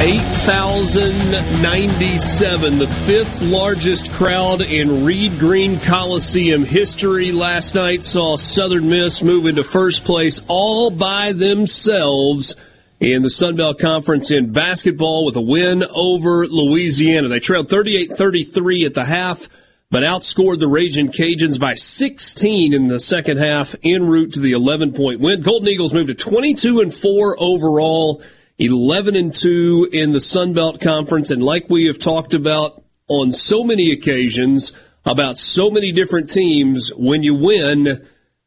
8,097, 0.00 2.78
the 2.78 2.86
fifth 2.86 3.42
largest 3.42 4.12
crowd 4.12 4.60
in 4.60 5.04
Reed 5.04 5.40
Green 5.40 5.80
Coliseum 5.80 6.64
history. 6.64 7.32
Last 7.32 7.74
night 7.74 8.04
saw 8.04 8.36
Southern 8.36 8.88
Miss 8.88 9.24
move 9.24 9.46
into 9.46 9.64
first 9.64 10.04
place 10.04 10.40
all 10.46 10.92
by 10.92 11.32
themselves 11.32 12.54
in 13.00 13.22
the 13.22 13.30
Sun 13.30 13.56
Belt 13.56 13.80
Conference 13.80 14.30
in 14.30 14.52
basketball 14.52 15.26
with 15.26 15.34
a 15.34 15.40
win 15.40 15.82
over 15.90 16.46
Louisiana. 16.46 17.26
They 17.26 17.40
trailed 17.40 17.68
38-33 17.68 18.86
at 18.86 18.94
the 18.94 19.04
half, 19.04 19.48
but 19.90 20.04
outscored 20.04 20.60
the 20.60 20.68
Raging 20.68 21.10
Cajuns 21.10 21.58
by 21.58 21.74
16 21.74 22.72
in 22.72 22.86
the 22.86 23.00
second 23.00 23.38
half 23.38 23.74
en 23.82 24.06
route 24.06 24.34
to 24.34 24.40
the 24.40 24.52
11 24.52 24.92
point 24.92 25.18
win. 25.18 25.40
Golden 25.40 25.66
Eagles 25.66 25.92
moved 25.92 26.06
to 26.06 26.14
22 26.14 26.82
and 26.82 26.94
4 26.94 27.36
overall 27.40 28.22
11 28.58 29.14
and 29.16 29.32
2 29.32 29.90
in 29.92 30.12
the 30.12 30.20
Sun 30.20 30.52
Belt 30.52 30.80
Conference. 30.80 31.30
And 31.30 31.42
like 31.42 31.68
we 31.68 31.86
have 31.86 31.98
talked 31.98 32.34
about 32.34 32.82
on 33.08 33.32
so 33.32 33.62
many 33.62 33.92
occasions 33.92 34.72
about 35.04 35.38
so 35.38 35.70
many 35.70 35.92
different 35.92 36.30
teams, 36.30 36.90
when 36.94 37.22
you 37.22 37.34
win, 37.34 38.06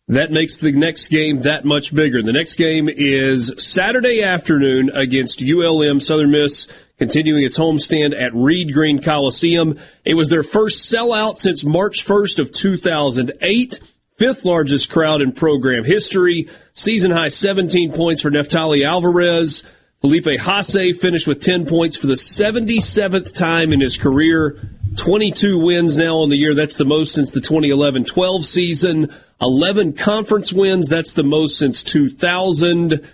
that 0.09 0.31
makes 0.31 0.57
the 0.57 0.71
next 0.73 1.07
game 1.07 1.41
that 1.41 1.63
much 1.63 1.95
bigger. 1.95 2.21
The 2.21 2.33
next 2.33 2.55
game 2.55 2.89
is 2.89 3.53
Saturday 3.57 4.21
afternoon 4.21 4.91
against 4.93 5.41
ULM 5.41 6.01
Southern 6.01 6.31
Miss, 6.31 6.67
continuing 6.97 7.45
its 7.45 7.57
homestand 7.57 8.13
at 8.19 8.35
Reed 8.35 8.73
Green 8.73 9.01
Coliseum. 9.01 9.79
It 10.03 10.15
was 10.15 10.29
their 10.29 10.43
first 10.43 10.93
sellout 10.93 11.37
since 11.37 11.63
March 11.63 12.05
1st 12.05 12.39
of 12.39 12.51
2008 12.51 13.79
fifth 14.17 14.45
largest 14.45 14.91
crowd 14.91 15.19
in 15.19 15.31
program 15.31 15.83
history. 15.83 16.47
Season 16.73 17.09
high 17.09 17.29
17 17.29 17.91
points 17.91 18.21
for 18.21 18.29
Neftali 18.29 18.85
Alvarez. 18.85 19.63
Felipe 20.01 20.25
Haase 20.25 20.97
finished 20.99 21.27
with 21.27 21.41
10 21.41 21.67
points 21.67 21.95
for 21.95 22.07
the 22.07 22.13
77th 22.13 23.33
time 23.33 23.71
in 23.71 23.79
his 23.79 23.97
career. 23.97 24.59
22 24.97 25.59
wins 25.59 25.95
now 25.95 26.17
on 26.17 26.29
the 26.29 26.35
year. 26.35 26.55
That's 26.55 26.75
the 26.75 26.85
most 26.85 27.13
since 27.13 27.29
the 27.29 27.39
2011-12 27.39 28.43
season. 28.43 29.13
11 29.39 29.93
conference 29.93 30.51
wins. 30.51 30.89
That's 30.89 31.13
the 31.13 31.23
most 31.23 31.57
since 31.57 31.83
2000. 31.83 33.07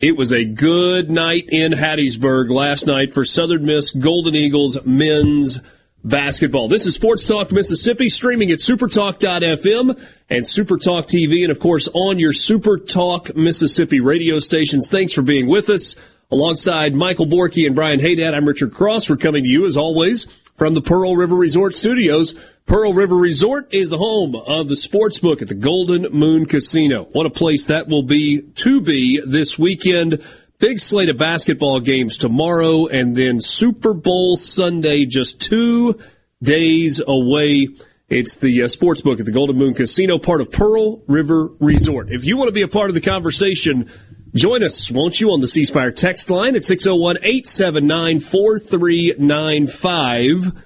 It 0.00 0.16
was 0.16 0.32
a 0.32 0.44
good 0.44 1.10
night 1.10 1.48
in 1.48 1.72
Hattiesburg 1.72 2.50
last 2.50 2.86
night 2.86 3.12
for 3.12 3.24
Southern 3.24 3.64
Miss 3.64 3.90
Golden 3.90 4.36
Eagles 4.36 4.78
men's 4.84 5.60
basketball. 6.04 6.68
This 6.68 6.86
is 6.86 6.94
Sports 6.94 7.26
Talk 7.26 7.50
Mississippi, 7.50 8.08
streaming 8.08 8.52
at 8.52 8.60
supertalk.fm 8.60 9.90
and 10.30 10.44
Supertalk 10.44 11.06
TV, 11.06 11.42
and 11.42 11.50
of 11.50 11.58
course 11.58 11.88
on 11.92 12.20
your 12.20 12.32
Supertalk 12.32 13.34
Mississippi 13.34 13.98
radio 13.98 14.38
stations. 14.38 14.88
Thanks 14.88 15.12
for 15.12 15.22
being 15.22 15.48
with 15.48 15.68
us. 15.68 15.96
Alongside 16.30 16.94
Michael 16.94 17.24
Borky 17.24 17.64
and 17.64 17.74
Brian 17.74 18.00
Haydad, 18.00 18.34
I'm 18.34 18.44
Richard 18.44 18.74
Cross. 18.74 19.08
We're 19.08 19.16
coming 19.16 19.44
to 19.44 19.48
you, 19.48 19.64
as 19.64 19.78
always, 19.78 20.26
from 20.58 20.74
the 20.74 20.82
Pearl 20.82 21.16
River 21.16 21.34
Resort 21.34 21.72
Studios. 21.72 22.34
Pearl 22.66 22.92
River 22.92 23.16
Resort 23.16 23.72
is 23.72 23.88
the 23.88 23.96
home 23.96 24.36
of 24.36 24.68
the 24.68 24.76
sports 24.76 25.20
book 25.20 25.40
at 25.40 25.48
the 25.48 25.54
Golden 25.54 26.12
Moon 26.12 26.44
Casino. 26.44 27.04
What 27.12 27.24
a 27.24 27.30
place 27.30 27.64
that 27.66 27.88
will 27.88 28.02
be 28.02 28.42
to 28.42 28.82
be 28.82 29.22
this 29.24 29.58
weekend. 29.58 30.22
Big 30.58 30.80
slate 30.80 31.08
of 31.08 31.16
basketball 31.16 31.80
games 31.80 32.18
tomorrow 32.18 32.88
and 32.88 33.16
then 33.16 33.40
Super 33.40 33.94
Bowl 33.94 34.36
Sunday 34.36 35.06
just 35.06 35.40
two 35.40 35.98
days 36.42 37.00
away. 37.06 37.68
It's 38.10 38.36
the 38.36 38.64
uh, 38.64 38.68
sports 38.68 39.00
book 39.00 39.18
at 39.18 39.24
the 39.24 39.32
Golden 39.32 39.56
Moon 39.56 39.72
Casino, 39.72 40.18
part 40.18 40.42
of 40.42 40.52
Pearl 40.52 41.02
River 41.06 41.48
Resort. 41.58 42.08
If 42.10 42.26
you 42.26 42.36
want 42.36 42.48
to 42.48 42.52
be 42.52 42.62
a 42.62 42.68
part 42.68 42.90
of 42.90 42.94
the 42.94 43.00
conversation, 43.00 43.90
Join 44.34 44.62
us, 44.62 44.90
won't 44.90 45.20
you, 45.20 45.30
on 45.30 45.40
the 45.40 45.46
C 45.46 45.64
Spire 45.64 45.90
text 45.90 46.28
line 46.30 46.56
at 46.56 46.64
601 46.64 47.18
879 47.22 48.20
4395. 48.20 50.64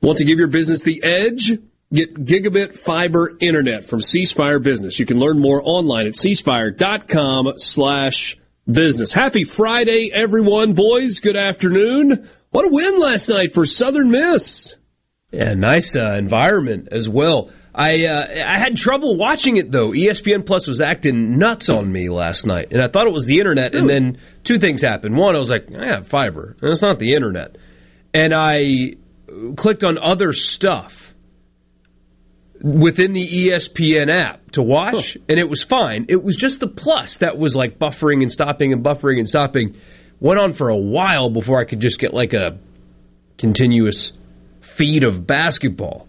Want 0.00 0.18
to 0.18 0.24
give 0.24 0.38
your 0.38 0.48
business 0.48 0.80
the 0.80 1.02
edge? 1.02 1.52
Get 1.92 2.14
gigabit 2.14 2.78
fiber 2.78 3.36
internet 3.38 3.84
from 3.84 4.00
C 4.00 4.24
Spire 4.24 4.58
Business. 4.58 4.98
You 4.98 5.04
can 5.04 5.18
learn 5.18 5.38
more 5.38 5.60
online 5.62 6.06
at 6.06 6.14
cspire.com 6.14 7.58
slash 7.58 8.38
business. 8.70 9.12
Happy 9.12 9.44
Friday, 9.44 10.10
everyone. 10.10 10.72
Boys, 10.72 11.20
good 11.20 11.36
afternoon. 11.36 12.30
What 12.50 12.64
a 12.64 12.68
win 12.68 12.98
last 12.98 13.28
night 13.28 13.52
for 13.52 13.66
Southern 13.66 14.10
Miss. 14.10 14.74
Yeah, 15.32 15.54
nice 15.54 15.96
uh, 15.96 16.14
environment 16.18 16.88
as 16.92 17.08
well. 17.08 17.50
I 17.74 18.04
uh, 18.04 18.26
I 18.46 18.58
had 18.58 18.76
trouble 18.76 19.16
watching 19.16 19.56
it 19.56 19.70
though. 19.70 19.92
ESPN 19.92 20.44
Plus 20.44 20.66
was 20.66 20.80
acting 20.80 21.38
nuts 21.38 21.70
on 21.70 21.90
me 21.90 22.10
last 22.10 22.46
night, 22.46 22.68
and 22.70 22.82
I 22.82 22.88
thought 22.88 23.06
it 23.06 23.12
was 23.12 23.24
the 23.24 23.38
internet. 23.38 23.74
And 23.74 23.88
then 23.88 24.18
two 24.44 24.58
things 24.58 24.82
happened. 24.82 25.16
One, 25.16 25.34
I 25.34 25.38
was 25.38 25.50
like, 25.50 25.68
I 25.74 25.94
have 25.96 26.06
fiber, 26.06 26.56
and 26.60 26.70
it's 26.70 26.82
not 26.82 26.98
the 26.98 27.14
internet. 27.14 27.56
And 28.12 28.34
I 28.34 28.96
clicked 29.56 29.84
on 29.84 29.98
other 29.98 30.34
stuff 30.34 31.14
within 32.60 33.14
the 33.14 33.26
ESPN 33.26 34.14
app 34.14 34.50
to 34.52 34.62
watch, 34.62 35.14
huh. 35.14 35.20
and 35.30 35.38
it 35.38 35.48
was 35.48 35.62
fine. 35.62 36.06
It 36.10 36.22
was 36.22 36.36
just 36.36 36.60
the 36.60 36.68
plus 36.68 37.16
that 37.18 37.38
was 37.38 37.56
like 37.56 37.78
buffering 37.78 38.20
and 38.20 38.30
stopping 38.30 38.74
and 38.74 38.84
buffering 38.84 39.18
and 39.18 39.28
stopping. 39.28 39.76
Went 40.20 40.38
on 40.38 40.52
for 40.52 40.68
a 40.68 40.76
while 40.76 41.30
before 41.30 41.58
I 41.58 41.64
could 41.64 41.80
just 41.80 41.98
get 41.98 42.12
like 42.12 42.34
a 42.34 42.58
continuous 43.38 44.12
feed 44.60 45.04
of 45.04 45.26
basketball 45.26 46.06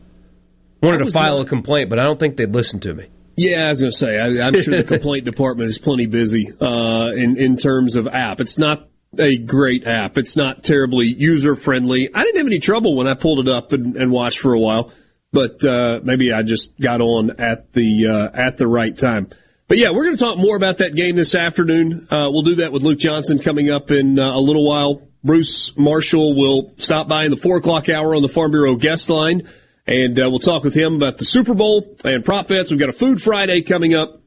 wanted 0.86 1.06
to 1.06 1.12
file 1.12 1.40
a 1.40 1.46
complaint, 1.46 1.90
but 1.90 2.00
I 2.00 2.04
don't 2.04 2.20
think 2.20 2.38
they'd 2.38 2.54
listen 2.54 2.80
to 2.82 2.94
me. 2.94 3.08
Yeah, 3.36 3.66
I 3.66 3.70
was 3.70 3.80
going 3.80 3.92
to 3.92 3.98
say, 3.98 4.18
I, 4.18 4.48
am 4.48 4.60
sure 4.62 4.78
the 4.78 4.84
complaint 4.84 5.26
department 5.26 5.70
is 5.70 5.78
plenty 5.80 6.06
busy 6.06 6.52
uh, 6.62 7.12
in 7.16 7.38
in 7.38 7.58
terms 7.58 7.96
of 7.96 8.08
app. 8.08 8.42
It's 8.42 8.58
not 8.58 8.88
a 9.18 9.38
great 9.38 9.88
app. 9.88 10.18
It's 10.18 10.36
not 10.36 10.64
terribly 10.64 11.08
user 11.08 11.56
friendly. 11.56 12.14
I 12.14 12.24
didn't 12.24 12.38
have 12.38 12.48
any 12.48 12.60
trouble 12.60 12.96
when 12.96 13.08
I 13.08 13.16
pulled 13.16 13.48
it 13.48 13.52
up 13.52 13.74
and, 13.74 13.96
and 13.96 14.12
watched 14.12 14.40
for 14.40 14.54
a 14.54 14.60
while, 14.60 14.92
but 15.32 15.64
uh, 15.64 16.00
maybe 16.04 16.32
I 16.32 16.44
just 16.44 16.80
got 16.80 17.02
on 17.02 17.40
at 17.40 17.74
the 17.74 18.08
uh, 18.08 18.30
at 18.34 18.58
the 18.58 18.68
right 18.68 18.96
time. 18.96 19.30
But 19.68 19.78
yeah, 19.78 19.92
we're 19.92 20.04
going 20.06 20.18
to 20.18 20.24
talk 20.24 20.38
more 20.38 20.56
about 20.56 20.80
that 20.80 20.94
game 20.94 21.16
this 21.16 21.34
afternoon. 21.34 22.08
Uh, 22.12 22.30
we'll 22.30 22.44
do 22.44 22.56
that 22.56 22.72
with 22.72 22.84
Luke 22.84 23.00
Johnson 23.00 23.40
coming 23.40 23.72
up 23.72 23.90
in 23.90 24.20
uh, 24.20 24.36
a 24.36 24.40
little 24.40 24.68
while. 24.68 25.02
Bruce 25.24 25.76
Marshall 25.78 26.36
will 26.36 26.74
stop 26.78 27.08
by 27.08 27.24
in 27.24 27.32
the 27.32 27.38
four 27.38 27.58
o'clock 27.58 27.88
hour 27.90 28.14
on 28.14 28.22
the 28.22 28.28
Farm 28.28 28.52
Bureau 28.52 28.76
guest 28.76 29.10
line. 29.10 29.48
And 29.86 30.18
uh, 30.18 30.30
we'll 30.30 30.40
talk 30.40 30.64
with 30.64 30.74
him 30.74 30.96
about 30.96 31.18
the 31.18 31.26
Super 31.26 31.54
Bowl 31.54 31.98
and 32.06 32.24
prop 32.24 32.48
bets. 32.48 32.72
We've 32.72 32.80
got 32.80 32.90
a 32.90 32.94
Food 32.94 33.22
Friday 33.22 33.62
coming 33.62 33.94
up. 33.94 34.22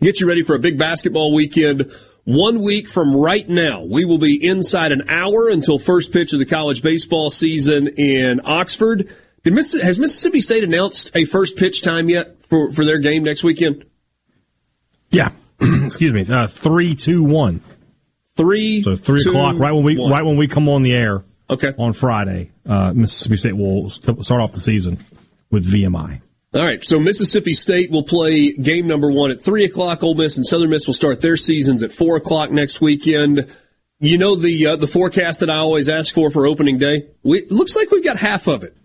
Get 0.00 0.20
you 0.20 0.28
ready 0.28 0.42
for 0.42 0.54
a 0.54 0.58
big 0.58 0.78
basketball 0.78 1.34
weekend. 1.34 1.90
One 2.24 2.60
week 2.60 2.88
from 2.88 3.16
right 3.16 3.48
now, 3.48 3.84
we 3.84 4.04
will 4.04 4.18
be 4.18 4.44
inside 4.44 4.92
an 4.92 5.08
hour 5.08 5.48
until 5.48 5.78
first 5.78 6.12
pitch 6.12 6.32
of 6.32 6.40
the 6.40 6.44
college 6.44 6.82
baseball 6.82 7.30
season 7.30 7.88
in 7.88 8.40
Oxford. 8.44 9.08
Miss, 9.44 9.72
has 9.80 9.98
Mississippi 9.98 10.40
State 10.40 10.64
announced 10.64 11.12
a 11.14 11.24
first 11.24 11.56
pitch 11.56 11.82
time 11.82 12.08
yet 12.08 12.44
for, 12.46 12.72
for 12.72 12.84
their 12.84 12.98
game 12.98 13.22
next 13.22 13.44
weekend? 13.44 13.84
Yeah, 15.10 15.30
excuse 15.60 16.12
me, 16.12 16.26
uh, 16.28 16.48
three, 16.48 16.96
two, 16.96 17.22
one. 17.22 17.62
Three. 18.36 18.82
So 18.82 18.96
three 18.96 19.22
two, 19.22 19.30
o'clock, 19.30 19.56
right 19.58 19.72
when 19.72 19.84
we 19.84 19.96
one. 19.96 20.10
right 20.10 20.24
when 20.24 20.36
we 20.36 20.48
come 20.48 20.68
on 20.68 20.82
the 20.82 20.92
air. 20.92 21.24
Okay. 21.48 21.72
On 21.78 21.92
Friday, 21.92 22.50
uh, 22.66 22.92
Mississippi 22.92 23.36
State 23.36 23.56
will 23.56 23.90
start 23.90 24.40
off 24.40 24.52
the 24.52 24.60
season 24.60 25.04
with 25.50 25.70
VMI. 25.70 26.20
All 26.54 26.64
right, 26.64 26.84
so 26.86 26.98
Mississippi 26.98 27.52
State 27.52 27.90
will 27.90 28.02
play 28.02 28.52
game 28.52 28.86
number 28.86 29.10
one 29.10 29.30
at 29.30 29.42
three 29.42 29.64
o'clock. 29.64 30.02
Ole 30.02 30.14
Miss 30.14 30.36
and 30.36 30.46
Southern 30.46 30.70
Miss 30.70 30.86
will 30.86 30.94
start 30.94 31.20
their 31.20 31.36
seasons 31.36 31.82
at 31.82 31.92
four 31.92 32.16
o'clock 32.16 32.50
next 32.50 32.80
weekend. 32.80 33.54
You 33.98 34.16
know 34.16 34.36
the 34.36 34.66
uh, 34.66 34.76
the 34.76 34.86
forecast 34.86 35.40
that 35.40 35.50
I 35.50 35.56
always 35.56 35.88
ask 35.88 36.14
for 36.14 36.30
for 36.30 36.46
opening 36.46 36.78
day. 36.78 37.08
We, 37.22 37.46
looks 37.48 37.76
like 37.76 37.90
we've 37.90 38.04
got 38.04 38.16
half 38.16 38.46
of 38.46 38.62
it, 38.62 38.76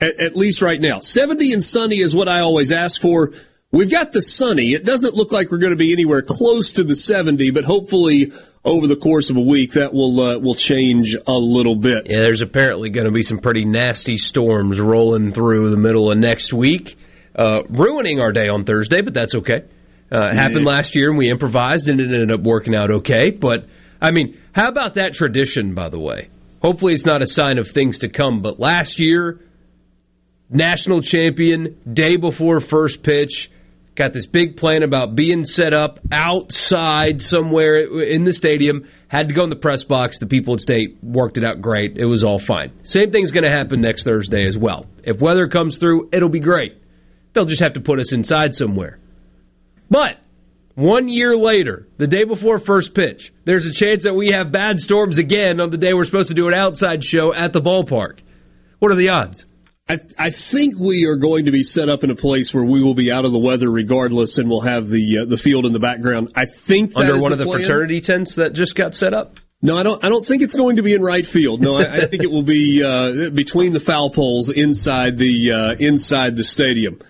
at, 0.00 0.18
at 0.20 0.36
least 0.36 0.60
right 0.60 0.80
now. 0.80 0.98
Seventy 0.98 1.52
and 1.52 1.62
sunny 1.62 2.00
is 2.00 2.14
what 2.14 2.28
I 2.28 2.40
always 2.40 2.72
ask 2.72 3.00
for. 3.00 3.32
We've 3.70 3.90
got 3.90 4.12
the 4.12 4.22
sunny. 4.22 4.72
It 4.72 4.84
doesn't 4.84 5.14
look 5.14 5.30
like 5.30 5.50
we're 5.50 5.58
going 5.58 5.72
to 5.72 5.76
be 5.76 5.92
anywhere 5.92 6.22
close 6.22 6.72
to 6.72 6.84
the 6.84 6.96
seventy, 6.96 7.50
but 7.50 7.64
hopefully 7.64 8.32
over 8.64 8.86
the 8.86 8.96
course 8.96 9.30
of 9.30 9.36
a 9.36 9.40
week 9.40 9.72
that 9.72 9.92
will 9.92 10.20
uh, 10.20 10.38
will 10.38 10.54
change 10.54 11.16
a 11.26 11.32
little 11.32 11.76
bit. 11.76 12.06
Yeah, 12.06 12.20
there's 12.20 12.42
apparently 12.42 12.90
going 12.90 13.06
to 13.06 13.12
be 13.12 13.22
some 13.22 13.38
pretty 13.38 13.64
nasty 13.64 14.16
storms 14.16 14.80
rolling 14.80 15.32
through 15.32 15.70
the 15.70 15.76
middle 15.76 16.10
of 16.10 16.18
next 16.18 16.52
week, 16.52 16.96
uh, 17.34 17.62
ruining 17.68 18.20
our 18.20 18.32
day 18.32 18.48
on 18.48 18.64
Thursday, 18.64 19.00
but 19.00 19.14
that's 19.14 19.34
okay. 19.34 19.64
Uh, 20.10 20.30
it 20.32 20.38
happened 20.38 20.64
last 20.64 20.96
year 20.96 21.10
and 21.10 21.18
we 21.18 21.28
improvised 21.30 21.86
and 21.88 22.00
it 22.00 22.04
ended 22.04 22.32
up 22.32 22.40
working 22.40 22.74
out 22.74 22.90
okay. 22.90 23.30
But 23.30 23.66
I 24.00 24.10
mean, 24.10 24.40
how 24.52 24.68
about 24.68 24.94
that 24.94 25.12
tradition, 25.12 25.74
by 25.74 25.90
the 25.90 25.98
way? 25.98 26.30
Hopefully, 26.62 26.94
it's 26.94 27.06
not 27.06 27.22
a 27.22 27.26
sign 27.26 27.58
of 27.58 27.68
things 27.68 28.00
to 28.00 28.08
come. 28.08 28.42
But 28.42 28.58
last 28.58 28.98
year, 28.98 29.40
national 30.50 31.02
champion, 31.02 31.78
day 31.90 32.16
before 32.16 32.60
first 32.60 33.02
pitch, 33.02 33.50
got 33.98 34.12
this 34.12 34.26
big 34.26 34.56
plan 34.56 34.82
about 34.82 35.16
being 35.16 35.44
set 35.44 35.74
up 35.74 35.98
outside 36.12 37.20
somewhere 37.20 37.76
in 38.00 38.24
the 38.24 38.32
stadium. 38.32 38.88
Had 39.08 39.28
to 39.28 39.34
go 39.34 39.42
in 39.42 39.50
the 39.50 39.56
press 39.56 39.84
box. 39.84 40.18
The 40.18 40.26
people 40.26 40.54
at 40.54 40.60
state 40.60 40.98
worked 41.02 41.36
it 41.36 41.44
out 41.44 41.60
great. 41.60 41.96
It 41.96 42.04
was 42.04 42.22
all 42.22 42.38
fine. 42.38 42.72
Same 42.84 43.10
thing's 43.10 43.32
going 43.32 43.44
to 43.44 43.50
happen 43.50 43.80
next 43.80 44.04
Thursday 44.04 44.46
as 44.46 44.56
well. 44.56 44.86
If 45.02 45.20
weather 45.20 45.48
comes 45.48 45.78
through, 45.78 46.10
it'll 46.12 46.28
be 46.28 46.40
great. 46.40 46.80
They'll 47.32 47.44
just 47.44 47.62
have 47.62 47.74
to 47.74 47.80
put 47.80 47.98
us 47.98 48.12
inside 48.12 48.54
somewhere. 48.54 48.98
But 49.90 50.18
one 50.74 51.08
year 51.08 51.36
later, 51.36 51.88
the 51.96 52.06
day 52.06 52.22
before 52.22 52.58
first 52.60 52.94
pitch, 52.94 53.32
there's 53.44 53.66
a 53.66 53.72
chance 53.72 54.04
that 54.04 54.14
we 54.14 54.30
have 54.30 54.52
bad 54.52 54.78
storms 54.78 55.18
again 55.18 55.60
on 55.60 55.70
the 55.70 55.76
day 55.78 55.92
we're 55.92 56.04
supposed 56.04 56.28
to 56.28 56.34
do 56.34 56.46
an 56.46 56.54
outside 56.54 57.04
show 57.04 57.34
at 57.34 57.52
the 57.52 57.60
ballpark. 57.60 58.20
What 58.78 58.92
are 58.92 58.96
the 58.96 59.08
odds? 59.08 59.44
I, 59.88 60.00
I 60.18 60.30
think 60.30 60.78
we 60.78 61.06
are 61.06 61.16
going 61.16 61.46
to 61.46 61.50
be 61.50 61.62
set 61.62 61.88
up 61.88 62.04
in 62.04 62.10
a 62.10 62.14
place 62.14 62.52
where 62.52 62.64
we 62.64 62.82
will 62.82 62.94
be 62.94 63.10
out 63.10 63.24
of 63.24 63.32
the 63.32 63.38
weather 63.38 63.70
regardless, 63.70 64.36
and 64.36 64.48
we'll 64.48 64.60
have 64.60 64.88
the 64.88 65.20
uh, 65.20 65.24
the 65.24 65.38
field 65.38 65.64
in 65.64 65.72
the 65.72 65.78
background. 65.78 66.32
I 66.34 66.44
think 66.44 66.92
Under 66.94 67.18
one 67.18 67.32
of 67.32 67.38
the 67.38 67.44
plan. 67.44 67.60
fraternity 67.60 68.00
tents 68.00 68.34
that 68.34 68.52
just 68.52 68.74
got 68.74 68.94
set 68.94 69.14
up? 69.14 69.40
No, 69.62 69.78
I 69.78 69.82
don't. 69.82 70.04
I 70.04 70.08
don't 70.08 70.24
think 70.24 70.42
it's 70.42 70.54
going 70.54 70.76
to 70.76 70.82
be 70.82 70.92
in 70.92 71.02
right 71.02 71.26
field. 71.26 71.62
No, 71.62 71.78
I, 71.78 71.94
I 71.94 72.00
think 72.06 72.22
it 72.22 72.30
will 72.30 72.42
be 72.42 72.84
uh, 72.84 73.30
between 73.30 73.72
the 73.72 73.80
foul 73.80 74.10
poles 74.10 74.50
inside 74.50 75.16
the 75.16 75.52
uh, 75.52 75.74
inside 75.78 76.36
the 76.36 76.44
stadium. 76.44 77.00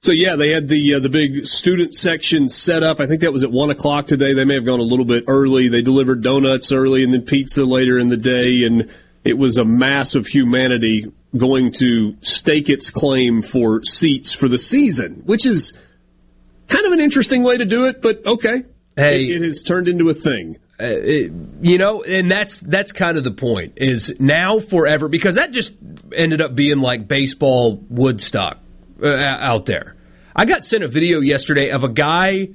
So 0.00 0.12
yeah, 0.12 0.36
they 0.36 0.50
had 0.50 0.68
the 0.68 0.94
uh, 0.94 1.00
the 1.00 1.08
big 1.08 1.46
student 1.46 1.92
section 1.92 2.48
set 2.48 2.84
up. 2.84 3.00
I 3.00 3.06
think 3.06 3.22
that 3.22 3.32
was 3.32 3.42
at 3.42 3.50
one 3.50 3.70
o'clock 3.70 4.06
today. 4.06 4.32
They 4.32 4.44
may 4.44 4.54
have 4.54 4.64
gone 4.64 4.78
a 4.78 4.84
little 4.84 5.04
bit 5.04 5.24
early. 5.26 5.68
They 5.68 5.82
delivered 5.82 6.22
donuts 6.22 6.70
early 6.70 7.02
and 7.02 7.12
then 7.12 7.22
pizza 7.22 7.64
later 7.64 7.98
in 7.98 8.08
the 8.08 8.16
day, 8.16 8.62
and 8.62 8.88
it 9.24 9.36
was 9.36 9.58
a 9.58 9.64
mass 9.64 10.14
of 10.14 10.28
humanity 10.28 11.12
going 11.36 11.72
to 11.72 12.16
stake 12.22 12.68
its 12.68 12.90
claim 12.90 13.42
for 13.42 13.82
seats 13.84 14.32
for 14.32 14.48
the 14.48 14.58
season, 14.58 15.22
which 15.26 15.44
is 15.46 15.72
kind 16.68 16.86
of 16.86 16.92
an 16.92 17.00
interesting 17.00 17.42
way 17.42 17.58
to 17.58 17.64
do 17.64 17.86
it. 17.86 18.00
But 18.00 18.24
okay, 18.26 18.64
Hey. 18.96 19.24
it, 19.26 19.36
it 19.36 19.46
has 19.46 19.62
turned 19.62 19.88
into 19.88 20.08
a 20.08 20.14
thing. 20.14 20.56
Uh, 20.80 20.86
it- 20.86 21.32
you 21.60 21.76
know, 21.76 22.02
and 22.02 22.30
that's 22.30 22.60
that's 22.60 22.92
kind 22.92 23.18
of 23.18 23.24
the 23.24 23.30
point 23.32 23.74
is 23.76 24.14
now 24.20 24.58
forever 24.60 25.08
because 25.08 25.34
that 25.34 25.50
just 25.50 25.72
ended 26.16 26.40
up 26.40 26.54
being 26.54 26.78
like 26.78 27.06
baseball 27.08 27.82
Woodstock 27.90 28.58
uh, 29.02 29.08
out 29.08 29.66
there. 29.66 29.96
I 30.36 30.44
got 30.44 30.62
sent 30.64 30.84
a 30.84 30.88
video 30.88 31.20
yesterday 31.20 31.70
of 31.70 31.82
a 31.82 31.88
guy 31.88 32.50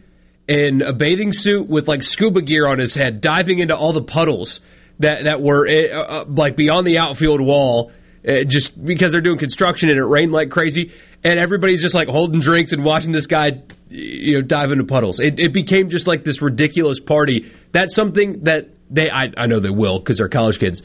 in 0.47 0.81
a 0.81 0.93
bathing 0.93 1.31
suit 1.33 1.67
with 1.67 1.87
like 1.87 2.01
scuba 2.01 2.41
gear 2.41 2.65
on 2.67 2.79
his 2.79 2.95
head 2.95 3.19
diving 3.21 3.59
into 3.59 3.75
all 3.75 3.91
the 3.93 4.01
puddles 4.01 4.61
that 4.99 5.25
that 5.25 5.41
were 5.41 5.67
uh, 5.67 5.97
uh, 5.99 6.25
like 6.27 6.55
beyond 6.55 6.87
the 6.87 6.99
outfield 6.99 7.41
wall. 7.41 7.91
Uh, 8.27 8.43
just 8.43 8.83
because 8.83 9.11
they're 9.11 9.21
doing 9.21 9.37
construction 9.37 9.89
and 9.89 9.99
it 9.99 10.05
rained 10.05 10.31
like 10.31 10.49
crazy, 10.49 10.93
and 11.23 11.39
everybody's 11.39 11.81
just 11.81 11.95
like 11.95 12.07
holding 12.07 12.39
drinks 12.39 12.71
and 12.71 12.83
watching 12.83 13.11
this 13.11 13.27
guy, 13.27 13.63
you 13.89 14.35
know, 14.35 14.41
dive 14.41 14.71
into 14.71 14.85
puddles. 14.85 15.19
It, 15.19 15.39
it 15.39 15.53
became 15.53 15.89
just 15.89 16.07
like 16.07 16.23
this 16.23 16.41
ridiculous 16.41 16.99
party. 16.99 17.51
That's 17.71 17.93
something 17.93 18.43
that 18.43 18.69
they, 18.89 19.09
I, 19.09 19.31
I 19.35 19.47
know 19.47 19.59
they 19.59 19.69
will 19.69 19.99
because 19.99 20.17
they're 20.17 20.29
college 20.29 20.59
kids, 20.59 20.83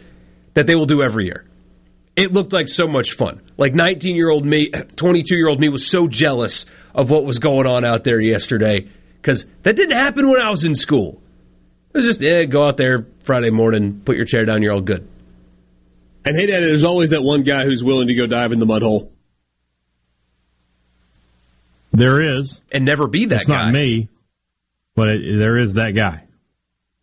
that 0.54 0.66
they 0.66 0.74
will 0.74 0.86
do 0.86 1.02
every 1.02 1.26
year. 1.26 1.44
It 2.16 2.32
looked 2.32 2.52
like 2.52 2.68
so 2.68 2.88
much 2.88 3.12
fun. 3.12 3.40
Like 3.56 3.74
19 3.74 4.16
year 4.16 4.30
old 4.30 4.44
me, 4.44 4.70
22 4.96 5.36
year 5.36 5.48
old 5.48 5.60
me 5.60 5.68
was 5.68 5.86
so 5.86 6.08
jealous 6.08 6.66
of 6.94 7.10
what 7.10 7.24
was 7.24 7.38
going 7.38 7.66
on 7.66 7.84
out 7.84 8.02
there 8.02 8.20
yesterday 8.20 8.88
because 9.20 9.46
that 9.62 9.76
didn't 9.76 9.96
happen 9.96 10.28
when 10.28 10.40
I 10.40 10.50
was 10.50 10.64
in 10.64 10.74
school. 10.74 11.22
It 11.94 11.98
was 11.98 12.04
just, 12.04 12.20
yeah, 12.20 12.44
go 12.44 12.66
out 12.66 12.76
there 12.76 13.06
Friday 13.24 13.50
morning, 13.50 14.02
put 14.04 14.16
your 14.16 14.24
chair 14.24 14.44
down, 14.44 14.62
you're 14.62 14.72
all 14.72 14.80
good. 14.80 15.08
And 16.24 16.36
hey, 16.36 16.46
Dad, 16.46 16.60
there's 16.60 16.84
always 16.84 17.10
that 17.10 17.22
one 17.22 17.42
guy 17.42 17.64
who's 17.64 17.82
willing 17.82 18.08
to 18.08 18.14
go 18.14 18.26
dive 18.26 18.52
in 18.52 18.58
the 18.58 18.66
mud 18.66 18.82
hole. 18.82 19.12
There 21.92 22.38
is. 22.38 22.60
And 22.70 22.84
never 22.84 23.06
be 23.06 23.26
that 23.26 23.40
It's 23.40 23.46
guy. 23.46 23.64
not 23.64 23.72
me, 23.72 24.08
but 24.94 25.08
it, 25.08 25.38
there 25.38 25.58
is 25.58 25.74
that 25.74 25.92
guy. 25.92 26.24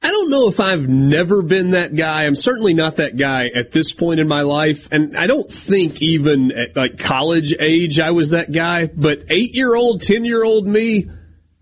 I 0.01 0.09
don't 0.09 0.29
know 0.29 0.47
if 0.49 0.59
I've 0.59 0.87
never 0.87 1.41
been 1.41 1.71
that 1.71 1.95
guy. 1.95 2.25
I'm 2.25 2.35
certainly 2.35 2.75
not 2.75 2.97
that 2.97 3.17
guy 3.17 3.47
at 3.47 3.71
this 3.71 3.91
point 3.91 4.19
in 4.19 4.27
my 4.27 4.41
life. 4.41 4.87
And 4.91 5.17
I 5.17 5.25
don't 5.25 5.51
think 5.51 6.01
even 6.01 6.51
at 6.51 6.75
like 6.75 6.99
college 6.99 7.55
age 7.59 7.99
I 7.99 8.11
was 8.11 8.29
that 8.29 8.51
guy. 8.51 8.85
But 8.85 9.23
eight 9.29 9.55
year 9.55 9.73
old, 9.73 10.03
10 10.03 10.23
year 10.23 10.43
old 10.43 10.67
me, 10.67 11.09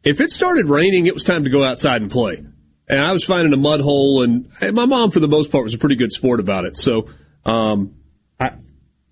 if 0.04 0.20
it 0.20 0.30
started 0.30 0.68
raining, 0.68 1.06
it 1.08 1.14
was 1.14 1.24
time 1.24 1.46
to 1.46 1.50
go 1.50 1.64
outside 1.64 2.02
and 2.02 2.12
play. 2.12 2.44
And 2.90 3.00
I 3.02 3.14
was 3.14 3.24
finding 3.24 3.54
a 3.54 3.58
mud 3.58 3.80
hole 3.80 4.24
and 4.24 4.52
hey, 4.60 4.72
my 4.72 4.86
mom 4.86 5.12
for 5.12 5.22
the 5.22 5.30
most 5.30 5.50
part 5.50 5.64
was 5.64 5.74
a 5.74 5.78
pretty 5.78 5.96
good 5.96 6.12
sport 6.12 6.42
about 6.42 6.66
it. 6.66 6.78
So, 6.78 7.08
um, 7.46 7.96
I, 8.40 8.52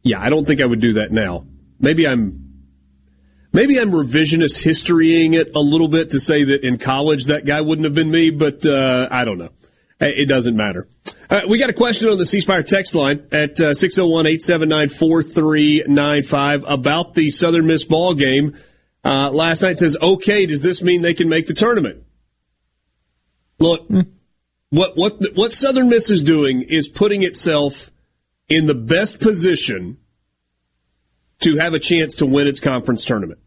yeah, 0.03 0.21
I 0.21 0.29
don't 0.29 0.45
think 0.45 0.61
I 0.61 0.65
would 0.65 0.81
do 0.81 0.93
that 0.93 1.11
now. 1.11 1.45
Maybe 1.79 2.07
I'm 2.07 2.51
Maybe 3.53 3.79
I'm 3.79 3.91
revisionist 3.91 4.61
historying 4.61 5.33
it 5.33 5.53
a 5.55 5.59
little 5.59 5.89
bit 5.89 6.11
to 6.11 6.21
say 6.21 6.45
that 6.45 6.63
in 6.63 6.77
college 6.77 7.25
that 7.25 7.43
guy 7.43 7.59
wouldn't 7.59 7.83
have 7.83 7.93
been 7.93 8.09
me, 8.09 8.29
but 8.29 8.65
uh, 8.65 9.09
I 9.11 9.25
don't 9.25 9.37
know. 9.37 9.49
It 9.99 10.27
doesn't 10.27 10.55
matter. 10.55 10.87
Uh, 11.29 11.41
we 11.47 11.59
got 11.59 11.69
a 11.69 11.73
question 11.73 12.09
on 12.09 12.17
the 12.17 12.25
C 12.25 12.39
Spire 12.39 12.63
text 12.63 12.95
line 12.95 13.27
at 13.31 13.61
uh, 13.61 13.73
601 13.73 14.25
879 14.25 14.89
4395 14.89 16.63
about 16.65 17.13
the 17.13 17.29
Southern 17.29 17.67
Miss 17.67 17.83
ball 17.83 18.13
game. 18.13 18.57
Uh, 19.03 19.29
last 19.29 19.61
night 19.61 19.77
says, 19.77 19.97
okay, 20.01 20.45
does 20.45 20.61
this 20.61 20.81
mean 20.81 21.01
they 21.01 21.13
can 21.13 21.29
make 21.29 21.45
the 21.45 21.53
tournament? 21.53 22.03
Look, 23.59 23.87
what, 24.69 24.97
what, 24.97 25.21
what 25.35 25.53
Southern 25.53 25.89
Miss 25.89 26.09
is 26.09 26.23
doing 26.23 26.63
is 26.63 26.87
putting 26.87 27.21
itself 27.21 27.90
in 28.51 28.65
the 28.65 28.75
best 28.75 29.19
position 29.19 29.97
to 31.39 31.57
have 31.57 31.73
a 31.73 31.79
chance 31.79 32.17
to 32.17 32.25
win 32.25 32.47
its 32.47 32.59
conference 32.59 33.05
tournament. 33.05 33.39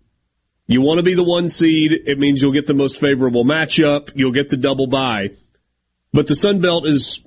You 0.66 0.80
want 0.80 0.96
to 0.98 1.02
be 1.02 1.14
the 1.14 1.22
one 1.22 1.50
seed. 1.50 1.92
It 1.92 2.18
means 2.18 2.40
you'll 2.40 2.52
get 2.52 2.66
the 2.66 2.72
most 2.72 2.98
favorable 2.98 3.44
matchup. 3.44 4.10
You'll 4.14 4.32
get 4.32 4.48
the 4.48 4.56
double 4.56 4.86
bye. 4.86 5.32
But 6.14 6.26
the 6.26 6.34
Sun 6.34 6.62
Belt 6.62 6.86
is, 6.86 7.20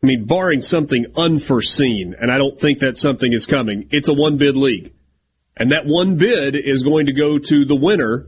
I 0.00 0.06
mean, 0.06 0.26
barring 0.26 0.62
something 0.62 1.06
unforeseen, 1.16 2.14
and 2.18 2.30
I 2.30 2.38
don't 2.38 2.58
think 2.58 2.78
that 2.78 2.96
something 2.96 3.32
is 3.32 3.46
coming, 3.46 3.88
it's 3.90 4.08
a 4.08 4.14
one 4.14 4.38
bid 4.38 4.56
league. 4.56 4.92
And 5.56 5.72
that 5.72 5.86
one 5.86 6.16
bid 6.16 6.54
is 6.54 6.84
going 6.84 7.06
to 7.06 7.12
go 7.12 7.40
to 7.40 7.64
the 7.64 7.74
winner 7.74 8.26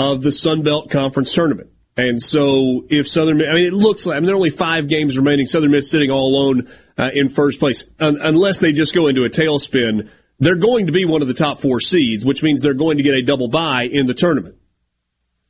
of 0.00 0.22
the 0.22 0.32
Sun 0.32 0.62
Belt 0.62 0.90
Conference 0.90 1.32
tournament. 1.32 1.70
And 1.96 2.22
so 2.22 2.86
if 2.88 3.06
Southern, 3.06 3.42
I 3.42 3.54
mean, 3.54 3.66
it 3.66 3.72
looks 3.72 4.06
like, 4.06 4.16
I 4.16 4.20
mean, 4.20 4.26
there 4.26 4.34
are 4.34 4.38
only 4.38 4.50
five 4.50 4.88
games 4.88 5.18
remaining. 5.18 5.46
Southern 5.46 5.70
Miss 5.70 5.90
sitting 5.90 6.10
all 6.10 6.28
alone 6.28 6.68
uh, 6.96 7.08
in 7.12 7.28
first 7.28 7.58
place. 7.58 7.84
Un- 8.00 8.18
unless 8.22 8.58
they 8.58 8.72
just 8.72 8.94
go 8.94 9.08
into 9.08 9.24
a 9.24 9.28
tailspin, 9.28 10.08
they're 10.38 10.56
going 10.56 10.86
to 10.86 10.92
be 10.92 11.04
one 11.04 11.20
of 11.20 11.28
the 11.28 11.34
top 11.34 11.60
four 11.60 11.80
seeds, 11.80 12.24
which 12.24 12.42
means 12.42 12.62
they're 12.62 12.74
going 12.74 12.96
to 12.96 13.02
get 13.02 13.14
a 13.14 13.22
double 13.22 13.48
bye 13.48 13.84
in 13.84 14.06
the 14.06 14.14
tournament. 14.14 14.56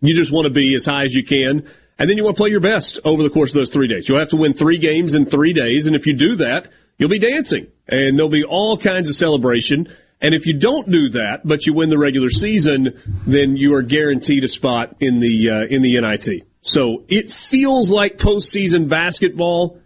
You 0.01 0.15
just 0.15 0.33
want 0.33 0.47
to 0.47 0.53
be 0.53 0.75
as 0.75 0.85
high 0.85 1.05
as 1.05 1.15
you 1.15 1.25
can. 1.25 1.67
And 1.99 2.11
then 2.11 2.17
you 2.17 2.25
want 2.25 2.37
to 2.37 2.41
play 2.41 2.51
your 2.51 2.61
best 2.61 2.99
over 3.05 3.23
the 3.23 3.31
course 3.31 3.51
of 3.51 3.55
those 3.55 3.71
three 3.71 3.87
days. 3.87 4.09
You'll 4.09 4.19
have 4.19 4.31
to 4.31 4.37
win 4.37 4.55
three 4.55 4.79
games 4.79 5.15
in 5.15 5.27
three 5.27 5.53
days. 5.53 5.87
And 5.87 5.95
if 5.95 6.07
you 6.07 6.15
do 6.15 6.37
that, 6.37 6.69
you'll 6.99 7.09
be 7.09 7.21
dancing 7.21 7.69
and 7.87 8.19
there'll 8.19 8.29
be 8.29 8.43
all 8.43 8.77
kinds 8.77 9.09
of 9.09 9.15
celebration. 9.15 9.87
And 10.23 10.35
if 10.35 10.47
you 10.47 10.55
don't 10.55 10.91
do 10.91 11.11
that, 11.11 11.41
but 11.45 11.67
you 11.67 11.75
win 11.75 11.91
the 11.91 11.99
regular 11.99 12.31
season, 12.31 12.99
then 13.27 13.57
you 13.57 13.75
are 13.75 13.83
guaranteed 13.83 14.45
a 14.45 14.49
spot 14.49 14.95
in 15.01 15.21
the, 15.21 15.51
uh, 15.51 15.65
in 15.65 15.83
the 15.83 16.01
NIT. 16.01 16.47
So 16.61 17.05
it 17.09 17.31
feels 17.31 17.91
like 17.91 18.19
postseason 18.19 18.89
basketball 18.89 19.83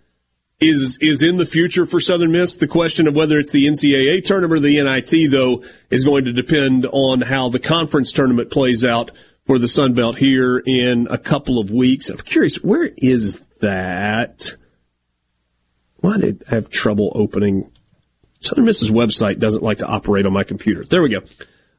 is 0.61 0.99
is 1.01 1.23
in 1.23 1.37
the 1.37 1.45
future 1.45 1.87
for 1.87 2.01
Southern 2.01 2.33
Miss. 2.33 2.57
The 2.57 2.67
question 2.67 3.07
of 3.07 3.15
whether 3.15 3.39
it's 3.39 3.51
the 3.51 3.67
NCAA 3.67 4.25
tournament 4.25 4.59
or 4.59 4.61
the 4.61 4.83
NIT, 4.83 5.31
though, 5.31 5.65
is 5.91 6.05
going 6.05 6.25
to 6.27 6.33
depend 6.33 6.87
on 6.91 7.21
how 7.21 7.49
the 7.49 7.59
conference 7.59 8.13
tournament 8.13 8.51
plays 8.51 8.85
out 8.85 9.11
for 9.47 9.59
the 9.59 9.69
Sun 9.69 9.95
Belt 9.95 10.17
here 10.17 10.59
in 10.59 11.09
a 11.11 11.19
couple 11.19 11.59
of 11.59 11.71
weeks. 11.71 12.09
I'm 12.11 12.19
curious, 12.19 12.57
where 12.57 12.91
is 12.97 13.39
that? 13.61 14.55
Why 15.97 16.19
did 16.19 16.45
I 16.51 16.55
have 16.57 16.71
trouble 16.71 17.13
opening? 17.15 17.71
Southern 18.41 18.65
Miss's 18.65 18.91
website 18.91 19.39
doesn't 19.39 19.63
like 19.63 19.79
to 19.79 19.87
operate 19.87 20.27
on 20.27 20.33
my 20.33 20.45
computer. 20.45 20.85
There 20.85 21.03
we 21.03 21.11
go. 21.11 21.21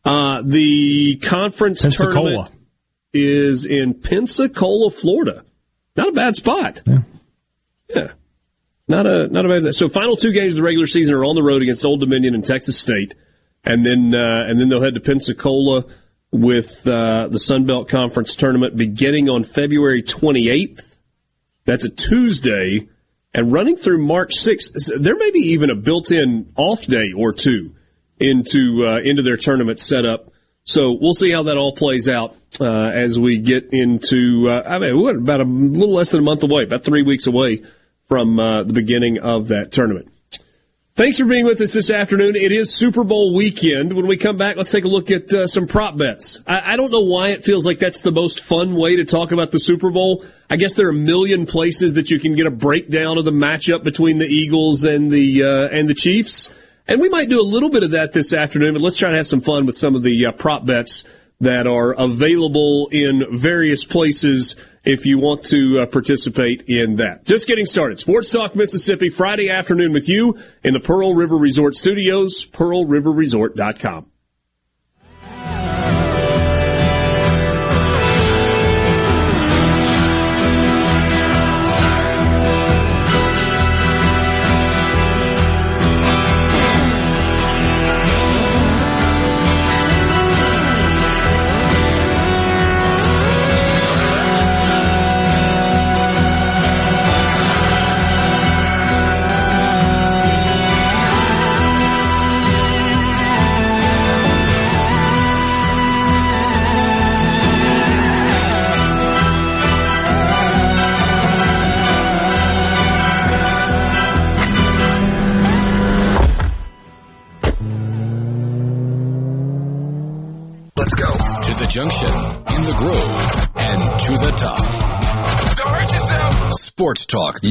Uh, 0.04 0.42
the 0.44 1.18
conference 1.18 1.82
Pensacola. 1.82 2.14
tournament 2.14 2.52
is 3.14 3.66
in 3.66 3.94
Pensacola, 3.94 4.92
Florida. 4.92 5.44
Not 5.96 6.10
a 6.10 6.12
bad 6.12 6.36
spot. 6.36 6.82
Yeah. 6.86 7.00
Yeah. 7.90 8.12
Not 8.88 9.06
a 9.06 9.28
not 9.28 9.46
a 9.46 9.50
bad. 9.50 9.76
So 9.76 9.90
final 9.90 10.16
two 10.16 10.32
games 10.32 10.54
of 10.54 10.58
the 10.58 10.64
regular 10.64 10.88
season 10.88 11.16
are 11.16 11.26
on 11.26 11.36
the 11.36 11.44
road 11.44 11.62
against 11.62 11.84
Old 11.84 12.00
Dominion 12.00 12.36
and 12.36 12.46
Texas 12.46 12.80
State, 12.80 13.16
and 13.66 13.86
then 13.86 14.14
uh, 14.16 14.44
and 14.48 14.60
then 14.60 14.70
they'll 14.70 14.82
head 14.82 14.94
to 14.94 15.02
Pensacola 15.02 15.86
with 16.32 16.88
uh, 16.88 17.28
the 17.28 17.40
Sun 17.40 17.66
Belt 17.66 17.90
Conference 17.90 18.36
tournament 18.36 18.78
beginning 18.78 19.30
on 19.30 19.44
February 19.44 20.04
28th. 20.04 20.84
That's 21.66 21.84
a 21.84 21.90
Tuesday, 21.90 22.88
and 23.38 23.54
running 23.54 23.78
through 23.78 24.04
March 24.04 24.36
6th. 24.36 25.00
There 25.00 25.16
may 25.16 25.30
be 25.30 25.52
even 25.52 25.70
a 25.70 25.76
built-in 25.76 26.52
off 26.58 26.86
day 26.86 27.14
or 27.16 27.32
two 27.32 27.76
into 28.20 28.84
uh, 28.86 28.98
into 29.04 29.22
their 29.22 29.38
tournament 29.38 29.80
setup. 29.80 30.32
So 30.64 30.98
we'll 31.00 31.14
see 31.14 31.32
how 31.32 31.44
that 31.44 31.56
all 31.56 31.74
plays 31.74 32.10
out 32.10 32.36
uh, 32.60 32.66
as 32.66 33.18
we 33.18 33.38
get 33.38 33.70
into. 33.72 34.50
Uh, 34.50 34.64
I 34.68 34.80
mean, 34.80 35.00
what 35.00 35.16
about 35.16 35.40
a 35.40 35.46
little 35.46 35.94
less 35.94 36.10
than 36.10 36.22
a 36.22 36.24
month 36.24 36.44
away, 36.44 36.64
about 36.64 36.84
three 36.84 37.04
weeks 37.04 37.28
away 37.28 37.62
from 38.08 38.40
uh, 38.40 38.64
the 38.64 38.74
beginning 38.74 39.20
of 39.20 39.50
that 39.50 39.72
tournament. 39.72 40.12
Thanks 40.98 41.20
for 41.20 41.26
being 41.26 41.46
with 41.46 41.62
us 41.62 41.74
this 41.74 41.92
afternoon. 41.92 42.36
It 42.36 42.52
is 42.52 42.74
Super 42.74 43.04
Bowl 43.04 43.36
weekend. 43.36 43.94
When 43.94 44.08
we 44.08 44.18
come 44.18 44.36
back, 44.36 44.58
let's 44.58 44.72
take 44.72 44.84
a 44.84 44.88
look 44.88 45.12
at 45.12 45.32
uh, 45.32 45.46
some 45.46 45.68
prop 45.68 45.96
bets. 45.96 46.42
I, 46.48 46.74
I 46.74 46.76
don't 46.76 46.90
know 46.90 47.04
why 47.04 47.28
it 47.28 47.44
feels 47.44 47.68
like 47.68 47.78
that's 47.78 48.02
the 48.02 48.12
most 48.12 48.44
fun 48.44 48.76
way 48.76 48.96
to 48.96 49.06
talk 49.06 49.32
about 49.32 49.52
the 49.52 49.60
Super 49.60 49.92
Bowl. 49.92 50.26
I 50.50 50.56
guess 50.56 50.74
there 50.74 50.88
are 50.88 50.90
a 50.90 50.94
million 50.94 51.46
places 51.46 51.94
that 51.94 52.10
you 52.10 52.20
can 52.20 52.34
get 52.34 52.48
a 52.48 52.52
breakdown 52.52 53.20
of 53.20 53.26
the 53.26 53.32
matchup 53.32 53.84
between 53.84 54.18
the 54.18 54.26
Eagles 54.26 54.86
and 54.86 55.12
the 55.12 55.44
uh, 55.44 55.68
and 55.68 55.88
the 55.88 55.94
Chiefs. 55.94 56.50
And 56.88 57.00
we 57.00 57.10
might 57.10 57.30
do 57.30 57.40
a 57.40 57.46
little 57.46 57.70
bit 57.70 57.84
of 57.84 57.92
that 57.92 58.14
this 58.14 58.34
afternoon, 58.34 58.74
but 58.74 58.82
let's 58.82 58.98
try 58.98 59.12
to 59.12 59.18
have 59.18 59.28
some 59.28 59.42
fun 59.42 59.68
with 59.68 59.78
some 59.78 59.94
of 59.94 60.02
the 60.02 60.26
uh, 60.26 60.32
prop 60.32 60.66
bets 60.66 61.04
that 61.42 61.68
are 61.68 61.94
available 61.94 62.88
in 62.92 63.24
various 63.38 63.84
places 63.84 64.56
if 64.88 65.06
you 65.06 65.20
want 65.20 65.44
to 65.44 65.80
uh, 65.82 65.86
participate 65.86 66.64
in 66.64 66.96
that. 66.96 67.26
Just 67.26 67.46
getting 67.46 67.66
started. 67.66 68.00
Sports 68.00 68.32
Talk 68.32 68.56
Mississippi, 68.56 69.10
Friday 69.10 69.50
afternoon 69.50 69.92
with 69.92 70.08
you 70.08 70.38
in 70.64 70.74
the 70.74 70.80
Pearl 70.80 71.14
River 71.14 71.36
Resort 71.36 71.76
Studios, 71.76 72.46
pearlriverresort.com. 72.46 74.06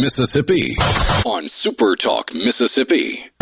Mississippi 0.00 0.76
on 1.25 1.49
Super 1.62 1.97
Talk 1.97 2.26
Mississippi. 2.35 3.36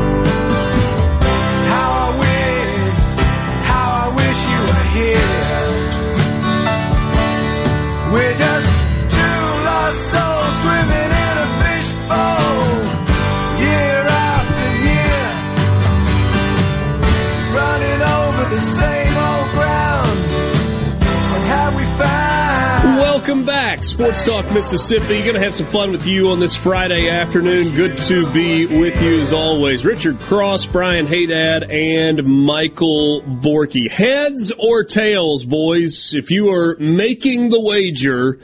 Sports 24.04 24.26
Talk 24.26 24.52
Mississippi. 24.52 25.22
Going 25.22 25.32
to 25.32 25.40
have 25.42 25.54
some 25.54 25.64
fun 25.64 25.90
with 25.90 26.06
you 26.06 26.28
on 26.28 26.38
this 26.38 26.54
Friday 26.54 27.08
afternoon. 27.08 27.74
Good 27.74 27.96
to 28.00 28.30
be 28.34 28.66
with 28.66 29.00
you 29.02 29.22
as 29.22 29.32
always. 29.32 29.86
Richard 29.86 30.18
Cross, 30.18 30.66
Brian 30.66 31.06
Haydad, 31.06 31.72
and 31.72 32.22
Michael 32.44 33.22
Borky. 33.22 33.90
Heads 33.90 34.52
or 34.58 34.84
tails, 34.84 35.46
boys? 35.46 36.12
If 36.12 36.30
you 36.30 36.50
are 36.52 36.76
making 36.78 37.48
the 37.48 37.58
wager, 37.58 38.40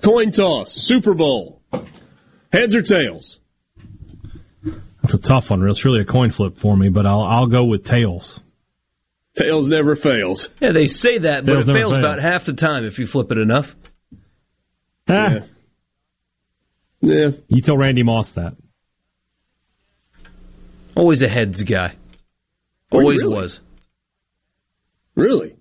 coin 0.00 0.30
toss, 0.30 0.72
Super 0.72 1.12
Bowl. 1.12 1.60
Heads 2.50 2.74
or 2.74 2.80
tails? 2.80 3.40
That's 5.02 5.12
a 5.12 5.18
tough 5.18 5.50
one. 5.50 5.60
Really. 5.60 5.72
It's 5.72 5.84
really 5.84 6.00
a 6.00 6.06
coin 6.06 6.30
flip 6.30 6.56
for 6.56 6.74
me, 6.74 6.88
but 6.88 7.04
I'll 7.04 7.24
I'll 7.24 7.48
go 7.48 7.64
with 7.64 7.84
tails. 7.84 8.40
Tails 9.36 9.68
never 9.68 9.94
fails. 9.94 10.48
Yeah, 10.58 10.72
they 10.72 10.86
say 10.86 11.18
that, 11.18 11.44
but 11.44 11.52
Tails 11.52 11.68
it 11.68 11.74
fails 11.74 11.92
fails. 11.92 11.98
about 11.98 12.18
half 12.18 12.46
the 12.46 12.54
time 12.54 12.86
if 12.86 12.98
you 12.98 13.06
flip 13.06 13.30
it 13.30 13.36
enough. 13.36 13.76
Ah, 15.08 15.40
Yeah. 17.00 17.28
You 17.48 17.60
tell 17.60 17.76
Randy 17.76 18.02
Moss 18.02 18.32
that. 18.32 18.54
Always 20.96 21.22
a 21.22 21.28
heads 21.28 21.62
guy. 21.62 21.94
Oh, 22.92 23.00
Always 23.00 23.22
really? 23.22 23.34
was. 23.34 23.60
Really? 25.14 25.56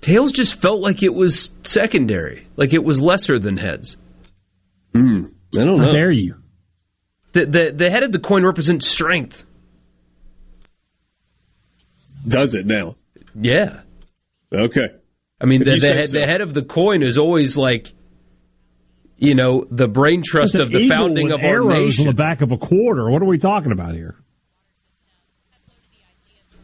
Tails 0.00 0.32
just 0.32 0.60
felt 0.60 0.80
like 0.80 1.02
it 1.02 1.12
was 1.14 1.50
secondary, 1.62 2.46
like 2.56 2.72
it 2.72 2.82
was 2.82 3.00
lesser 3.00 3.38
than 3.38 3.56
heads. 3.56 3.96
I 4.94 4.98
don't 5.00 5.78
How 5.78 5.86
know. 5.86 5.92
dare 5.92 6.10
you? 6.10 6.36
The, 7.32 7.46
the, 7.46 7.72
the 7.74 7.90
head 7.90 8.02
of 8.02 8.10
the 8.12 8.18
coin 8.18 8.44
represents 8.44 8.86
strength. 8.88 9.44
Does 12.26 12.54
it 12.54 12.66
now? 12.66 12.96
Yeah. 13.34 13.80
Okay. 14.52 14.88
I 15.40 15.46
mean, 15.46 15.62
the, 15.64 15.78
the, 15.78 15.86
head, 15.94 16.08
so. 16.08 16.18
the 16.18 16.26
head 16.26 16.40
of 16.40 16.52
the 16.54 16.62
coin 16.62 17.02
is 17.02 17.16
always 17.16 17.56
like, 17.56 17.92
you 19.18 19.34
know, 19.34 19.66
the 19.70 19.88
brain 19.88 20.22
trust 20.24 20.54
of 20.54 20.70
the 20.70 20.88
founding 20.88 21.26
with 21.26 21.34
of 21.34 21.40
our 21.40 21.56
arrows 21.56 21.78
nation. 21.78 22.08
on 22.08 22.14
the 22.14 22.22
back 22.22 22.40
of 22.40 22.52
a 22.52 22.56
quarter. 22.56 23.10
What 23.10 23.20
are 23.20 23.26
we 23.26 23.38
talking 23.38 23.72
about 23.72 23.94
here? 23.94 24.16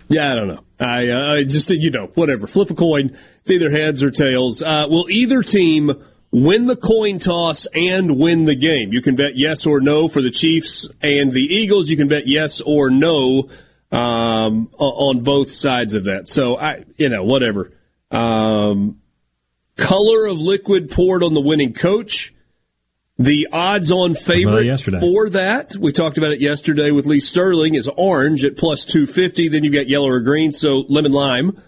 Yeah, 0.09 0.31
I 0.31 0.35
don't 0.35 0.49
know. 0.49 0.65
I, 0.79 1.09
uh, 1.09 1.35
I 1.35 1.45
just, 1.45 1.71
you 1.71 1.91
know, 1.91 2.11
whatever. 2.15 2.47
Flip 2.47 2.71
a 2.71 2.75
coin. 2.75 3.17
It's 3.41 3.51
either 3.51 3.71
heads 3.71 4.03
or 4.03 4.11
tails. 4.11 4.63
Uh, 4.63 4.87
will 4.89 5.09
either 5.11 5.43
team 5.43 6.05
win 6.31 6.67
the 6.67 6.77
coin 6.77 7.19
toss 7.19 7.67
and 7.75 8.19
win 8.19 8.45
the 8.45 8.55
game? 8.55 8.93
You 8.93 9.03
can 9.03 9.17
bet 9.17 9.37
yes 9.37 9.67
or 9.67 9.81
no 9.81 10.09
for 10.09 10.23
the 10.23 10.31
Chiefs 10.31 10.89
and 11.01 11.33
the 11.33 11.43
Eagles. 11.43 11.89
You 11.89 11.97
can 11.97 12.09
bet 12.09 12.27
yes 12.27 12.61
or 12.61 12.91
no 12.91 13.49
um, 13.91 14.71
on 14.79 15.23
both 15.23 15.53
sides 15.53 15.95
of 15.95 16.05
that. 16.05 16.29
So 16.29 16.57
I, 16.57 16.85
you 16.97 17.09
know, 17.09 17.25
whatever. 17.25 17.73
Um, 18.11 19.01
color 19.77 20.27
of 20.27 20.39
liquid 20.39 20.91
poured 20.91 21.23
on 21.23 21.35
the 21.35 21.41
winning 21.41 21.73
coach. 21.73 22.34
The 23.17 23.49
odds 23.53 23.93
on 23.93 24.17
favorite 24.17 24.67
for 24.81 25.31
that, 25.31 25.77
we 25.77 25.93
talked 25.93 26.19
about 26.19 26.33
it 26.33 26.41
yesterday 26.41 26.91
with 26.91 27.07
Lee 27.07 27.21
Sterling, 27.21 27.75
is 27.77 27.89
orange 27.97 28.45
at 28.45 28.57
plus 28.57 28.85
250. 28.85 29.49
Then 29.49 29.63
you've 29.63 29.73
got 29.73 29.89
yellow 29.89 30.09
or 30.09 30.21
green, 30.21 30.51
so 30.51 30.85
lemon 30.89 31.13
lime. 31.13 31.63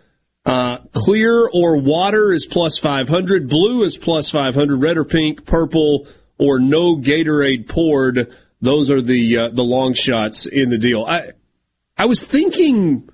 Uh, 0.45 0.79
clear 0.93 1.49
or 1.49 1.77
water 1.77 2.33
is 2.33 2.47
plus 2.47 2.79
500. 2.79 3.49
Blue 3.49 3.85
is 3.85 3.97
plus 3.97 4.29
500. 4.29 4.77
Red 4.77 4.97
or 4.97 5.05
pink, 5.05 5.45
purple, 5.45 6.09
or 6.37 6.59
no 6.59 6.97
Gatorade 6.97 7.69
poured. 7.69 8.35
Those 8.61 8.91
are 8.91 9.03
the 9.03 9.39
uh, 9.39 9.49
the 9.51 9.63
long 9.63 9.95
shots 9.95 10.47
in 10.47 10.71
the 10.71 10.79
deal. 10.79 11.05
I 11.05 11.33
I 11.97 12.07
was 12.07 12.23
thinking 12.23 13.09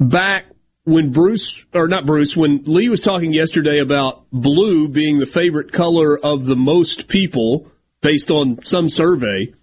back 0.00 0.46
when 0.84 1.12
Bruce 1.12 1.64
or 1.72 1.88
not 1.88 2.06
Bruce 2.06 2.36
when 2.36 2.62
Lee 2.64 2.88
was 2.88 3.00
talking 3.00 3.32
yesterday 3.32 3.78
about 3.78 4.24
blue 4.32 4.88
being 4.88 5.18
the 5.18 5.26
favorite 5.26 5.72
color 5.72 6.18
of 6.18 6.46
the 6.46 6.56
most 6.56 7.08
people 7.08 7.70
based 8.00 8.30
on 8.30 8.62
some 8.64 8.88
survey. 8.88 9.54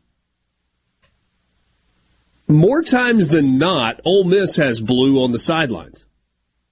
More 2.47 2.81
times 2.81 3.27
than 3.27 3.57
not, 3.59 4.01
Ole 4.05 4.23
Miss 4.23 4.55
has 4.55 4.79
blue 4.79 5.23
on 5.23 5.31
the 5.31 5.39
sidelines. 5.39 6.05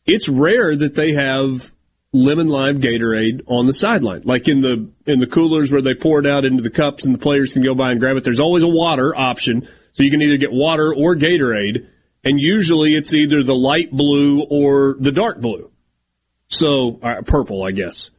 It's 0.06 0.28
rare 0.28 0.76
that 0.76 0.96
they 0.96 1.14
have 1.14 1.72
lemon 2.14 2.48
lime 2.48 2.82
Gatorade 2.82 3.42
on 3.46 3.68
the 3.68 3.74
sideline, 3.74 4.22
like 4.24 4.48
in 4.48 4.62
the 4.62 4.90
in 5.06 5.20
the 5.20 5.28
coolers 5.28 5.72
where 5.72 5.82
they 5.82 5.94
pour 5.94 6.20
it 6.20 6.26
out 6.26 6.46
into 6.46 6.64
the 6.64 6.70
cups 6.70 7.06
and 7.06 7.14
the 7.14 7.20
players 7.20 7.54
can 7.54 7.64
go 7.64 7.76
by 7.76 7.92
and 7.92 8.00
grab 8.00 8.16
it. 8.16 8.24
There's 8.24 8.40
always 8.40 8.64
a 8.64 8.68
water 8.68 9.16
option, 9.16 9.68
so 9.94 10.04
you 10.04 10.10
can 10.10 10.22
either 10.22 10.38
get 10.38 10.52
water 10.52 10.96
or 10.96 11.16
Gatorade, 11.16 11.88
and 12.28 12.42
usually 12.42 12.94
it's 12.94 13.14
either 13.14 13.42
the 13.42 13.56
light 13.56 13.90
blue 13.90 14.44
or 14.44 14.98
the 15.00 15.14
dark 15.14 15.40
blue. 15.40 15.72
So 16.50 17.00
uh, 17.02 17.22
purple, 17.22 17.64
I 17.64 17.72
guess. 17.72 18.12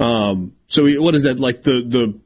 Um, 0.00 0.56
so 0.66 0.84
what 1.00 1.14
is 1.14 1.22
that 1.22 1.38
like 1.38 1.62
the 1.62 2.18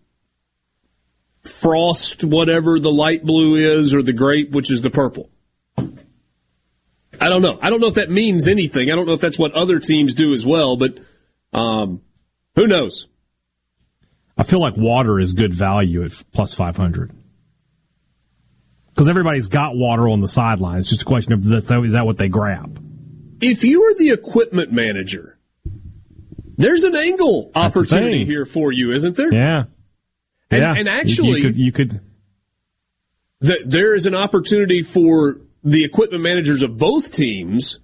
the 1.44 1.48
frost, 1.48 2.24
whatever 2.24 2.80
the 2.80 2.90
light 2.90 3.24
blue 3.24 3.56
is, 3.56 3.92
or 3.92 4.02
the 4.02 4.14
grape, 4.14 4.52
which 4.52 4.70
is 4.70 4.80
the 4.80 4.88
purple? 4.88 5.28
I 5.76 7.28
don't 7.28 7.42
know. 7.42 7.58
I 7.60 7.68
don't 7.68 7.80
know 7.80 7.88
if 7.88 7.94
that 7.94 8.10
means 8.10 8.48
anything. 8.48 8.90
I 8.90 8.94
don't 8.94 9.06
know 9.06 9.12
if 9.12 9.20
that's 9.20 9.38
what 9.38 9.52
other 9.52 9.80
teams 9.80 10.14
do 10.14 10.32
as 10.32 10.46
well, 10.46 10.76
but 10.76 10.98
um, 11.52 12.00
who 12.56 12.66
knows? 12.66 13.06
I 14.38 14.44
feel 14.44 14.60
like 14.60 14.78
water 14.78 15.20
is 15.20 15.34
good 15.34 15.52
value 15.52 16.04
at 16.04 16.12
plus 16.32 16.54
500. 16.54 17.12
Because 18.94 19.08
everybody's 19.08 19.48
got 19.48 19.74
water 19.74 20.08
on 20.08 20.20
the 20.20 20.28
sidelines. 20.28 20.84
It's 20.84 20.90
just 20.90 21.02
a 21.02 21.06
question 21.06 21.32
of 21.32 21.44
this, 21.44 21.70
is 21.70 21.92
that 21.92 22.04
what 22.04 22.18
they 22.18 22.28
grab? 22.28 22.78
If 23.40 23.64
you 23.64 23.84
are 23.84 23.94
the 23.94 24.10
equipment 24.10 24.70
manager, 24.70 25.38
there's 26.56 26.84
an 26.84 26.94
angle 26.94 27.50
That's 27.54 27.76
opportunity 27.76 28.24
here 28.24 28.44
for 28.44 28.70
you, 28.70 28.92
isn't 28.92 29.16
there? 29.16 29.32
Yeah. 29.32 29.64
And, 30.50 30.62
yeah. 30.62 30.74
and 30.76 30.88
actually, 30.88 31.40
you 31.40 31.46
could, 31.46 31.56
you 31.56 31.72
could 31.72 32.00
th- 33.42 33.62
there 33.64 33.94
is 33.94 34.06
an 34.06 34.14
opportunity 34.14 34.82
for 34.82 35.40
the 35.64 35.84
equipment 35.84 36.22
managers 36.22 36.62
of 36.62 36.76
both 36.76 37.12
teams 37.12 37.78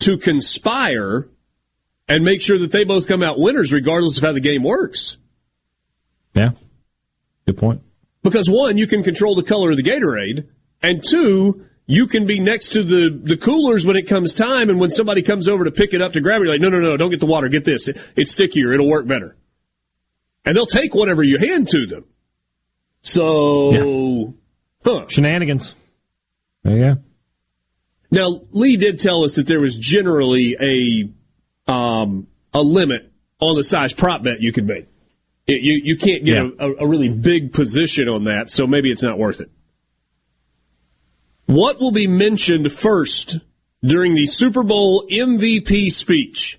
to 0.00 0.16
conspire 0.16 1.28
and 2.08 2.24
make 2.24 2.40
sure 2.40 2.58
that 2.58 2.70
they 2.70 2.84
both 2.84 3.06
come 3.06 3.22
out 3.22 3.38
winners 3.38 3.72
regardless 3.72 4.16
of 4.18 4.22
how 4.22 4.32
the 4.32 4.40
game 4.40 4.62
works. 4.62 5.16
yeah. 6.34 6.50
Good 7.46 7.58
point. 7.58 7.82
Because 8.26 8.50
one, 8.50 8.76
you 8.76 8.88
can 8.88 9.04
control 9.04 9.36
the 9.36 9.44
color 9.44 9.70
of 9.70 9.76
the 9.76 9.84
Gatorade, 9.84 10.48
and 10.82 11.00
two, 11.00 11.64
you 11.86 12.08
can 12.08 12.26
be 12.26 12.40
next 12.40 12.72
to 12.72 12.82
the, 12.82 13.08
the 13.22 13.36
coolers 13.36 13.86
when 13.86 13.94
it 13.96 14.08
comes 14.08 14.34
time, 14.34 14.68
and 14.68 14.80
when 14.80 14.90
somebody 14.90 15.22
comes 15.22 15.48
over 15.48 15.62
to 15.62 15.70
pick 15.70 15.94
it 15.94 16.02
up 16.02 16.12
to 16.14 16.20
grab 16.20 16.40
it, 16.40 16.46
you're 16.46 16.52
like, 16.54 16.60
no, 16.60 16.68
no, 16.68 16.80
no, 16.80 16.96
don't 16.96 17.10
get 17.10 17.20
the 17.20 17.26
water, 17.26 17.48
get 17.48 17.64
this. 17.64 17.86
It- 17.86 17.98
it's 18.16 18.32
stickier, 18.32 18.72
it'll 18.72 18.88
work 18.88 19.06
better. 19.06 19.36
And 20.44 20.56
they'll 20.56 20.66
take 20.66 20.92
whatever 20.92 21.22
you 21.22 21.38
hand 21.38 21.68
to 21.68 21.86
them. 21.86 22.04
So, 23.00 24.34
huh. 24.84 25.06
Shenanigans. 25.08 25.72
There 26.64 26.76
you 26.76 26.94
go. 26.94 27.00
Now, 28.10 28.40
Lee 28.50 28.76
did 28.76 28.98
tell 28.98 29.22
us 29.22 29.36
that 29.36 29.46
there 29.46 29.60
was 29.60 29.76
generally 29.76 30.56
a 30.60 31.72
um, 31.72 32.26
a 32.52 32.60
limit 32.60 33.12
on 33.38 33.54
the 33.54 33.62
size 33.62 33.92
prop 33.92 34.24
bet 34.24 34.40
you 34.40 34.52
could 34.52 34.66
make. 34.66 34.88
It- 35.46 35.62
you 35.62 35.80
you 35.84 35.96
can't 35.96 36.24
get 36.24 36.36
Yeah. 36.36 36.48
a, 36.58 36.70
a 36.84 36.86
really 36.88 37.08
big 37.08 37.52
position 37.52 38.08
on 38.08 38.24
that, 38.24 38.50
so 38.50 38.66
maybe 38.66 38.90
it's 38.90 39.02
not 39.02 39.18
worth 39.18 39.40
it. 39.40 39.50
What 41.46 41.80
will 41.80 41.92
be 41.92 42.06
mentioned 42.08 42.72
first 42.72 43.38
during 43.84 44.14
the 44.14 44.26
Super 44.26 44.62
Bowl 44.62 45.06
MVP 45.10 45.90
speech? 45.92 46.58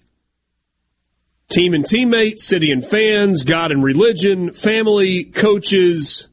Team 1.50 1.74
and 1.74 1.86
teammates, 1.86 2.44
city 2.46 2.72
and 2.72 2.86
fans, 2.86 3.44
God 3.44 3.72
and 3.72 3.84
religion, 3.84 4.52
family, 4.52 5.24
coaches, 5.26 6.28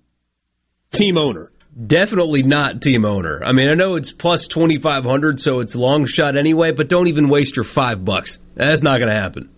team 0.93 1.17
owner. 1.19 1.51
Definitely 1.87 2.45
not 2.45 2.81
team 2.83 3.05
owner. 3.05 3.43
I 3.45 3.53
mean, 3.53 3.69
I 3.69 3.75
know 3.75 3.95
it's 3.97 4.13
plus 4.13 4.47
2,500, 4.47 5.41
so 5.41 5.59
it's 5.61 5.75
long 5.75 6.07
shot 6.07 6.37
anyway, 6.37 6.71
but 6.73 6.89
don't 6.89 7.09
even 7.09 7.29
waste 7.29 7.57
your 7.57 7.65
five 7.65 8.05
bucks. 8.05 8.39
That's 8.55 8.83
not 8.83 8.99
going 8.99 9.11
to 9.13 9.19
happen. 9.21 9.51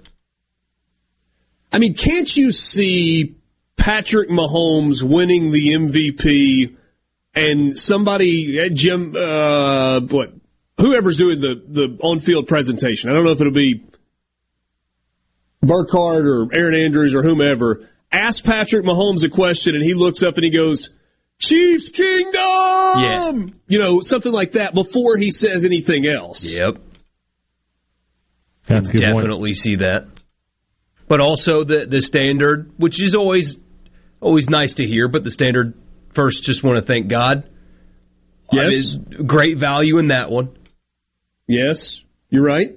I 1.77 1.79
mean, 1.79 1.93
can't 1.93 2.35
you 2.35 2.53
see 2.53 3.37
Patrick 3.77 4.31
Mahomes 4.31 5.03
winning 5.03 5.53
the 5.53 5.75
MVP 5.75 6.75
and 7.35 7.79
somebody, 7.79 8.59
uh, 8.59 8.71
Jim, 8.71 9.15
uh, 9.15 10.01
what, 10.01 10.33
whoever's 10.79 11.19
doing 11.19 11.43
the, 11.43 11.63
the 11.69 11.99
on 12.01 12.21
field 12.21 12.47
presentation? 12.47 13.11
I 13.11 13.13
don't 13.13 13.27
know 13.27 13.33
if 13.33 13.43
it'll 13.43 13.53
be 13.53 13.85
Burkhardt 15.61 16.25
or 16.25 16.49
Erin 16.51 16.83
Andrews 16.83 17.15
or 17.15 17.23
whomever. 17.23 17.87
Ask 18.11 18.43
Patrick 18.43 18.87
Mahomes 18.87 19.23
a 19.23 19.29
question 19.29 19.75
and 19.75 19.85
he 19.85 19.93
looks 19.93 20.23
up 20.23 20.37
and 20.37 20.45
he 20.45 20.51
goes, 20.51 20.93
Chiefs 21.39 21.91
Kingdom! 21.91 22.33
Yeah. 22.33 23.33
You 23.69 23.79
know, 23.79 24.01
something 24.01 24.33
like 24.33 24.53
that 24.53 24.73
before 24.73 25.19
he 25.19 25.31
says 25.31 25.67
anything 25.67 26.07
else. 26.07 26.43
Yep. 26.43 26.79
That's 28.65 28.89
a 28.89 28.93
good 28.93 29.03
point. 29.03 29.17
Definitely 29.17 29.53
see 29.53 29.77
that. 29.77 30.07
But 31.09 31.21
also 31.21 31.63
the 31.65 31.87
the 31.87 32.01
standard, 32.01 32.73
which 32.79 33.01
is 33.01 33.15
always 33.15 33.59
always 34.21 34.49
nice 34.51 34.75
to 34.75 34.87
hear, 34.87 35.09
but 35.09 35.23
the 35.23 35.31
standard 35.31 35.75
first 36.13 36.43
just 36.43 36.65
want 36.65 36.77
to 36.79 36.83
thank 36.83 37.09
God. 37.09 37.49
I 38.53 38.57
Yes. 38.69 38.95
mean, 38.97 39.27
great 39.27 39.59
value 39.59 39.99
in 39.99 40.09
that 40.09 40.31
one. 40.31 40.51
Yes, 41.49 42.03
you're 42.31 42.45
right. 42.45 42.73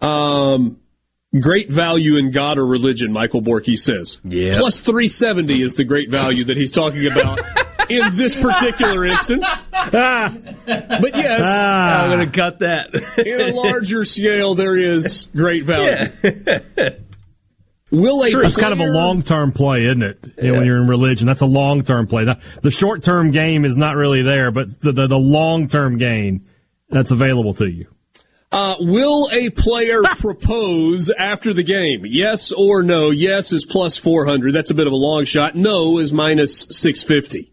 Um, 0.00 0.78
great 1.38 1.70
value 1.70 2.16
in 2.16 2.30
God 2.30 2.58
or 2.58 2.66
religion, 2.66 3.12
Michael 3.12 3.42
Borky 3.42 3.76
says. 3.78 4.18
Yeah. 4.24 4.58
Plus 4.58 4.80
370 4.80 5.62
is 5.62 5.74
the 5.74 5.84
great 5.84 6.10
value 6.10 6.44
that 6.44 6.56
he's 6.56 6.70
talking 6.70 7.06
about 7.06 7.40
in 7.88 8.16
this 8.16 8.34
particular 8.36 9.04
instance. 9.06 9.46
But 9.70 11.16
yes, 11.16 11.40
Ah. 11.44 12.02
I'm 12.02 12.10
going 12.10 12.30
to 12.30 12.36
cut 12.36 12.58
that. 12.60 12.94
in 13.24 13.40
a 13.40 13.52
larger 13.54 14.04
scale, 14.04 14.54
there 14.54 14.76
is 14.76 15.26
great 15.34 15.64
value. 15.64 16.08
Will 17.92 18.24
a 18.24 18.30
That's 18.30 18.56
kind 18.56 18.72
of 18.72 18.80
a 18.80 18.84
long 18.90 19.22
term 19.22 19.52
play, 19.52 19.84
isn't 19.84 20.02
it? 20.02 20.18
You 20.42 20.48
know, 20.50 20.58
when 20.58 20.66
you're 20.66 20.82
in 20.82 20.88
religion, 20.88 21.26
that's 21.26 21.40
a 21.42 21.46
long 21.46 21.84
term 21.84 22.08
play. 22.08 22.24
The, 22.24 22.38
the 22.62 22.70
short 22.70 23.02
term 23.04 23.30
game 23.30 23.64
is 23.64 23.76
not 23.76 23.94
really 23.94 24.22
there, 24.22 24.50
but 24.50 24.80
the, 24.80 24.92
the, 24.92 25.06
the 25.06 25.16
long 25.18 25.68
term 25.68 25.96
gain 25.96 26.46
that's 26.90 27.12
available 27.12 27.54
to 27.54 27.66
you. 27.68 27.86
Uh, 28.50 28.74
will 28.80 29.28
a 29.32 29.50
player 29.50 30.02
propose 30.18 31.10
after 31.10 31.52
the 31.52 31.62
game? 31.62 32.02
Yes 32.06 32.50
or 32.52 32.82
no? 32.82 33.10
Yes 33.10 33.52
is 33.52 33.64
plus 33.64 33.96
400. 33.98 34.52
That's 34.52 34.70
a 34.70 34.74
bit 34.74 34.86
of 34.86 34.92
a 34.92 34.96
long 34.96 35.24
shot. 35.24 35.54
No 35.54 35.98
is 35.98 36.12
minus 36.12 36.60
650. 36.70 37.52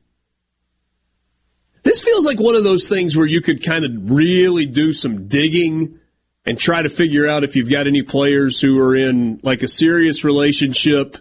This 1.84 2.02
feels 2.02 2.26
like 2.26 2.40
one 2.40 2.56
of 2.56 2.64
those 2.64 2.88
things 2.88 3.16
where 3.16 3.26
you 3.26 3.42
could 3.42 3.64
kind 3.64 3.84
of 3.86 3.92
really 4.10 4.66
do 4.66 4.94
some 4.94 5.28
digging 5.28 6.00
and 6.46 6.58
try 6.58 6.82
to 6.82 6.90
figure 6.90 7.28
out 7.28 7.44
if 7.44 7.56
you've 7.56 7.70
got 7.70 7.88
any 7.88 8.02
players 8.02 8.60
who 8.60 8.80
are 8.80 8.96
in 8.96 9.40
like 9.44 9.64
a 9.64 9.68
serious 9.68 10.24
relationship, 10.24 11.18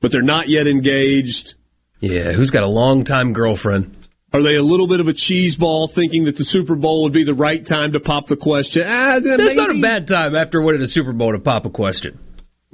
but 0.00 0.12
they're 0.12 0.22
not 0.22 0.48
yet 0.48 0.66
engaged. 0.66 1.54
yeah, 2.00 2.32
who's 2.32 2.50
got 2.50 2.62
a 2.62 2.68
long 2.68 3.04
time 3.04 3.32
girlfriend? 3.32 3.92
Are 4.32 4.42
they 4.42 4.56
a 4.56 4.62
little 4.62 4.86
bit 4.88 5.00
of 5.00 5.08
a 5.08 5.12
cheese 5.12 5.56
ball 5.56 5.88
thinking 5.88 6.24
that 6.24 6.36
the 6.36 6.44
Super 6.44 6.74
Bowl 6.74 7.04
would 7.04 7.12
be 7.12 7.24
the 7.24 7.34
right 7.34 7.64
time 7.64 7.92
to 7.92 8.00
pop 8.00 8.26
the 8.26 8.36
question? 8.36 8.84
Ah, 8.86 9.18
That's 9.20 9.54
not 9.54 9.70
a 9.74 9.80
bad 9.80 10.06
time 10.06 10.34
after 10.36 10.60
winning 10.60 10.82
a 10.82 10.86
Super 10.86 11.12
Bowl 11.12 11.32
to 11.32 11.38
pop 11.38 11.64
a 11.64 11.70
question. 11.70 12.18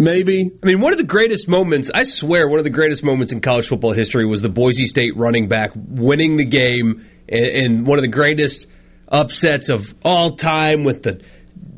Maybe. 0.02 0.50
I 0.62 0.66
mean, 0.66 0.80
one 0.80 0.92
of 0.92 0.98
the 0.98 1.04
greatest 1.04 1.46
moments, 1.46 1.88
I 1.94 2.02
swear, 2.02 2.48
one 2.48 2.58
of 2.58 2.64
the 2.64 2.70
greatest 2.70 3.04
moments 3.04 3.32
in 3.32 3.40
college 3.40 3.68
football 3.68 3.92
history 3.92 4.26
was 4.26 4.42
the 4.42 4.48
Boise 4.48 4.86
State 4.86 5.16
running 5.16 5.46
back 5.46 5.70
winning 5.76 6.36
the 6.36 6.44
game 6.44 7.06
and, 7.28 7.86
one 7.86 7.98
of 7.98 8.02
the 8.02 8.08
greatest 8.08 8.66
upsets 9.06 9.70
of 9.70 9.94
all 10.04 10.34
time 10.34 10.82
with 10.82 11.04
the 11.04 11.22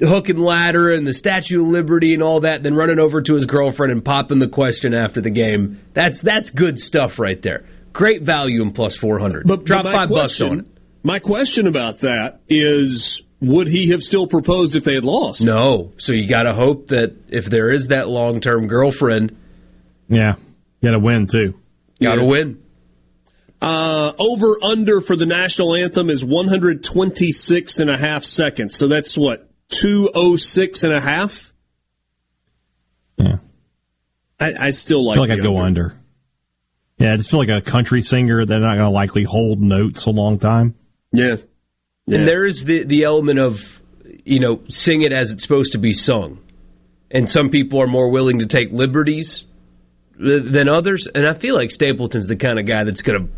hook 0.00 0.30
and 0.30 0.40
ladder 0.40 0.90
and 0.90 1.06
the 1.06 1.12
Statue 1.12 1.60
of 1.60 1.66
Liberty 1.66 2.14
and 2.14 2.22
all 2.22 2.40
that, 2.40 2.62
then 2.62 2.74
running 2.74 2.98
over 2.98 3.20
to 3.20 3.34
his 3.34 3.44
girlfriend 3.44 3.92
and 3.92 4.02
popping 4.02 4.38
the 4.38 4.48
question 4.48 4.94
after 4.94 5.20
the 5.20 5.30
game. 5.30 5.80
That's 5.92 6.20
that's 6.20 6.48
good 6.48 6.78
stuff 6.78 7.18
right 7.18 7.40
there. 7.42 7.66
Great 7.92 8.22
value 8.22 8.62
in 8.62 8.72
plus 8.72 8.96
400. 8.96 9.46
But 9.46 9.64
Drop 9.64 9.82
but 9.82 9.92
five 9.92 10.08
bucks 10.08 10.40
on 10.40 10.60
it. 10.60 10.66
My 11.02 11.18
question 11.18 11.66
about 11.66 12.00
that 12.00 12.40
is, 12.48 13.22
would 13.46 13.68
he 13.68 13.88
have 13.90 14.02
still 14.02 14.26
proposed 14.26 14.76
if 14.76 14.84
they 14.84 14.94
had 14.94 15.04
lost? 15.04 15.44
No. 15.44 15.92
So 15.98 16.12
you 16.12 16.26
got 16.28 16.42
to 16.42 16.52
hope 16.54 16.88
that 16.88 17.16
if 17.28 17.46
there 17.46 17.72
is 17.72 17.88
that 17.88 18.08
long 18.08 18.40
term 18.40 18.66
girlfriend, 18.66 19.36
Yeah. 20.08 20.34
You 20.80 20.90
got 20.90 20.96
to 20.98 20.98
win, 20.98 21.26
too. 21.26 21.54
got 22.02 22.16
to 22.16 22.22
Yeah. 22.22 22.28
win. 22.28 22.58
Uh, 23.62 24.12
over 24.18 24.58
under 24.62 25.00
for 25.00 25.16
the 25.16 25.24
national 25.24 25.74
anthem 25.74 26.10
is 26.10 26.22
126 26.24 27.80
and 27.80 27.88
a 27.88 27.96
half 27.96 28.24
seconds. 28.24 28.74
So 28.76 28.86
that's 28.88 29.16
what, 29.16 29.48
206 29.70 30.84
and 30.84 30.92
a 30.92 31.00
half? 31.00 31.52
Yeah. 33.16 33.36
I, 34.38 34.52
I 34.66 34.70
still 34.70 35.06
like 35.06 35.14
I 35.18 35.26
feel 35.26 35.36
like 35.36 35.38
I'd 35.38 35.42
go 35.42 35.58
under. 35.58 35.98
Yeah, 36.98 37.12
I 37.12 37.16
just 37.16 37.30
feel 37.30 37.40
like 37.40 37.48
a 37.48 37.60
country 37.62 38.02
singer, 38.02 38.44
they're 38.44 38.60
not 38.60 38.74
going 38.74 38.84
to 38.86 38.90
likely 38.90 39.22
hold 39.24 39.60
notes 39.60 40.04
a 40.06 40.10
long 40.10 40.38
time. 40.38 40.74
Yeah. 41.12 41.36
Yeah. 42.06 42.18
And 42.18 42.28
there 42.28 42.44
is 42.44 42.64
the, 42.64 42.84
the 42.84 43.04
element 43.04 43.38
of, 43.38 43.80
you 44.24 44.40
know, 44.40 44.60
sing 44.68 45.02
it 45.02 45.12
as 45.12 45.30
it's 45.30 45.42
supposed 45.42 45.72
to 45.72 45.78
be 45.78 45.92
sung. 45.92 46.38
And 47.10 47.30
some 47.30 47.50
people 47.50 47.80
are 47.80 47.86
more 47.86 48.10
willing 48.10 48.40
to 48.40 48.46
take 48.46 48.72
liberties 48.72 49.44
than 50.18 50.68
others. 50.68 51.06
And 51.14 51.26
I 51.26 51.34
feel 51.34 51.54
like 51.54 51.70
Stapleton's 51.70 52.28
the 52.28 52.36
kind 52.36 52.58
of 52.58 52.66
guy 52.66 52.84
that's 52.84 53.02
going 53.02 53.26
to 53.26 53.32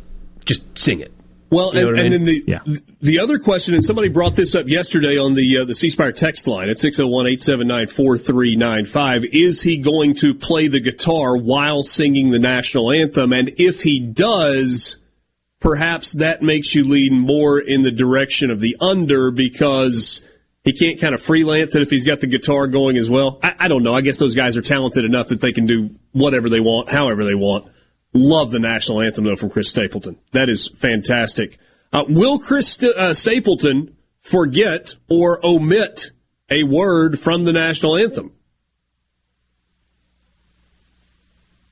just 0.44 0.78
sing 0.78 1.00
it. 1.00 1.12
Well, 1.48 1.72
You 1.74 1.82
know 1.82 1.88
and, 1.88 1.96
what 1.96 2.00
I 2.00 2.04
and 2.06 2.12
then 2.14 2.24
the 2.24 2.44
Yeah. 2.46 2.58
the 3.00 3.20
other 3.20 3.38
question, 3.38 3.74
and 3.74 3.84
somebody 3.84 4.08
brought 4.08 4.34
this 4.34 4.56
up 4.56 4.66
yesterday 4.66 5.16
on 5.16 5.34
the 5.34 5.58
uh, 5.58 5.64
the 5.64 5.74
C 5.74 5.90
Spire 5.90 6.10
text 6.10 6.48
line 6.48 6.68
at 6.68 6.78
601-879-4395, 6.78 9.24
is 9.32 9.62
he 9.62 9.78
going 9.78 10.14
to 10.16 10.34
play 10.34 10.66
the 10.68 10.80
guitar 10.80 11.36
while 11.36 11.82
singing 11.84 12.30
the 12.30 12.40
national 12.40 12.90
anthem? 12.90 13.32
And 13.32 13.52
if 13.58 13.82
he 13.82 14.00
does, 14.00 14.96
perhaps 15.66 16.12
that 16.12 16.42
makes 16.42 16.76
you 16.76 16.84
lean 16.84 17.12
more 17.18 17.58
in 17.58 17.82
the 17.82 17.90
direction 17.90 18.52
of 18.52 18.60
the 18.60 18.76
under 18.80 19.32
because 19.32 20.22
he 20.62 20.72
can't 20.72 21.00
kind 21.00 21.12
of 21.12 21.20
freelance 21.20 21.74
it 21.74 21.82
if 21.82 21.90
he's 21.90 22.04
got 22.04 22.20
the 22.20 22.26
guitar 22.28 22.68
going 22.68 22.96
as 22.96 23.10
well. 23.10 23.40
I, 23.42 23.54
I 23.58 23.68
don't 23.68 23.82
know. 23.82 23.92
I 23.92 24.00
guess 24.00 24.16
those 24.16 24.36
guys 24.36 24.56
are 24.56 24.62
talented 24.62 25.04
enough 25.04 25.28
that 25.28 25.40
they 25.40 25.52
can 25.52 25.66
do 25.66 25.90
whatever 26.12 26.48
they 26.48 26.60
want, 26.60 26.88
however 26.88 27.24
they 27.24 27.34
want. 27.34 27.66
Love 28.14 28.52
the 28.52 28.60
national 28.60 29.02
anthem 29.02 29.24
though 29.24 29.34
from 29.34 29.50
Chris 29.50 29.68
Stapleton. 29.68 30.16
That 30.30 30.48
is 30.48 30.68
fantastic. 30.68 31.58
Uh, 31.92 32.04
will 32.08 32.38
Chris 32.38 32.68
St- 32.74 32.94
uh, 32.96 33.12
Stapleton 33.12 33.96
forget 34.20 34.94
or 35.10 35.44
omit 35.44 36.12
a 36.48 36.62
word 36.62 37.18
from 37.18 37.42
the 37.42 37.52
national 37.52 37.96
anthem? 37.96 38.30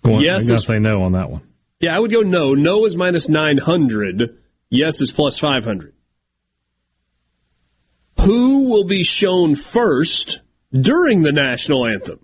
Well, 0.02 0.20
Yes, 0.20 0.48
gonna 0.48 0.54
it's- 0.54 0.66
say 0.66 0.78
no 0.80 1.02
on 1.02 1.12
that 1.12 1.30
one. 1.30 1.42
Yeah, 1.84 1.96
I 1.96 1.98
would 1.98 2.10
go 2.10 2.22
no. 2.22 2.54
No 2.54 2.86
is 2.86 2.96
minus 2.96 3.28
900. 3.28 4.38
Yes 4.70 5.02
is 5.02 5.12
plus 5.12 5.38
500. 5.38 5.92
Who 8.20 8.70
will 8.70 8.84
be 8.84 9.02
shown 9.02 9.54
first 9.54 10.40
during 10.72 11.20
the 11.20 11.30
national 11.30 11.86
anthem? 11.86 12.20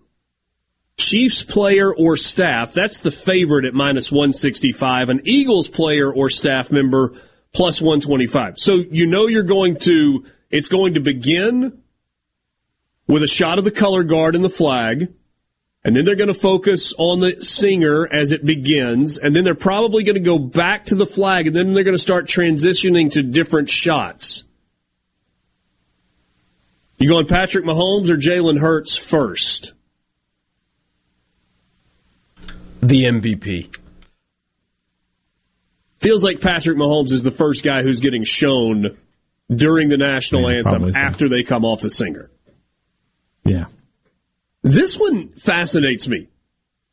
Chiefs 0.96 1.42
player 1.42 1.94
or 1.94 2.16
staff, 2.16 2.72
that's 2.72 3.00
the 3.00 3.10
favorite 3.10 3.66
at 3.66 3.74
minus 3.74 4.10
165. 4.10 5.10
An 5.10 5.20
Eagles 5.26 5.68
player 5.68 6.10
or 6.10 6.30
staff 6.30 6.72
member 6.72 7.12
plus 7.52 7.82
125. 7.82 8.58
So 8.58 8.76
you 8.90 9.06
know 9.06 9.26
you're 9.26 9.42
going 9.42 9.76
to, 9.80 10.24
it's 10.48 10.68
going 10.68 10.94
to 10.94 11.00
begin 11.00 11.82
with 13.06 13.22
a 13.22 13.28
shot 13.28 13.58
of 13.58 13.64
the 13.64 13.70
color 13.70 14.04
guard 14.04 14.34
and 14.34 14.42
the 14.42 14.48
flag. 14.48 15.12
And 15.82 15.96
then 15.96 16.04
they're 16.04 16.14
going 16.16 16.28
to 16.28 16.34
focus 16.34 16.92
on 16.98 17.20
the 17.20 17.42
singer 17.42 18.06
as 18.12 18.32
it 18.32 18.44
begins. 18.44 19.16
And 19.16 19.34
then 19.34 19.44
they're 19.44 19.54
probably 19.54 20.04
going 20.04 20.14
to 20.16 20.20
go 20.20 20.38
back 20.38 20.84
to 20.86 20.94
the 20.94 21.06
flag. 21.06 21.46
And 21.46 21.56
then 21.56 21.72
they're 21.72 21.84
going 21.84 21.96
to 21.96 22.02
start 22.02 22.26
transitioning 22.26 23.10
to 23.12 23.22
different 23.22 23.70
shots. 23.70 24.44
You 26.98 27.08
going 27.08 27.26
Patrick 27.26 27.64
Mahomes 27.64 28.10
or 28.10 28.16
Jalen 28.18 28.60
Hurts 28.60 28.94
first? 28.94 29.72
The 32.82 33.04
MVP. 33.04 33.74
Feels 36.00 36.22
like 36.22 36.40
Patrick 36.42 36.76
Mahomes 36.76 37.10
is 37.12 37.22
the 37.22 37.30
first 37.30 37.62
guy 37.62 37.82
who's 37.82 38.00
getting 38.00 38.24
shown 38.24 38.98
during 39.54 39.88
the 39.88 39.96
national 39.96 40.50
Yeah, 40.50 40.58
anthem 40.58 40.92
so. 40.92 40.98
after 40.98 41.28
they 41.28 41.42
come 41.42 41.64
off 41.64 41.80
the 41.80 41.90
singer. 41.90 42.30
Yeah. 43.44 43.66
This 44.62 44.96
one 44.96 45.30
fascinates 45.30 46.08
me. 46.08 46.28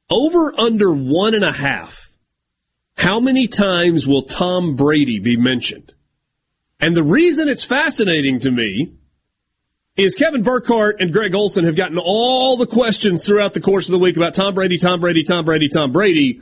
Over 0.09 0.57
under 0.57 0.93
one 0.93 1.35
and 1.35 1.43
a 1.43 1.51
half. 1.51 2.09
How 2.95 3.19
many 3.19 3.47
times 3.47 4.07
will 4.07 4.23
Tom 4.23 4.75
Brady 4.75 5.19
be 5.19 5.37
mentioned? 5.37 5.93
And 6.79 6.95
the 6.95 7.03
reason 7.03 7.49
it's 7.49 7.63
fascinating 7.63 8.39
to 8.41 8.51
me 8.51 8.93
is 9.95 10.15
Kevin 10.15 10.43
Burkhardt 10.43 11.01
and 11.01 11.11
Greg 11.11 11.35
Olsen 11.35 11.65
have 11.65 11.75
gotten 11.75 11.97
all 11.97 12.55
the 12.55 12.67
questions 12.67 13.25
throughout 13.25 13.53
the 13.53 13.61
course 13.61 13.87
of 13.87 13.91
the 13.91 13.99
week 13.99 14.15
about 14.15 14.35
Tom 14.35 14.53
Brady, 14.53 14.77
Tom 14.77 14.99
Brady, 14.99 15.23
Tom 15.23 15.43
Brady, 15.43 15.67
Tom 15.67 15.91
Brady, 15.91 16.41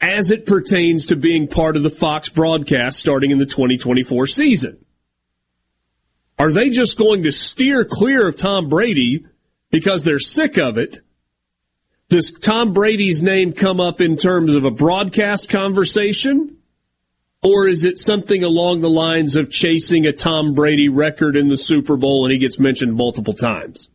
as 0.00 0.30
it 0.30 0.46
pertains 0.46 1.06
to 1.06 1.16
being 1.16 1.48
part 1.48 1.76
of 1.76 1.82
the 1.82 1.90
Fox 1.90 2.28
broadcast 2.28 2.98
starting 2.98 3.30
in 3.30 3.38
the 3.38 3.46
2024 3.46 4.26
season. 4.28 4.84
Are 6.38 6.52
they 6.52 6.70
just 6.70 6.96
going 6.96 7.24
to 7.24 7.32
steer 7.32 7.84
clear 7.84 8.28
of 8.28 8.36
Tom 8.36 8.68
Brady 8.68 9.26
because 9.72 10.04
they're 10.04 10.20
sick 10.20 10.56
of 10.58 10.78
it? 10.78 11.00
Does 12.08 12.30
Tom 12.30 12.72
Brady's 12.72 13.22
name 13.22 13.52
come 13.52 13.80
up 13.80 14.00
in 14.00 14.16
terms 14.16 14.54
of 14.54 14.64
a 14.64 14.70
broadcast 14.70 15.48
conversation? 15.48 16.58
Or 17.42 17.66
is 17.66 17.84
it 17.84 17.98
something 17.98 18.44
along 18.44 18.82
the 18.82 18.90
lines 18.90 19.34
of 19.34 19.50
chasing 19.50 20.06
a 20.06 20.12
Tom 20.12 20.54
Brady 20.54 20.88
record 20.88 21.36
in 21.36 21.48
the 21.48 21.56
Super 21.56 21.96
Bowl 21.96 22.24
and 22.24 22.30
he 22.30 22.38
gets 22.38 22.60
mentioned 22.60 22.94
multiple 22.94 23.34
times? 23.34 23.88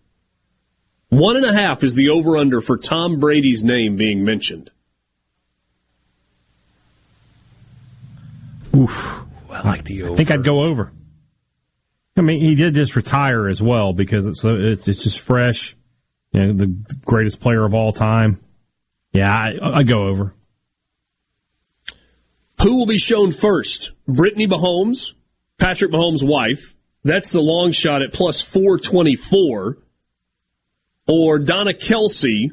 One 1.10 1.38
and 1.38 1.46
a 1.46 1.54
half 1.54 1.84
is 1.84 1.94
the 1.94 2.10
over 2.10 2.36
under 2.36 2.60
for 2.60 2.78
Tom 2.78 3.20
Brady's 3.20 3.64
name 3.64 3.96
being 3.96 4.26
mentioned. 4.26 4.72
Oof. 8.76 9.22
I 9.50 9.62
like 9.66 9.86
the 9.86 10.04
over. 10.04 10.14
I 10.14 10.18
think 10.18 10.32
I'd 10.32 10.44
go 10.44 10.66
over. 10.66 10.92
I 12.18 12.22
mean, 12.22 12.42
he 12.42 12.56
did 12.56 12.74
just 12.74 12.96
retire 12.96 13.48
as 13.48 13.62
well 13.62 13.94
because 13.94 14.26
it's 14.26 14.44
uh, 14.44 14.56
it's 14.56 14.88
it's 14.88 15.04
just 15.04 15.20
fresh. 15.20 15.76
You 16.32 16.48
know, 16.48 16.54
the 16.54 16.68
greatest 17.06 17.40
player 17.40 17.64
of 17.64 17.74
all 17.74 17.92
time. 17.92 18.42
Yeah, 19.14 19.32
I, 19.34 19.80
I 19.80 19.84
go 19.84 20.08
over. 20.08 20.34
Who 22.62 22.76
will 22.76 22.86
be 22.88 22.98
shown 22.98 23.32
first? 23.32 23.92
Brittany 24.08 24.48
Mahomes, 24.48 25.14
Patrick 25.58 25.92
Mahomes' 25.92 26.28
wife. 26.28 26.74
That's 27.04 27.32
the 27.32 27.40
long 27.40 27.72
shot 27.72 28.02
at 28.02 28.14
plus 28.14 28.42
424. 28.42 29.78
Or 31.08 31.40
Donna 31.40 31.72
Kelce, 31.72 32.50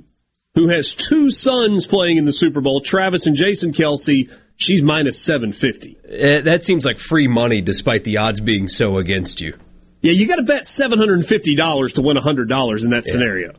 who 0.55 0.69
has 0.69 0.95
two 0.95 1.31
sons 1.31 1.87
playing 1.87 2.19
in 2.19 2.25
the 2.25 2.33
Super 2.33 2.61
Bowl, 2.61 2.81
Travis 2.81 3.27
and 3.27 3.35
Jason 3.35 3.73
Kelce. 3.73 4.31
She's 4.57 4.83
minus 4.83 5.19
750. 5.21 5.97
Eh, 6.09 6.41
that 6.43 6.63
seems 6.63 6.85
like 6.85 6.99
free 6.99 7.27
money 7.29 7.61
despite 7.61 8.05
the 8.05 8.19
odds 8.19 8.41
being 8.41 8.69
so 8.69 8.99
against 8.99 9.41
you. 9.41 9.55
Yeah, 10.01 10.13
you 10.13 10.29
got 10.29 10.37
to 10.37 10.43
bet 10.45 10.65
$750 10.65 11.95
to 11.95 12.03
win 12.03 12.17
$100 12.17 12.85
in 12.85 12.91
that 12.91 13.05
scenario. 13.07 13.53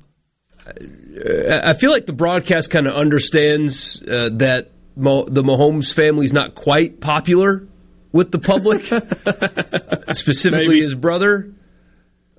I 0.67 1.73
feel 1.73 1.91
like 1.91 2.05
the 2.05 2.13
broadcast 2.13 2.69
kind 2.69 2.87
of 2.87 2.95
understands 2.95 4.01
uh, 4.01 4.29
that 4.33 4.71
Mo- 4.95 5.25
the 5.27 5.43
Mahomes 5.43 5.93
family's 5.93 6.33
not 6.33 6.55
quite 6.55 6.99
popular 7.01 7.67
with 8.11 8.31
the 8.31 8.39
public, 8.39 8.83
specifically 10.13 10.67
Maybe. 10.69 10.81
his 10.81 10.95
brother. 10.95 11.53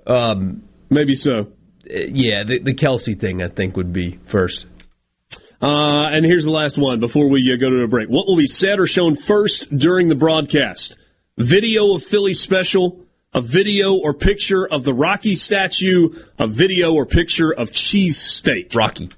Um, 0.06 0.62
Maybe 0.88 1.14
so. 1.14 1.52
eh, 1.88 2.06
yeah, 2.08 2.44
the, 2.44 2.58
the 2.60 2.74
Kelce 2.74 3.18
thing 3.18 3.42
I 3.42 3.48
think 3.48 3.76
would 3.76 3.92
be 3.92 4.18
first. 4.26 4.66
Uh, 5.60 6.08
and 6.12 6.24
here's 6.24 6.44
the 6.44 6.50
last 6.50 6.76
one 6.76 7.00
before 7.00 7.28
we 7.28 7.52
uh, 7.52 7.56
go 7.56 7.70
to 7.70 7.82
a 7.82 7.88
break. 7.88 8.08
What 8.08 8.26
will 8.26 8.36
be 8.36 8.46
said 8.46 8.78
or 8.78 8.86
shown 8.86 9.16
first 9.16 9.74
during 9.74 10.08
the 10.08 10.14
broadcast? 10.14 10.96
Video 11.38 11.94
of 11.94 12.02
Philly 12.02 12.34
special, 12.34 13.04
a 13.32 13.40
video 13.40 13.94
or 13.94 14.14
picture 14.14 14.66
of 14.66 14.84
the 14.84 14.94
Rocky 14.94 15.34
statue, 15.34 16.10
a 16.38 16.46
video 16.46 16.92
or 16.92 17.06
picture 17.06 17.52
of 17.52 17.70
cheesesteak. 17.70 18.74
Rocky. 18.74 19.10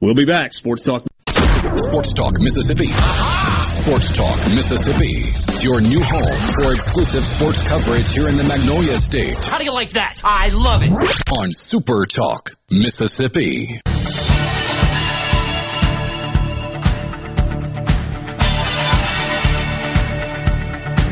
We'll 0.00 0.14
be 0.14 0.24
back. 0.24 0.54
Sports 0.54 0.84
Talk. 0.84 1.04
Sports 1.76 2.12
Talk 2.14 2.40
Mississippi. 2.40 2.86
Sports 3.62 4.16
Talk 4.16 4.38
Mississippi. 4.54 5.22
Your 5.66 5.80
new 5.82 6.02
home 6.02 6.54
for 6.54 6.72
exclusive 6.72 7.22
sports 7.22 7.66
coverage 7.68 8.14
here 8.14 8.28
in 8.28 8.36
the 8.36 8.44
Magnolia 8.44 8.96
State. 8.96 9.36
How 9.44 9.58
do 9.58 9.64
you 9.64 9.72
like 9.72 9.90
that? 9.90 10.22
I 10.24 10.48
love 10.48 10.82
it. 10.82 10.92
On 11.30 11.52
Super 11.52 12.06
Talk 12.06 12.50
Mississippi. 12.70 13.80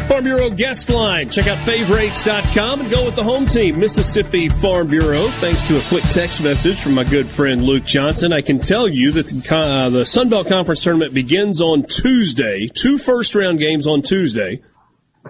Farm 0.09 0.25
Bureau 0.25 0.49
guest 0.49 0.89
line. 0.89 1.29
Check 1.29 1.49
out 1.49 1.67
favorites.com 1.67 2.81
and 2.81 2.91
go 2.91 3.05
with 3.05 3.15
the 3.15 3.23
home 3.23 3.45
team, 3.45 3.79
Mississippi 3.79 4.49
Farm 4.49 4.89
Bureau. 4.89 5.31
Thanks 5.33 5.63
to 5.65 5.77
a 5.77 5.89
quick 5.91 6.03
text 6.05 6.41
message 6.41 6.81
from 6.81 6.95
my 6.95 7.05
good 7.05 7.31
friend 7.31 7.61
Luke 7.61 7.85
Johnson, 7.85 8.33
I 8.33 8.41
can 8.41 8.59
tell 8.59 8.89
you 8.89 9.13
that 9.13 9.27
the, 9.27 9.55
uh, 9.55 9.91
the 9.91 10.07
Sun 10.07 10.31
Belt 10.31 10.49
Conference 10.49 10.83
tournament 10.83 11.13
begins 11.13 11.61
on 11.61 11.83
Tuesday. 11.83 12.69
Two 12.73 12.97
first 12.97 13.35
round 13.35 13.59
games 13.59 13.87
on 13.87 14.01
Tuesday. 14.01 14.63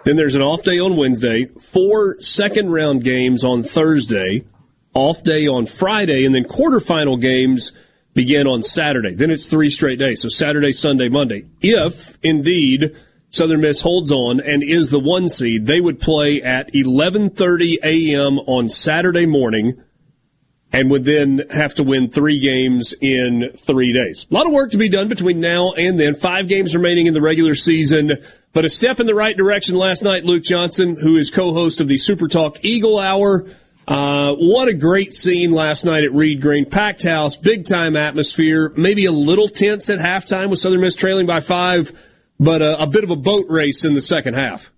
Then 0.05 0.14
there's 0.14 0.37
an 0.37 0.43
off 0.43 0.62
day 0.62 0.79
on 0.79 0.97
Wednesday, 0.97 1.47
four 1.47 2.21
second 2.21 2.71
round 2.71 3.03
games 3.03 3.45
on 3.45 3.64
Thursday, 3.64 4.45
off 4.95 5.25
day 5.25 5.49
on 5.49 5.67
Friday, 5.67 6.25
and 6.25 6.33
then 6.33 6.45
quarterfinal 6.45 7.21
games 7.21 7.73
begin 8.14 8.47
on 8.47 8.62
Saturday. 8.62 9.17
Then 9.17 9.33
it's 9.33 9.49
three 9.49 9.71
straight 9.71 9.99
days. 9.99 10.23
So 10.23 10.29
Saturday, 10.29 10.71
Sunday, 10.71 11.09
Monday. 11.09 11.47
If 11.61 12.17
indeed 12.23 12.95
Southern 13.31 13.61
Miss 13.61 13.81
holds 13.81 14.11
on 14.11 14.41
and 14.41 14.62
is 14.62 14.88
the 14.88 14.99
one 14.99 15.29
seed, 15.29 15.67
they 15.67 15.81
would 15.81 16.01
play 16.01 16.43
at 16.43 16.73
11:30 16.73 17.79
a.m. 17.83 18.38
on 18.38 18.69
Saturday 18.69 19.27
morning 19.27 19.83
and 20.73 20.91
would 20.91 21.05
then 21.05 21.43
have 21.51 21.75
to 21.75 21.83
win 21.83 22.11
three 22.11 22.38
games 22.38 22.95
in 23.01 23.51
three 23.57 23.93
days. 23.93 24.27
A 24.31 24.35
lot 24.35 24.47
of 24.47 24.53
work 24.53 24.71
to 24.73 24.79
be 24.79 24.88
done 24.88 25.09
between 25.09 25.41
now 25.41 25.73
and 25.73 25.99
then. 25.99 26.14
Five 26.14 26.49
games 26.49 26.75
remaining 26.75 27.07
in 27.07 27.14
the 27.14 27.23
regular 27.23 27.55
season, 27.55 28.12
but 28.53 28.64
a 28.64 28.69
step 28.69 29.01
in 29.01 29.07
the 29.07 29.14
right 29.14 29.37
direction 29.37 29.77
last 29.77 30.03
night. 30.03 30.25
Luke 30.25 30.43
Johnson, 30.43 30.97
who 30.97 31.17
is 31.17 31.31
co-host 31.31 31.81
of 31.81 31.88
the 31.88 31.97
Super 31.97 32.29
Talk 32.29 32.64
Eagle 32.64 32.99
Hour. 32.99 33.47
Uh, 33.87 34.35
what 34.35 34.69
a 34.69 34.75
great 34.75 35.14
scene 35.14 35.53
last 35.53 35.87
night 35.87 36.05
at 36.05 36.12
Reed 36.12 36.43
Green. 36.43 36.69
Packed 36.69 37.05
house, 37.05 37.37
big 37.37 37.67
time 37.67 37.97
atmosphere, 37.97 38.71
maybe 38.77 39.07
a 39.07 39.12
little 39.12 39.49
tense 39.49 39.88
at 39.88 39.99
halftime 39.99 40.51
with 40.51 40.59
Southern 40.59 40.83
Miss 40.83 40.95
trailing 40.95 41.27
by 41.27 41.41
five, 41.41 41.93
but 42.38 42.62
a, 42.62 42.83
a 42.83 42.87
bit 42.87 43.05
of 43.05 43.11
a 43.11 43.16
boat 43.16 43.46
race 43.48 43.85
in 43.85 43.94
the 43.94 44.01
second 44.01 44.35
half. 44.35 44.70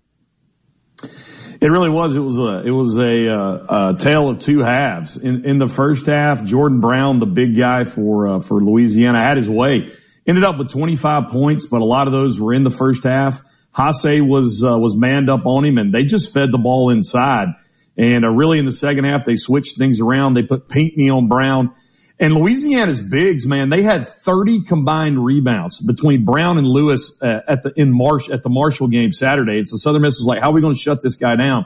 It 1.60 1.66
really 1.66 1.90
was. 1.90 2.16
It 2.16 2.20
was 2.20 2.38
a 2.38 2.66
it 2.66 2.70
was 2.70 2.96
a, 2.96 3.28
uh, 3.28 3.92
a 3.92 3.98
tale 3.98 4.30
of 4.30 4.38
two 4.38 4.60
halves. 4.60 5.18
In 5.18 5.44
in 5.44 5.58
the 5.58 5.68
first 5.68 6.06
half, 6.06 6.42
Jordan 6.44 6.80
Brown, 6.80 7.20
the 7.20 7.26
big 7.26 7.58
guy 7.58 7.84
for 7.84 8.28
uh, 8.28 8.40
for 8.40 8.62
Louisiana, 8.62 9.22
had 9.22 9.36
his 9.36 9.48
way. 9.48 9.92
Ended 10.26 10.44
up 10.44 10.58
with 10.58 10.70
25 10.70 11.28
points, 11.28 11.66
but 11.66 11.80
a 11.80 11.84
lot 11.84 12.06
of 12.06 12.12
those 12.12 12.40
were 12.40 12.54
in 12.54 12.64
the 12.64 12.70
first 12.70 13.04
half. 13.04 13.42
Haase 13.76 14.26
was 14.26 14.64
uh, 14.64 14.78
was 14.78 14.96
manned 14.96 15.28
up 15.28 15.44
on 15.44 15.66
him, 15.66 15.76
and 15.76 15.92
they 15.92 16.04
just 16.04 16.32
fed 16.32 16.50
the 16.50 16.58
ball 16.58 16.90
inside. 16.90 17.48
And 17.96 18.24
uh, 18.24 18.28
really, 18.28 18.58
in 18.58 18.64
the 18.64 18.72
second 18.72 19.04
half, 19.04 19.26
they 19.26 19.36
switched 19.36 19.76
things 19.76 20.00
around. 20.00 20.34
They 20.34 20.42
put 20.42 20.66
Pinckney 20.66 21.10
on 21.10 21.28
Brown. 21.28 21.74
And 22.20 22.34
Louisiana's 22.34 23.00
bigs, 23.00 23.46
man, 23.46 23.70
they 23.70 23.82
had 23.82 24.06
30 24.06 24.64
combined 24.64 25.24
rebounds 25.24 25.80
between 25.80 26.26
Brown 26.26 26.58
and 26.58 26.66
Lewis 26.66 27.18
uh, 27.22 27.40
at 27.48 27.62
the 27.62 27.72
in 27.76 27.90
Marsh 27.90 28.28
at 28.28 28.42
the 28.42 28.50
Marshall 28.50 28.88
game 28.88 29.10
Saturday. 29.10 29.56
And 29.56 29.66
so 29.66 29.78
Southern 29.78 30.02
Miss 30.02 30.18
was 30.18 30.26
like, 30.26 30.40
"How 30.40 30.50
are 30.50 30.52
we 30.52 30.60
going 30.60 30.74
to 30.74 30.78
shut 30.78 31.00
this 31.00 31.16
guy 31.16 31.36
down?" 31.36 31.64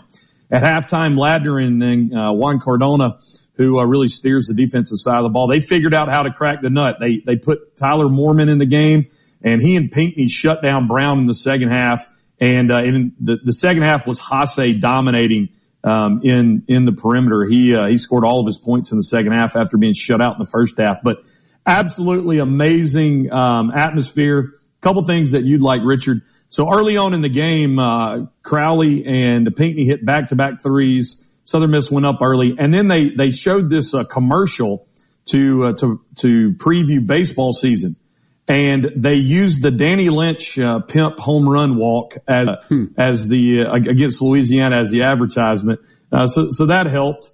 At 0.53 0.63
halftime, 0.63 1.17
Ladner 1.17 1.61
and, 1.61 1.83
and 1.83 2.17
uh, 2.17 2.33
Juan 2.33 2.61
Cardona, 2.61 3.19
who 3.55 3.81
uh, 3.81 3.85
really 3.85 4.07
steers 4.07 4.47
the 4.47 4.55
defensive 4.55 4.99
side 5.01 5.19
of 5.19 5.25
the 5.25 5.29
ball, 5.31 5.49
they 5.53 5.59
figured 5.59 5.93
out 5.93 6.09
how 6.09 6.23
to 6.23 6.33
crack 6.33 6.63
the 6.63 6.71
nut. 6.71 6.99
They 7.01 7.21
they 7.27 7.35
put 7.35 7.77
Tyler 7.77 8.07
Moorman 8.07 8.49
in 8.49 8.59
the 8.59 8.67
game, 8.67 9.09
and 9.43 9.61
he 9.61 9.75
and 9.75 9.91
Pinckney 9.91 10.29
shut 10.29 10.63
down 10.63 10.87
Brown 10.87 11.19
in 11.19 11.27
the 11.27 11.35
second 11.35 11.71
half. 11.71 12.09
And 12.41 12.71
uh, 12.71 12.79
in 12.79 13.13
the, 13.19 13.39
the 13.45 13.53
second 13.53 13.83
half 13.83 14.07
was 14.07 14.21
Haase 14.21 14.81
dominating 14.81 15.49
um, 15.85 16.21
in 16.25 16.65
in 16.67 16.85
the 16.85 16.93
perimeter. 16.93 17.45
He 17.45 17.75
uh, 17.75 17.87
he 17.87 17.99
scored 17.99 18.25
all 18.25 18.41
of 18.41 18.47
his 18.47 18.59
points 18.59 18.91
in 18.91 18.99
the 18.99 19.05
second 19.05 19.33
half 19.33 19.57
after 19.57 19.77
being 19.77 19.95
shut 19.95 20.21
out 20.21 20.35
in 20.35 20.39
the 20.39 20.51
first 20.51 20.79
half. 20.79 20.99
But 21.03 21.19
absolutely 21.67 22.39
amazing 22.39 23.33
um, 23.33 23.71
atmosphere. 23.71 24.55
A 24.79 24.81
couple 24.83 25.05
things 25.05 25.33
that 25.33 25.45
you'd 25.45 25.63
like, 25.63 25.81
Richard. 25.85 26.23
So 26.49 26.73
early 26.73 26.97
on 26.97 27.15
in 27.15 27.21
the 27.21 27.29
game, 27.29 27.79
uh, 27.79 28.27
Crowley 28.43 29.05
and 29.07 29.49
Pinckney 29.57 29.85
hit 29.85 30.05
back 30.05 30.29
to 30.29 30.37
back 30.37 30.63
threes. 30.63 31.21
Southern 31.45 31.73
Miss 31.73 31.91
went 31.91 32.07
up 32.07 32.21
early, 32.23 32.55
and 32.59 32.73
then 32.73 32.89
they 32.89 33.11
they 33.17 33.31
showed 33.31 33.71
this 33.71 33.93
uh, 33.93 34.05
commercial 34.05 34.87
to 35.27 35.65
uh, 35.65 35.73
to 35.75 36.01
to 36.17 36.53
preview 36.53 37.07
baseball 37.07 37.53
season 37.53 37.97
and 38.47 38.87
they 38.97 39.15
used 39.15 39.63
the 39.63 39.71
Danny 39.71 40.11
Lynch 40.11 40.59
uh, 40.59 40.81
pimp 40.81 41.19
home 41.19 41.49
run 41.49 41.77
walk 41.77 42.17
as 42.29 42.49
hmm. 42.69 42.87
as 42.97 43.29
the 43.29 43.63
uh, 43.63 43.75
against 43.75 44.21
Louisiana 44.21 44.81
as 44.81 44.91
the 44.91 45.03
advertisement. 45.03 45.81
Uh, 46.13 46.27
so 46.27 46.51
so 46.51 46.67
that 46.67 46.87
helped, 46.87 47.31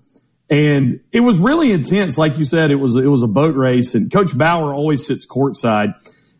and 0.49 1.01
it 1.13 1.21
was 1.21 1.39
really 1.39 1.73
intense. 1.73 2.17
Like 2.17 2.39
you 2.39 2.45
said, 2.45 2.71
it 2.71 2.77
was 2.77 2.95
it 2.95 3.09
was 3.09 3.23
a 3.23 3.29
boat 3.29 3.57
race, 3.57 3.95
and 3.95 4.11
Coach 4.13 4.37
Bauer 4.37 4.73
always 4.73 5.05
sits 5.05 5.27
courtside. 5.27 5.95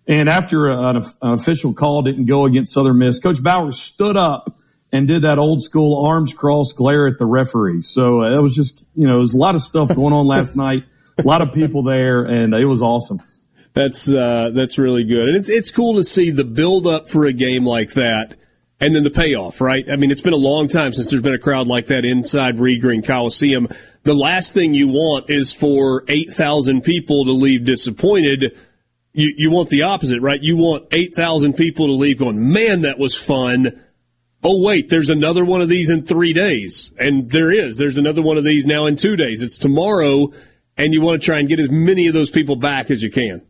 And 0.07 0.29
after 0.29 0.69
an, 0.69 0.97
an 0.97 1.33
official 1.33 1.75
call 1.75 2.03
didn't 2.03 2.27
go 2.27 2.45
against 2.45 2.73
Southern 2.73 2.99
Miss, 2.99 3.19
Coach 3.19 3.43
Bauer 3.43 3.71
stood 3.71 4.17
up 4.17 4.53
and 4.93 5.07
did 5.07 5.23
that 5.23 5.39
old 5.39 5.63
school 5.63 6.05
arms 6.07 6.33
cross 6.33 6.73
glare 6.73 7.07
at 7.07 7.19
the 7.19 7.27
referee. 7.27 7.83
So 7.83 8.23
uh, 8.23 8.37
it 8.37 8.43
was 8.43 8.55
just 8.55 8.85
you 8.95 9.07
know, 9.07 9.15
there 9.15 9.21
was 9.21 9.35
a 9.35 9.39
lot 9.39 9.57
of 9.57 9.63
stuff 9.63 9.89
going 9.89 10.13
on 10.13 10.27
last 10.27 10.55
night, 10.67 10.85
a 11.19 11.23
lot 11.23 11.43
of 11.43 11.53
people 11.53 11.83
there, 11.83 12.23
and 12.23 12.55
it 12.55 12.67
was 12.67 12.83
awesome. 12.83 13.21
That's 13.73 14.09
uh, 14.09 14.51
that's 14.53 14.79
really 14.79 15.05
good, 15.05 15.29
and 15.29 15.37
it's 15.37 15.49
it's 15.49 15.71
cool 15.71 15.95
to 15.97 16.05
see 16.05 16.31
the 16.31 16.45
build 16.45 16.89
up 16.89 17.09
for 17.09 17.27
a 17.27 17.33
game 17.33 17.65
like 17.65 17.93
that, 17.93 18.35
and 18.81 18.97
then 18.97 19.05
the 19.05 19.11
payoff. 19.11 19.61
Right? 19.61 19.89
I 19.89 19.95
mean, 19.95 20.11
it's 20.11 20.21
been 20.21 20.33
a 20.33 20.37
long 20.37 20.67
time 20.67 20.93
since 20.93 21.11
there's 21.11 21.23
been 21.23 21.35
a 21.35 21.39
crowd 21.39 21.69
like 21.69 21.87
that 21.87 22.05
inside 22.05 22.59
Reed 22.59 22.81
Green 22.81 23.03
Coliseum. 23.03 23.69
The 24.03 24.15
last 24.15 24.55
thing 24.55 24.75
you 24.75 24.89
want 24.89 25.31
is 25.31 25.53
for 25.53 26.05
eight 26.09 26.33
thousand 26.33 26.83
people 26.83 27.27
to 27.27 27.33
leave 27.33 27.65
disappointed. 27.65 28.59
You 29.13 29.33
you 29.37 29.53
want 29.53 29.69
the 29.69 29.83
opposite, 29.83 30.21
right? 30.21 30.41
You 30.43 30.57
want 30.57 30.89
eight 30.91 31.15
thousand 31.15 31.55
people 31.55 31.87
to 31.87 31.93
leave 31.93 32.19
going, 32.19 32.53
man, 32.53 32.83
that 32.83 32.99
was 32.99 33.15
fun. 33.15 33.85
Oh 34.43 34.65
wait, 34.65 34.89
there's 34.89 35.11
another 35.11 35.45
one 35.45 35.61
of 35.61 35.69
these 35.69 35.91
in 35.91 36.07
three 36.07 36.33
days, 36.33 36.91
and 36.99 37.31
there 37.31 37.53
is. 37.53 37.77
There's 37.77 37.99
another 37.99 38.23
one 38.23 38.37
of 38.37 38.43
these 38.43 38.67
now 38.67 38.87
in 38.87 38.97
two 38.97 39.15
days. 39.15 39.43
It's 39.43 39.59
tomorrow, 39.59 40.33
and 40.77 40.93
you 40.93 41.03
want 41.03 41.21
to 41.21 41.25
try 41.25 41.39
and 41.39 41.49
get 41.49 41.61
as 41.61 41.71
many 41.71 42.09
of 42.09 42.15
those 42.15 42.31
people 42.31 42.57
back 42.57 42.91
as 42.91 43.01
you 43.01 43.13
can. 43.13 43.43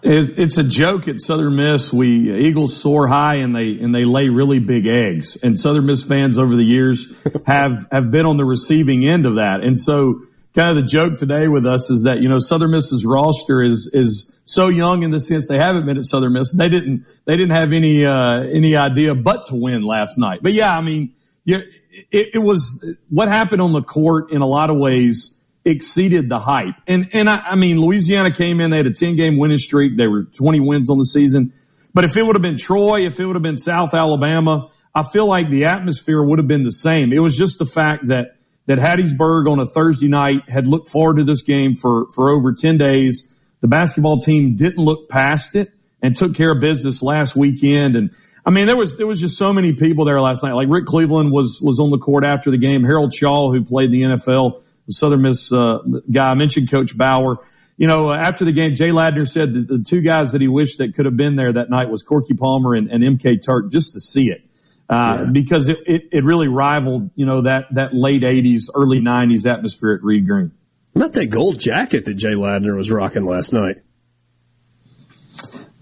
It's 0.00 0.58
a 0.58 0.62
joke 0.62 1.08
at 1.08 1.20
Southern 1.20 1.56
Miss. 1.56 1.92
We 1.92 2.46
Eagles 2.46 2.80
soar 2.80 3.08
high 3.08 3.36
and 3.36 3.54
they 3.54 3.82
and 3.82 3.92
they 3.92 4.04
lay 4.04 4.28
really 4.28 4.60
big 4.60 4.86
eggs. 4.86 5.36
And 5.42 5.58
Southern 5.58 5.86
Miss 5.86 6.04
fans 6.04 6.38
over 6.38 6.54
the 6.54 6.64
years 6.64 7.12
have 7.46 7.88
have 7.90 8.10
been 8.10 8.24
on 8.24 8.36
the 8.36 8.44
receiving 8.44 9.08
end 9.08 9.26
of 9.26 9.36
that. 9.36 9.60
And 9.64 9.78
so, 9.78 10.22
kind 10.54 10.70
of 10.70 10.76
the 10.76 10.88
joke 10.88 11.16
today 11.16 11.48
with 11.48 11.66
us 11.66 11.90
is 11.90 12.04
that 12.04 12.20
you 12.20 12.28
know 12.28 12.38
Southern 12.38 12.70
Miss's 12.70 13.04
roster 13.04 13.62
is 13.62 13.90
is 13.92 14.32
so 14.44 14.68
young 14.68 15.02
in 15.02 15.10
the 15.10 15.20
sense 15.20 15.48
they 15.48 15.58
haven't 15.58 15.84
been 15.84 15.98
at 15.98 16.04
Southern 16.04 16.34
Miss. 16.34 16.52
They 16.52 16.68
didn't 16.68 17.04
they 17.24 17.36
didn't 17.36 17.56
have 17.56 17.72
any 17.72 18.04
uh, 18.04 18.42
any 18.42 18.76
idea 18.76 19.16
but 19.16 19.46
to 19.46 19.56
win 19.56 19.82
last 19.82 20.16
night. 20.16 20.40
But 20.42 20.52
yeah, 20.52 20.70
I 20.70 20.80
mean, 20.80 21.12
yeah, 21.44 21.58
it, 21.90 22.28
it 22.34 22.38
was 22.38 22.84
what 23.08 23.28
happened 23.28 23.62
on 23.62 23.72
the 23.72 23.82
court 23.82 24.30
in 24.30 24.42
a 24.42 24.46
lot 24.46 24.70
of 24.70 24.76
ways 24.76 25.34
exceeded 25.68 26.28
the 26.28 26.38
hype. 26.38 26.74
And, 26.86 27.10
and 27.12 27.28
I, 27.28 27.50
I 27.50 27.56
mean, 27.56 27.78
Louisiana 27.80 28.32
came 28.32 28.60
in, 28.60 28.70
they 28.70 28.78
had 28.78 28.86
a 28.86 28.92
10 28.92 29.16
game 29.16 29.38
winning 29.38 29.58
streak. 29.58 29.96
They 29.96 30.06
were 30.06 30.24
20 30.24 30.60
wins 30.60 30.90
on 30.90 30.98
the 30.98 31.04
season. 31.04 31.52
But 31.94 32.04
if 32.04 32.16
it 32.16 32.22
would 32.22 32.36
have 32.36 32.42
been 32.42 32.56
Troy, 32.56 33.06
if 33.06 33.20
it 33.20 33.26
would 33.26 33.36
have 33.36 33.42
been 33.42 33.58
South 33.58 33.94
Alabama, 33.94 34.70
I 34.94 35.02
feel 35.02 35.28
like 35.28 35.50
the 35.50 35.66
atmosphere 35.66 36.22
would 36.22 36.38
have 36.38 36.48
been 36.48 36.64
the 36.64 36.72
same. 36.72 37.12
It 37.12 37.18
was 37.20 37.36
just 37.36 37.58
the 37.58 37.66
fact 37.66 38.08
that, 38.08 38.36
that 38.66 38.78
Hattiesburg 38.78 39.50
on 39.50 39.60
a 39.60 39.66
Thursday 39.66 40.08
night 40.08 40.48
had 40.48 40.66
looked 40.66 40.88
forward 40.88 41.16
to 41.16 41.24
this 41.24 41.42
game 41.42 41.76
for, 41.76 42.10
for 42.14 42.30
over 42.30 42.52
10 42.52 42.78
days. 42.78 43.30
The 43.60 43.68
basketball 43.68 44.18
team 44.18 44.56
didn't 44.56 44.84
look 44.84 45.08
past 45.08 45.54
it 45.54 45.72
and 46.02 46.14
took 46.14 46.34
care 46.34 46.52
of 46.52 46.60
business 46.60 47.02
last 47.02 47.34
weekend. 47.34 47.96
And 47.96 48.10
I 48.46 48.50
mean, 48.50 48.66
there 48.66 48.76
was, 48.76 48.96
there 48.96 49.06
was 49.06 49.20
just 49.20 49.36
so 49.36 49.52
many 49.52 49.72
people 49.72 50.04
there 50.04 50.20
last 50.20 50.42
night. 50.42 50.52
Like 50.52 50.68
Rick 50.70 50.86
Cleveland 50.86 51.32
was, 51.32 51.60
was 51.62 51.80
on 51.80 51.90
the 51.90 51.98
court 51.98 52.24
after 52.24 52.50
the 52.50 52.58
game. 52.58 52.84
Harold 52.84 53.12
Shaw, 53.12 53.50
who 53.50 53.64
played 53.64 53.86
in 53.86 53.92
the 53.92 54.16
NFL, 54.16 54.62
the 54.88 54.94
Southern 54.94 55.22
Miss 55.22 55.52
uh, 55.52 55.78
guy. 56.10 56.30
I 56.30 56.34
mentioned 56.34 56.70
Coach 56.70 56.96
Bauer. 56.96 57.36
You 57.76 57.86
know, 57.86 58.10
after 58.10 58.44
the 58.44 58.52
game, 58.52 58.74
Jay 58.74 58.88
Ladner 58.88 59.28
said 59.28 59.54
that 59.54 59.68
the 59.68 59.84
two 59.86 60.00
guys 60.00 60.32
that 60.32 60.40
he 60.40 60.48
wished 60.48 60.78
that 60.78 60.94
could 60.96 61.04
have 61.04 61.16
been 61.16 61.36
there 61.36 61.52
that 61.52 61.70
night 61.70 61.90
was 61.90 62.02
Corky 62.02 62.34
Palmer 62.34 62.74
and, 62.74 62.90
and 62.90 63.04
MK 63.04 63.40
Turk 63.40 63.70
just 63.70 63.92
to 63.92 64.00
see 64.00 64.30
it. 64.30 64.42
Uh, 64.90 64.94
yeah. 64.96 65.30
because 65.30 65.68
it, 65.68 65.76
it, 65.86 66.02
it, 66.10 66.24
really 66.24 66.48
rivaled, 66.48 67.10
you 67.14 67.26
know, 67.26 67.42
that, 67.42 67.64
that 67.72 67.90
late 67.92 68.22
80s, 68.22 68.70
early 68.74 69.00
90s 69.00 69.46
atmosphere 69.46 69.92
at 69.92 70.02
Reed 70.02 70.26
Green. 70.26 70.50
Not 70.94 71.12
that 71.12 71.26
gold 71.26 71.60
jacket 71.60 72.06
that 72.06 72.14
Jay 72.14 72.32
Ladner 72.32 72.74
was 72.74 72.90
rocking 72.90 73.26
last 73.26 73.52
night. 73.52 73.82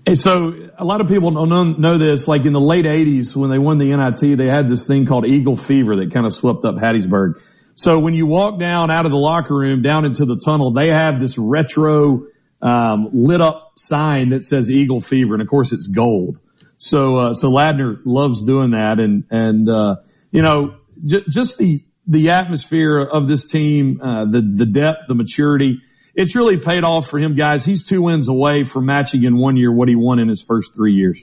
And 0.06 0.18
so 0.18 0.70
a 0.76 0.84
lot 0.84 1.00
of 1.00 1.06
people 1.06 1.30
don't 1.30 1.48
know, 1.48 1.64
know 1.64 1.98
this. 1.98 2.26
Like 2.26 2.46
in 2.46 2.52
the 2.52 2.60
late 2.60 2.84
80s, 2.84 3.34
when 3.36 3.48
they 3.48 3.58
won 3.58 3.78
the 3.78 3.96
NIT, 3.96 4.36
they 4.36 4.46
had 4.46 4.68
this 4.68 4.88
thing 4.88 5.06
called 5.06 5.24
Eagle 5.24 5.56
Fever 5.56 5.96
that 5.96 6.12
kind 6.12 6.26
of 6.26 6.34
swept 6.34 6.64
up 6.64 6.74
Hattiesburg. 6.74 7.34
So 7.76 7.98
when 7.98 8.14
you 8.14 8.26
walk 8.26 8.58
down 8.58 8.90
out 8.90 9.04
of 9.04 9.12
the 9.12 9.18
locker 9.18 9.54
room 9.54 9.82
down 9.82 10.06
into 10.06 10.24
the 10.24 10.40
tunnel, 10.42 10.72
they 10.72 10.88
have 10.88 11.20
this 11.20 11.36
retro 11.36 12.26
um, 12.62 13.10
lit 13.12 13.42
up 13.42 13.72
sign 13.76 14.30
that 14.30 14.44
says 14.44 14.70
Eagle 14.70 15.02
Fever, 15.02 15.34
and 15.34 15.42
of 15.42 15.48
course 15.48 15.72
it's 15.72 15.86
gold. 15.86 16.38
So 16.78 17.18
uh, 17.18 17.34
so 17.34 17.50
Ladner 17.50 18.00
loves 18.06 18.42
doing 18.44 18.70
that, 18.70 18.98
and 18.98 19.24
and 19.30 19.68
uh, 19.68 19.96
you 20.30 20.40
know 20.40 20.76
j- 21.04 21.24
just 21.28 21.58
the 21.58 21.84
the 22.06 22.30
atmosphere 22.30 23.02
of 23.02 23.28
this 23.28 23.44
team, 23.44 24.00
uh, 24.00 24.24
the 24.24 24.40
the 24.40 24.66
depth, 24.66 25.06
the 25.08 25.14
maturity. 25.14 25.82
It's 26.14 26.34
really 26.34 26.56
paid 26.56 26.82
off 26.82 27.10
for 27.10 27.18
him, 27.18 27.36
guys. 27.36 27.62
He's 27.62 27.86
two 27.86 28.00
wins 28.00 28.28
away 28.28 28.64
from 28.64 28.86
matching 28.86 29.24
in 29.24 29.36
one 29.36 29.58
year 29.58 29.70
what 29.70 29.88
he 29.88 29.96
won 29.96 30.18
in 30.18 30.28
his 30.28 30.40
first 30.40 30.74
three 30.74 30.94
years. 30.94 31.22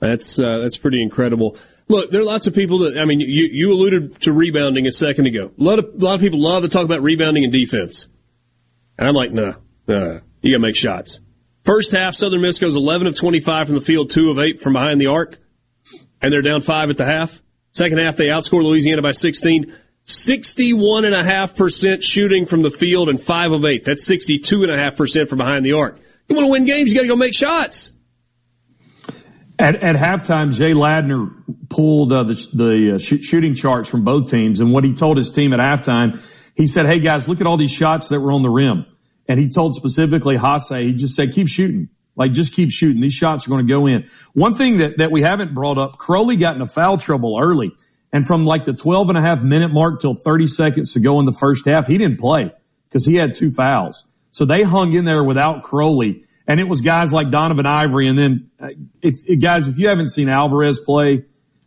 That's 0.00 0.36
uh, 0.40 0.58
that's 0.58 0.78
pretty 0.78 1.00
incredible. 1.00 1.56
Look, 1.88 2.10
there 2.10 2.20
are 2.20 2.24
lots 2.24 2.46
of 2.46 2.54
people 2.54 2.80
that, 2.80 2.98
I 2.98 3.04
mean, 3.04 3.20
you, 3.20 3.48
you 3.50 3.72
alluded 3.72 4.20
to 4.22 4.32
rebounding 4.32 4.86
a 4.86 4.90
second 4.90 5.26
ago. 5.26 5.52
A 5.58 5.62
lot 5.62 5.78
of, 5.78 5.84
a 5.84 6.04
lot 6.04 6.14
of 6.16 6.20
people 6.20 6.40
love 6.40 6.62
to 6.62 6.68
talk 6.68 6.84
about 6.84 7.02
rebounding 7.02 7.44
and 7.44 7.52
defense. 7.52 8.08
And 8.98 9.06
I'm 9.06 9.14
like, 9.14 9.30
nah, 9.32 9.54
nah, 9.86 10.20
you 10.42 10.52
gotta 10.52 10.58
make 10.58 10.74
shots. 10.74 11.20
First 11.64 11.92
half, 11.92 12.14
Southern 12.14 12.42
Miss 12.42 12.58
goes 12.58 12.74
11 12.74 13.06
of 13.06 13.16
25 13.16 13.66
from 13.66 13.74
the 13.76 13.80
field, 13.80 14.10
2 14.10 14.30
of 14.30 14.38
8 14.38 14.60
from 14.60 14.72
behind 14.72 15.00
the 15.00 15.06
arc, 15.06 15.38
and 16.22 16.32
they're 16.32 16.42
down 16.42 16.60
5 16.60 16.90
at 16.90 16.96
the 16.96 17.04
half. 17.04 17.40
Second 17.72 17.98
half, 17.98 18.16
they 18.16 18.26
outscore 18.26 18.62
Louisiana 18.62 19.02
by 19.02 19.12
16. 19.12 19.72
61.5% 20.06 22.02
shooting 22.02 22.46
from 22.46 22.62
the 22.62 22.70
field 22.70 23.08
and 23.08 23.20
5 23.20 23.52
of 23.52 23.64
8. 23.64 23.84
That's 23.84 24.08
62.5% 24.08 25.28
from 25.28 25.38
behind 25.38 25.64
the 25.64 25.72
arc. 25.72 25.98
You 26.28 26.36
want 26.36 26.46
to 26.46 26.50
win 26.50 26.64
games, 26.64 26.90
you 26.90 26.96
got 26.96 27.02
to 27.02 27.08
go 27.08 27.16
make 27.16 27.34
shots. 27.34 27.92
At, 29.58 29.82
at 29.82 29.96
halftime, 29.96 30.52
Jay 30.52 30.72
Ladner 30.72 31.30
pulled 31.70 32.12
uh, 32.12 32.24
the, 32.24 32.34
the 32.52 32.94
uh, 32.94 32.98
sh- 32.98 33.24
shooting 33.24 33.54
charts 33.54 33.88
from 33.88 34.04
both 34.04 34.30
teams, 34.30 34.60
and 34.60 34.70
what 34.70 34.84
he 34.84 34.92
told 34.92 35.16
his 35.16 35.30
team 35.30 35.54
at 35.54 35.60
halftime, 35.60 36.20
he 36.54 36.66
said, 36.66 36.86
"Hey 36.86 36.98
guys, 36.98 37.26
look 37.26 37.40
at 37.40 37.46
all 37.46 37.56
these 37.56 37.72
shots 37.72 38.08
that 38.08 38.20
were 38.20 38.32
on 38.32 38.42
the 38.42 38.50
rim." 38.50 38.84
And 39.28 39.40
he 39.40 39.48
told 39.48 39.74
specifically 39.74 40.36
Haase, 40.36 40.84
he 40.84 40.92
just 40.92 41.14
said, 41.14 41.32
"Keep 41.32 41.48
shooting, 41.48 41.88
like 42.16 42.32
just 42.32 42.52
keep 42.52 42.70
shooting. 42.70 43.00
These 43.00 43.14
shots 43.14 43.46
are 43.46 43.50
going 43.50 43.66
to 43.66 43.72
go 43.72 43.86
in." 43.86 44.10
One 44.34 44.54
thing 44.54 44.78
that 44.78 44.98
that 44.98 45.10
we 45.10 45.22
haven't 45.22 45.54
brought 45.54 45.78
up, 45.78 45.96
Crowley 45.96 46.36
got 46.36 46.54
into 46.54 46.66
foul 46.66 46.98
trouble 46.98 47.40
early, 47.42 47.72
and 48.12 48.26
from 48.26 48.44
like 48.44 48.66
the 48.66 48.74
12 48.74 49.08
and 49.08 49.16
a 49.16 49.22
half 49.22 49.40
minute 49.40 49.72
mark 49.72 50.02
till 50.02 50.14
30 50.14 50.48
seconds 50.48 50.92
to 50.92 51.00
go 51.00 51.18
in 51.18 51.24
the 51.24 51.32
first 51.32 51.66
half, 51.66 51.86
he 51.86 51.96
didn't 51.96 52.18
play 52.18 52.52
because 52.88 53.06
he 53.06 53.14
had 53.14 53.32
two 53.32 53.50
fouls. 53.50 54.04
So 54.32 54.44
they 54.44 54.64
hung 54.64 54.92
in 54.92 55.06
there 55.06 55.24
without 55.24 55.62
Crowley 55.62 56.25
and 56.46 56.60
it 56.60 56.68
was 56.68 56.80
guys 56.80 57.12
like 57.12 57.30
Donovan 57.30 57.66
Ivory. 57.66 58.08
And 58.08 58.18
then, 58.18 58.50
uh, 58.60 58.68
if, 59.02 59.14
if, 59.26 59.40
guys, 59.40 59.66
if 59.66 59.78
you 59.78 59.88
haven't 59.88 60.08
seen 60.08 60.28
Alvarez 60.28 60.78
play, 60.78 61.24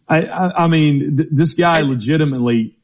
I, 0.08 0.22
I, 0.22 0.64
I 0.64 0.68
mean, 0.68 1.18
th- 1.18 1.30
this 1.32 1.54
guy 1.54 1.82
legitimately. 1.82 2.76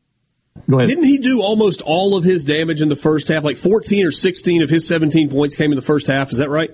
Go 0.70 0.78
ahead. 0.78 0.88
Didn't 0.88 1.06
he 1.06 1.18
do 1.18 1.42
almost 1.42 1.82
all 1.82 2.16
of 2.16 2.24
his 2.24 2.46
damage 2.46 2.82
in 2.82 2.90
the 2.90 2.96
first 2.96 3.28
half? 3.28 3.44
Like 3.44 3.58
14 3.58 4.06
or 4.06 4.12
16 4.12 4.64
of 4.64 4.70
his 4.70 4.88
17 4.88 5.30
points 5.30 5.56
came 5.56 5.72
in 5.72 5.76
the 5.76 5.86
first 5.86 6.08
half. 6.08 6.32
Is 6.32 6.38
that 6.38 6.50
right? 6.50 6.70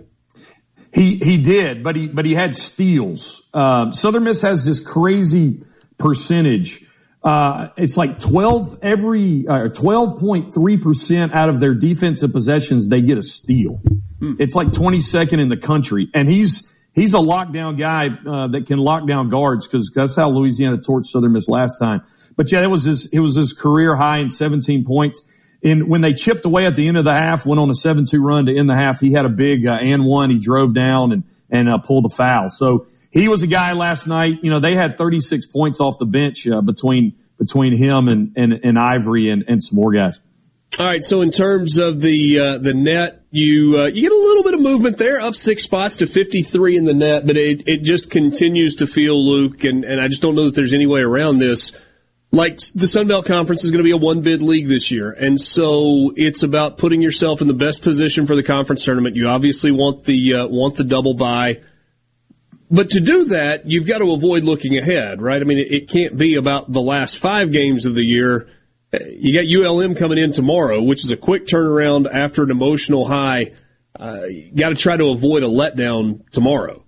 He 0.93 1.17
he 1.23 1.37
did, 1.37 1.83
but 1.83 1.95
he 1.95 2.07
but 2.07 2.25
he 2.25 2.33
had 2.33 2.53
steals. 2.53 3.41
Uh, 3.53 3.93
Southern 3.93 4.25
Miss 4.25 4.41
has 4.41 4.65
this 4.65 4.81
crazy 4.81 5.63
percentage. 5.97 6.85
Uh, 7.23 7.69
it's 7.77 7.95
like 7.95 8.19
twelve 8.19 8.77
every 8.81 9.45
uh, 9.47 9.69
twelve 9.69 10.19
point 10.19 10.53
three 10.53 10.77
percent 10.77 11.33
out 11.33 11.47
of 11.47 11.61
their 11.61 11.73
defensive 11.73 12.33
possessions 12.33 12.89
they 12.89 12.99
get 13.01 13.17
a 13.17 13.23
steal. 13.23 13.81
Hmm. 14.21 14.33
It's 14.39 14.53
like 14.53 14.71
twenty 14.71 14.99
second 14.99 15.39
in 15.39 15.49
the 15.49 15.57
country, 15.57 16.09
and 16.13 16.29
he's 16.29 16.71
he's 16.93 17.15
a 17.15 17.17
lockdown 17.17 17.79
guy 17.79 18.05
uh, 18.05 18.49
that 18.49 18.67
can 18.67 18.77
lock 18.77 19.07
down 19.07 19.29
guards 19.29 19.67
because 19.67 19.91
that's 19.93 20.15
how 20.15 20.29
Louisiana 20.29 20.77
torched 20.77 21.07
Southern 21.07 21.33
Miss 21.33 21.49
last 21.49 21.79
time. 21.79 22.03
But 22.37 22.51
yeah, 22.51 22.61
it 22.61 22.69
was 22.69 22.83
his 22.83 23.07
it 23.11 23.19
was 23.19 23.35
his 23.35 23.53
career 23.53 23.95
high 23.95 24.19
in 24.19 24.29
seventeen 24.29 24.85
points. 24.85 25.23
And 25.63 25.89
when 25.89 26.01
they 26.01 26.13
chipped 26.13 26.45
away 26.45 26.65
at 26.65 26.75
the 26.75 26.87
end 26.87 26.97
of 26.97 27.05
the 27.05 27.13
half, 27.13 27.45
went 27.45 27.59
on 27.59 27.69
a 27.69 27.73
7-2 27.73 28.19
run 28.19 28.47
to 28.47 28.57
end 28.57 28.67
the 28.67 28.75
half, 28.75 28.99
he 28.99 29.11
had 29.11 29.25
a 29.25 29.29
big 29.29 29.67
uh, 29.67 29.73
and 29.73 30.03
one. 30.03 30.31
He 30.31 30.39
drove 30.39 30.73
down 30.73 31.11
and, 31.11 31.23
and 31.51 31.69
uh, 31.69 31.77
pulled 31.77 32.05
a 32.05 32.09
foul. 32.09 32.49
So 32.49 32.87
he 33.11 33.27
was 33.27 33.43
a 33.43 33.47
guy 33.47 33.73
last 33.73 34.07
night. 34.07 34.39
You 34.41 34.49
know, 34.49 34.59
they 34.59 34.73
had 34.73 34.97
36 34.97 35.45
points 35.45 35.79
off 35.79 35.99
the 35.99 36.05
bench 36.05 36.47
uh, 36.47 36.61
between 36.61 37.13
between 37.37 37.75
him 37.75 38.07
and, 38.07 38.33
and, 38.37 38.53
and 38.63 38.77
Ivory 38.77 39.29
and, 39.31 39.43
and 39.47 39.63
some 39.63 39.75
more 39.75 39.91
guys. 39.91 40.19
All 40.79 40.85
right. 40.85 41.03
So 41.03 41.21
in 41.21 41.31
terms 41.31 41.77
of 41.77 41.99
the 41.99 42.39
uh, 42.39 42.57
the 42.57 42.73
net, 42.73 43.23
you 43.29 43.79
uh, 43.79 43.85
you 43.85 44.01
get 44.01 44.11
a 44.11 44.15
little 44.15 44.43
bit 44.43 44.53
of 44.53 44.61
movement 44.61 44.97
there, 44.97 45.19
up 45.19 45.35
six 45.35 45.63
spots 45.63 45.97
to 45.97 46.07
53 46.07 46.77
in 46.77 46.85
the 46.85 46.93
net, 46.93 47.25
but 47.25 47.37
it 47.37 47.67
it 47.67 47.83
just 47.83 48.09
continues 48.09 48.75
to 48.75 48.87
feel 48.87 49.21
Luke, 49.23 49.63
and 49.63 49.83
and 49.83 49.99
I 49.99 50.07
just 50.07 50.21
don't 50.21 50.35
know 50.35 50.45
that 50.45 50.55
there's 50.55 50.73
any 50.73 50.87
way 50.87 51.01
around 51.01 51.39
this 51.39 51.73
like 52.31 52.59
the 52.73 52.87
Sun 52.87 53.07
Belt 53.07 53.25
Conference 53.25 53.63
is 53.63 53.71
going 53.71 53.83
to 53.83 53.87
be 53.87 53.91
a 53.91 53.97
one 53.97 54.21
bid 54.21 54.41
league 54.41 54.67
this 54.67 54.89
year. 54.89 55.11
And 55.11 55.39
so 55.39 56.13
it's 56.15 56.43
about 56.43 56.77
putting 56.77 57.01
yourself 57.01 57.41
in 57.41 57.47
the 57.47 57.53
best 57.53 57.81
position 57.81 58.25
for 58.25 58.35
the 58.35 58.43
conference 58.43 58.85
tournament. 58.85 59.15
You 59.15 59.27
obviously 59.27 59.71
want 59.71 60.05
the, 60.05 60.35
uh, 60.35 60.47
want 60.47 60.75
the 60.75 60.83
double 60.83 61.13
bye. 61.13 61.61
But 62.69 62.91
to 62.91 63.01
do 63.01 63.25
that, 63.25 63.69
you've 63.69 63.85
got 63.85 63.97
to 63.97 64.13
avoid 64.13 64.45
looking 64.45 64.77
ahead, 64.77 65.21
right? 65.21 65.41
I 65.41 65.43
mean, 65.43 65.57
it, 65.57 65.71
it 65.71 65.89
can't 65.89 66.17
be 66.17 66.35
about 66.35 66.71
the 66.71 66.81
last 66.81 67.17
five 67.17 67.51
games 67.51 67.85
of 67.85 67.95
the 67.95 68.03
year. 68.03 68.47
You 68.93 69.33
got 69.33 69.45
ULM 69.45 69.95
coming 69.95 70.17
in 70.17 70.33
tomorrow, 70.33 70.81
which 70.81 71.05
is 71.05 71.11
a 71.11 71.17
quick 71.17 71.45
turnaround 71.45 72.07
after 72.11 72.43
an 72.43 72.51
emotional 72.51 73.07
high. 73.07 73.53
Uh, 73.97 74.23
got 74.53 74.69
to 74.69 74.75
try 74.75 74.97
to 74.97 75.09
avoid 75.09 75.43
a 75.43 75.47
letdown 75.47 76.29
tomorrow. 76.31 76.83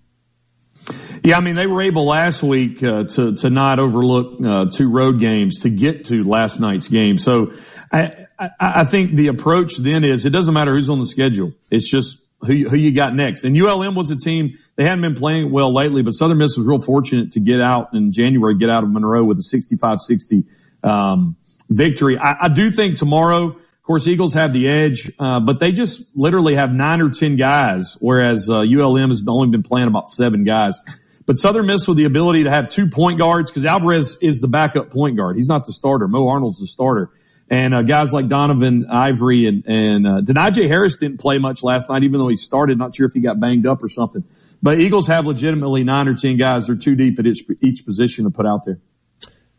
Yeah, 1.24 1.38
I 1.38 1.42
mean 1.42 1.56
they 1.56 1.68
were 1.68 1.82
able 1.82 2.06
last 2.06 2.44
week 2.44 2.84
uh, 2.84 3.06
to 3.06 3.36
to 3.36 3.50
not 3.50 3.80
overlook 3.80 4.46
uh, 4.46 4.66
two 4.70 4.90
road 4.90 5.22
games 5.22 5.62
to 5.62 5.70
get 5.70 6.06
to 6.06 6.26
last 6.26 6.60
night's 6.60 6.90
game. 6.90 7.18
So 7.18 7.54
I, 7.90 8.26
I, 8.38 8.50
I 8.60 8.84
think 8.84 9.16
the 9.16 9.28
approach 9.28 9.78
then 9.78 10.04
is 10.04 10.26
it 10.26 10.32
doesn't 10.32 10.54
matter 10.54 10.74
who's 10.74 10.90
on 10.90 11.00
the 11.00 11.06
schedule. 11.06 11.54
It's 11.72 11.90
just 11.90 12.18
who 12.42 12.68
who 12.68 12.76
you 12.76 12.94
got 12.94 13.16
next. 13.16 13.46
And 13.46 13.56
ULM 13.56 13.96
was 13.96 14.12
a 14.12 14.18
team 14.18 14.58
they 14.76 14.84
hadn't 14.84 15.02
been 15.02 15.16
playing 15.16 15.54
well 15.54 15.74
lately, 15.74 16.02
but 16.02 16.12
Southern 16.12 16.40
Miss 16.40 16.58
was 16.58 16.68
real 16.68 16.80
fortunate 16.80 17.32
to 17.34 17.40
get 17.40 17.62
out 17.62 17.94
in 17.94 18.12
January, 18.12 18.58
get 18.58 18.70
out 18.70 18.84
of 18.84 18.92
Monroe 18.92 19.24
with 19.24 19.38
a 19.38 19.58
65-60 19.58 20.46
um, 20.84 21.38
victory. 21.70 22.18
I, 22.22 22.46
I 22.46 22.50
do 22.50 22.72
think 22.72 22.98
tomorrow. 22.98 23.58
Of 23.58 23.88
course, 23.88 24.08
Eagles 24.08 24.34
have 24.36 24.54
the 24.54 24.70
edge, 24.70 25.12
uh, 25.20 25.42
but 25.42 25.60
they 25.60 25.72
just 25.72 26.04
literally 26.16 26.56
have 26.56 26.72
nine 26.72 27.02
or 27.02 27.10
ten 27.10 27.36
guys, 27.36 27.98
whereas 28.00 28.50
uh, 28.50 28.62
ULM 28.62 29.10
has 29.10 29.22
only 29.28 29.50
been 29.50 29.64
playing 29.64 29.90
about 29.90 30.10
seven 30.10 30.46
guys. 30.46 30.80
But 31.26 31.38
Southern 31.38 31.68
Miss 31.68 31.88
with 31.88 31.98
the 31.98 32.06
ability 32.06 32.44
to 32.46 32.50
have 32.50 32.70
two 32.70 32.88
point 32.88 33.20
guards 33.20 33.52
because 33.52 33.66
Alvarez 33.66 34.18
is 34.22 34.40
the 34.40 34.48
backup 34.48 34.90
point 34.92 35.18
guard. 35.18 35.36
He's 35.36 35.48
not 35.48 35.66
the 35.66 35.74
starter. 35.74 36.08
Mo 36.08 36.28
Arnold's 36.30 36.60
the 36.60 36.68
starter. 36.68 37.10
And 37.50 37.74
uh, 37.74 37.82
guys 37.82 38.12
like 38.12 38.30
Donovan 38.30 38.88
Ivory 38.90 39.48
and 39.48 39.66
and 39.66 40.08
uh, 40.08 40.22
Denijay 40.22 40.68
Harris 40.68 40.98
didn't 40.98 41.20
play 41.20 41.38
much 41.38 41.62
last 41.62 41.90
night, 41.90 42.04
even 42.04 42.20
though 42.20 42.30
he 42.30 42.36
started. 42.36 42.78
Not 42.78 42.96
sure 42.96 43.06
if 43.06 43.14
he 43.14 43.20
got 43.20 43.40
banged 43.40 43.68
up 43.68 43.84
or 43.84 43.90
something. 43.90 44.24
But 44.62 44.80
Eagles 44.80 45.08
have 45.08 45.26
legitimately 45.26 45.84
nine 45.84 46.08
or 46.08 46.16
ten 46.16 46.38
guys. 46.38 46.68
They're 46.68 46.76
too 46.76 46.96
deep 46.96 47.20
at 47.20 47.28
each, 47.28 47.44
each 47.62 47.86
position 47.86 48.24
to 48.24 48.32
put 48.32 48.46
out 48.46 48.66
there. 48.66 48.80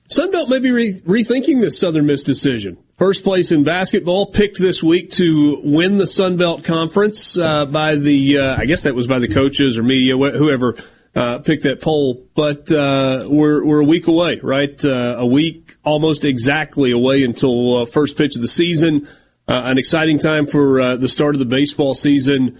Sunbelt 0.08 0.48
may 0.48 0.58
be 0.58 0.70
re- 0.70 1.00
rethinking 1.00 1.60
this 1.60 1.78
Southern 1.78 2.06
Miss 2.06 2.22
decision. 2.22 2.76
First 2.98 3.24
place 3.24 3.50
in 3.50 3.64
basketball, 3.64 4.26
picked 4.26 4.58
this 4.58 4.82
week 4.82 5.10
to 5.12 5.60
win 5.64 5.98
the 5.98 6.06
Sun 6.06 6.36
Belt 6.36 6.62
Conference 6.62 7.38
uh, 7.38 7.64
by 7.64 7.96
the, 7.96 8.38
uh, 8.38 8.56
I 8.56 8.66
guess 8.66 8.82
that 8.82 8.94
was 8.94 9.06
by 9.06 9.18
the 9.18 9.32
coaches 9.32 9.78
or 9.78 9.82
media, 9.82 10.14
wh- 10.16 10.36
whoever 10.36 10.76
uh, 11.14 11.38
pick 11.38 11.62
that 11.62 11.80
poll. 11.80 12.26
But 12.34 12.70
uh, 12.70 13.26
we're 13.28 13.64
we're 13.64 13.80
a 13.80 13.84
week 13.84 14.06
away, 14.06 14.40
right? 14.42 14.84
Uh, 14.84 15.16
a 15.18 15.26
week 15.26 15.74
almost 15.84 16.24
exactly 16.24 16.90
away 16.90 17.24
until 17.24 17.82
uh, 17.82 17.86
first 17.86 18.16
pitch 18.16 18.36
of 18.36 18.42
the 18.42 18.48
season. 18.48 19.08
An 19.46 19.76
exciting 19.76 20.18
time 20.18 20.46
for 20.46 20.96
the 20.96 21.08
start 21.08 21.34
of 21.34 21.38
the 21.38 21.44
baseball 21.44 21.94
season. 21.94 22.58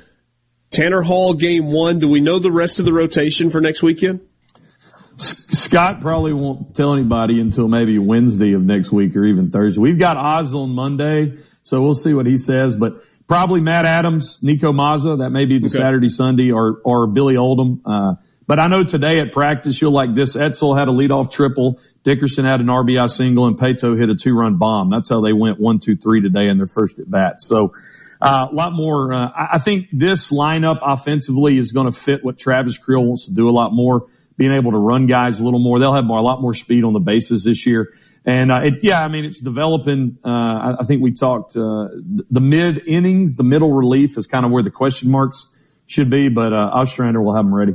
Tanner 0.71 1.01
Hall, 1.01 1.33
game 1.33 1.73
one. 1.73 1.99
Do 1.99 2.09
we 2.09 2.21
know 2.21 2.39
the 2.39 2.53
rest 2.53 2.79
of 2.79 2.85
the 2.85 2.93
rotation 2.93 3.51
for 3.51 3.61
next 3.61 3.83
weekend? 3.83 4.21
Scott 5.17 6.01
probably 6.01 6.33
won't 6.33 6.75
tell 6.75 6.93
anybody 6.93 7.41
until 7.41 7.69
maybe 7.69 7.99
Wednesday 7.99 8.53
of 8.53 8.63
next 8.63 8.91
week 8.91 9.15
or 9.17 9.25
even 9.25 9.51
Thursday. 9.51 9.81
We've 9.81 9.99
got 9.99 10.17
Oz 10.17 10.55
on 10.55 10.71
Monday, 10.71 11.39
so 11.63 11.81
we'll 11.81 11.95
see 11.95 12.15
what 12.15 12.27
he 12.27 12.37
says. 12.37 12.77
But 12.77 13.03
probably 13.27 13.61
Matt 13.61 13.85
Adams, 13.85 14.41
Niko 14.43 14.73
Mazza, 14.73 15.19
that 15.19 15.31
may 15.31 15.47
be 15.47 15.59
the 15.59 15.67
okay. 15.67 15.79
Saturday, 15.79 16.09
Sunday, 16.09 16.51
or 16.51 16.81
or 16.85 17.07
Billy 17.07 17.37
Oldham. 17.37 17.83
Uh, 17.85 18.15
but 18.47 18.59
I 18.59 18.67
know 18.67 18.85
today 18.85 19.21
at 19.21 19.33
practice, 19.33 19.81
you'll 19.81 19.95
like 19.95 20.15
this. 20.15 20.37
Etzel 20.37 20.77
had 20.77 20.89
a 20.89 20.93
leadoff 20.93 21.31
triple. 21.33 21.81
Dickerson 22.03 22.45
had 22.45 22.61
an 22.61 22.67
RBI 22.67 23.09
single 23.11 23.47
and 23.47 23.59
Paetow 23.59 23.99
hit 23.99 24.11
a 24.11 24.15
two 24.15 24.35
run 24.35 24.59
bomb. 24.59 24.91
That's 24.91 25.09
how 25.09 25.23
they 25.23 25.33
went 25.33 25.59
one, 25.59 25.81
two, 25.81 25.97
three 25.97 26.21
today 26.21 26.49
in 26.49 26.59
their 26.59 26.67
first 26.67 26.99
at 26.99 27.11
bat. 27.11 27.41
So, 27.41 27.73
uh, 28.21 28.49
a 28.51 28.55
lot 28.55 28.73
more. 28.73 29.13
Uh, 29.13 29.29
I 29.35 29.59
think 29.59 29.89
this 29.93 30.31
lineup 30.31 30.79
offensively 30.83 31.59
is 31.59 31.73
going 31.73 31.91
to 31.91 31.99
fit 31.99 32.23
what 32.23 32.39
Travis 32.39 32.77
Creel 32.77 33.05
wants 33.05 33.25
to 33.25 33.33
do 33.33 33.49
a 33.49 33.53
lot 33.53 33.73
more, 33.73 34.07
being 34.37 34.53
able 34.53 34.73
to 34.73 34.79
run 34.79 35.07
guys 35.07 35.41
a 35.41 35.45
little 35.45 35.61
more. 35.61 35.79
They'll 35.79 35.95
have 35.95 36.05
more, 36.05 36.19
a 36.19 36.23
lot 36.23 36.41
more 36.41 36.55
speed 36.55 36.85
on 36.85 36.93
the 36.93 37.01
bases 37.01 37.45
this 37.45 37.67
year. 37.67 37.95
And, 38.27 38.51
uh, 38.51 38.61
it, 38.65 38.75
yeah, 38.83 39.03
I 39.03 39.09
mean, 39.09 39.25
it's 39.25 39.41
developing. 39.41 40.19
Uh, 40.25 40.29
I, 40.29 40.75
I, 40.81 40.85
think 40.85 41.03
we 41.03 41.13
talked, 41.13 41.57
uh, 41.57 41.89
the 42.31 42.41
mid 42.41 42.87
innings, 42.87 43.35
the 43.35 43.45
middle 43.45 43.71
relief 43.71 44.17
is 44.17 44.27
kind 44.27 44.47
of 44.47 44.51
where 44.51 44.63
the 44.63 44.71
question 44.71 45.11
marks 45.11 45.47
should 45.87 46.11
be, 46.11 46.31
but, 46.31 46.53
uh, 46.53 46.71
Ostrander 46.73 47.21
will 47.21 47.37
have 47.37 47.45
them 47.45 47.55
ready. 47.55 47.75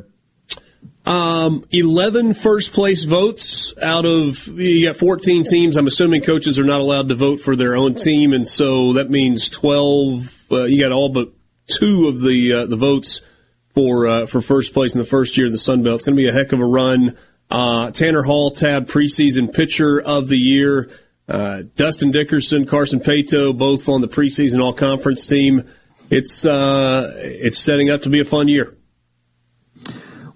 Um, 1.06 1.66
11 1.72 2.34
first 2.34 2.74
place 2.74 3.04
votes 3.04 3.74
out 3.82 4.06
of, 4.06 4.48
you 4.48 4.88
got 4.88 4.96
14 4.96 5.44
teams. 5.44 5.78
I'm 5.78 5.88
assuming 5.88 6.22
coaches 6.22 6.60
are 6.60 6.64
not 6.64 6.80
allowed 6.80 7.10
to 7.10 7.16
vote 7.16 7.40
for 7.40 7.56
their 7.56 7.76
own 7.76 7.96
team. 7.96 8.34
And 8.34 8.48
so 8.48 8.94
that 8.94 9.10
means 9.10 9.50
12, 9.50 10.46
uh, 10.52 10.64
you 10.64 10.82
got 10.82 10.92
all 10.92 11.10
but 11.10 11.30
two 11.68 12.08
of 12.08 12.22
the, 12.22 12.54
uh, 12.54 12.66
the 12.66 12.76
votes 12.76 13.22
for, 13.74 14.08
uh, 14.08 14.26
for 14.26 14.42
first 14.42 14.74
place 14.74 14.94
in 14.94 15.00
the 15.00 15.08
first 15.08 15.38
year 15.38 15.48
of 15.48 15.52
the 15.52 15.58
Sun 15.58 15.84
Belt. 15.84 15.96
It's 15.96 16.06
going 16.06 16.16
to 16.16 16.22
be 16.22 16.28
a 16.28 16.34
heck 16.34 16.52
of 16.52 16.60
a 16.60 16.66
run. 16.66 17.18
Uh, 17.50 17.92
Tanner 17.92 18.24
Hall 18.24 18.52
tab 18.52 18.88
preseason 18.88 19.54
pitcher 19.54 20.00
of 20.00 20.28
the 20.28 20.38
year. 20.38 20.90
Uh, 21.28 21.64
Dustin 21.76 22.12
Dickerson, 22.12 22.66
Carson 22.66 23.00
Paetow, 23.00 23.56
both 23.56 23.88
on 23.90 24.02
the 24.02 24.08
preseason 24.08 24.62
all 24.62 24.74
conference 24.74 25.26
team. 25.26 25.70
It's, 26.10 26.46
uh, 26.46 27.14
it's 27.18 27.60
setting 27.60 27.90
up 27.90 28.02
to 28.02 28.10
be 28.10 28.20
a 28.20 28.26
fun 28.26 28.48
year. 28.48 28.76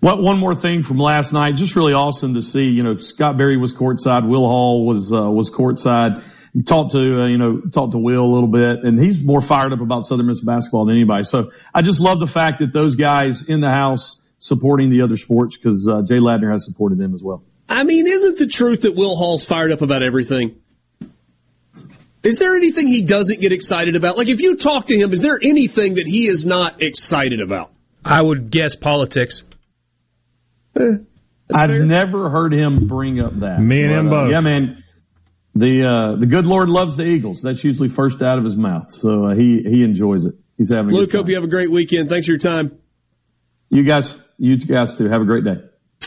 What 0.03 0.21
one 0.21 0.37
more 0.37 0.53
thing 0.53 0.83
from 0.83 0.97
last 0.97 1.31
night? 1.31 1.55
Just 1.55 1.77
really 1.77 1.93
awesome 1.93 2.33
to 2.33 2.41
see. 2.41 2.65
You 2.65 2.83
know, 2.83 2.97
Scott 2.97 3.37
Berry 3.37 3.55
was 3.55 3.73
courtside. 3.73 4.27
Will 4.27 4.45
Hall 4.45 4.85
was 4.85 5.13
uh, 5.13 5.31
was 5.31 5.49
courtside. 5.49 6.21
Talked 6.65 6.91
to 6.91 6.99
uh, 6.99 7.27
you 7.27 7.39
know 7.39 7.61
talked 7.61 7.93
to 7.93 7.97
Will 7.97 8.21
a 8.21 8.31
little 8.31 8.47
bit, 8.47 8.83
and 8.83 9.03
he's 9.03 9.19
more 9.19 9.41
fired 9.41 9.73
up 9.73 9.81
about 9.81 10.05
Southern 10.05 10.27
Miss 10.27 10.39
basketball 10.39 10.85
than 10.85 10.95
anybody. 10.95 11.23
So 11.23 11.51
I 11.73 11.81
just 11.81 11.99
love 11.99 12.19
the 12.19 12.27
fact 12.27 12.59
that 12.59 12.71
those 12.71 12.95
guys 12.95 13.41
in 13.41 13.59
the 13.59 13.71
house 13.71 14.19
supporting 14.37 14.91
the 14.91 15.01
other 15.01 15.17
sports 15.17 15.57
because 15.57 15.87
uh, 15.87 16.03
Jay 16.03 16.19
Ladner 16.19 16.51
has 16.51 16.63
supported 16.63 16.99
them 16.99 17.15
as 17.15 17.23
well. 17.23 17.43
I 17.67 17.83
mean, 17.83 18.05
isn't 18.05 18.37
the 18.37 18.45
truth 18.45 18.81
that 18.81 18.93
Will 18.93 19.15
Hall's 19.15 19.45
fired 19.45 19.71
up 19.71 19.81
about 19.81 20.03
everything? 20.03 20.61
Is 22.21 22.39
there 22.39 22.55
anything 22.55 22.87
he 22.87 23.01
doesn't 23.01 23.41
get 23.41 23.51
excited 23.51 23.95
about? 23.95 24.17
Like, 24.17 24.27
if 24.27 24.39
you 24.39 24.55
talk 24.55 24.85
to 24.87 24.97
him, 24.97 25.11
is 25.11 25.21
there 25.21 25.39
anything 25.41 25.95
that 25.95 26.07
he 26.07 26.27
is 26.27 26.45
not 26.45 26.81
excited 26.81 27.41
about? 27.41 27.71
I 28.05 28.21
would 28.21 28.49
guess 28.49 28.75
politics. 28.75 29.43
Eh, 30.77 30.97
I've 31.53 31.69
fair. 31.69 31.85
never 31.85 32.29
heard 32.29 32.53
him 32.53 32.87
bring 32.87 33.19
up 33.19 33.39
that. 33.39 33.59
Me 33.59 33.81
and 33.81 33.89
but, 33.89 33.99
him 33.99 34.07
uh, 34.07 34.09
both. 34.09 34.31
Yeah, 34.31 34.39
man. 34.41 34.82
The 35.55 35.83
uh, 35.85 36.19
the 36.19 36.25
good 36.25 36.45
Lord 36.45 36.69
loves 36.69 36.97
the 36.97 37.03
Eagles. 37.03 37.41
That's 37.41 37.63
usually 37.63 37.89
first 37.89 38.21
out 38.21 38.39
of 38.39 38.43
his 38.43 38.55
mouth, 38.55 38.91
so 38.91 39.27
uh, 39.27 39.35
he 39.35 39.61
he 39.61 39.83
enjoys 39.83 40.25
it. 40.25 40.33
He's 40.57 40.73
having. 40.73 40.91
A 40.93 40.97
Luke, 40.97 41.11
hope 41.11 41.29
you 41.29 41.35
have 41.35 41.43
a 41.43 41.47
great 41.47 41.69
weekend. 41.69 42.09
Thanks 42.09 42.25
for 42.25 42.31
your 42.31 42.39
time. 42.39 42.79
You 43.69 43.83
guys, 43.83 44.15
you 44.37 44.57
guys 44.57 44.97
too. 44.97 45.09
Have 45.09 45.21
a 45.21 45.25
great 45.25 45.43
day. 45.43 45.57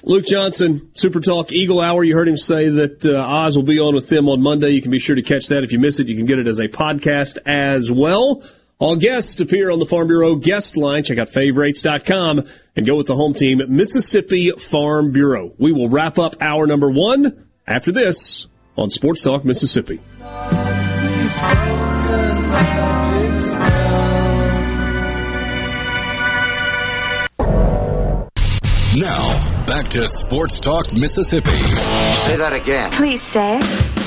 Luke 0.02 0.26
Johnson, 0.26 0.90
Super 0.94 1.20
Talk 1.20 1.52
Eagle 1.52 1.80
Hour. 1.80 2.04
You 2.04 2.14
heard 2.16 2.28
him 2.28 2.36
say 2.36 2.68
that 2.68 3.04
uh, 3.04 3.18
Oz 3.18 3.56
will 3.56 3.64
be 3.64 3.78
on 3.80 3.94
with 3.94 4.08
them 4.08 4.28
on 4.28 4.42
Monday. 4.42 4.70
You 4.70 4.82
can 4.82 4.90
be 4.90 4.98
sure 4.98 5.16
to 5.16 5.22
catch 5.22 5.46
that. 5.48 5.64
If 5.64 5.72
you 5.72 5.78
miss 5.78 6.00
it, 6.00 6.08
you 6.08 6.16
can 6.16 6.26
get 6.26 6.38
it 6.38 6.46
as 6.48 6.58
a 6.58 6.68
podcast 6.68 7.38
as 7.46 7.90
well 7.90 8.42
All 8.78 8.96
guests 8.96 9.40
appear 9.40 9.70
on 9.70 9.78
the 9.78 9.86
Farm 9.86 10.06
Bureau 10.06 10.36
guest 10.36 10.76
line. 10.76 11.02
Check 11.02 11.16
out 11.16 11.30
favorites.com 11.30 12.44
and 12.76 12.86
go 12.86 12.94
with 12.94 13.06
the 13.06 13.14
home 13.14 13.32
team, 13.32 13.62
Mississippi 13.68 14.50
Farm 14.50 15.12
Bureau. 15.12 15.54
We 15.58 15.72
will 15.72 15.88
wrap 15.88 16.18
up 16.18 16.36
hour 16.42 16.66
number 16.66 16.90
one 16.90 17.48
after 17.66 17.90
this 17.90 18.48
on 18.76 18.90
Sports 18.90 19.22
Talk 19.22 19.44
Mississippi. 19.44 20.00
Now, 28.96 29.64
back 29.66 29.88
to 29.90 30.08
Sports 30.08 30.58
Talk 30.60 30.96
Mississippi. 30.96 31.50
Say 31.50 32.36
that 32.36 32.52
again. 32.54 32.92
Please 32.92 33.22
say. 33.24 33.58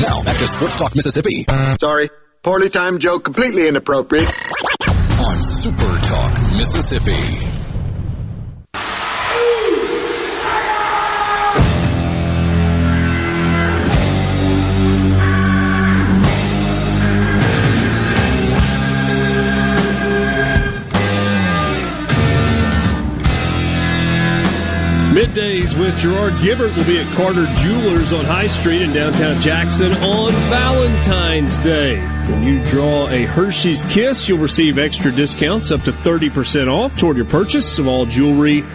Now, 0.01 0.24
back 0.24 0.38
to 0.38 0.47
Sports 0.47 0.78
Talk 0.78 0.95
Mississippi. 0.95 1.45
Sorry. 1.80 2.09
Poorly 2.41 2.70
timed 2.70 2.99
joke, 3.01 3.24
completely 3.24 3.67
inappropriate. 3.67 4.28
On 4.28 5.41
Super 5.43 5.97
Talk 5.99 6.41
Mississippi. 6.57 7.59
Middays 25.39 25.79
with 25.79 25.97
Gerard 25.97 26.33
Gibert 26.41 26.75
will 26.75 26.83
be 26.83 26.99
at 26.99 27.07
Carter 27.15 27.45
Jewelers 27.55 28.11
on 28.11 28.25
High 28.25 28.47
Street 28.47 28.81
in 28.81 28.91
downtown 28.91 29.39
Jackson 29.39 29.93
on 29.93 30.31
Valentine's 30.49 31.61
Day. 31.61 31.95
When 32.29 32.43
you 32.43 32.61
draw 32.65 33.07
a 33.07 33.25
Hershey's 33.25 33.83
Kiss, 33.85 34.27
you'll 34.27 34.39
receive 34.39 34.77
extra 34.77 35.13
discounts 35.13 35.71
up 35.71 35.81
to 35.83 35.93
30% 35.93 36.69
off 36.69 36.97
toward 36.99 37.15
your 37.15 37.25
purchase 37.25 37.79
of 37.79 37.87
all 37.87 38.05
jewelry 38.05 38.65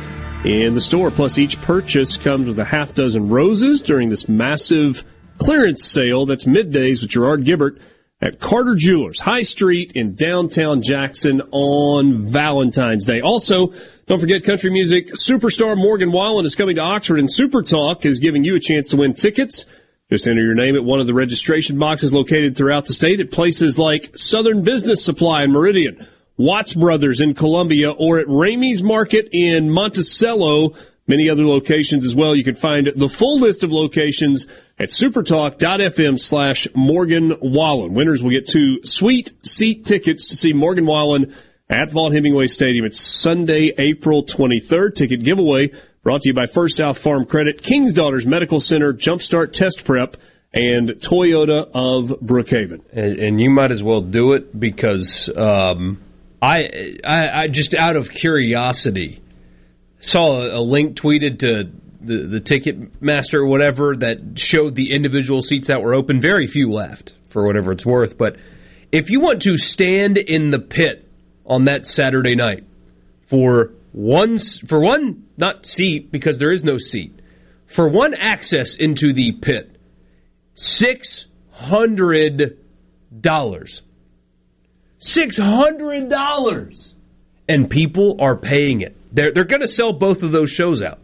in 0.47 0.73
the 0.73 0.81
store. 0.81 1.11
Plus, 1.11 1.37
each 1.37 1.61
purchase 1.61 2.17
comes 2.17 2.49
with 2.49 2.59
a 2.59 2.65
half 2.65 2.95
dozen 2.95 3.29
roses 3.29 3.83
during 3.83 4.09
this 4.09 4.27
massive 4.27 5.05
clearance 5.37 5.85
sale. 5.85 6.25
That's 6.25 6.45
Middays 6.45 7.03
with 7.03 7.11
Gerard 7.11 7.45
Gibert 7.45 7.79
at 8.25 8.41
Carter 8.41 8.75
Jewelers, 8.75 9.21
High 9.21 9.43
Street 9.43 9.93
in 9.95 10.15
downtown 10.15 10.81
Jackson 10.81 11.43
on 11.51 12.25
Valentine's 12.25 13.05
Day. 13.05 13.21
Also, 13.21 13.75
don't 14.07 14.19
forget 14.19 14.43
country 14.45 14.71
music 14.71 15.13
superstar 15.13 15.77
Morgan 15.77 16.11
Wallen 16.11 16.47
is 16.47 16.55
coming 16.55 16.77
to 16.77 16.83
Oxford 16.83 17.19
and 17.19 17.31
Super 17.31 17.63
Talk 17.63 18.07
is 18.07 18.21
giving 18.21 18.43
you 18.43 18.57
a 18.57 18.61
chance 18.61 18.89
to 18.89 18.97
win 18.97 19.13
tickets. 19.13 19.67
Just 20.11 20.27
enter 20.27 20.43
your 20.43 20.55
name 20.55 20.75
at 20.75 20.85
one 20.85 21.01
of 21.01 21.07
the 21.07 21.13
registration 21.13 21.79
boxes 21.79 22.15
located 22.15 22.57
throughout 22.57 22.87
the 22.87 22.95
state 22.95 23.21
at 23.21 23.31
places 23.31 23.79
like 23.79 24.17
Southern 24.17 24.65
Business 24.65 25.05
Supply 25.05 25.45
in 25.45 25.53
Meridian, 25.53 26.07
Watts 26.39 26.73
Brothers 26.73 27.21
in 27.21 27.35
Columbia, 27.35 27.91
or 27.91 28.19
at 28.19 28.27
Ramey's 28.27 28.83
Market 28.83 29.29
in 29.33 29.69
Monticello. 29.69 30.75
Many 31.07 31.29
other 31.29 31.47
locations 31.47 32.07
as 32.07 32.15
well. 32.15 32.35
You 32.35 32.45
can 32.45 32.55
find 32.55 32.91
the 32.97 33.09
full 33.11 33.39
list 33.39 33.63
of 33.63 33.71
locations 33.71 34.47
at 34.79 34.89
supertalk.fm 34.89 36.19
slash 36.19 36.67
Morgan 36.75 37.37
Wallen. 37.41 37.95
Winners 37.95 38.23
will 38.23 38.31
get 38.31 38.49
two 38.49 38.81
sweet 38.85 39.33
seat 39.47 39.85
tickets 39.85 40.27
to 40.29 40.37
see 40.37 40.53
Morgan 40.53 40.87
Wallen 40.87 41.35
at 41.69 41.91
Vaught 41.91 42.13
Hemingway 42.13 42.47
Stadium. 42.47 42.85
It's 42.85 43.01
Sunday, 43.01 43.73
April 43.79 44.25
23rd. 44.25 44.95
Ticket 44.95 45.23
giveaway 45.23 45.71
brought 46.03 46.23
to 46.23 46.31
you 46.31 46.35
by 46.35 46.47
First 46.47 46.77
South 46.77 46.99
Farm 46.99 47.25
Credit, 47.25 47.63
King's 47.63 47.95
Daughters 47.95 48.27
Medical 48.27 48.61
Center, 48.61 48.93
Jumpstart 48.93 49.53
Test 49.53 49.85
Prep, 49.85 50.17
and 50.53 50.91
Toyota 50.91 51.69
of 51.73 52.21
Brookhaven. 52.21 52.83
And, 52.93 53.19
and 53.19 53.41
you 53.41 53.51
might 53.51 53.73
as 53.73 53.83
well 53.83 54.01
do 54.01 54.33
it 54.33 54.59
because 54.59 55.31
um, 55.35 56.01
I, 56.43 56.99
I, 57.05 57.43
I 57.43 57.49
just 57.49 57.75
out 57.75 57.97
of 57.97 58.11
curiosity 58.11 59.21
saw 60.01 60.43
a 60.43 60.61
link 60.61 60.97
tweeted 60.97 61.39
to 61.41 61.71
the, 62.05 62.27
the 62.27 62.41
ticket 62.41 63.01
master 63.03 63.41
or 63.41 63.47
whatever 63.47 63.95
that 63.97 64.39
showed 64.39 64.75
the 64.75 64.93
individual 64.93 65.43
seats 65.43 65.69
that 65.69 65.83
were 65.83 65.95
open. 65.95 66.21
Very 66.21 66.47
few 66.47 66.71
left 66.71 67.15
for 67.31 67.47
whatever 67.47 67.73
it's 67.73 67.87
worth. 67.87 68.17
But 68.19 68.37
if 68.93 69.11
you 69.11 69.21
want 69.21 69.43
to 69.43 69.57
stand 69.57 70.19
in 70.19 70.51
the 70.51 70.59
pit 70.59 71.09
on 71.47 71.65
that 71.65 71.87
Saturday 71.87 72.37
night 72.37 72.65
for 73.27 73.73
one 73.93 74.39
for 74.39 74.81
one 74.81 75.25
not 75.37 75.67
seat 75.67 76.11
because 76.11 76.39
there 76.39 76.53
is 76.53 76.65
no 76.65 76.79
seat 76.79 77.21
for 77.67 77.89
one 77.89 78.15
access 78.15 78.77
into 78.77 79.13
the 79.13 79.33
pit 79.33 79.77
six 80.55 81.27
hundred 81.51 82.59
dollars 83.21 83.83
six 84.99 85.39
hundred 85.39 86.09
dollars 86.09 86.95
and 87.49 87.71
people 87.71 88.17
are 88.21 88.37
paying 88.37 88.81
it 88.81 88.97
they're 89.13 89.33
they're 89.33 89.45
going 89.45 89.61
to 89.61 89.69
sell 89.69 89.93
both 89.93 90.25
of 90.25 90.33
those 90.33 90.51
shows 90.51 90.83
out 90.83 90.99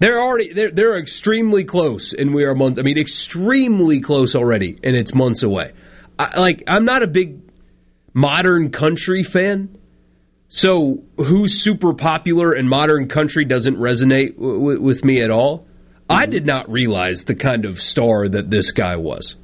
they're 0.00 0.20
already 0.20 0.52
they're 0.52 0.72
they're 0.72 0.98
extremely 0.98 1.64
close 1.64 2.12
and 2.12 2.34
we 2.34 2.44
are 2.44 2.54
months 2.54 2.80
I 2.80 2.82
mean 2.82 2.98
extremely 2.98 4.00
close 4.00 4.34
already 4.34 4.76
and 4.82 4.96
it's 4.96 5.14
months 5.14 5.44
away 5.44 5.72
I, 6.18 6.38
like 6.38 6.64
I'm 6.66 6.84
not 6.84 7.02
a 7.02 7.06
big 7.06 7.40
modern 8.12 8.70
country 8.70 9.22
fan. 9.22 9.76
So, 10.48 11.04
who's 11.16 11.62
super 11.62 11.94
popular 11.94 12.54
in 12.54 12.68
modern 12.68 13.08
country 13.08 13.44
doesn't 13.44 13.76
resonate 13.76 14.34
w- 14.34 14.80
with 14.80 15.04
me 15.04 15.20
at 15.20 15.30
all. 15.30 15.60
Mm-hmm. 15.60 16.12
I 16.12 16.26
did 16.26 16.44
not 16.44 16.70
realize 16.70 17.24
the 17.24 17.36
kind 17.36 17.64
of 17.64 17.80
star 17.80 18.28
that 18.28 18.50
this 18.50 18.72
guy 18.72 18.96
was. 18.96 19.36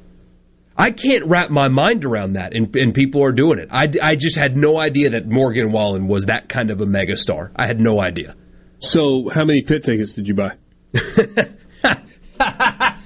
I 0.77 0.91
can't 0.91 1.25
wrap 1.27 1.49
my 1.49 1.69
mind 1.69 2.05
around 2.05 2.35
that, 2.35 2.55
and, 2.55 2.75
and 2.77 2.93
people 2.93 3.25
are 3.25 3.33
doing 3.33 3.59
it. 3.59 3.69
I, 3.71 3.87
I 4.03 4.17
just 4.17 4.37
had 4.37 4.57
no 4.57 4.79
idea 4.79 5.11
that 5.11 5.27
Morgan 5.27 5.71
Wallen 5.71 6.09
was 6.09 6.27
that 6.27 6.49
kind 6.49 6.71
of 6.71 6.81
a 6.81 6.87
megastar. 6.87 7.51
I 7.57 7.67
had 7.67 7.81
no 7.81 8.01
idea. 8.01 8.35
So, 8.79 9.29
how 9.29 9.45
many 9.45 9.63
pit 9.63 9.85
tickets 9.85 10.13
did 10.13 10.29
you 10.29 10.35
buy? 10.35 10.53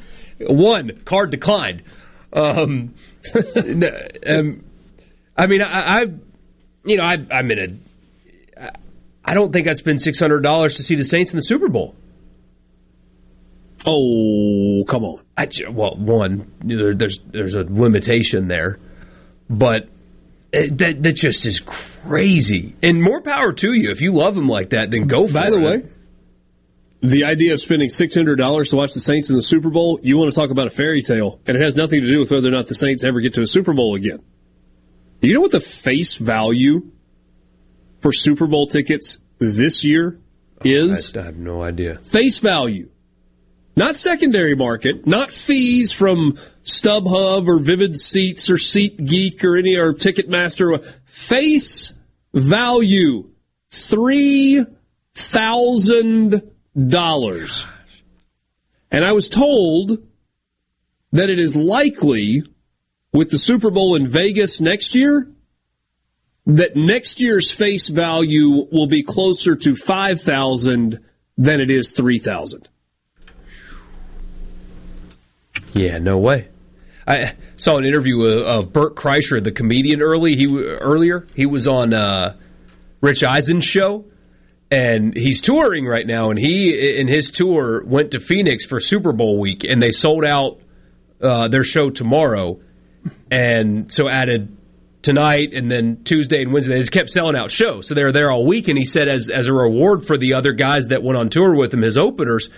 One 0.41 1.03
card 1.05 1.31
declined. 1.31 1.83
Um, 2.33 2.95
um, 4.27 4.65
I 5.37 5.47
mean, 5.47 5.63
I, 5.63 5.97
I 5.97 6.01
you 6.85 6.97
know, 6.97 7.05
I, 7.05 7.17
I'm 7.31 7.51
in 7.51 7.59
a. 7.59 8.71
I 9.25 9.35
don't 9.35 9.53
think 9.53 9.69
I'd 9.69 9.77
spend 9.77 10.01
six 10.01 10.19
hundred 10.19 10.41
dollars 10.41 10.77
to 10.77 10.83
see 10.83 10.97
the 10.97 11.05
Saints 11.05 11.33
in 11.33 11.37
the 11.37 11.45
Super 11.45 11.69
Bowl. 11.69 11.95
Oh, 13.87 14.85
come 14.89 15.05
on! 15.05 15.23
I, 15.37 15.49
well, 15.71 15.97
one, 15.97 16.53
there, 16.61 16.95
there's 16.95 17.21
there's 17.27 17.55
a 17.55 17.63
limitation 17.63 18.49
there, 18.49 18.79
but 19.49 19.89
Uh, 20.53 20.63
that 20.73 21.03
that 21.03 21.13
just 21.13 21.47
is 21.47 21.61
crazy. 21.61 22.75
And 22.83 23.01
more 23.01 23.21
power 23.21 23.53
to 23.53 23.73
you 23.73 23.91
if 23.91 24.01
you 24.01 24.13
love 24.13 24.35
them 24.35 24.49
like 24.49 24.71
that. 24.71 24.91
Then 24.91 25.07
go. 25.07 25.27
By 25.33 25.45
for 25.45 25.51
the 25.53 25.61
way, 25.61 25.83
the 27.03 27.25
idea 27.25 27.53
of 27.53 27.61
spending 27.61 27.89
six 27.89 28.15
hundred 28.15 28.37
dollars 28.37 28.71
to 28.71 28.77
watch 28.77 28.93
the 28.93 29.01
Saints 29.01 29.31
in 29.31 29.37
the 29.37 29.43
Super 29.43 29.71
Bowl, 29.71 30.01
you 30.03 30.19
want 30.19 30.33
to 30.33 30.39
talk 30.39 30.51
about 30.51 30.67
a 30.67 30.71
fairy 30.71 31.03
tale, 31.03 31.41
and 31.47 31.57
it 31.57 31.63
has 31.63 31.77
nothing 31.77 32.01
to 32.01 32.09
do 32.09 32.19
with 32.19 32.31
whether 32.31 32.49
or 32.49 32.53
not 32.53 32.67
the 32.67 32.75
Saints 32.75 33.05
ever 33.05 33.21
get 33.21 33.35
to 33.35 33.43
a 33.43 33.47
Super 33.47 33.73
Bowl 33.73 33.95
again. 33.95 34.23
You 35.21 35.35
know 35.35 35.41
what 35.41 35.53
the 35.53 35.61
face 35.61 36.15
value 36.15 36.91
for 38.01 38.13
Super 38.13 38.47
Bowl 38.47 38.67
tickets 38.67 39.19
this 39.39 39.85
year 39.85 40.19
is? 40.65 41.17
I 41.17 41.23
have 41.23 41.37
no 41.37 41.63
idea. 41.63 41.99
Face 41.99 42.39
value. 42.39 42.89
Not 43.77 43.97
secondary 43.97 44.57
market, 44.57 45.07
not 45.07 45.31
fees 45.31 45.93
from 45.93 46.39
StubHub 46.65 47.49
or 47.49 47.59
Vivid 47.59 47.99
Seats 47.99 48.51
or 48.51 48.57
SeatGeek 48.57 49.43
or 49.45 49.57
any 49.57 49.77
or 49.77 49.93
Ticketmaster. 49.93 50.85
Face 51.05 51.95
value. 52.33 53.31
Three 53.71 54.65
thousand 55.15 56.51
dollars. 56.89 57.65
And 58.91 59.05
I 59.05 59.13
was 59.13 59.29
told 59.29 59.99
that 61.13 61.31
it 61.31 61.39
is 61.39 61.55
likely 61.57 62.43
with 63.13 63.31
the 63.31 63.39
Super 63.39 63.71
Bowl 63.71 63.97
in 63.97 64.09
Vegas 64.09 64.61
next 64.61 64.95
year, 64.95 65.29
that 66.47 66.77
next 66.77 67.21
year's 67.21 67.51
face 67.51 67.89
value 67.89 68.67
will 68.73 68.87
be 68.87 69.03
closer 69.03 69.57
to 69.57 69.75
5,000 69.75 71.01
than 71.37 71.61
it 71.61 71.71
is 71.71 71.91
3,000. 71.91 72.69
Yeah, 75.75 75.99
no 75.99 76.19
way. 76.19 76.49
I 77.07 77.35
saw 77.57 77.77
an 77.77 77.85
interview 77.85 78.23
of, 78.23 78.47
of 78.47 78.73
Bert 78.73 78.95
Kreischer, 78.95 79.43
the 79.43 79.53
comedian, 79.53 80.01
early 80.03 80.37
he 80.37 80.47
earlier. 80.47 81.27
He 81.35 81.47
was 81.47 81.67
on 81.67 81.93
uh, 81.93 82.37
Rich 83.01 83.25
Eisen's 83.25 83.65
show, 83.65 84.05
and 84.71 85.17
he's 85.17 85.41
touring 85.41 85.87
right 85.87 86.07
now. 86.07 86.31
And 86.31 86.39
he, 86.39 86.99
in 86.99 87.09
his 87.09 87.31
tour, 87.31 87.83
went 87.85 88.13
to 88.13 88.21
Phoenix 88.21 88.65
for 88.65 88.81
Super 88.81 89.13
Bowl 89.13 89.41
week, 89.41 89.65
and 89.65 89.83
they 89.83 89.91
sold 89.91 90.25
out 90.25 90.61
uh, 91.21 91.49
their 91.49 91.65
show 91.65 91.91
tomorrow, 91.91 92.61
and 93.31 93.91
so 93.91 94.09
added 94.09 94.57
tonight 95.03 95.55
and 95.55 95.71
then 95.71 96.05
Tuesday 96.05 96.43
and 96.43 96.53
Wednesday. 96.53 96.75
They 96.75 96.81
just 96.81 96.93
kept 96.93 97.11
selling 97.11 97.37
out 97.37 97.51
shows, 97.51 97.89
so 97.89 97.95
they 97.95 98.05
were 98.05 98.13
there 98.13 98.31
all 98.31 98.47
week. 98.47 98.69
And 98.69 98.77
he 98.77 98.85
said, 98.85 99.09
as 99.09 99.31
as 99.31 99.47
a 99.47 99.53
reward 99.53 100.07
for 100.07 100.19
the 100.19 100.35
other 100.35 100.53
guys 100.53 100.89
that 100.89 101.03
went 101.03 101.19
on 101.19 101.31
tour 101.31 101.57
with 101.57 101.73
him, 101.73 101.83
his 101.83 101.97
openers, 101.97 102.51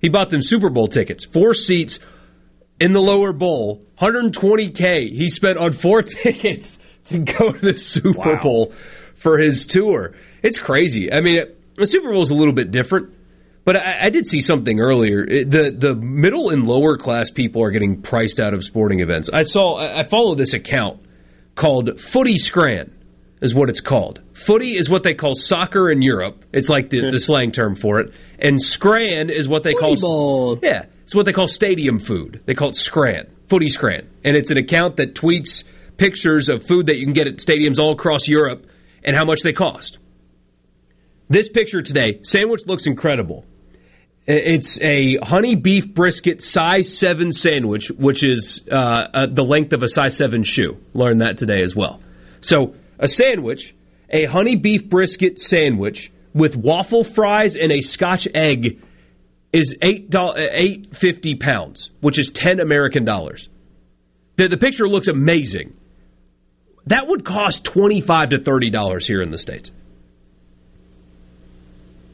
he 0.00 0.08
bought 0.08 0.30
them 0.30 0.42
Super 0.42 0.70
Bowl 0.70 0.86
tickets, 0.86 1.24
four 1.24 1.54
seats 1.54 1.98
in 2.80 2.92
the 2.92 3.00
lower 3.00 3.32
bowl, 3.32 3.84
120k 4.00 5.10
he 5.12 5.28
spent 5.28 5.58
on 5.58 5.72
four 5.72 6.02
tickets 6.02 6.78
to 7.06 7.18
go 7.18 7.52
to 7.52 7.58
the 7.72 7.78
Super 7.78 8.18
Wow. 8.34 8.42
Bowl 8.42 8.72
for 9.16 9.38
his 9.38 9.66
tour. 9.66 10.14
It's 10.42 10.58
crazy. 10.58 11.12
I 11.12 11.20
mean, 11.20 11.38
the 11.76 11.86
Super 11.86 12.10
Bowl 12.10 12.22
is 12.22 12.30
a 12.30 12.34
little 12.34 12.54
bit 12.54 12.70
different, 12.70 13.10
but 13.64 13.76
I, 13.76 14.06
I 14.06 14.10
did 14.10 14.26
see 14.26 14.40
something 14.40 14.80
earlier. 14.80 15.22
It- 15.24 15.50
the 15.50 15.70
The 15.70 15.94
middle 15.94 16.50
and 16.50 16.66
lower 16.66 16.96
class 16.96 17.30
people 17.30 17.62
are 17.62 17.70
getting 17.70 18.02
priced 18.02 18.40
out 18.40 18.54
of 18.54 18.64
sporting 18.64 19.00
events. 19.00 19.28
I 19.32 19.42
saw. 19.42 19.76
I 19.78 20.02
follow 20.04 20.34
this 20.34 20.54
account 20.54 21.00
called 21.54 22.00
Footy 22.00 22.36
Scran. 22.38 22.96
Is 23.42 23.54
what 23.54 23.70
it's 23.70 23.80
called. 23.80 24.20
Footy 24.34 24.76
is 24.76 24.90
what 24.90 25.02
they 25.02 25.14
call 25.14 25.32
soccer 25.32 25.90
in 25.90 26.02
Europe. 26.02 26.44
It's 26.52 26.68
like 26.68 26.90
the, 26.90 27.00
hmm. 27.00 27.10
the 27.10 27.18
slang 27.18 27.52
term 27.52 27.74
for 27.74 27.98
it. 27.98 28.12
And 28.38 28.60
scran 28.60 29.30
is 29.30 29.48
what 29.48 29.62
they 29.62 29.72
call 29.72 29.96
ball. 29.96 30.58
yeah, 30.62 30.84
it's 31.10 31.14
what 31.16 31.26
they 31.26 31.32
call 31.32 31.48
stadium 31.48 31.98
food. 31.98 32.40
They 32.46 32.54
call 32.54 32.68
it 32.68 32.76
Scran, 32.76 33.26
Footy 33.48 33.68
Scran, 33.68 34.08
and 34.22 34.36
it's 34.36 34.52
an 34.52 34.58
account 34.58 34.98
that 34.98 35.16
tweets 35.16 35.64
pictures 35.96 36.48
of 36.48 36.64
food 36.64 36.86
that 36.86 36.98
you 36.98 37.04
can 37.04 37.14
get 37.14 37.26
at 37.26 37.38
stadiums 37.38 37.80
all 37.80 37.90
across 37.90 38.28
Europe 38.28 38.64
and 39.02 39.16
how 39.16 39.24
much 39.24 39.42
they 39.42 39.52
cost. 39.52 39.98
This 41.28 41.48
picture 41.48 41.82
today, 41.82 42.20
sandwich 42.22 42.64
looks 42.64 42.86
incredible. 42.86 43.44
It's 44.24 44.80
a 44.80 45.16
honey 45.16 45.56
beef 45.56 45.92
brisket 45.92 46.42
size 46.42 46.96
seven 46.96 47.32
sandwich, 47.32 47.90
which 47.90 48.24
is 48.24 48.60
uh, 48.70 48.76
uh, 48.76 49.26
the 49.28 49.42
length 49.42 49.72
of 49.72 49.82
a 49.82 49.88
size 49.88 50.16
seven 50.16 50.44
shoe. 50.44 50.76
Learned 50.94 51.22
that 51.22 51.38
today 51.38 51.64
as 51.64 51.74
well. 51.74 52.00
So 52.40 52.76
a 53.00 53.08
sandwich, 53.08 53.74
a 54.10 54.26
honey 54.26 54.54
beef 54.54 54.88
brisket 54.88 55.40
sandwich 55.40 56.12
with 56.32 56.54
waffle 56.54 57.02
fries 57.02 57.56
and 57.56 57.72
a 57.72 57.80
Scotch 57.80 58.28
egg 58.32 58.80
is 59.52 59.76
eight 59.82 60.14
eight 60.36 60.96
fifty 60.96 61.34
pounds, 61.34 61.90
which 62.00 62.18
is 62.18 62.30
ten 62.30 62.60
American 62.60 63.04
dollars. 63.04 63.48
The, 64.36 64.48
the 64.48 64.56
picture 64.56 64.88
looks 64.88 65.08
amazing. 65.08 65.76
That 66.86 67.06
would 67.08 67.24
cost 67.24 67.64
twenty 67.64 68.00
five 68.00 68.30
to 68.30 68.38
thirty 68.38 68.70
dollars 68.70 69.06
here 69.06 69.22
in 69.22 69.30
the 69.30 69.38
states, 69.38 69.70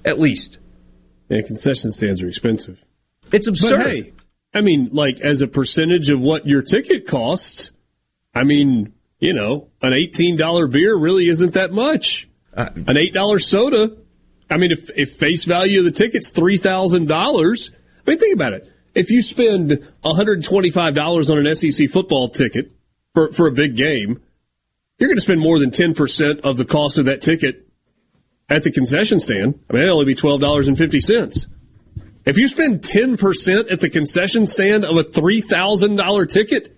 at 0.05 0.19
least. 0.19 0.59
Yeah, 1.29 1.43
concession 1.43 1.91
stands 1.91 2.23
are 2.23 2.29
expensive. 2.29 2.85
It's 3.33 3.49
absurd. 3.49 3.85
But 3.85 3.91
hey, 3.91 4.13
I 4.55 4.61
mean, 4.61 4.91
like 4.93 5.21
as 5.21 5.43
a 5.43 5.47
percentage 5.47 6.11
of 6.11 6.21
what 6.21 6.47
your 6.47 6.63
ticket 6.63 7.07
costs, 7.07 7.71
I 8.35 8.45
mean, 8.45 8.95
you 9.19 9.35
know, 9.35 9.69
an 9.83 9.93
eighteen 9.95 10.37
dollar 10.37 10.67
beer 10.69 10.97
really 10.97 11.29
isn't 11.29 11.55
that 11.55 11.73
much. 11.73 12.29
Uh, 12.55 12.71
an 12.75 12.97
eight 12.97 13.13
dollar 13.13 13.39
soda. 13.39 13.97
I 14.51 14.57
mean, 14.59 14.73
if 14.73 14.91
if 14.97 15.13
face 15.13 15.45
value 15.45 15.81
of 15.81 15.85
the 15.85 15.91
ticket's 15.91 16.29
three 16.29 16.57
thousand 16.57 17.09
dollars, 17.09 17.71
I 18.07 18.11
mean, 18.11 18.19
think 18.19 18.35
about 18.35 18.53
it. 18.53 18.71
If 18.95 19.11
you 19.11 19.23
spend 19.23 19.85
one 20.03 20.17
hundred 20.17 20.39
and 20.39 20.45
twenty 20.45 20.71
five 20.71 20.95
dollars 20.95 21.31
on 21.31 21.45
an 21.45 21.55
SEC 21.55 21.91
football 21.91 22.29
ticket 22.29 22.71
for 23.15 23.33
for 23.33 23.47
a 23.47 23.53
big 23.53 23.77
game, 23.77 24.21
you're 24.99 25.09
going 25.09 25.17
to 25.17 25.23
spend 25.23 25.41
more 25.41 25.59
than 25.59 25.71
ten 25.71 25.95
percent 25.95 26.41
of 26.41 26.57
the 26.57 26.65
cost 26.65 26.99
of 26.99 27.07
that 27.07 27.23
ticket 27.23 27.69
at 28.49 28.63
the 28.63 28.71
concession 28.71 29.19
stand. 29.19 29.59
I 29.69 29.73
mean, 29.73 29.83
it'd 29.83 29.93
only 29.93 30.05
be 30.05 30.15
twelve 30.15 30.41
dollars 30.41 30.69
and 30.69 30.79
fifty 30.79 31.01
cents. 31.01 31.47
If 32.27 32.39
you 32.39 32.49
spend 32.49 32.83
10% 32.83 33.71
at 33.71 33.79
the 33.79 33.89
concession 33.89 34.47
stand 34.47 34.85
of 34.85 34.97
a 34.97 35.05
$3,000 35.05 36.29
ticket, 36.29 36.77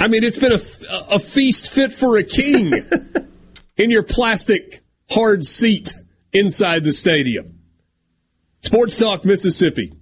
I 0.00 0.08
mean, 0.08 0.24
it's 0.24 0.38
been 0.38 0.50
a, 0.50 1.14
a 1.14 1.18
feast 1.20 1.68
fit 1.68 1.92
for 1.92 2.16
a 2.16 2.24
king 2.24 2.72
in 3.76 3.90
your 3.90 4.02
plastic 4.02 4.82
hard 5.08 5.46
seat 5.46 5.94
inside 6.32 6.84
the 6.84 6.92
stadium. 6.92 7.60
Sports 8.60 8.96
Talk 8.96 9.24
Mississippi. 9.24 9.92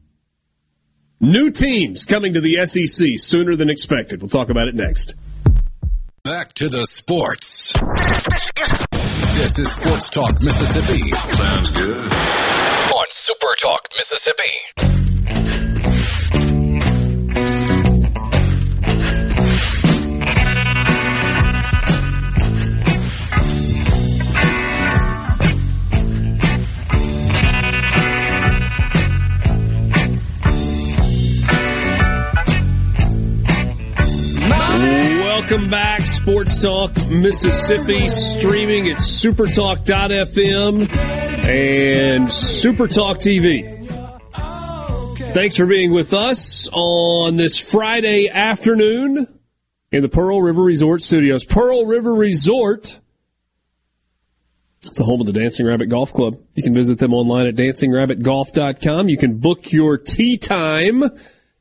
New 1.20 1.50
teams 1.50 2.04
coming 2.04 2.34
to 2.34 2.40
the 2.40 2.66
SEC 2.66 3.18
sooner 3.18 3.56
than 3.56 3.70
expected. 3.70 4.20
We'll 4.20 4.28
talk 4.28 4.50
about 4.50 4.68
it 4.68 4.74
next. 4.74 5.14
Back 6.22 6.52
to 6.54 6.68
the 6.68 6.84
sports. 6.86 7.72
This 9.36 9.58
is 9.58 9.70
Sports 9.72 10.08
Talk 10.08 10.42
Mississippi. 10.42 11.10
Sounds 11.10 11.70
good. 11.70 11.96
On 11.96 13.06
Super 13.26 13.54
Talk 13.62 13.80
Mississippi. 13.96 15.05
Welcome 35.48 35.70
back, 35.70 36.00
Sports 36.00 36.58
Talk 36.60 36.90
Mississippi, 37.08 38.08
streaming 38.08 38.90
at 38.90 38.96
supertalk.fm 38.96 40.90
and 41.46 42.26
Supertalk 42.26 43.18
TV. 43.18 43.62
Thanks 45.34 45.54
for 45.54 45.66
being 45.66 45.94
with 45.94 46.12
us 46.12 46.68
on 46.72 47.36
this 47.36 47.60
Friday 47.60 48.28
afternoon 48.28 49.38
in 49.92 50.02
the 50.02 50.08
Pearl 50.08 50.42
River 50.42 50.62
Resort 50.62 51.00
Studios. 51.00 51.44
Pearl 51.44 51.86
River 51.86 52.12
Resort. 52.12 52.98
It's 54.84 54.98
the 54.98 55.04
home 55.04 55.20
of 55.20 55.28
the 55.28 55.32
Dancing 55.32 55.64
Rabbit 55.64 55.86
Golf 55.86 56.12
Club. 56.12 56.40
You 56.56 56.64
can 56.64 56.74
visit 56.74 56.98
them 56.98 57.14
online 57.14 57.46
at 57.46 57.54
dancingrabbitgolf.com. 57.54 59.08
You 59.08 59.16
can 59.16 59.38
book 59.38 59.70
your 59.70 59.96
tee 59.96 60.38
time. 60.38 61.04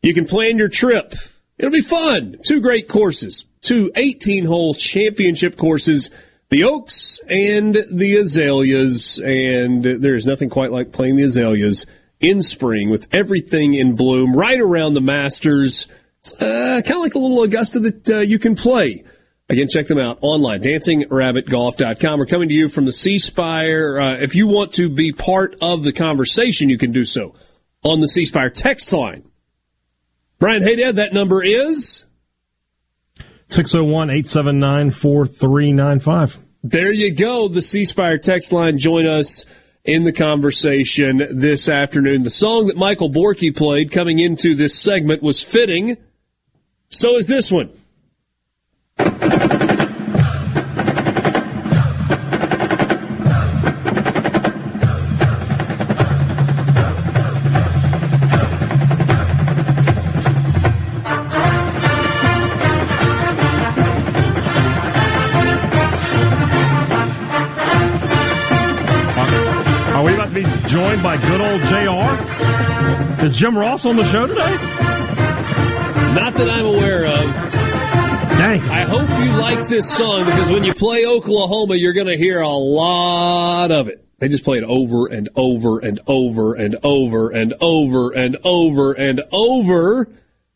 You 0.01 0.15
can 0.15 0.25
plan 0.25 0.57
your 0.57 0.69
trip. 0.69 1.13
It'll 1.59 1.69
be 1.69 1.81
fun. 1.81 2.38
Two 2.43 2.61
great 2.61 2.89
courses. 2.89 3.45
Two 3.66 3.91
18 3.95 4.45
hole 4.45 4.76
championship 4.76 5.57
courses. 5.57 6.11
The 6.49 6.66
Oaks 6.66 7.20
and 7.28 7.76
the 7.91 8.18
Azaleas. 8.18 9.18
And 9.20 9.84
there's 9.84 10.28
nothing 10.28 10.51
quite 10.51 10.72
like 10.72 10.91
playing 10.91 11.16
the 11.16 11.24
Azaleas 11.24 11.88
in 12.20 12.43
spring 12.43 12.91
with 12.91 13.07
everything 13.11 13.74
in 13.74 13.95
bloom 13.95 14.36
right 14.36 14.59
around 14.59 14.93
the 14.93 15.01
Masters. 15.01 15.88
It's 16.20 16.34
uh, 16.36 16.82
kind 16.86 16.97
of 16.97 17.01
like 17.01 17.16
a 17.16 17.20
little 17.20 17.41
Augusta 17.41 17.80
that 17.80 18.09
uh, 18.09 18.20
you 18.20 18.38
can 18.38 18.55
play. 18.55 19.03
Again, 19.49 19.68
check 19.68 19.88
them 19.88 19.99
out 19.99 20.20
online, 20.22 20.61
dancingrabbitgolf.com. 20.61 22.20
We're 22.20 22.26
coming 22.28 22.49
to 22.49 22.55
you 22.55 22.70
from 22.70 22.86
the 22.86 22.91
C 22.91 23.18
Spire. 23.18 23.99
Uh, 23.99 24.18
if 24.18 24.36
you 24.36 24.45
want 24.45 24.74
to 24.74 24.89
be 24.89 25.11
part 25.11 25.55
of 25.59 25.84
the 25.84 25.91
conversation, 25.91 26.70
you 26.70 26.78
can 26.78 26.91
do 26.91 27.03
so 27.03 27.34
on 27.84 27.99
the 27.99 28.07
C 28.07 28.26
Spire 28.26 28.51
text 28.51 28.93
line. 28.93 29.24
Brian 30.38 30.61
Haydad, 30.61 30.95
that 30.95 31.13
number 31.13 31.43
is 31.43 32.05
601 33.47 34.09
879 34.09 34.91
4395. 34.91 36.39
There 36.63 36.91
you 36.91 37.13
go. 37.13 37.47
The 37.47 37.61
C 37.61 37.85
text 37.85 38.51
line. 38.51 38.77
Join 38.79 39.05
us 39.05 39.45
in 39.83 40.03
the 40.03 40.11
conversation 40.11 41.21
this 41.31 41.69
afternoon. 41.69 42.23
The 42.23 42.29
song 42.31 42.67
that 42.67 42.77
Michael 42.77 43.11
Borky 43.11 43.55
played 43.55 43.91
coming 43.91 44.19
into 44.19 44.55
this 44.55 44.79
segment 44.79 45.21
was 45.21 45.43
fitting. 45.43 45.97
So 46.89 47.17
is 47.17 47.27
this 47.27 47.51
one. 47.51 47.71
Is 73.26 73.36
Jim 73.36 73.57
Ross 73.57 73.88
on 73.88 73.95
the 73.95 74.03
show 74.03 74.28
today? 74.28 74.55
Not 76.13 76.36
that 76.36 76.47
I'm 76.47 76.67
aware 76.67 77.07
of. 77.07 77.26
Dang. 78.38 78.61
I 78.69 78.88
hope 78.88 79.09
you 79.19 79.32
like 79.32 79.67
this 79.67 79.89
song 79.89 80.26
because 80.26 80.51
when 80.51 80.63
you 80.63 80.76
play 80.76 81.07
Oklahoma, 81.07 81.73
you're 81.73 81.93
going 81.93 82.05
to 82.05 82.17
hear 82.17 82.41
a 82.41 82.47
lot 82.47 83.71
of 83.71 83.88
it. 83.88 84.05
They 84.19 84.28
just 84.28 84.43
play 84.43 84.59
it 84.59 84.63
over 84.63 85.07
and 85.07 85.28
over 85.36 85.80
and 85.80 85.99
over 86.05 86.53
and 86.53 86.76
over 86.84 87.32
and 87.32 87.55
over 87.61 88.11
and 88.11 88.38
over 88.43 88.93
and 88.93 89.23
over. 89.32 90.07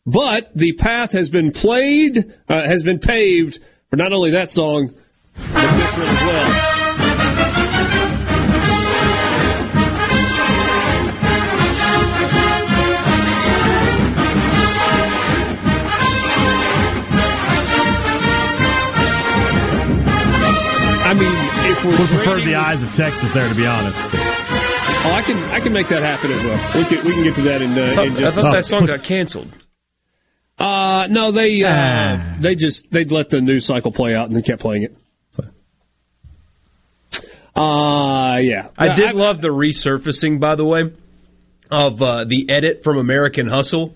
But 0.06 0.54
the 0.54 0.74
path 0.74 1.10
has 1.10 1.28
been 1.28 1.50
played, 1.50 2.32
uh, 2.48 2.68
has 2.68 2.84
been 2.84 3.00
paved 3.00 3.58
for 3.88 3.96
not 3.96 4.12
only 4.12 4.30
that 4.30 4.48
song, 4.48 4.94
but 5.34 5.76
this 5.76 5.96
one 5.96 6.06
as 6.06 6.20
well. 6.20 6.79
Mean, 21.84 21.92
if 21.94 21.98
we're 22.00 22.16
Would 22.16 22.24
prefer 22.24 22.40
the 22.44 22.54
eyes 22.56 22.82
of 22.82 22.92
Texas 22.94 23.32
there, 23.32 23.48
to 23.48 23.54
be 23.54 23.66
honest. 23.66 23.98
Oh, 25.02 25.12
I 25.12 25.22
can 25.22 25.36
I 25.50 25.60
can 25.60 25.72
make 25.72 25.88
that 25.88 26.02
happen 26.02 26.30
as 26.30 26.42
well. 26.44 26.74
We 26.76 26.84
can 26.84 27.04
we 27.06 27.12
can 27.12 27.22
get 27.24 27.34
to 27.36 27.42
that 27.42 27.62
in, 27.62 27.70
uh, 27.72 28.02
in 28.02 28.12
I 28.12 28.14
just. 28.18 28.34
thought 28.40 28.52
a 28.52 28.56
that 28.56 28.64
song 28.66 28.86
got 28.86 29.02
canceled. 29.02 29.50
Uh, 30.58 31.06
no, 31.10 31.32
they 31.32 31.62
uh, 31.62 31.70
Ah. 31.72 32.36
they 32.38 32.54
just 32.54 32.90
they'd 32.90 33.10
let 33.10 33.30
the 33.30 33.40
news 33.40 33.64
cycle 33.64 33.92
play 33.92 34.14
out 34.14 34.26
and 34.26 34.36
then 34.36 34.42
kept 34.42 34.60
playing 34.60 34.82
it. 34.82 34.96
Uh 37.56 38.36
yeah, 38.40 38.68
I 38.78 38.94
did 38.94 39.08
I- 39.08 39.12
love 39.12 39.40
the 39.40 39.48
resurfacing, 39.48 40.38
by 40.38 40.54
the 40.54 40.64
way, 40.64 40.92
of 41.70 42.00
uh, 42.00 42.24
the 42.24 42.48
edit 42.48 42.84
from 42.84 42.96
American 42.98 43.48
Hustle, 43.48 43.94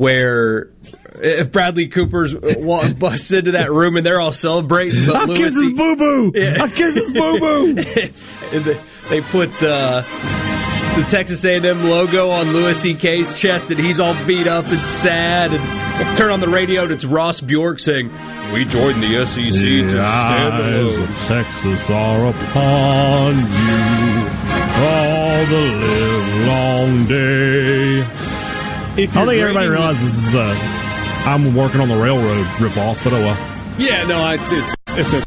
where 0.00 0.70
if 1.16 1.52
Bradley 1.52 1.88
Cooper's 1.88 2.34
wa- 2.34 2.88
busts 2.98 3.30
into 3.32 3.50
that 3.52 3.70
room 3.70 3.96
and 3.98 4.06
they're 4.06 4.18
all 4.18 4.32
celebrating, 4.32 5.04
but 5.04 5.14
I 5.14 5.24
Louis 5.26 5.36
kiss 5.36 5.52
his 5.52 5.72
boo 5.72 5.94
boo. 5.94 6.32
Yeah. 6.34 6.62
I 6.62 6.68
kiss 6.70 6.94
his 6.94 7.12
boo 7.12 7.38
boo. 7.38 7.74
they, 9.10 9.20
put 9.20 9.50
uh, 9.62 10.00
the 10.96 11.04
Texas 11.06 11.44
A&M 11.44 11.84
logo 11.84 12.30
on 12.30 12.50
Louis 12.54 12.80
C.K.'s 12.80 13.34
chest, 13.34 13.70
and 13.70 13.78
he's 13.78 14.00
all 14.00 14.14
beat 14.24 14.46
up 14.46 14.64
and 14.68 14.78
sad. 14.78 15.52
And 15.52 16.16
turn 16.16 16.30
on 16.30 16.40
the 16.40 16.48
radio, 16.48 16.84
and 16.84 16.92
it's 16.92 17.04
Ross 17.04 17.42
Bjork 17.42 17.78
saying, 17.78 18.10
"We 18.54 18.64
joined 18.64 19.02
the 19.02 19.26
SEC 19.26 19.52
to 19.52 19.52
stand 19.52 19.90
The 19.90 20.00
eyes 20.00 20.80
alone." 20.80 21.02
of 21.02 21.08
Texas 21.26 21.90
are 21.90 22.26
upon 22.30 23.36
you 23.36 24.30
all 24.80 25.44
the 25.44 25.60
live 25.76 26.46
long 26.46 27.06
day. 27.06 28.29
If 28.96 29.16
I 29.16 29.20
don't 29.20 29.28
think 29.28 29.40
everybody 29.40 29.68
realizes 29.68 30.14
this 30.14 30.26
is 30.28 30.34
uh, 30.34 30.54
I'm 31.24 31.54
working 31.54 31.80
on 31.80 31.88
the 31.88 31.96
railroad 31.96 32.44
ripoff, 32.58 33.02
but 33.04 33.12
oh 33.12 33.22
well. 33.22 33.76
Yeah, 33.78 34.04
no, 34.04 34.30
it's 34.32 34.50
it's 34.50 34.74
it's 34.88 35.12
a 35.12 35.24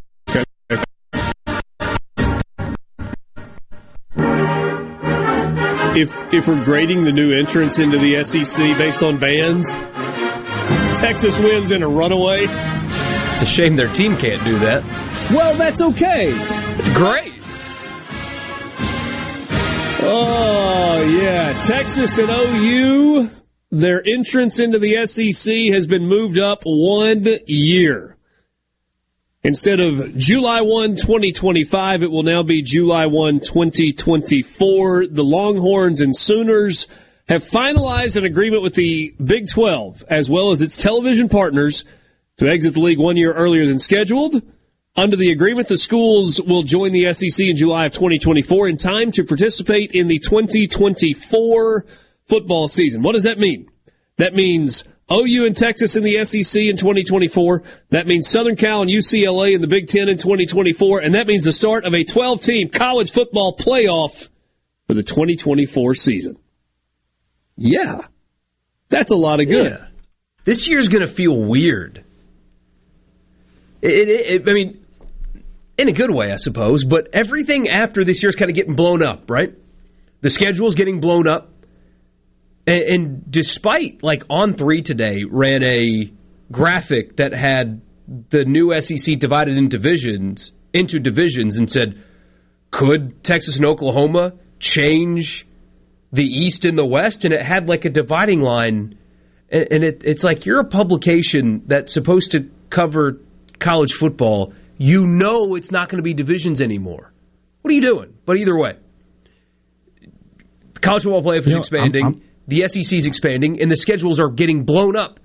If 5.95 6.11
if 6.33 6.47
we're 6.47 6.65
grading 6.65 7.05
the 7.05 7.11
new 7.11 7.31
entrance 7.31 7.79
into 7.79 7.97
the 7.97 8.23
SEC 8.23 8.77
based 8.77 9.01
on 9.01 9.17
bands, 9.17 9.71
Texas 10.99 11.37
wins 11.37 11.71
in 11.71 11.83
a 11.83 11.87
runaway. 11.87 12.47
It's 12.47 13.41
a 13.43 13.45
shame 13.45 13.75
their 13.75 13.93
team 13.93 14.17
can't 14.17 14.43
do 14.43 14.59
that. 14.59 14.83
Well, 15.31 15.55
that's 15.55 15.81
okay. 15.81 16.31
It's 16.79 16.89
great. 16.89 17.33
Oh 20.05 21.01
yeah, 21.09 21.61
Texas 21.61 22.17
and 22.17 22.29
OU. 22.29 23.29
Their 23.73 24.07
entrance 24.07 24.59
into 24.59 24.77
the 24.77 25.03
SEC 25.07 25.73
has 25.73 25.87
been 25.87 26.05
moved 26.05 26.37
up 26.37 26.61
one 26.63 27.25
year. 27.47 28.15
Instead 29.43 29.79
of 29.79 30.15
July 30.15 30.61
1, 30.61 30.95
2025, 30.95 32.03
it 32.03 32.11
will 32.11 32.21
now 32.21 32.43
be 32.43 32.61
July 32.61 33.07
1, 33.07 33.39
2024. 33.39 35.07
The 35.07 35.23
Longhorns 35.23 36.01
and 36.01 36.15
Sooners 36.15 36.87
have 37.27 37.43
finalized 37.43 38.15
an 38.15 38.25
agreement 38.25 38.61
with 38.61 38.75
the 38.75 39.15
Big 39.23 39.49
12 39.49 40.03
as 40.07 40.29
well 40.29 40.51
as 40.51 40.61
its 40.61 40.75
television 40.75 41.27
partners 41.27 41.83
to 42.37 42.47
exit 42.47 42.75
the 42.75 42.79
league 42.79 42.99
one 42.99 43.17
year 43.17 43.33
earlier 43.33 43.65
than 43.65 43.79
scheduled. 43.79 44.39
Under 44.95 45.15
the 45.15 45.31
agreement, 45.31 45.67
the 45.67 45.77
schools 45.77 46.39
will 46.39 46.61
join 46.61 46.91
the 46.91 47.11
SEC 47.11 47.47
in 47.47 47.55
July 47.55 47.87
of 47.87 47.93
2024 47.93 48.67
in 48.67 48.77
time 48.77 49.11
to 49.13 49.23
participate 49.23 49.93
in 49.93 50.07
the 50.07 50.19
2024 50.19 51.87
football 52.27 52.67
season. 52.67 53.01
What 53.01 53.13
does 53.13 53.23
that 53.23 53.39
mean? 53.39 53.69
That 54.17 54.33
means 54.33 54.83
OU 55.11 55.45
and 55.45 55.57
Texas 55.57 55.95
in 55.95 56.03
the 56.03 56.23
SEC 56.23 56.61
in 56.61 56.77
2024. 56.77 57.63
That 57.89 58.07
means 58.07 58.27
Southern 58.27 58.55
Cal 58.55 58.81
and 58.81 58.89
UCLA 58.89 59.53
in 59.53 59.61
the 59.61 59.67
Big 59.67 59.87
Ten 59.87 60.09
in 60.09 60.17
2024. 60.17 60.99
And 60.99 61.15
that 61.15 61.27
means 61.27 61.43
the 61.43 61.53
start 61.53 61.85
of 61.85 61.93
a 61.93 62.03
12 62.03 62.41
team 62.41 62.69
college 62.69 63.11
football 63.11 63.55
playoff 63.55 64.29
for 64.87 64.93
the 64.93 65.03
2024 65.03 65.95
season. 65.95 66.37
Yeah. 67.57 68.01
That's 68.89 69.11
a 69.11 69.15
lot 69.15 69.41
of 69.41 69.47
good. 69.47 69.71
Yeah. 69.71 69.87
This 70.45 70.67
year's 70.67 70.87
going 70.87 71.01
to 71.01 71.07
feel 71.07 71.37
weird. 71.37 72.03
It, 73.81 73.91
it, 73.91 74.09
it, 74.09 74.49
I 74.49 74.53
mean, 74.53 74.85
in 75.77 75.89
a 75.89 75.93
good 75.93 76.11
way, 76.11 76.31
I 76.31 76.37
suppose, 76.37 76.83
but 76.83 77.09
everything 77.13 77.69
after 77.69 78.03
this 78.03 78.21
year's 78.21 78.35
kind 78.35 78.49
of 78.49 78.55
getting 78.55 78.75
blown 78.75 79.05
up, 79.05 79.29
right? 79.29 79.53
The 80.21 80.29
schedule's 80.29 80.75
getting 80.75 80.99
blown 80.99 81.27
up. 81.27 81.52
And, 82.65 82.81
and 82.81 83.31
despite, 83.31 84.03
like, 84.03 84.23
On 84.29 84.53
3 84.55 84.81
today 84.81 85.23
ran 85.29 85.63
a 85.63 86.11
graphic 86.51 87.17
that 87.17 87.33
had 87.33 87.81
the 88.29 88.45
new 88.45 88.73
SEC 88.81 89.17
divided 89.19 89.57
into 89.57 89.77
divisions, 89.77 90.51
into 90.73 90.99
divisions 90.99 91.57
and 91.57 91.69
said, 91.69 92.01
could 92.71 93.23
Texas 93.23 93.57
and 93.57 93.65
Oklahoma 93.65 94.33
change 94.59 95.45
the 96.11 96.23
East 96.25 96.65
and 96.65 96.77
the 96.77 96.85
West? 96.85 97.25
And 97.25 97.33
it 97.33 97.41
had 97.41 97.67
like 97.67 97.85
a 97.85 97.89
dividing 97.89 98.41
line. 98.41 98.97
And 99.49 99.67
and 99.71 99.83
it, 99.83 100.01
it's 100.03 100.23
like 100.23 100.45
you're 100.45 100.61
a 100.61 100.65
publication 100.65 101.61
that's 101.67 101.93
supposed 101.93 102.31
to 102.31 102.49
cover 102.69 103.19
college 103.59 103.93
football. 103.93 104.53
You 104.79 105.05
know 105.05 105.53
it's 105.55 105.71
not 105.71 105.89
going 105.89 105.97
to 105.97 106.03
be 106.03 106.13
divisions 106.15 106.61
anymore. 106.61 107.13
What 107.61 107.71
are 107.71 107.75
you 107.75 107.81
doing? 107.81 108.15
But 108.25 108.37
either 108.37 108.57
way, 108.57 108.77
college 110.81 111.03
football 111.03 111.21
playoff 111.23 111.41
is 111.41 111.47
You 111.47 111.53
know, 111.53 111.59
expanding, 111.59 112.03
I'm- 112.05 112.13
I'm- 112.15 112.21
the 112.47 112.67
SEC 112.67 112.93
is 112.93 113.05
expanding, 113.05 113.61
and 113.61 113.71
the 113.71 113.75
schedules 113.75 114.19
are 114.19 114.29
getting 114.29 114.63
blown 114.65 114.95
up 114.95 115.19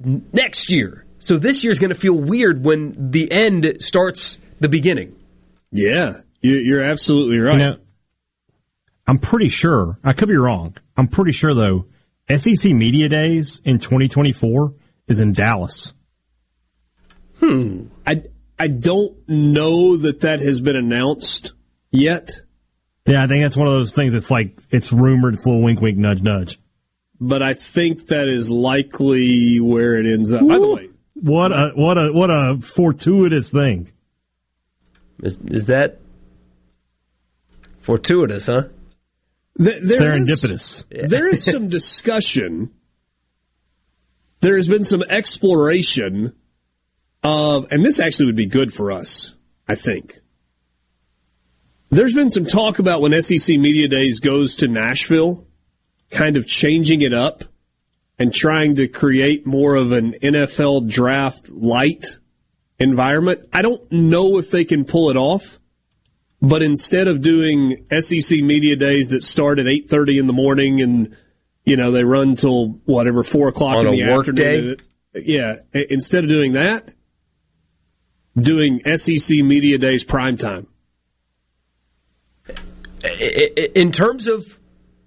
next 0.00 0.70
year. 0.70 1.06
So 1.18 1.38
this 1.38 1.62
year's 1.62 1.78
going 1.78 1.92
to 1.92 1.98
feel 1.98 2.14
weird 2.14 2.64
when 2.64 3.10
the 3.12 3.30
end 3.30 3.76
starts 3.80 4.38
the 4.60 4.68
beginning. 4.68 5.14
Yeah. 5.70 6.20
You- 6.40 6.58
You're 6.58 6.82
absolutely 6.82 7.38
right. 7.38 7.60
You 7.60 7.66
know, 7.66 7.76
I'm 9.06 9.18
pretty 9.18 9.48
sure. 9.48 9.98
I 10.02 10.12
could 10.12 10.28
be 10.28 10.36
wrong. 10.36 10.76
I'm 10.96 11.08
pretty 11.08 11.32
sure 11.32 11.54
though. 11.54 11.86
SEC 12.34 12.72
Media 12.72 13.08
Days 13.08 13.60
in 13.64 13.78
2024 13.78 14.74
is 15.08 15.20
in 15.20 15.32
Dallas. 15.32 15.92
Hmm. 17.38 17.86
I 18.06 18.22
I 18.58 18.68
don't 18.68 19.16
know 19.28 19.96
that 19.96 20.20
that 20.20 20.40
has 20.40 20.60
been 20.60 20.76
announced 20.76 21.52
yet, 21.90 22.30
Yeah, 23.06 23.24
I 23.24 23.26
think 23.26 23.42
that's 23.44 23.56
one 23.56 23.66
of 23.66 23.72
those 23.74 23.94
things. 23.94 24.14
It's 24.14 24.30
like 24.30 24.56
it's 24.70 24.92
rumored. 24.92 25.34
It's 25.34 25.44
a 25.44 25.48
little 25.48 25.62
wink, 25.62 25.80
wink, 25.80 25.98
nudge, 25.98 26.22
nudge. 26.22 26.58
but 27.20 27.42
I 27.42 27.54
think 27.54 28.06
that 28.08 28.28
is 28.28 28.48
likely 28.50 29.58
where 29.60 29.94
it 29.94 30.06
ends 30.06 30.32
up. 30.32 30.46
By 30.46 30.58
the 30.58 30.68
way, 30.68 30.88
What 31.14 31.50
a 31.52 31.72
what 31.74 31.98
a 31.98 32.12
what 32.12 32.30
a 32.30 32.58
fortuitous 32.62 33.50
thing. 33.50 33.90
Is, 35.22 35.36
is 35.46 35.66
that 35.66 36.00
fortuitous, 37.80 38.46
huh? 38.46 38.64
th- 39.58 39.82
there 39.82 40.16
is- 40.16 40.28
Serendipitous. 40.28 41.08
there 41.08 41.28
is 41.28 41.42
some 41.44 41.68
discussion. 41.78 42.70
There 44.40 44.56
has 44.56 44.66
been 44.68 44.84
some 44.84 45.02
exploration 45.04 46.32
of, 47.22 47.66
and 47.70 47.84
this 47.84 48.00
actually 48.00 48.26
would 48.26 48.36
be 48.36 48.46
good 48.46 48.74
for 48.74 48.90
us, 48.90 49.32
I 49.68 49.76
think. 49.76 50.18
There's 51.92 52.14
been 52.14 52.30
some 52.30 52.46
talk 52.46 52.78
about 52.78 53.02
when 53.02 53.20
SEC 53.20 53.58
Media 53.58 53.86
Days 53.86 54.18
goes 54.18 54.56
to 54.56 54.66
Nashville, 54.66 55.46
kind 56.10 56.38
of 56.38 56.46
changing 56.46 57.02
it 57.02 57.12
up 57.12 57.44
and 58.18 58.34
trying 58.34 58.76
to 58.76 58.88
create 58.88 59.46
more 59.46 59.74
of 59.74 59.92
an 59.92 60.14
NFL 60.14 60.90
draft 60.90 61.50
light 61.50 62.06
environment. 62.78 63.46
I 63.52 63.60
don't 63.60 63.92
know 63.92 64.38
if 64.38 64.50
they 64.50 64.64
can 64.64 64.86
pull 64.86 65.10
it 65.10 65.18
off, 65.18 65.60
but 66.40 66.62
instead 66.62 67.08
of 67.08 67.20
doing 67.20 67.84
SEC 68.00 68.40
Media 68.40 68.74
Days 68.74 69.08
that 69.08 69.22
start 69.22 69.58
at 69.58 69.66
8.30 69.66 70.18
in 70.18 70.26
the 70.26 70.32
morning 70.32 70.80
and, 70.80 71.14
you 71.66 71.76
know, 71.76 71.90
they 71.90 72.04
run 72.04 72.36
till 72.36 72.80
whatever, 72.86 73.22
4 73.22 73.48
o'clock 73.48 73.76
On 73.76 73.86
in 73.88 73.92
the 73.96 74.10
afternoon. 74.10 74.78
Yeah. 75.14 75.56
Instead 75.74 76.24
of 76.24 76.30
doing 76.30 76.54
that, 76.54 76.94
doing 78.34 78.80
SEC 78.96 79.36
Media 79.40 79.76
Days 79.76 80.04
prime 80.04 80.38
time. 80.38 80.68
I- 83.04 83.50
I- 83.58 83.68
In 83.74 83.92
terms 83.92 84.26
of 84.28 84.58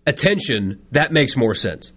attention, 0.05 0.81
that 0.91 1.11
makes 1.11 1.35
more 1.37 1.55
sense. 1.55 1.91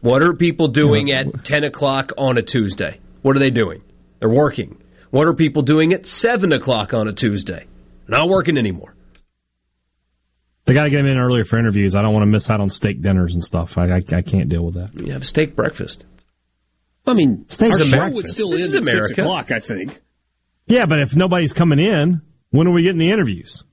What 0.00 0.22
are 0.22 0.34
people 0.34 0.68
doing 0.68 1.12
at 1.12 1.44
10 1.44 1.64
o'clock 1.64 2.12
on 2.18 2.36
a 2.38 2.42
Tuesday? 2.42 2.98
What 3.22 3.36
are 3.36 3.40
they 3.40 3.50
doing? 3.50 3.82
They're 4.18 4.28
working. 4.28 4.76
What 5.10 5.26
are 5.26 5.34
people 5.34 5.62
doing 5.62 5.92
at 5.92 6.06
7 6.06 6.52
o'clock 6.52 6.92
on 6.94 7.06
a 7.08 7.12
Tuesday? 7.12 7.66
Not 8.08 8.28
working 8.28 8.58
anymore. 8.58 8.94
They 10.64 10.74
got 10.74 10.84
to 10.84 10.90
get 10.90 10.98
them 10.98 11.06
in 11.06 11.18
earlier 11.18 11.44
for 11.44 11.58
interviews. 11.58 11.94
I 11.94 12.02
don't 12.02 12.12
want 12.12 12.22
to 12.22 12.30
miss 12.30 12.48
out 12.48 12.60
on 12.60 12.70
steak 12.70 13.00
dinners 13.02 13.34
and 13.34 13.42
stuff. 13.44 13.76
I, 13.78 13.96
I, 13.96 14.02
I 14.12 14.22
can't 14.22 14.48
deal 14.48 14.64
with 14.64 14.74
that. 14.74 14.90
You 14.94 15.12
have 15.12 15.26
steak 15.26 15.54
breakfast. 15.56 16.04
I 17.06 17.14
mean, 17.14 17.44
Steak 17.48 17.72
our 17.72 17.80
is 17.80 17.86
show 17.88 17.96
breakfast. 17.96 18.14
would 18.14 18.28
still 18.28 18.50
This 18.50 18.74
end 18.74 18.86
is 18.86 18.94
at 18.94 19.06
6 19.06 19.10
o'clock, 19.18 19.50
I 19.50 19.58
think. 19.58 20.00
Yeah, 20.68 20.86
but 20.86 21.00
if 21.00 21.16
nobody's 21.16 21.52
coming 21.52 21.80
in, 21.80 22.22
when 22.50 22.68
are 22.68 22.72
we 22.72 22.82
getting 22.84 23.00
the 23.00 23.10
interviews? 23.10 23.64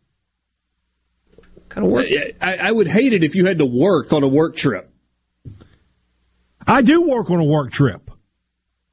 Kind 1.70 1.86
of 1.86 1.92
work. 1.92 2.08
I, 2.42 2.56
I 2.56 2.72
would 2.72 2.88
hate 2.88 3.14
it 3.14 3.24
if 3.24 3.36
you 3.36 3.46
had 3.46 3.60
to 3.60 3.66
work 3.66 4.12
on 4.12 4.24
a 4.24 4.28
work 4.28 4.56
trip. 4.56 4.92
I 6.66 6.82
do 6.82 7.02
work 7.04 7.30
on 7.30 7.40
a 7.40 7.44
work 7.44 7.72
trip. 7.72 8.10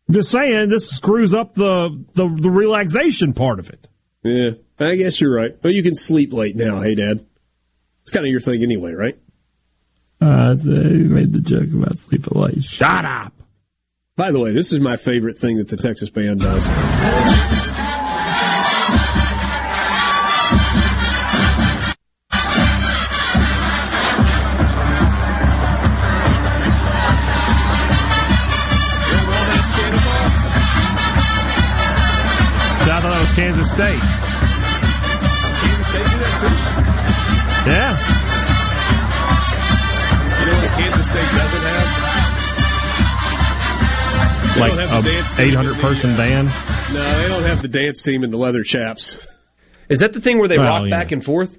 I'm 0.08 0.14
just 0.14 0.30
saying 0.30 0.68
this 0.68 0.88
screws 0.88 1.34
up 1.34 1.54
the, 1.54 2.04
the, 2.14 2.28
the 2.40 2.50
relaxation 2.50 3.32
part 3.32 3.58
of 3.58 3.70
it. 3.70 3.88
Yeah, 4.22 4.50
I 4.78 4.94
guess 4.96 5.20
you're 5.20 5.34
right. 5.34 5.60
But 5.60 5.72
you 5.72 5.82
can 5.82 5.94
sleep 5.94 6.32
late 6.32 6.54
now, 6.54 6.80
hey, 6.80 6.94
Dad. 6.94 7.26
It's 8.02 8.10
kind 8.10 8.24
of 8.24 8.30
your 8.30 8.40
thing 8.40 8.62
anyway, 8.62 8.92
right? 8.92 9.18
Uh, 10.20 10.54
you 10.62 11.08
made 11.08 11.32
the 11.32 11.40
joke 11.40 11.72
about 11.72 11.98
sleeping 11.98 12.40
late. 12.40 12.62
Shut 12.64 13.04
up. 13.04 13.32
By 14.16 14.30
the 14.30 14.38
way, 14.38 14.52
this 14.52 14.72
is 14.72 14.80
my 14.80 14.96
favorite 14.96 15.38
thing 15.38 15.58
that 15.58 15.68
the 15.68 15.76
Texas 15.76 16.08
band 16.08 16.40
does. 16.40 16.66
State. 33.76 34.00
Kansas 34.00 35.86
State 35.86 36.08
do 36.08 36.16
that 36.16 36.40
too. 36.40 36.48
Yeah. 37.68 37.92
You 40.40 40.46
know 40.46 40.56
what 40.62 40.70
Kansas 40.78 41.06
State 41.06 41.30
doesn't 41.36 41.64
have? 41.68 41.90
They 44.54 44.60
like 44.60 44.70
don't 44.72 44.88
have 44.88 45.04
the 45.04 45.10
dance 45.10 45.34
a 45.34 45.36
team 45.36 45.48
800 45.48 45.70
in 45.70 45.76
the, 45.76 45.82
person 45.82 46.10
uh, 46.12 46.16
band. 46.16 46.48
No, 46.94 47.20
they 47.20 47.28
don't 47.28 47.42
have 47.42 47.60
the 47.60 47.68
dance 47.68 48.00
team 48.02 48.24
and 48.24 48.32
the 48.32 48.38
leather 48.38 48.62
chaps. 48.62 49.18
Is 49.90 50.00
that 50.00 50.14
the 50.14 50.22
thing 50.22 50.38
where 50.38 50.48
they 50.48 50.56
Well, 50.56 50.70
rock 50.70 50.84
yeah. 50.88 50.96
back 50.98 51.12
and 51.12 51.22
forth? 51.22 51.58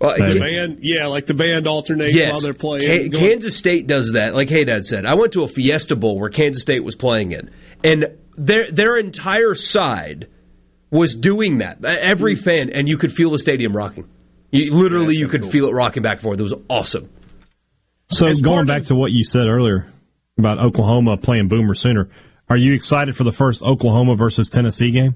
Well, 0.00 0.14
Maybe. 0.16 0.34
The 0.34 0.40
band, 0.40 0.78
yeah, 0.82 1.06
like 1.08 1.26
the 1.26 1.34
band 1.34 1.66
alternates 1.66 2.14
yes. 2.14 2.34
while 2.34 2.40
they're 2.42 2.54
playing. 2.54 3.10
Ka- 3.10 3.18
Kansas 3.18 3.56
State 3.56 3.88
does 3.88 4.12
that. 4.12 4.36
Like 4.36 4.48
Hey 4.48 4.62
Dad 4.62 4.84
said, 4.84 5.04
I 5.06 5.14
went 5.14 5.32
to 5.32 5.42
a 5.42 5.48
Fiesta 5.48 5.96
Bowl 5.96 6.20
where 6.20 6.30
Kansas 6.30 6.62
State 6.62 6.84
was 6.84 6.94
playing 6.94 7.32
in, 7.32 7.50
and 7.82 8.16
their 8.46 8.70
their 8.70 8.96
entire 8.96 9.54
side 9.54 10.28
was 10.90 11.14
doing 11.14 11.58
that. 11.58 11.84
Every 11.84 12.34
Hmm. 12.34 12.40
fan, 12.42 12.70
and 12.70 12.88
you 12.88 12.96
could 12.98 13.12
feel 13.12 13.30
the 13.30 13.38
stadium 13.38 13.76
rocking. 13.76 14.06
You, 14.50 14.72
literally, 14.72 15.14
you 15.16 15.28
could 15.28 15.42
cool. 15.42 15.50
feel 15.50 15.66
it 15.68 15.72
rocking 15.72 16.02
back 16.02 16.14
and 16.14 16.22
forth. 16.22 16.40
It 16.40 16.42
was 16.42 16.54
awesome. 16.68 17.08
So 18.08 18.26
As 18.26 18.40
going 18.40 18.66
back 18.66 18.82
of- 18.82 18.88
to 18.88 18.94
what 18.96 19.12
you 19.12 19.22
said 19.22 19.46
earlier 19.46 19.86
about 20.36 20.58
Oklahoma 20.58 21.16
playing 21.16 21.46
Boomer 21.46 21.74
Sooner, 21.74 22.08
are 22.48 22.56
you 22.56 22.72
excited 22.74 23.14
for 23.14 23.22
the 23.22 23.30
first 23.30 23.62
Oklahoma 23.62 24.16
versus 24.16 24.48
Tennessee 24.48 24.90
game? 24.90 25.14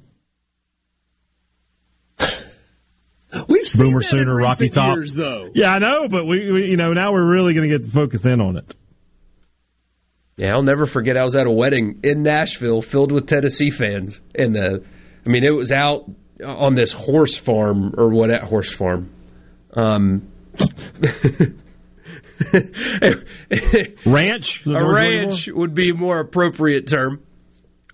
We've 3.49 3.67
seen 3.67 3.87
Boomer 3.87 3.99
that 4.01 4.05
in 4.13 4.19
Sooner, 4.19 4.37
Rocky 4.37 4.65
recent 4.67 4.75
Top. 4.75 4.97
years, 4.97 5.15
though. 5.15 5.51
Yeah, 5.55 5.73
I 5.75 5.79
know, 5.81 6.07
but 6.09 6.25
we, 6.27 6.53
we 6.53 6.67
you 6.67 6.77
know 6.77 6.93
now 6.93 7.13
we're 7.13 7.29
really 7.29 7.53
going 7.55 7.69
to 7.69 7.79
get 7.79 7.85
to 7.85 7.91
focus 7.91 8.25
in 8.25 8.41
on 8.41 8.57
it. 8.59 8.75
Yeah, 10.37 10.55
I'll 10.55 10.63
never 10.63 10.87
forget. 10.87 11.17
I 11.17 11.23
was 11.23 11.37
at 11.37 11.47
a 11.47 11.51
wedding 11.51 12.01
in 12.03 12.23
Nashville 12.23 12.83
filled 12.83 13.13
with 13.13 13.29
Tennessee 13.29 13.71
fans, 13.71 14.21
and 14.35 14.55
the, 14.55 14.85
I 15.25 15.29
mean, 15.29 15.45
it 15.45 15.55
was 15.55 15.71
out 15.71 16.11
on 16.45 16.75
this 16.75 16.93
horse 16.93 17.37
farm 17.37 17.95
or 17.97 18.09
what? 18.09 18.31
At 18.31 18.43
horse 18.43 18.75
farm. 18.75 19.11
Um, 19.75 20.29
Ranch, 24.05 24.61
Is 24.61 24.65
that 24.65 24.79
the 24.79 24.79
a 24.79 24.85
word 24.85 25.03
you're 25.05 25.13
looking 25.13 25.29
ranch 25.29 25.49
would 25.49 25.75
be 25.75 25.91
a 25.91 25.95
more 25.95 26.19
appropriate 26.19 26.89
term. 26.89 27.23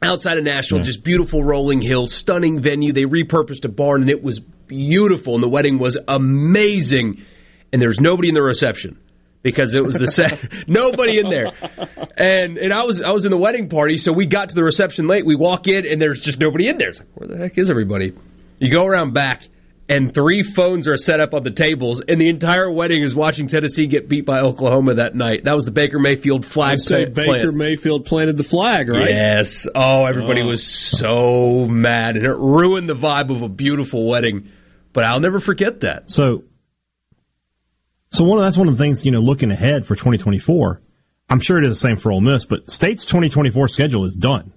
Outside 0.02 0.38
of 0.38 0.44
Nashville, 0.44 0.80
just 0.80 1.04
beautiful 1.04 1.44
rolling 1.44 1.82
hills, 1.82 2.14
stunning 2.14 2.58
venue. 2.58 2.94
They 2.94 3.04
repurposed 3.04 3.66
a 3.66 3.68
barn 3.68 4.00
and 4.00 4.10
it 4.10 4.22
was 4.22 4.40
beautiful, 4.40 5.34
and 5.34 5.42
the 5.42 5.48
wedding 5.48 5.78
was 5.78 5.98
amazing. 6.08 7.22
And 7.70 7.82
there 7.82 7.90
was 7.90 8.00
nobody 8.00 8.28
in 8.28 8.34
the 8.34 8.42
reception 8.42 8.98
because 9.42 9.74
it 9.74 9.82
was 9.84 9.94
the 9.94 10.06
set. 10.06 10.38
nobody 10.68 11.18
in 11.18 11.28
there. 11.30 11.46
And 12.16 12.58
and 12.58 12.72
I 12.72 12.84
was 12.84 13.00
I 13.00 13.10
was 13.10 13.24
in 13.24 13.30
the 13.30 13.38
wedding 13.38 13.68
party, 13.68 13.96
so 13.98 14.12
we 14.12 14.26
got 14.26 14.50
to 14.50 14.54
the 14.54 14.64
reception 14.64 15.06
late. 15.06 15.24
We 15.24 15.36
walk 15.36 15.66
in 15.68 15.86
and 15.86 16.00
there's 16.00 16.20
just 16.20 16.38
nobody 16.38 16.68
in 16.68 16.78
there. 16.78 16.88
It's 16.90 16.98
like, 17.00 17.08
where 17.14 17.28
the 17.28 17.38
heck 17.38 17.56
is 17.58 17.70
everybody? 17.70 18.12
You 18.58 18.70
go 18.70 18.84
around 18.84 19.14
back 19.14 19.48
and 19.88 20.14
three 20.14 20.44
phones 20.44 20.86
are 20.86 20.96
set 20.96 21.18
up 21.18 21.34
on 21.34 21.42
the 21.42 21.50
tables, 21.50 22.00
and 22.06 22.20
the 22.20 22.28
entire 22.28 22.70
wedding 22.70 23.02
is 23.02 23.12
watching 23.12 23.48
Tennessee 23.48 23.88
get 23.88 24.08
beat 24.08 24.24
by 24.24 24.38
Oklahoma 24.38 24.94
that 24.94 25.16
night. 25.16 25.42
That 25.44 25.54
was 25.54 25.64
the 25.64 25.72
Baker 25.72 25.98
Mayfield 25.98 26.44
I 26.44 26.48
flag 26.48 26.78
say 26.78 27.06
plant. 27.06 27.14
Baker 27.16 27.50
Mayfield 27.50 28.04
planted 28.04 28.36
the 28.36 28.44
flag, 28.44 28.88
right? 28.88 29.08
Yes. 29.10 29.66
Oh, 29.74 30.04
everybody 30.04 30.42
Oh. 30.44 30.46
was 30.46 30.64
so 30.64 31.66
mad, 31.66 32.16
and 32.16 32.24
it 32.24 32.36
ruined 32.36 32.88
the 32.88 32.94
vibe 32.94 33.34
of 33.34 33.42
a 33.42 33.48
beautiful 33.48 34.06
wedding. 34.08 34.50
But 34.92 35.04
I'll 35.04 35.18
never 35.18 35.40
forget 35.40 35.80
that. 35.80 36.08
So, 36.08 36.44
so 38.10 38.24
one 38.24 38.38
of, 38.38 38.44
that's 38.44 38.56
one 38.56 38.68
of 38.68 38.76
the 38.76 38.82
things 38.82 39.04
you 39.04 39.12
know. 39.12 39.20
Looking 39.20 39.50
ahead 39.50 39.86
for 39.86 39.94
2024, 39.94 40.80
I'm 41.28 41.40
sure 41.40 41.58
it 41.58 41.66
is 41.66 41.80
the 41.80 41.88
same 41.88 41.96
for 41.96 42.12
Ole 42.12 42.20
Miss, 42.20 42.44
but 42.44 42.70
State's 42.70 43.06
2024 43.06 43.68
schedule 43.68 44.04
is 44.04 44.14
done. 44.14 44.52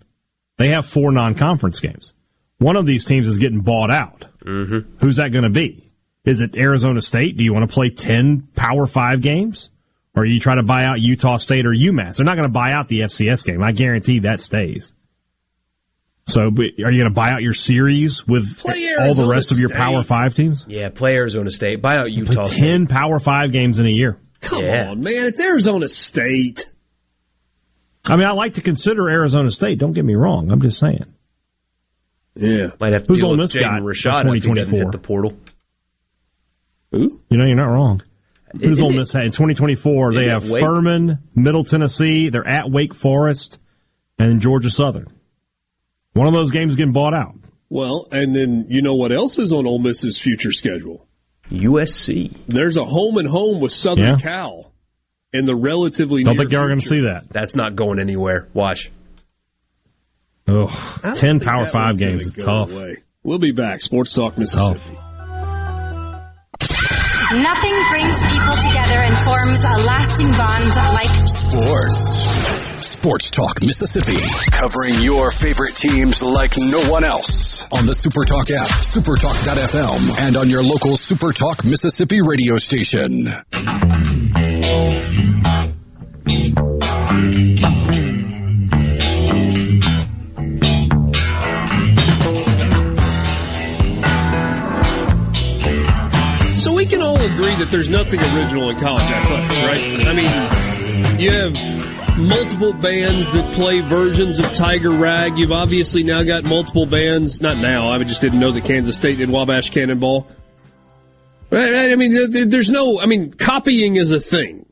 They 0.58 0.70
have 0.70 0.86
four 0.86 1.12
non-conference 1.12 1.80
games. 1.80 2.14
One 2.58 2.76
of 2.76 2.86
these 2.86 3.06
teams 3.06 3.28
is 3.28 3.38
getting 3.38 3.62
bought 3.62 3.94
out. 3.94 4.26
Mm-hmm. 4.46 4.98
Who's 5.00 5.18
that 5.18 5.32
going 5.32 5.44
to 5.44 5.50
be? 5.50 5.90
Is 6.26 6.42
it 6.42 6.56
Arizona 6.56 7.02
State? 7.02 7.38
Do 7.38 7.44
you 7.44 7.54
want 7.54 7.70
to 7.70 7.74
play 7.74 7.90
10 7.90 8.50
Power 8.56 8.88
Five 8.88 9.22
games, 9.22 9.70
or 10.16 10.24
do 10.24 10.32
you 10.32 10.40
try 10.40 10.56
to 10.56 10.64
buy 10.64 10.86
out 10.86 11.02
Utah 11.02 11.38
State 11.38 11.66
or 11.66 11.72
UMass? 11.72 12.18
They're 12.18 12.26
not 12.26 12.36
going 12.36 12.48
to 12.48 12.54
buy 12.54 12.72
out 12.72 12.88
the 12.88 13.02
FCS 13.02 13.44
game. 13.44 13.62
I 13.62 13.72
guarantee 13.72 14.20
that 14.20 14.42
stays. 14.42 14.94
So, 16.26 16.50
but 16.52 16.64
are 16.64 16.92
you 16.92 17.02
going 17.02 17.10
to 17.10 17.10
buy 17.14 17.30
out 17.32 17.42
your 17.42 17.54
series 17.54 18.26
with 18.26 18.58
Play 18.60 18.96
all 19.00 19.14
the 19.14 19.28
rest 19.28 19.52
of 19.52 19.60
your 19.60 19.68
State. 19.70 19.78
Power 19.78 20.04
Five 20.04 20.34
teams? 20.36 20.66
Yeah, 20.70 20.90
play 20.90 21.16
Arizona 21.16 21.50
State, 21.52 21.82
buy 21.82 21.98
out 21.98 22.12
Utah 22.12 22.44
Play 22.44 22.52
State. 22.54 22.62
10 22.62 22.88
Power 22.88 23.20
5 23.20 23.52
games 23.52 23.80
in 23.80 23.86
a 23.86 23.90
year. 23.90 24.18
Come 24.40 24.64
Yeah. 24.64 24.90
on, 24.92 25.02
man. 25.04 25.26
It's 25.26 25.42
Arizona 25.42 25.88
State. 25.90 26.72
I 28.08 28.16
mean, 28.16 28.26
I 28.26 28.32
like 28.32 28.54
to 28.54 28.62
consider 28.62 29.10
Arizona 29.10 29.52
State. 29.52 29.80
Don't 29.80 29.92
get 29.94 30.06
me 30.06 30.16
wrong. 30.16 30.50
I'm 30.52 30.62
just 30.62 30.80
saying. 30.80 31.06
Yeah. 32.36 32.68
Might 32.80 32.94
have 32.94 33.04
to 33.04 33.08
Who's 33.10 33.18
deal 33.20 33.26
Ole 33.28 33.32
with 33.38 33.40
Miss 33.42 33.56
got 33.56 33.66
Jaden 33.66 33.82
Rashada 33.84 34.36
if 34.36 34.44
he 34.44 34.50
doesn't 34.50 34.74
2024? 34.74 34.80
hit 34.80 34.92
the 34.94 34.98
portal. 34.98 35.38
Who? 36.92 37.20
You 37.30 37.38
know, 37.38 37.46
you're 37.46 37.56
not 37.56 37.72
wrong. 37.72 38.02
Uh, 38.54 38.58
Who's 38.60 38.72
Isn't 38.80 38.86
Ole 38.86 38.94
Miss 38.94 39.16
at? 39.16 39.24
In 39.24 39.32
2024, 39.32 40.14
they 40.14 40.28
have 40.30 40.50
Wake? 40.50 40.64
Furman, 40.64 41.20
Middle 41.36 41.64
Tennessee. 41.64 42.30
They're 42.30 42.48
at 42.48 42.70
Wake 42.72 42.94
Forest 42.94 43.60
and 44.20 44.40
Georgia 44.40 44.70
Southern. 44.70 45.08
One 46.14 46.28
of 46.28 46.34
those 46.34 46.52
games 46.52 46.76
getting 46.76 46.94
bought 46.94 47.14
out. 47.14 47.36
Well, 47.70 48.08
and 48.12 48.36
then 48.36 48.68
you 48.70 48.82
know 48.82 48.96
what 48.96 49.12
else 49.12 49.40
is 49.40 49.52
on 49.52 49.66
Ole 49.66 49.80
Miss's 49.80 50.20
future 50.20 50.52
schedule? 50.52 51.08
USC. 51.50 52.32
There's 52.48 52.78
a 52.78 52.84
home 52.86 53.18
and 53.18 53.28
home 53.28 53.60
with 53.60 53.72
Southern 53.72 54.06
Yeah. 54.06 54.16
Cal 54.18 54.72
in 55.34 55.46
the 55.46 55.56
relatively 55.56 56.24
Don't 56.24 56.36
near 56.36 56.44
think 56.44 56.52
y'all 56.54 56.64
are 56.64 56.68
going 56.68 56.80
to 56.80 56.86
see 56.88 57.02
that. 57.02 57.30
That's 57.32 57.56
not 57.56 57.76
going 57.76 58.00
anywhere. 58.00 58.48
Watch. 58.54 58.92
Oh, 60.48 60.68
10 61.16 61.40
Power 61.40 61.66
5 61.66 61.98
games 61.98 62.36
gonna 62.36 62.38
is 62.38 62.46
tough. 62.46 62.72
away. 62.72 62.98
We'll 63.24 63.40
be 63.40 63.52
back. 63.52 63.80
Sports 63.82 64.14
Talk 64.14 64.38
Mississippi. 64.38 64.98
Nothing 67.32 67.74
brings 67.90 68.16
people 68.30 68.56
together 68.68 69.00
and 69.02 69.16
forms 69.26 69.64
a 69.64 69.78
lasting 69.88 70.32
bond 70.34 70.94
like 70.94 71.08
Sports. 71.28 72.23
Sports 72.94 73.32
Talk 73.32 73.64
Mississippi. 73.64 74.22
Covering 74.52 75.02
your 75.02 75.32
favorite 75.32 75.76
teams 75.76 76.22
like 76.22 76.58
no 76.58 76.92
one 76.92 77.04
else. 77.04 77.64
On 77.74 77.88
the 77.88 77.92
Supertalk 77.92 78.52
app, 78.52 78.68
supertalk.fm, 78.68 80.28
and 80.28 80.38
on 80.38 80.48
your 80.48 80.62
local 80.62 80.92
Supertalk 80.92 81.68
Mississippi 81.68 82.22
radio 82.22 82.60
station. 82.60 83.26
So 96.60 96.74
we 96.76 96.86
can 96.86 97.02
all 97.02 97.20
agree 97.20 97.56
that 97.56 97.70
there's 97.72 97.90
nothing 97.90 98.20
original 98.20 98.70
in 98.70 98.80
college 98.80 99.10
athletics, 99.10 99.58
right? 99.64 100.08
I 100.08 100.14
mean, 100.14 101.20
you 101.20 101.32
have 101.32 102.03
multiple 102.18 102.74
bands 102.74 103.26
that 103.34 103.54
play 103.54 103.82
versions 103.82 104.40
of 104.40 104.52
Tiger 104.54 104.92
Rag. 104.92 105.38
You've 105.38 105.52
obviously 105.52 106.04
now 106.04 106.24
got 106.24 106.44
multiple 106.46 106.86
bands. 106.86 107.42
Not 107.42 107.58
now. 107.58 107.90
I 107.92 108.02
just 108.04 108.22
didn't 108.22 108.40
know 108.40 108.52
that 108.52 108.66
Kansas 108.66 108.96
State 108.96 109.18
did 109.18 109.30
Wabash 109.30 109.72
Cannonball. 109.72 110.28
I 111.52 111.96
mean, 111.96 112.14
there- 112.14 112.28
there- 112.28 112.46
there's 112.46 112.70
no. 112.70 113.00
I 113.00 113.06
mean, 113.06 113.32
copying 113.32 113.96
is 113.96 114.12
a 114.12 114.20
thing. 114.20 114.66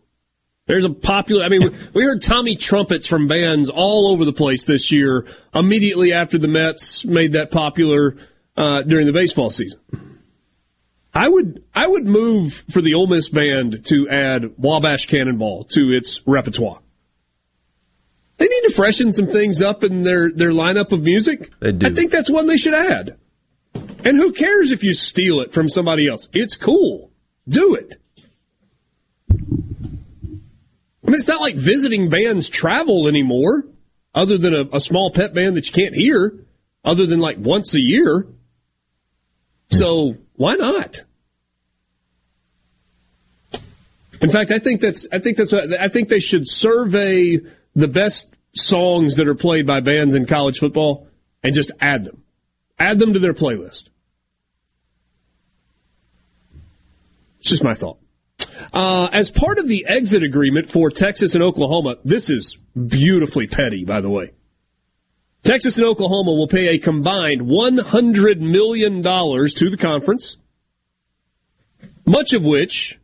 There's 0.68 0.84
a 0.84 0.90
popular. 0.90 1.44
I 1.44 1.50
mean, 1.50 1.64
we- 1.64 1.72
we 1.94 2.04
heard 2.04 2.22
Timmy 2.22 2.56
Trumpets 2.56 3.08
from 3.08 3.28
bands 3.28 3.70
all 3.70 4.08
over 4.12 4.26
the 4.26 4.34
place 4.34 4.64
this 4.64 4.92
year. 4.92 5.26
Immediately 5.54 6.14
after 6.14 6.38
the 6.38 6.48
Mets 6.48 7.06
made 7.06 7.34
that 7.34 7.52
popular 7.52 8.16
uh, 8.58 8.82
during 8.82 9.06
the 9.06 9.14
baseball 9.14 9.50
season. 9.50 9.80
I 11.14 11.28
would 11.28 11.62
I 11.74 11.88
would 11.88 12.06
move 12.06 12.64
for 12.70 12.82
the 12.82 12.94
Ole 12.94 13.08
Miss 13.08 13.30
band 13.30 13.86
to 13.86 14.08
add 14.10 14.52
Wabash 14.58 15.08
Cannonball 15.08 15.66
to 15.72 15.92
its 15.92 16.22
repertoire. 16.26 16.80
They 18.42 18.48
need 18.48 18.62
to 18.64 18.72
freshen 18.72 19.14
some 19.14 19.28
things 19.28 19.62
up 19.62 19.84
in 19.84 20.02
their, 20.02 20.32
their 20.32 20.50
lineup 20.50 20.92
of 20.92 21.04
music. 21.04 21.52
They 21.60 21.74
do. 21.74 21.86
I 21.86 21.94
think 21.94 22.10
that's 22.10 22.28
one 22.28 22.48
they 22.48 22.58
should 22.58 22.74
add. 22.74 23.20
And 23.76 24.18
who 24.18 24.34
cares 24.34 24.72
if 24.72 24.84
you 24.84 24.96
steal 24.96 25.42
it 25.42 25.54
from 25.54 25.70
somebody 25.70 26.08
else? 26.08 26.28
It's 26.34 26.58
cool. 26.58 27.12
Do 27.48 27.76
it. 27.76 27.98
I 29.30 29.36
mean, 31.04 31.14
it's 31.14 31.28
not 31.28 31.40
like 31.40 31.56
visiting 31.56 32.10
bands 32.10 32.50
travel 32.50 33.08
anymore, 33.08 33.68
other 34.16 34.40
than 34.40 34.56
a, 34.56 34.64
a 34.74 34.80
small 34.80 35.12
pet 35.12 35.36
band 35.36 35.56
that 35.56 35.68
you 35.68 35.74
can't 35.74 35.94
hear, 35.94 36.34
other 36.84 37.06
than 37.06 37.20
like 37.20 37.38
once 37.38 37.76
a 37.76 37.80
year. 37.80 38.26
So 39.70 40.18
why 40.34 40.56
not? 40.56 41.04
In 44.20 44.32
fact, 44.32 44.50
I 44.50 44.58
think 44.58 44.82
that's 44.82 45.08
I 45.12 45.20
think 45.20 45.38
that's 45.38 45.52
what, 45.52 45.80
I 45.80 45.90
think 45.90 46.10
they 46.10 46.20
should 46.20 46.48
survey 46.48 47.40
the 47.76 47.88
best 47.88 48.28
songs 48.54 49.16
that 49.16 49.28
are 49.28 49.36
played 49.36 49.66
by 49.66 49.80
bands 49.80 50.16
in 50.16 50.26
college 50.26 50.60
football 50.60 51.08
and 51.44 51.54
just 51.54 51.72
add 51.80 52.06
them. 52.06 52.24
Add 52.80 53.00
them 53.00 53.14
to 53.14 53.20
their 53.20 53.34
playlist. 53.34 53.90
It's 57.40 57.50
just 57.50 57.64
my 57.64 57.74
thought. 57.74 57.98
Uh, 58.74 59.10
as 59.12 59.32
part 59.32 59.58
of 59.58 59.68
the 59.68 59.86
exit 59.88 60.24
agreement 60.24 60.70
for 60.70 60.90
Texas 60.90 61.36
and 61.36 61.44
Oklahoma, 61.44 61.98
this 62.04 62.30
is 62.30 62.58
beautifully 62.76 63.48
petty, 63.48 63.86
by 63.86 64.02
the 64.02 64.10
way. 64.10 64.32
Texas 65.44 65.78
and 65.78 65.88
Oklahoma 65.88 66.34
will 66.34 66.48
pay 66.48 66.70
a 66.70 66.78
combined 66.78 67.42
$100 67.42 68.40
million 68.40 69.02
to 69.02 69.70
the 69.70 69.78
conference, 69.78 70.38
much 72.06 72.34
of 72.34 72.46
which 72.46 73.00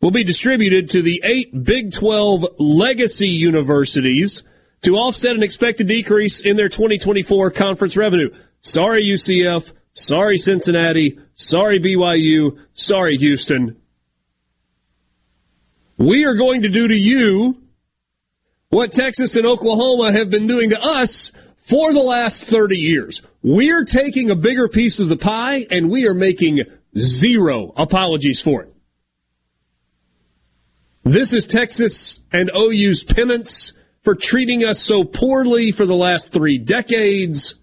will 0.00 0.10
be 0.10 0.24
distributed 0.24 0.90
to 0.90 1.02
the 1.02 1.20
eight 1.24 1.64
Big 1.64 1.92
12 1.92 2.46
legacy 2.58 3.28
universities 3.28 4.42
to 4.82 4.96
offset 4.96 5.34
an 5.34 5.42
expected 5.42 5.88
decrease 5.88 6.40
in 6.40 6.56
their 6.56 6.68
2024 6.68 7.50
conference 7.50 7.96
revenue. 7.96 8.30
Sorry, 8.60 9.04
UCF. 9.04 9.72
Sorry, 9.92 10.38
Cincinnati. 10.38 11.18
Sorry, 11.34 11.80
BYU. 11.80 12.58
Sorry, 12.74 13.16
Houston. 13.16 13.76
We 15.96 16.24
are 16.24 16.34
going 16.34 16.62
to 16.62 16.68
do 16.68 16.86
to 16.86 16.94
you 16.94 17.60
what 18.70 18.92
Texas 18.92 19.34
and 19.34 19.46
Oklahoma 19.46 20.12
have 20.12 20.30
been 20.30 20.46
doing 20.46 20.70
to 20.70 20.80
us 20.80 21.32
for 21.56 21.92
the 21.92 22.00
last 22.00 22.44
30 22.44 22.76
years. 22.76 23.22
We're 23.42 23.84
taking 23.84 24.30
a 24.30 24.36
bigger 24.36 24.68
piece 24.68 25.00
of 25.00 25.08
the 25.08 25.16
pie 25.16 25.66
and 25.70 25.90
we 25.90 26.06
are 26.06 26.14
making 26.14 26.62
zero 26.96 27.72
apologies 27.76 28.40
for 28.40 28.62
it. 28.62 28.74
This 31.08 31.32
is 31.32 31.46
Texas 31.46 32.20
and 32.30 32.50
OU's 32.54 33.02
penance 33.02 33.72
for 34.02 34.14
treating 34.14 34.62
us 34.62 34.78
so 34.78 35.04
poorly 35.04 35.72
for 35.72 35.86
the 35.86 35.94
last 35.94 36.32
three 36.32 36.58
decades. 36.58 37.54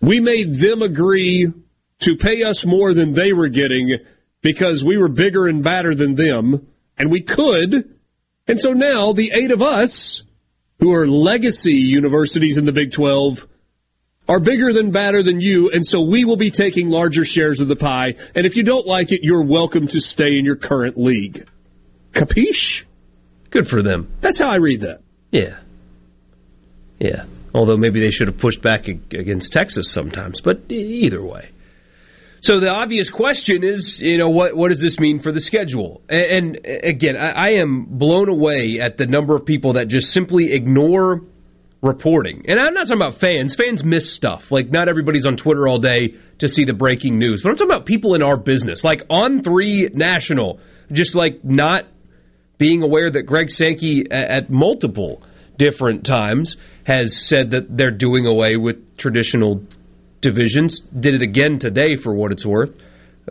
We 0.00 0.18
made 0.18 0.54
them 0.54 0.82
agree 0.82 1.52
to 2.00 2.16
pay 2.16 2.42
us 2.42 2.66
more 2.66 2.92
than 2.94 3.12
they 3.12 3.32
were 3.32 3.46
getting 3.46 3.98
because 4.42 4.84
we 4.84 4.96
were 4.96 5.06
bigger 5.06 5.46
and 5.46 5.62
badder 5.62 5.94
than 5.94 6.16
them, 6.16 6.66
and 6.98 7.12
we 7.12 7.20
could. 7.20 7.96
And 8.48 8.58
so 8.58 8.72
now 8.72 9.12
the 9.12 9.30
eight 9.32 9.52
of 9.52 9.62
us, 9.62 10.24
who 10.80 10.92
are 10.92 11.06
legacy 11.06 11.74
universities 11.74 12.58
in 12.58 12.64
the 12.64 12.72
Big 12.72 12.90
12, 12.90 13.46
are 14.30 14.38
bigger 14.38 14.72
than 14.72 14.92
badder 14.92 15.24
than 15.24 15.40
you, 15.40 15.70
and 15.72 15.84
so 15.84 16.00
we 16.02 16.24
will 16.24 16.36
be 16.36 16.52
taking 16.52 16.88
larger 16.88 17.24
shares 17.24 17.58
of 17.58 17.66
the 17.66 17.74
pie. 17.74 18.14
And 18.32 18.46
if 18.46 18.56
you 18.56 18.62
don't 18.62 18.86
like 18.86 19.10
it, 19.10 19.24
you're 19.24 19.42
welcome 19.42 19.88
to 19.88 20.00
stay 20.00 20.38
in 20.38 20.44
your 20.44 20.54
current 20.54 20.96
league. 20.96 21.48
Capiche? 22.12 22.84
Good 23.50 23.66
for 23.66 23.82
them. 23.82 24.08
That's 24.20 24.38
how 24.38 24.48
I 24.48 24.58
read 24.58 24.82
that. 24.82 25.02
Yeah. 25.32 25.58
Yeah. 27.00 27.24
Although 27.52 27.76
maybe 27.76 27.98
they 27.98 28.12
should 28.12 28.28
have 28.28 28.38
pushed 28.38 28.62
back 28.62 28.86
against 28.86 29.52
Texas 29.52 29.90
sometimes, 29.90 30.40
but 30.40 30.70
either 30.70 31.20
way. 31.20 31.50
So 32.40 32.60
the 32.60 32.70
obvious 32.70 33.10
question 33.10 33.64
is, 33.64 34.00
you 34.00 34.16
know, 34.16 34.30
what 34.30 34.56
what 34.56 34.68
does 34.68 34.80
this 34.80 35.00
mean 35.00 35.18
for 35.18 35.32
the 35.32 35.40
schedule? 35.40 36.02
And, 36.08 36.56
and 36.64 36.84
again, 36.84 37.16
I, 37.16 37.30
I, 37.30 37.48
am 37.54 37.84
blown 37.84 38.28
away 38.30 38.78
at 38.80 38.96
the 38.96 39.06
number 39.06 39.34
of 39.34 39.44
people 39.44 39.74
that 39.74 39.88
just 39.88 40.10
simply 40.10 40.52
ignore 40.52 41.20
reporting. 41.82 42.44
And 42.46 42.60
I'm 42.60 42.74
not 42.74 42.86
talking 42.86 43.00
about 43.00 43.14
fans. 43.14 43.54
Fans 43.54 43.82
miss 43.82 44.12
stuff. 44.12 44.50
Like 44.52 44.70
not 44.70 44.88
everybody's 44.88 45.26
on 45.26 45.36
Twitter 45.36 45.66
all 45.66 45.78
day 45.78 46.14
to 46.38 46.48
see 46.48 46.64
the 46.64 46.74
breaking 46.74 47.18
news. 47.18 47.42
But 47.42 47.50
I'm 47.50 47.56
talking 47.56 47.72
about 47.72 47.86
people 47.86 48.14
in 48.14 48.22
our 48.22 48.36
business, 48.36 48.84
like 48.84 49.04
on 49.08 49.42
three 49.42 49.88
national, 49.92 50.60
just 50.92 51.14
like 51.14 51.44
not 51.44 51.84
being 52.58 52.82
aware 52.82 53.10
that 53.10 53.22
Greg 53.22 53.50
Sankey 53.50 54.04
at 54.10 54.50
multiple 54.50 55.22
different 55.56 56.04
times 56.04 56.58
has 56.84 57.16
said 57.16 57.52
that 57.52 57.74
they're 57.74 57.90
doing 57.90 58.26
away 58.26 58.56
with 58.56 58.96
traditional 58.96 59.64
divisions. 60.20 60.80
Did 60.80 61.14
it 61.14 61.22
again 61.22 61.58
today 61.58 61.96
for 61.96 62.14
what 62.14 62.32
it's 62.32 62.44
worth. 62.44 62.72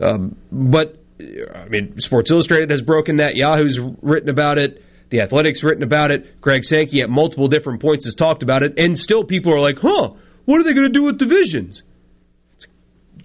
Um, 0.00 0.36
but, 0.50 0.98
I 1.20 1.68
mean, 1.68 2.00
Sports 2.00 2.30
Illustrated 2.30 2.70
has 2.70 2.82
broken 2.82 3.16
that. 3.16 3.36
Yahoo's 3.36 3.78
written 4.02 4.28
about 4.28 4.58
it. 4.58 4.82
The 5.10 5.20
Athletic's 5.20 5.62
written 5.62 5.82
about 5.82 6.10
it. 6.10 6.40
Greg 6.40 6.64
Sankey 6.64 7.02
at 7.02 7.10
multiple 7.10 7.48
different 7.48 7.80
points 7.80 8.04
has 8.04 8.14
talked 8.14 8.42
about 8.42 8.62
it. 8.62 8.78
And 8.78 8.98
still 8.98 9.24
people 9.24 9.52
are 9.52 9.60
like, 9.60 9.78
huh, 9.80 10.12
what 10.44 10.60
are 10.60 10.64
they 10.64 10.72
going 10.72 10.86
to 10.86 10.92
do 10.92 11.02
with 11.02 11.18
divisions? 11.18 11.82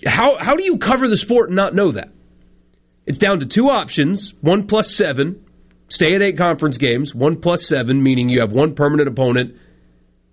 How, 0.05 0.37
how 0.39 0.55
do 0.55 0.63
you 0.63 0.77
cover 0.77 1.07
the 1.07 1.15
sport 1.15 1.49
and 1.49 1.55
not 1.55 1.73
know 1.73 1.91
that? 1.91 2.09
It's 3.05 3.19
down 3.19 3.39
to 3.39 3.45
two 3.45 3.69
options 3.69 4.33
one 4.41 4.67
plus 4.67 4.93
seven, 4.93 5.45
stay 5.89 6.15
at 6.15 6.21
eight 6.21 6.37
conference 6.37 6.77
games, 6.77 7.13
one 7.13 7.39
plus 7.39 7.65
seven, 7.65 8.01
meaning 8.01 8.29
you 8.29 8.39
have 8.41 8.51
one 8.51 8.75
permanent 8.75 9.07
opponent 9.07 9.55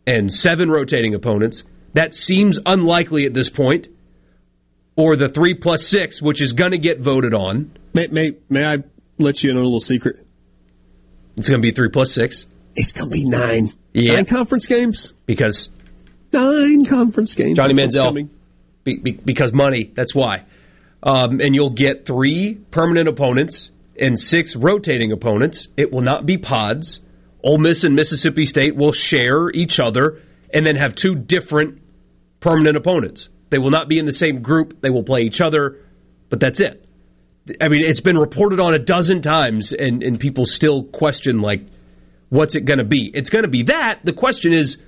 and 0.06 0.32
seven 0.32 0.70
rotating 0.70 1.14
opponents 1.14 1.64
that 1.94 2.14
seems 2.14 2.58
unlikely 2.64 3.26
at 3.26 3.34
this 3.34 3.50
point. 3.50 3.88
Or 4.94 5.16
the 5.16 5.28
three 5.28 5.54
plus 5.54 5.86
six, 5.86 6.20
which 6.20 6.42
is 6.42 6.52
going 6.52 6.72
to 6.72 6.78
get 6.78 7.00
voted 7.00 7.34
on. 7.34 7.72
May, 7.94 8.08
may, 8.08 8.32
may 8.50 8.66
I 8.66 8.78
let 9.18 9.42
you 9.42 9.50
in 9.50 9.56
on 9.56 9.62
a 9.62 9.64
little 9.64 9.80
secret? 9.80 10.21
It's 11.36 11.48
going 11.48 11.60
to 11.60 11.66
be 11.66 11.72
three 11.72 11.88
plus 11.88 12.12
six. 12.12 12.46
It's 12.74 12.92
going 12.92 13.10
to 13.10 13.16
be 13.16 13.24
nine. 13.24 13.70
Yeah. 13.92 14.14
Nine 14.14 14.26
conference 14.26 14.66
games? 14.66 15.14
Because. 15.26 15.70
Nine 16.32 16.86
conference 16.86 17.34
games. 17.34 17.56
Johnny 17.56 17.74
Manziel. 17.74 18.28
Be, 18.84 18.98
be, 18.98 19.12
because 19.12 19.52
money. 19.52 19.90
That's 19.94 20.14
why. 20.14 20.44
Um, 21.02 21.40
and 21.40 21.54
you'll 21.54 21.70
get 21.70 22.06
three 22.06 22.54
permanent 22.54 23.08
opponents 23.08 23.70
and 23.98 24.18
six 24.18 24.56
rotating 24.56 25.12
opponents. 25.12 25.68
It 25.76 25.92
will 25.92 26.02
not 26.02 26.26
be 26.26 26.38
pods. 26.38 27.00
Ole 27.42 27.58
Miss 27.58 27.84
and 27.84 27.94
Mississippi 27.94 28.46
State 28.46 28.76
will 28.76 28.92
share 28.92 29.50
each 29.50 29.80
other 29.80 30.20
and 30.52 30.64
then 30.64 30.76
have 30.76 30.94
two 30.94 31.14
different 31.14 31.80
permanent 32.40 32.76
opponents. 32.76 33.28
They 33.50 33.58
will 33.58 33.70
not 33.70 33.88
be 33.88 33.98
in 33.98 34.06
the 34.06 34.12
same 34.12 34.42
group. 34.42 34.80
They 34.80 34.90
will 34.90 35.02
play 35.02 35.22
each 35.22 35.40
other, 35.40 35.78
but 36.30 36.40
that's 36.40 36.60
it. 36.60 36.81
I 37.60 37.68
mean, 37.68 37.82
it's 37.82 38.00
been 38.00 38.18
reported 38.18 38.60
on 38.60 38.74
a 38.74 38.78
dozen 38.78 39.20
times, 39.20 39.72
and, 39.72 40.02
and 40.02 40.18
people 40.18 40.46
still 40.46 40.84
question, 40.84 41.40
like, 41.40 41.66
what's 42.28 42.54
it 42.54 42.64
going 42.64 42.78
to 42.78 42.84
be? 42.84 43.10
It's 43.12 43.30
going 43.30 43.42
to 43.42 43.50
be 43.50 43.64
that. 43.64 44.00
The 44.04 44.12
question 44.12 44.52
is, 44.52 44.78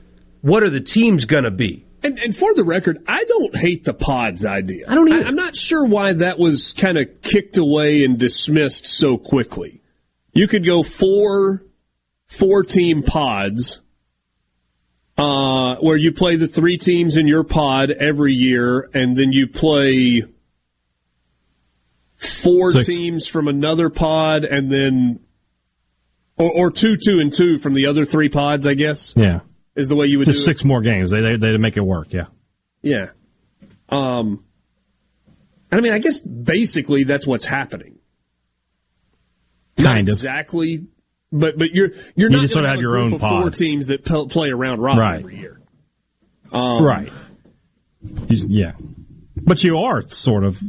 what 0.40 0.62
are 0.62 0.70
the 0.70 0.80
teams 0.80 1.24
going 1.24 1.44
to 1.44 1.50
be? 1.50 1.84
And, 2.02 2.18
and, 2.18 2.36
for 2.36 2.52
the 2.54 2.64
record, 2.64 3.02
I 3.08 3.24
don't 3.24 3.56
hate 3.56 3.84
the 3.84 3.94
pods 3.94 4.44
idea. 4.44 4.84
I 4.86 4.94
don't 4.94 5.10
either. 5.10 5.24
I, 5.24 5.28
I'm 5.28 5.34
not 5.34 5.56
sure 5.56 5.86
why 5.86 6.12
that 6.12 6.38
was 6.38 6.74
kind 6.74 6.98
of 6.98 7.22
kicked 7.22 7.56
away 7.56 8.04
and 8.04 8.18
dismissed 8.18 8.86
so 8.86 9.16
quickly. 9.16 9.80
You 10.34 10.46
could 10.46 10.66
go 10.66 10.82
four 10.82 11.64
four 12.26 12.62
team 12.62 13.02
pods 13.02 13.80
uh, 15.16 15.76
where 15.76 15.96
you 15.96 16.12
play 16.12 16.36
the 16.36 16.48
three 16.48 16.76
teams 16.76 17.16
in 17.16 17.26
your 17.26 17.42
pod 17.42 17.90
every 17.90 18.34
year, 18.34 18.90
and 18.92 19.16
then 19.16 19.32
you 19.32 19.46
play 19.46 20.24
four 22.26 22.70
Six. 22.70 22.86
teams 22.86 23.26
from 23.26 23.48
another 23.48 23.90
pod, 23.90 24.44
and 24.44 24.70
then 24.70 25.20
or, 26.36 26.50
or, 26.50 26.70
two, 26.70 26.96
two, 26.96 27.20
and 27.20 27.32
two 27.32 27.58
from 27.58 27.74
the 27.74 27.86
other 27.86 28.04
three 28.04 28.28
pods. 28.28 28.66
I 28.66 28.74
guess. 28.74 29.12
Yeah, 29.16 29.40
is 29.74 29.88
the 29.88 29.96
way 29.96 30.06
you 30.06 30.18
would 30.18 30.26
just 30.26 30.44
six 30.44 30.62
it. 30.62 30.66
more 30.66 30.80
games. 30.80 31.10
They 31.10 31.20
they 31.20 31.36
they 31.36 31.56
make 31.56 31.76
it 31.76 31.82
work. 31.82 32.12
Yeah. 32.12 32.26
Yeah. 32.82 33.10
Um. 33.88 34.44
I 35.70 35.80
mean, 35.80 35.92
I 35.92 35.98
guess 35.98 36.18
basically 36.18 37.04
that's 37.04 37.26
what's 37.26 37.46
happening. 37.46 37.98
Kind 39.76 39.84
Not 39.84 40.00
of 40.02 40.08
exactly 40.08 40.86
but 41.34 41.58
but 41.58 41.74
you're 41.74 41.90
you're 42.14 42.30
you 42.30 42.36
not 42.36 42.48
sort 42.48 42.64
of 42.64 42.70
have, 42.70 42.76
have 42.76 42.82
your 42.82 42.96
own 42.96 43.12
of 43.12 43.20
four 43.20 43.50
teams 43.50 43.88
that 43.88 44.04
p- 44.04 44.26
play 44.28 44.50
around 44.50 44.80
robin 44.80 45.00
right. 45.00 45.18
every 45.18 45.38
year. 45.38 45.60
Um, 46.52 46.84
right. 46.84 47.12
Yeah, 48.28 48.72
but 49.36 49.64
you 49.64 49.78
are 49.78 50.06
sort 50.08 50.44
of 50.44 50.62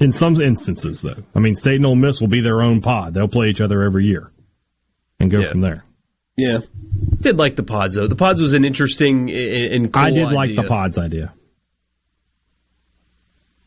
in 0.00 0.12
some 0.12 0.40
instances 0.40 1.02
though. 1.02 1.22
I 1.34 1.40
mean, 1.40 1.54
State 1.54 1.76
and 1.76 1.86
Ole 1.86 1.96
Miss 1.96 2.20
will 2.20 2.28
be 2.28 2.40
their 2.40 2.62
own 2.62 2.80
pod. 2.80 3.14
They'll 3.14 3.28
play 3.28 3.48
each 3.48 3.60
other 3.60 3.82
every 3.82 4.06
year 4.06 4.30
and 5.20 5.30
go 5.30 5.40
yeah. 5.40 5.50
from 5.50 5.60
there. 5.60 5.84
Yeah, 6.36 6.58
did 7.20 7.36
like 7.36 7.56
the 7.56 7.64
pods 7.64 7.94
though. 7.94 8.06
The 8.06 8.14
pods 8.14 8.40
was 8.40 8.52
an 8.52 8.64
interesting 8.64 9.30
and 9.30 9.92
cool 9.92 10.02
I 10.02 10.10
did 10.10 10.26
idea. 10.26 10.36
like 10.36 10.54
the 10.54 10.62
pods 10.62 10.98
idea. 10.98 11.34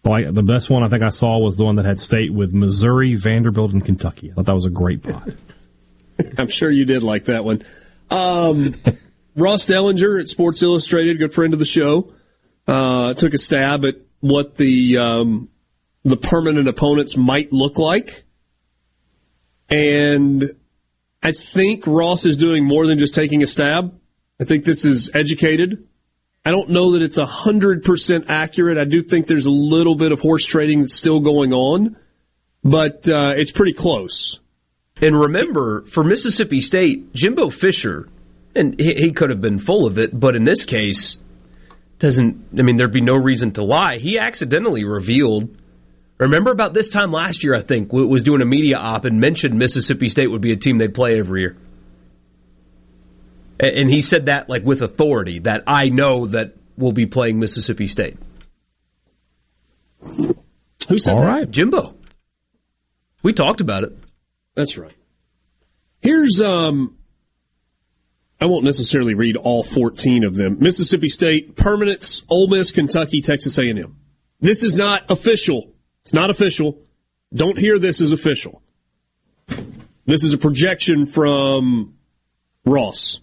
Like 0.04 0.34
the 0.34 0.41
best 0.41 0.70
one 0.70 0.84
I 0.84 0.88
think 0.88 1.04
I 1.04 1.10
saw 1.10 1.38
was 1.38 1.58
the 1.58 1.64
one 1.64 1.76
that 1.76 1.86
had 1.86 1.99
State 1.99 2.34
with 2.34 2.54
Missouri, 2.54 3.16
Vanderbilt, 3.16 3.72
and 3.72 3.86
Kentucky. 3.86 4.32
I 4.32 4.36
thought 4.36 4.45
that 4.45 4.56
was 4.56 4.66
a 4.66 4.72
great 4.72 5.04
pod. 5.04 5.38
I'm 6.38 6.47
sure 6.47 6.70
you 6.70 6.86
did 6.86 7.04
like 7.04 7.26
that 7.26 7.43
one. 7.43 7.64
Um, 8.10 8.76
Ross 9.36 9.66
Dellenger 9.66 10.20
at 10.20 10.28
Sports 10.28 10.62
Illustrated, 10.62 11.18
good 11.18 11.34
friend 11.34 11.54
of 11.54 11.60
the 11.60 11.66
show, 11.66 12.14
uh, 12.68 13.14
took 13.14 13.34
a 13.34 13.38
stab 13.38 13.86
at 13.86 13.95
what 14.20 14.56
the 14.56 14.97
um, 14.97 15.49
the 16.04 16.18
permanent 16.18 16.68
opponents 16.68 17.16
might 17.16 17.52
look 17.52 17.78
like, 17.78 18.24
and 19.70 20.52
I 21.24 21.32
think 21.32 21.86
Ross 21.86 22.26
is 22.26 22.38
doing 22.38 22.66
more 22.66 22.88
than 22.88 22.97
just 22.97 23.14
taking 23.14 23.43
a 23.43 23.47
stab. 23.47 23.97
I 24.39 24.43
think 24.43 24.66
this 24.66 24.86
is 24.86 25.12
educated. 25.14 25.88
I 26.43 26.49
don't 26.49 26.70
know 26.70 26.91
that 26.91 27.04
it's 27.04 27.20
hundred 27.20 27.84
percent 27.84 28.26
accurate. 28.28 28.80
I 28.80 28.86
do 28.86 29.04
think 29.04 29.28
there's 29.28 29.45
a 29.45 29.52
little 29.52 29.95
bit 29.95 30.12
of 30.12 30.20
horse 30.20 30.45
trading 30.45 30.82
that's 30.82 30.95
still 30.95 31.20
going 31.20 31.54
on, 31.54 31.95
but 32.64 33.08
uh, 33.08 33.34
it's 33.36 33.52
pretty 33.52 33.74
close. 33.74 34.39
And 34.99 35.20
remember, 35.20 35.84
for 35.86 36.04
Mississippi 36.04 36.62
State, 36.62 37.14
Jimbo 37.14 37.49
Fisher, 37.52 38.08
and 38.56 38.80
he, 38.80 38.93
he 38.95 39.12
could 39.12 39.30
have 39.30 39.41
been 39.41 39.60
full 39.60 39.86
of 39.86 39.99
it, 39.99 40.20
but 40.20 40.36
in 40.36 40.43
this 40.43 40.66
case, 40.66 41.18
doesn't. 41.99 42.47
I 42.58 42.64
mean, 42.64 42.78
there'd 42.78 42.91
be 42.91 43.02
no 43.02 43.16
reason 43.16 43.52
to 43.54 43.64
lie. 43.64 43.97
He 43.97 44.18
accidentally 44.18 44.84
revealed. 44.84 45.58
Remember 46.22 46.52
about 46.52 46.76
this 46.76 46.88
time 46.88 47.12
last 47.12 47.44
year, 47.44 47.56
I 47.56 47.62
think, 47.62 47.90
w- 47.90 48.08
was 48.08 48.24
doing 48.24 48.42
a 48.42 48.46
media 48.46 48.78
op 48.78 49.06
and 49.06 49.20
mentioned 49.20 49.58
Mississippi 49.58 50.08
State 50.08 50.30
would 50.30 50.42
be 50.42 50.52
a 50.52 50.56
team 50.56 50.78
they'd 50.78 50.94
play 50.94 51.18
every 51.18 51.42
year. 51.42 51.58
And 53.60 53.92
he 53.92 54.02
said 54.02 54.28
that 54.28 54.48
like 54.48 54.64
with 54.64 54.82
authority 54.84 55.40
that 55.40 55.64
I 55.66 55.90
know 55.90 56.28
that 56.28 56.56
we'll 56.78 56.92
be 56.92 57.08
playing 57.08 57.40
Mississippi 57.40 57.88
State. 57.88 58.18
Who 60.04 61.00
said 61.00 61.14
All 61.14 61.22
that? 61.22 61.28
right. 61.28 61.50
Jimbo. 61.52 61.96
We 63.24 63.34
talked 63.34 63.62
about 63.62 63.84
it. 63.84 63.98
That's 64.56 64.78
right. 64.78 64.96
Here's 66.02 66.40
um 66.42 66.98
I 68.40 68.46
won't 68.48 68.64
necessarily 68.66 69.14
read 69.14 69.38
all 69.38 69.62
14 69.64 70.24
of 70.24 70.36
them. 70.36 70.58
Mississippi 70.60 71.10
State, 71.10 71.56
Permanence, 71.56 72.24
Ole 72.30 72.48
Miss, 72.48 72.72
Kentucky, 72.72 73.22
Texas 73.22 73.58
A&M. 73.60 73.96
This 74.40 74.64
is 74.64 74.76
not 74.76 75.10
official. 75.12 75.72
It's 76.02 76.14
not 76.14 76.30
official. 76.30 76.80
Don't 77.34 77.58
hear 77.58 77.80
this 77.80 78.02
as 78.02 78.12
official. 78.12 78.62
This 80.06 80.24
is 80.24 80.34
a 80.34 80.38
projection 80.38 81.06
from 81.06 81.95
Ross. 82.66 83.20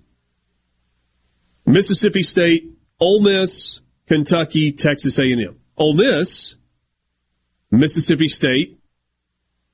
Mississippi 1.66 2.22
State, 2.22 2.72
Ole 2.98 3.20
Miss, 3.20 3.80
Kentucky, 4.06 4.72
Texas 4.72 5.18
A&M. 5.18 5.58
Ole 5.76 5.94
Miss, 5.94 6.56
Mississippi 7.70 8.28
State, 8.28 8.80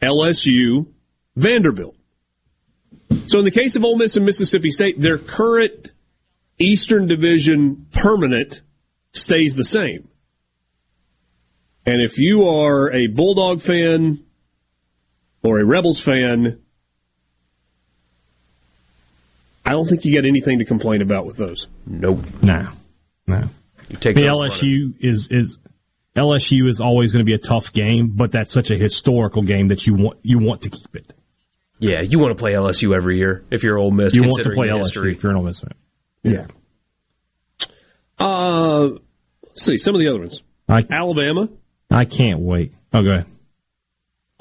LSU, 0.02 0.86
Vanderbilt. 1.36 1.96
So 3.26 3.38
in 3.38 3.44
the 3.44 3.50
case 3.50 3.76
of 3.76 3.84
Ole 3.84 3.96
Miss 3.96 4.16
and 4.16 4.26
Mississippi 4.26 4.70
State, 4.70 5.00
their 5.00 5.18
current 5.18 5.92
Eastern 6.59 7.07
Division 7.07 7.86
permanent 7.92 8.62
stays 9.12 9.55
the 9.55 9.64
same. 9.64 10.09
And 11.87 12.01
if 12.03 12.18
you 12.18 12.49
are 12.49 12.93
a 12.93 13.07
Bulldog 13.09 13.61
fan 13.61 14.24
or 15.43 15.59
a 15.59 15.64
Rebels 15.64 16.01
fan, 16.01 16.61
I 19.66 19.72
don't 19.72 19.87
think 19.87 20.05
you 20.05 20.12
get 20.12 20.24
anything 20.24 20.59
to 20.59 20.64
complain 20.64 21.03
about 21.03 21.26
with 21.26 21.37
those. 21.37 21.68
Nope. 21.87 22.24
No, 22.43 22.68
no. 23.26 23.49
You 23.89 23.97
take 23.99 24.14
the 24.16 24.22
those 24.22 24.61
LSU 24.61 24.95
is 25.01 25.28
is 25.30 25.59
LSU 26.16 26.68
is 26.68 26.80
always 26.80 27.12
going 27.12 27.24
to 27.24 27.28
be 27.28 27.35
a 27.35 27.39
tough 27.39 27.72
game, 27.72 28.12
but 28.14 28.30
that's 28.32 28.53
such 28.53 28.70
a 28.70 28.78
historical 28.78 29.43
game 29.43 29.68
that 29.68 29.87
you 29.87 29.95
want 29.95 30.18
you 30.22 30.39
want 30.39 30.62
to 30.62 30.70
keep 30.70 30.95
it. 30.95 31.12
Yeah, 31.80 32.01
you 32.03 32.18
want 32.18 32.37
to 32.37 32.41
play 32.41 32.53
LSU 32.53 32.95
every 32.95 33.18
year 33.18 33.45
if 33.51 33.62
you're 33.62 33.78
Ole 33.78 33.91
Miss. 33.91 34.14
You 34.14 34.22
want 34.22 34.43
to 34.43 34.51
play 34.51 34.68
LSU 34.68 34.78
history. 34.85 35.12
if 35.16 35.22
you're 35.22 35.32
an 35.32 35.39
Ole 35.39 35.45
Miss 35.45 35.61
fan. 35.61 35.74
Yeah, 36.22 36.47
Uh, 38.18 38.91
let's 39.43 39.62
see 39.64 39.76
some 39.76 39.95
of 39.95 40.01
the 40.01 40.09
other 40.09 40.20
ones. 40.20 40.43
I 40.68 40.82
Alabama, 40.91 41.49
I 41.91 42.05
can't 42.05 42.41
wait. 42.41 42.74
Oh, 42.93 43.03
go 43.03 43.11
ahead. 43.11 43.26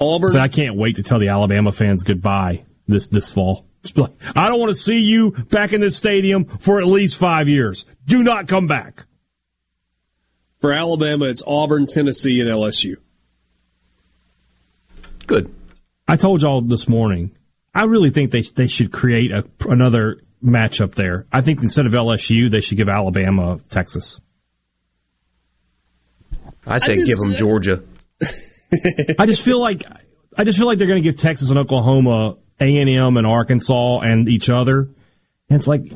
Auburn. 0.00 0.30
So 0.30 0.40
I 0.40 0.48
can't 0.48 0.76
wait 0.76 0.96
to 0.96 1.02
tell 1.02 1.18
the 1.18 1.28
Alabama 1.28 1.72
fans 1.72 2.02
goodbye 2.02 2.64
this 2.86 3.06
this 3.06 3.30
fall. 3.30 3.66
Like, 3.96 4.12
I 4.34 4.48
don't 4.48 4.58
want 4.58 4.72
to 4.72 4.78
see 4.78 4.98
you 4.98 5.32
back 5.32 5.72
in 5.72 5.80
this 5.82 5.96
stadium 5.96 6.46
for 6.46 6.80
at 6.80 6.86
least 6.86 7.18
five 7.18 7.48
years. 7.48 7.84
Do 8.06 8.22
not 8.22 8.48
come 8.48 8.66
back. 8.66 9.04
For 10.60 10.72
Alabama, 10.72 11.26
it's 11.26 11.42
Auburn, 11.46 11.86
Tennessee, 11.86 12.40
and 12.40 12.48
LSU. 12.48 12.96
Good. 15.26 15.54
I 16.08 16.16
told 16.16 16.40
y'all 16.40 16.62
this 16.62 16.88
morning. 16.88 17.32
I 17.74 17.84
really 17.84 18.10
think 18.10 18.30
they 18.30 18.42
they 18.42 18.66
should 18.66 18.92
create 18.92 19.30
a, 19.32 19.44
another 19.68 20.20
matchup 20.42 20.94
there. 20.94 21.26
I 21.32 21.40
think 21.42 21.62
instead 21.62 21.86
of 21.86 21.92
LSU, 21.92 22.50
they 22.50 22.60
should 22.60 22.78
give 22.78 22.88
Alabama 22.88 23.58
Texas. 23.68 24.20
I 26.66 26.78
say 26.78 26.94
just- 26.94 27.06
give 27.06 27.18
them 27.18 27.34
Georgia. 27.34 27.82
I 29.18 29.26
just 29.26 29.42
feel 29.42 29.60
like 29.60 29.84
I 30.36 30.44
just 30.44 30.58
feel 30.58 30.66
like 30.66 30.78
they're 30.78 30.88
going 30.88 31.02
to 31.02 31.08
give 31.08 31.18
Texas 31.18 31.50
and 31.50 31.58
Oklahoma, 31.58 32.36
A 32.60 32.64
and 32.64 32.90
M 32.90 33.16
and 33.16 33.26
Arkansas 33.26 34.00
and 34.00 34.28
each 34.28 34.50
other. 34.50 34.88
And 35.48 35.58
it's 35.58 35.68
like, 35.68 35.92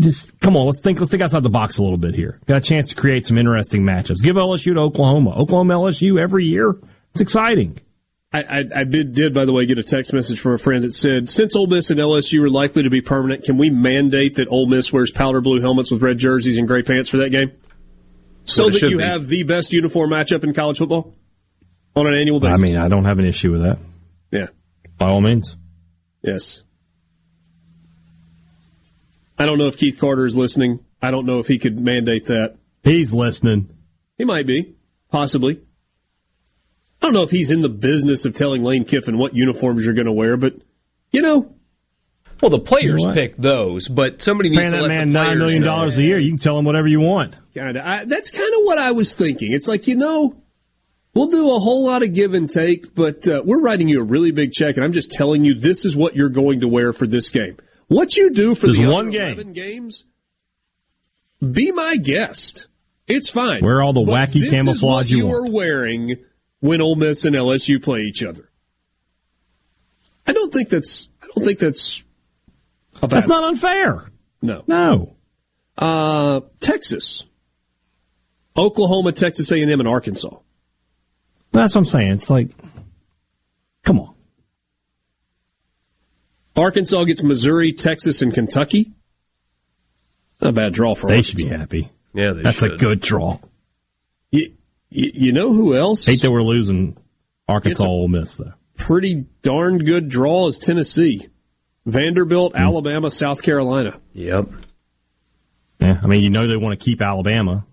just 0.00 0.38
come 0.40 0.56
on, 0.56 0.66
let's 0.66 0.80
think 0.80 0.98
let's 0.98 1.10
think 1.10 1.22
outside 1.22 1.42
the 1.42 1.48
box 1.48 1.78
a 1.78 1.82
little 1.82 1.98
bit 1.98 2.14
here. 2.14 2.38
Got 2.46 2.58
a 2.58 2.60
chance 2.60 2.90
to 2.90 2.94
create 2.94 3.26
some 3.26 3.38
interesting 3.38 3.82
matchups. 3.82 4.22
Give 4.22 4.36
LSU 4.36 4.74
to 4.74 4.80
Oklahoma, 4.80 5.34
Oklahoma 5.36 5.74
LSU 5.74 6.20
every 6.20 6.44
year. 6.46 6.74
It's 7.12 7.20
exciting. 7.20 7.78
I, 8.34 8.40
I, 8.40 8.62
I 8.76 8.84
did, 8.84 9.14
did, 9.14 9.34
by 9.34 9.44
the 9.44 9.52
way, 9.52 9.66
get 9.66 9.76
a 9.78 9.82
text 9.82 10.14
message 10.14 10.40
from 10.40 10.54
a 10.54 10.58
friend 10.58 10.84
that 10.84 10.94
said, 10.94 11.28
since 11.28 11.54
Ole 11.54 11.66
Miss 11.66 11.90
and 11.90 12.00
LSU 12.00 12.42
are 12.44 12.48
likely 12.48 12.84
to 12.84 12.88
be 12.88 13.02
permanent, 13.02 13.44
can 13.44 13.58
we 13.58 13.68
mandate 13.68 14.36
that 14.36 14.48
Ole 14.48 14.66
Miss 14.66 14.90
wears 14.90 15.10
powder 15.10 15.42
blue 15.42 15.60
helmets 15.60 15.90
with 15.90 16.00
red 16.00 16.16
jerseys 16.16 16.56
and 16.56 16.66
gray 16.66 16.82
pants 16.82 17.10
for 17.10 17.18
that 17.18 17.28
game? 17.28 17.52
So 18.44 18.68
that 18.70 18.82
you 18.82 18.98
be. 18.98 19.04
have 19.04 19.28
the 19.28 19.42
best 19.44 19.72
uniform 19.72 20.10
matchup 20.10 20.42
in 20.44 20.52
college 20.54 20.78
football 20.78 21.14
on 21.94 22.06
an 22.06 22.14
annual 22.14 22.40
basis. 22.40 22.60
I 22.60 22.62
mean, 22.64 22.76
I 22.76 22.88
don't 22.88 23.04
have 23.04 23.18
an 23.18 23.24
issue 23.26 23.52
with 23.52 23.62
that. 23.62 23.78
yeah, 24.30 24.46
By 24.98 25.08
all 25.10 25.20
means. 25.20 25.56
yes. 26.22 26.62
I 29.38 29.46
don't 29.46 29.58
know 29.58 29.66
if 29.66 29.76
Keith 29.76 29.98
Carter 29.98 30.24
is 30.24 30.36
listening. 30.36 30.80
I 31.00 31.10
don't 31.10 31.26
know 31.26 31.38
if 31.38 31.48
he 31.48 31.58
could 31.58 31.78
mandate 31.78 32.26
that. 32.26 32.56
He's 32.84 33.12
listening. 33.12 33.70
He 34.18 34.24
might 34.24 34.46
be, 34.46 34.74
possibly. 35.10 35.60
I 37.00 37.06
don't 37.06 37.14
know 37.14 37.22
if 37.22 37.30
he's 37.30 37.50
in 37.50 37.62
the 37.62 37.68
business 37.68 38.24
of 38.24 38.34
telling 38.36 38.62
Lane 38.62 38.84
Kiffin 38.84 39.18
what 39.18 39.34
uniforms 39.34 39.84
you're 39.84 39.94
going 39.94 40.06
to 40.06 40.12
wear, 40.12 40.36
but 40.36 40.54
you 41.10 41.22
know, 41.22 41.54
Well, 42.42 42.50
the 42.50 42.58
players 42.58 43.00
You 43.00 43.06
know 43.06 43.14
pick 43.14 43.36
those, 43.36 43.86
but 43.86 44.20
somebody 44.20 44.50
needs 44.50 44.62
Paying 44.62 44.72
to 44.72 44.76
that 44.78 44.82
let 44.82 44.88
man 44.88 45.08
the 45.08 45.12
nine 45.12 45.24
players 45.26 45.38
million 45.38 45.62
know. 45.62 45.68
dollars 45.68 45.96
a 45.96 46.02
year, 46.02 46.18
you 46.18 46.30
can 46.30 46.38
tell 46.38 46.58
him 46.58 46.64
whatever 46.64 46.88
you 46.88 46.98
want. 46.98 47.36
kind 47.54 47.76
of. 47.76 48.08
That's 48.08 48.32
kind 48.32 48.52
of 48.52 48.60
what 48.64 48.78
I 48.78 48.90
was 48.90 49.14
thinking. 49.14 49.52
It's 49.52 49.68
like 49.68 49.86
you 49.86 49.94
know, 49.94 50.34
we'll 51.14 51.28
do 51.28 51.54
a 51.54 51.60
whole 51.60 51.86
lot 51.86 52.02
of 52.02 52.12
give 52.14 52.34
and 52.34 52.50
take, 52.50 52.96
but 52.96 53.28
uh, 53.28 53.42
we're 53.44 53.60
writing 53.60 53.88
you 53.88 54.00
a 54.00 54.04
really 54.04 54.32
big 54.32 54.50
check, 54.50 54.74
and 54.76 54.84
I'm 54.84 54.92
just 54.92 55.12
telling 55.12 55.44
you 55.44 55.54
this 55.54 55.84
is 55.84 55.96
what 55.96 56.16
you're 56.16 56.30
going 56.30 56.62
to 56.62 56.68
wear 56.68 56.92
for 56.92 57.06
this 57.06 57.28
game. 57.28 57.58
What 57.86 58.16
you 58.16 58.30
do 58.32 58.56
for 58.56 58.66
Just 58.66 58.78
the 58.80 58.86
one 58.86 59.08
other 59.08 59.10
game. 59.18 59.34
11 59.34 59.52
games, 59.52 60.04
be 61.48 61.70
my 61.70 61.94
guest. 61.96 62.66
It's 63.06 63.30
fine. 63.30 63.64
Wear 63.64 63.82
all 63.82 63.92
the 63.92 64.02
But 64.02 64.12
wacky 64.14 64.32
this 64.40 64.44
is 64.44 64.50
camouflage 64.50 65.04
what 65.04 65.08
you 65.10 65.28
you 65.28 65.32
are 65.32 65.46
wearing 65.48 66.16
when 66.58 66.80
Ole 66.82 66.96
Miss 66.96 67.24
and 67.24 67.36
LSU 67.36 67.80
play 67.80 68.00
each 68.00 68.24
other. 68.24 68.48
I 70.26 70.32
don't 70.32 70.52
think 70.52 70.70
that's. 70.70 71.08
I 71.22 71.26
don't 71.34 71.44
think 71.44 71.60
that's. 71.60 72.02
That's 73.00 73.28
not 73.28 73.44
unfair. 73.44 74.10
no. 74.42 74.62
No. 74.66 75.16
Uh, 75.78 76.40
Texas, 76.60 77.24
Oklahoma, 78.56 79.12
Texas 79.12 79.50
A&M, 79.50 79.68
and 79.80 79.88
Arkansas. 79.88 80.36
That's 81.52 81.74
what 81.74 81.80
I'm 81.80 81.84
saying. 81.86 82.12
It's 82.12 82.28
like, 82.30 82.50
come 83.82 83.98
on. 84.00 84.14
Arkansas 86.56 87.04
gets 87.04 87.22
Missouri, 87.22 87.72
Texas, 87.72 88.20
and 88.22 88.32
Kentucky. 88.34 88.92
It's 90.32 90.42
not 90.42 90.50
a 90.50 90.52
bad 90.52 90.74
draw 90.74 90.94
for 90.94 91.08
They 91.08 91.16
Arkansas. 91.16 91.30
should 91.30 91.36
be 91.38 91.56
happy. 91.56 91.90
Yeah, 92.12 92.32
they 92.34 92.42
That's 92.42 92.58
should. 92.58 92.74
a 92.74 92.76
good 92.76 93.00
draw. 93.00 93.38
You, 94.30 94.52
you, 94.90 95.10
you 95.14 95.32
know 95.32 95.52
who 95.54 95.74
else? 95.76 96.04
Hate 96.06 96.20
that 96.22 96.30
we're 96.30 96.42
losing 96.42 96.96
Arkansas 97.48 97.84
Ole 97.86 98.08
Miss 98.08 98.34
though. 98.34 98.52
Pretty 98.76 99.24
darn 99.42 99.78
good 99.78 100.08
draw 100.10 100.48
is 100.48 100.58
Tennessee, 100.58 101.28
Vanderbilt. 101.86 102.54
Alabama, 102.54 103.10
South 103.10 103.42
Carolina. 103.42 103.98
Yep. 104.12 104.48
Yeah, 105.80 106.00
I 106.02 106.06
mean 106.06 106.22
you 106.22 106.30
know 106.30 106.46
they 106.46 106.56
want 106.56 106.78
to 106.78 106.84
keep 106.84 107.02
Alabama. 107.02 107.66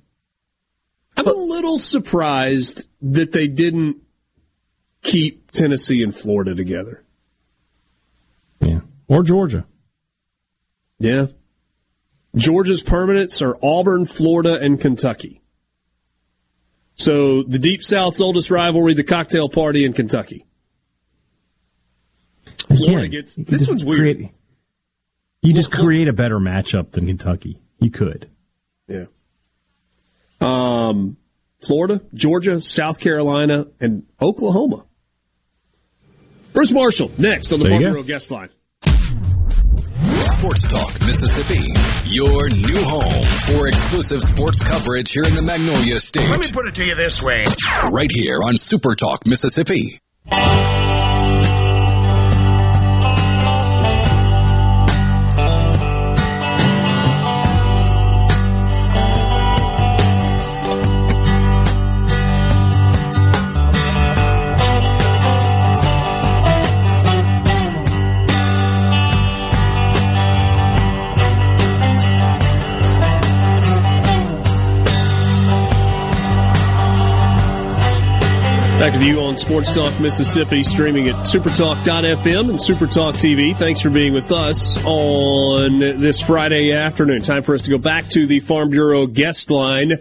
I'm 1.16 1.28
a 1.28 1.32
little 1.32 1.78
surprised 1.78 2.88
that 3.02 3.32
they 3.32 3.48
didn't 3.48 3.98
keep 5.02 5.52
Tennessee 5.52 6.02
and 6.02 6.16
Florida 6.16 6.56
together. 6.56 7.04
Yeah, 8.62 8.80
or 9.08 9.24
Georgia. 9.24 9.66
Yeah. 10.98 11.28
Georgia's 12.36 12.84
permanents 12.84 13.42
are 13.42 13.58
Auburn, 13.64 14.06
Florida, 14.06 14.58
and 14.60 14.80
Kentucky. 14.80 15.42
So 16.96 17.44
the 17.44 17.60
Deep 17.60 17.82
South's 17.82 18.22
oldest 18.22 18.52
rivalry, 18.52 18.94
the 18.94 19.04
cocktail 19.04 19.50
party 19.50 19.86
in 19.86 19.94
Kentucky. 19.94 20.46
Florida 22.68 22.98
Again, 23.06 23.12
gets 23.12 23.36
this 23.36 23.46
just 23.62 23.70
one's 23.70 23.86
weird. 23.86 24.00
create- 24.18 24.32
you 25.42 25.54
just 25.54 25.72
create 25.72 26.08
a 26.10 26.14
better 26.14 26.38
matchup 26.38 26.92
than 26.92 27.08
Kentucky. 27.08 27.62
You 27.80 27.90
could. 27.92 28.30
Yeah. 28.88 29.06
Um, 30.42 31.18
Florida, 31.62 32.02
Georgia, 32.14 32.60
South 32.62 33.00
Carolina, 33.00 33.68
and 33.80 34.04
Oklahoma. 34.22 34.86
Bruce 36.54 36.72
Marshall 36.72 37.12
next 37.18 37.52
on 37.54 37.60
the 37.60 37.66
There 37.66 37.74
you 37.76 37.80
Farm. 37.82 37.94
Bureau 37.94 38.04
guest 38.04 38.32
line. 38.32 38.50
Sports 40.20 40.68
Talk 40.68 41.02
Mississippi, 41.02 41.74
your 42.06 42.50
new 42.50 42.82
home 42.84 43.24
for 43.46 43.68
exclusive 43.68 44.22
sports 44.22 44.62
coverage 44.64 45.12
here 45.12 45.24
in 45.26 45.36
the 45.36 45.42
Magnolia 45.42 46.00
State. 46.00 46.30
Let 46.30 46.40
me 46.40 46.52
put 46.52 46.68
it 46.68 46.76
to 46.76 46.86
you 46.86 46.96
this 46.96 47.22
way. 47.22 47.44
Right 47.92 48.12
here 48.12 48.38
on 48.44 48.58
Super 48.58 48.96
Talk 48.96 49.26
Mississippi. 49.28 50.00
Back 78.80 78.94
with 78.94 79.04
you 79.04 79.20
on 79.20 79.36
Sports 79.36 79.74
Talk 79.74 80.00
Mississippi, 80.00 80.64
streaming 80.64 81.10
at 81.10 81.16
supertalk.fm 81.26 82.50
and 82.50 82.58
supertalk 82.58 83.16
TV. 83.16 83.54
Thanks 83.54 83.82
for 83.82 83.90
being 83.90 84.14
with 84.14 84.32
us 84.32 84.82
on 84.86 85.80
this 85.80 86.22
Friday 86.22 86.72
afternoon. 86.72 87.22
Time 87.22 87.44
for 87.44 87.54
us 87.54 87.64
to 87.64 87.72
go 87.72 87.78
back 87.78 88.08
to 88.12 88.26
the 88.26 88.40
Farm 88.40 88.70
Bureau 88.70 89.06
guest 89.06 89.52
line 89.52 89.98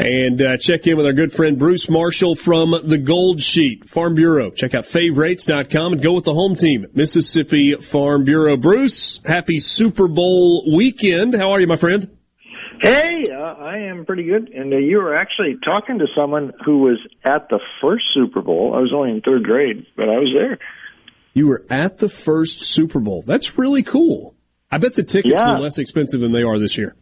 and 0.00 0.42
uh, 0.42 0.56
check 0.56 0.88
in 0.88 0.96
with 0.96 1.06
our 1.06 1.12
good 1.12 1.32
friend 1.32 1.56
Bruce 1.56 1.88
Marshall 1.88 2.34
from 2.34 2.74
the 2.82 2.98
Gold 2.98 3.40
Sheet 3.40 3.88
Farm 3.88 4.16
Bureau. 4.16 4.50
Check 4.50 4.74
out 4.74 4.86
favorites.com 4.86 5.92
and 5.92 6.02
go 6.02 6.12
with 6.12 6.24
the 6.24 6.34
home 6.34 6.56
team, 6.56 6.86
Mississippi 6.92 7.76
Farm 7.76 8.24
Bureau. 8.24 8.56
Bruce, 8.56 9.20
happy 9.24 9.60
Super 9.60 10.08
Bowl 10.08 10.74
weekend. 10.74 11.34
How 11.34 11.52
are 11.52 11.60
you, 11.60 11.68
my 11.68 11.76
friend? 11.76 12.10
Hey, 12.80 13.26
uh, 13.30 13.40
I 13.42 13.78
am 13.90 14.06
pretty 14.06 14.24
good. 14.24 14.48
And 14.50 14.72
uh, 14.72 14.76
you 14.78 14.98
were 14.98 15.14
actually 15.14 15.56
talking 15.64 15.98
to 15.98 16.06
someone 16.16 16.52
who 16.64 16.78
was 16.78 16.98
at 17.24 17.48
the 17.50 17.60
first 17.82 18.04
Super 18.14 18.40
Bowl. 18.42 18.72
I 18.74 18.80
was 18.80 18.92
only 18.94 19.10
in 19.10 19.20
third 19.20 19.44
grade, 19.44 19.86
but 19.96 20.10
I 20.10 20.18
was 20.18 20.32
there. 20.36 20.58
You 21.34 21.46
were 21.46 21.64
at 21.70 21.98
the 21.98 22.08
first 22.08 22.62
Super 22.62 22.98
Bowl. 23.00 23.22
That's 23.26 23.58
really 23.58 23.82
cool. 23.82 24.34
I 24.70 24.78
bet 24.78 24.94
the 24.94 25.02
tickets 25.02 25.34
Yeah. 25.36 25.52
were 25.54 25.58
less 25.60 25.78
expensive 25.78 26.20
than 26.20 26.32
they 26.32 26.42
are 26.42 26.58
this 26.58 26.78
year. 26.78 26.94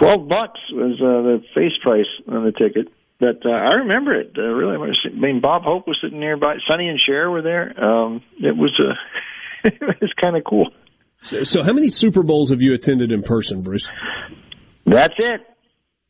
Twelve 0.00 0.28
bucks 0.28 0.60
was 0.70 1.00
uh, 1.00 1.22
the 1.22 1.42
face 1.54 1.72
price 1.82 2.06
on 2.28 2.44
the 2.44 2.52
ticket. 2.52 2.88
But 3.20 3.44
uh, 3.44 3.50
I 3.50 3.74
remember 3.78 4.14
it 4.14 4.32
uh, 4.38 4.42
really. 4.42 4.76
I 4.76 5.08
mean, 5.18 5.40
Bob 5.40 5.62
Hope 5.62 5.88
was 5.88 5.98
sitting 6.02 6.20
nearby. 6.20 6.56
Sonny 6.70 6.88
and 6.88 7.00
Cher 7.00 7.30
were 7.30 7.42
there. 7.42 7.72
Um, 7.82 8.22
it 8.38 8.56
was 8.56 8.72
uh, 8.78 8.92
it 9.64 9.80
was 10.00 10.12
kind 10.22 10.36
of 10.36 10.44
cool. 10.44 10.70
So, 11.22 11.42
so 11.42 11.62
how 11.64 11.72
many 11.72 11.88
Super 11.88 12.22
Bowls 12.22 12.50
have 12.50 12.62
you 12.62 12.74
attended 12.74 13.10
in 13.10 13.22
person, 13.22 13.62
Bruce? 13.62 13.88
That's 14.90 15.14
it. 15.18 15.40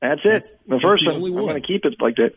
That's 0.00 0.20
it. 0.24 0.58
the 0.68 0.80
first 0.80 1.04
the 1.04 1.12
one. 1.18 1.24
I'm 1.24 1.46
going 1.46 1.60
to 1.60 1.66
keep 1.66 1.84
it 1.84 1.96
like 2.00 2.16
that. 2.16 2.34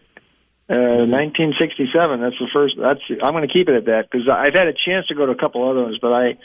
Uh, 0.70 1.06
1967. 1.06 2.22
That's 2.22 2.36
the 2.39 2.48
first. 2.54 2.76
That's. 2.80 3.02
I'm 3.22 3.34
going 3.34 3.48
to 3.48 3.54
keep 3.54 3.70
it 3.70 3.76
at 3.76 3.86
that 3.86 4.10
because 4.10 4.28
I've 4.32 4.54
had 4.54 4.68
a 4.68 4.74
chance 4.74 5.08
to 5.08 5.16
go 5.16 5.26
to 5.26 5.34
a 5.34 5.38
couple 5.38 5.70
other 5.70 5.84
ones, 5.84 6.00
but 6.02 6.14
I. 6.14 6.38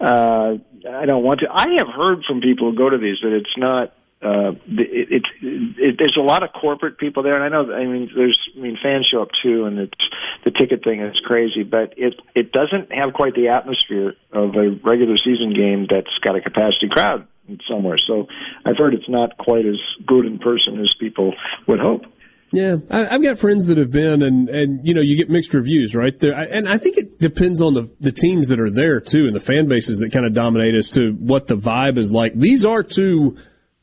Uh, 0.00 0.56
I 0.88 1.04
don't 1.04 1.22
want 1.22 1.40
to. 1.40 1.46
I 1.50 1.76
have 1.78 1.88
heard 1.88 2.24
from 2.26 2.40
people 2.40 2.70
who 2.70 2.76
go 2.76 2.88
to 2.88 2.98
these 2.98 3.18
that 3.22 3.32
it's 3.32 3.56
not. 3.56 3.94
Uh, 4.22 4.52
it, 4.68 5.08
it, 5.10 5.22
it, 5.42 5.94
there's 5.98 6.16
a 6.18 6.22
lot 6.22 6.42
of 6.42 6.50
corporate 6.52 6.98
people 6.98 7.22
there, 7.22 7.34
and 7.34 7.42
I 7.42 7.48
know. 7.48 7.72
I 7.72 7.86
mean, 7.86 8.10
there's. 8.14 8.38
I 8.56 8.60
mean, 8.60 8.78
fans 8.82 9.08
show 9.10 9.22
up 9.22 9.30
too, 9.42 9.64
and 9.64 9.78
it's 9.78 10.04
the 10.44 10.50
ticket 10.50 10.84
thing 10.84 11.00
is 11.00 11.18
crazy, 11.24 11.62
but 11.62 11.94
it 11.96 12.14
it 12.34 12.52
doesn't 12.52 12.92
have 12.92 13.14
quite 13.14 13.34
the 13.34 13.48
atmosphere 13.48 14.14
of 14.32 14.54
a 14.54 14.70
regular 14.84 15.16
season 15.16 15.54
game 15.54 15.86
that's 15.90 16.12
got 16.24 16.36
a 16.36 16.40
capacity 16.40 16.88
crowd 16.90 17.26
somewhere. 17.68 17.96
So 18.06 18.26
I've 18.64 18.76
heard 18.76 18.94
it's 18.94 19.08
not 19.08 19.36
quite 19.38 19.66
as 19.66 19.76
good 20.06 20.26
in 20.26 20.38
person 20.38 20.80
as 20.80 20.94
people 20.98 21.34
would 21.66 21.80
hope. 21.80 22.02
Yeah, 22.52 22.76
I, 22.90 23.06
I've 23.14 23.22
got 23.22 23.38
friends 23.38 23.66
that 23.66 23.78
have 23.78 23.92
been, 23.92 24.22
and 24.22 24.48
and 24.48 24.84
you 24.84 24.92
know, 24.92 25.00
you 25.00 25.16
get 25.16 25.30
mixed 25.30 25.54
reviews, 25.54 25.94
right? 25.94 26.18
There, 26.18 26.34
I- 26.34 26.46
and 26.46 26.68
I 26.68 26.78
think 26.78 26.96
it 26.98 27.18
depends 27.20 27.62
on 27.62 27.74
the 27.74 27.88
the 28.00 28.10
teams 28.10 28.48
that 28.48 28.58
are 28.58 28.70
there 28.70 29.00
too, 29.00 29.26
and 29.26 29.34
the 29.36 29.40
fan 29.40 29.68
bases 29.68 30.00
that 30.00 30.10
kind 30.12 30.26
of 30.26 30.34
dominate 30.34 30.74
as 30.74 30.90
to 30.92 31.12
what 31.12 31.46
the 31.46 31.54
vibe 31.54 31.96
is 31.96 32.12
like. 32.12 32.34
These 32.34 32.66
are 32.66 32.82
two 32.82 33.36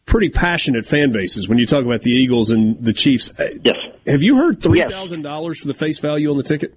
pretty 0.06 0.28
passionate 0.30 0.86
fan 0.86 1.14
bases 1.14 1.48
when 1.48 1.58
you 1.60 1.66
talk 1.66 1.86
about 1.86 2.02
the 2.02 2.12
Eagles 2.12 2.50
and 2.52 2.84
the 2.84 2.92
Chiefs. 2.94 3.32
Yes. 3.64 3.76
Have 4.06 4.22
you 4.22 4.36
heard 4.36 4.62
three 4.62 4.82
thousand 4.84 5.22
dollars 5.22 5.60
for 5.60 5.68
the 5.68 5.74
face 5.74 6.00
value 6.00 6.30
on 6.30 6.36
the 6.36 6.44
ticket? 6.44 6.74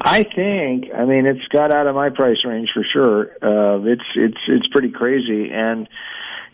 I 0.00 0.24
think. 0.24 0.92
I 0.94 1.04
mean, 1.04 1.26
it's 1.26 1.46
got 1.48 1.74
out 1.74 1.86
of 1.86 1.94
my 1.94 2.10
price 2.10 2.38
range 2.44 2.70
for 2.74 2.84
sure. 2.92 3.30
Uh, 3.42 3.82
it's 3.84 4.04
it's 4.14 4.40
it's 4.48 4.66
pretty 4.68 4.90
crazy, 4.90 5.50
and 5.52 5.88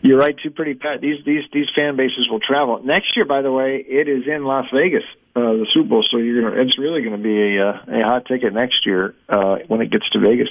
you're 0.01 0.17
right. 0.17 0.35
Too 0.41 0.51
pretty 0.51 0.75
pat. 0.75 1.01
These 1.01 1.23
these 1.25 1.43
these 1.51 1.67
fan 1.75 1.95
bases 1.95 2.27
will 2.29 2.39
travel 2.39 2.81
next 2.83 3.15
year. 3.15 3.25
By 3.25 3.41
the 3.41 3.51
way, 3.51 3.83
it 3.87 4.07
is 4.07 4.23
in 4.27 4.43
Las 4.43 4.65
Vegas, 4.73 5.03
uh, 5.35 5.41
the 5.41 5.67
Super 5.73 5.89
Bowl. 5.89 6.03
So 6.09 6.17
you're 6.17 6.41
gonna. 6.41 6.61
It's 6.61 6.77
really 6.77 7.01
going 7.01 7.17
to 7.17 7.23
be 7.23 7.57
a 7.57 7.69
uh, 7.69 7.99
a 7.99 8.03
hot 8.05 8.25
ticket 8.25 8.53
next 8.53 8.85
year 8.85 9.15
uh, 9.29 9.57
when 9.67 9.81
it 9.81 9.91
gets 9.91 10.09
to 10.11 10.19
Vegas. 10.19 10.49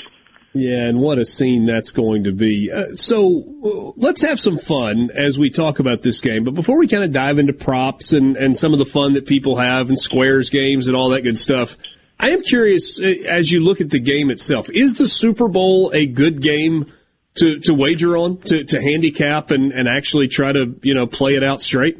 Yeah, 0.54 0.86
and 0.86 1.00
what 1.00 1.18
a 1.18 1.24
scene 1.24 1.64
that's 1.64 1.92
going 1.92 2.24
to 2.24 2.32
be. 2.32 2.70
Uh, 2.70 2.94
so 2.94 3.42
uh, 3.64 3.92
let's 3.96 4.20
have 4.20 4.38
some 4.38 4.58
fun 4.58 5.10
as 5.14 5.38
we 5.38 5.48
talk 5.48 5.78
about 5.78 6.02
this 6.02 6.20
game. 6.20 6.44
But 6.44 6.54
before 6.54 6.78
we 6.78 6.88
kind 6.88 7.04
of 7.04 7.10
dive 7.10 7.38
into 7.38 7.54
props 7.54 8.12
and, 8.12 8.36
and 8.36 8.54
some 8.54 8.74
of 8.74 8.78
the 8.78 8.84
fun 8.84 9.14
that 9.14 9.24
people 9.24 9.56
have 9.56 9.88
and 9.88 9.98
squares 9.98 10.50
games 10.50 10.88
and 10.88 10.96
all 10.96 11.10
that 11.10 11.22
good 11.22 11.38
stuff, 11.38 11.78
I 12.22 12.30
am 12.30 12.42
curious 12.42 13.00
uh, 13.00 13.04
as 13.28 13.50
you 13.50 13.60
look 13.60 13.80
at 13.80 13.90
the 13.90 13.98
game 13.98 14.30
itself, 14.30 14.70
is 14.70 14.94
the 14.94 15.08
Super 15.08 15.48
Bowl 15.48 15.90
a 15.92 16.06
good 16.06 16.40
game 16.40 16.86
to, 17.34 17.58
to 17.60 17.74
wager 17.74 18.16
on, 18.16 18.38
to, 18.42 18.62
to 18.62 18.80
handicap 18.80 19.50
and, 19.50 19.72
and 19.72 19.88
actually 19.88 20.28
try 20.28 20.52
to, 20.52 20.78
you 20.82 20.94
know, 20.94 21.06
play 21.06 21.34
it 21.34 21.42
out 21.42 21.60
straight? 21.60 21.98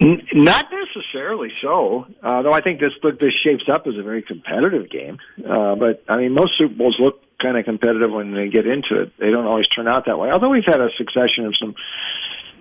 Not 0.00 0.66
necessarily 0.70 1.48
so, 1.62 2.06
uh, 2.22 2.42
though 2.42 2.52
I 2.52 2.60
think 2.60 2.80
this 2.80 2.90
look 3.02 3.18
this 3.18 3.32
shapes 3.44 3.64
up 3.72 3.86
as 3.86 3.94
a 3.98 4.02
very 4.02 4.22
competitive 4.22 4.90
game. 4.90 5.18
Uh, 5.38 5.76
but 5.76 6.04
I 6.08 6.16
mean, 6.16 6.34
most 6.34 6.58
Super 6.58 6.74
Bowls 6.74 6.96
look 7.00 7.22
kind 7.40 7.56
of 7.56 7.64
competitive 7.64 8.10
when 8.10 8.34
they 8.34 8.48
get 8.48 8.66
into 8.66 9.02
it. 9.02 9.12
They 9.18 9.30
don't 9.30 9.46
always 9.46 9.66
turn 9.68 9.88
out 9.88 10.06
that 10.06 10.18
way. 10.18 10.30
Although 10.30 10.50
we've 10.50 10.66
had 10.66 10.80
a 10.80 10.88
succession 10.98 11.46
of 11.46 11.54
some, 11.58 11.74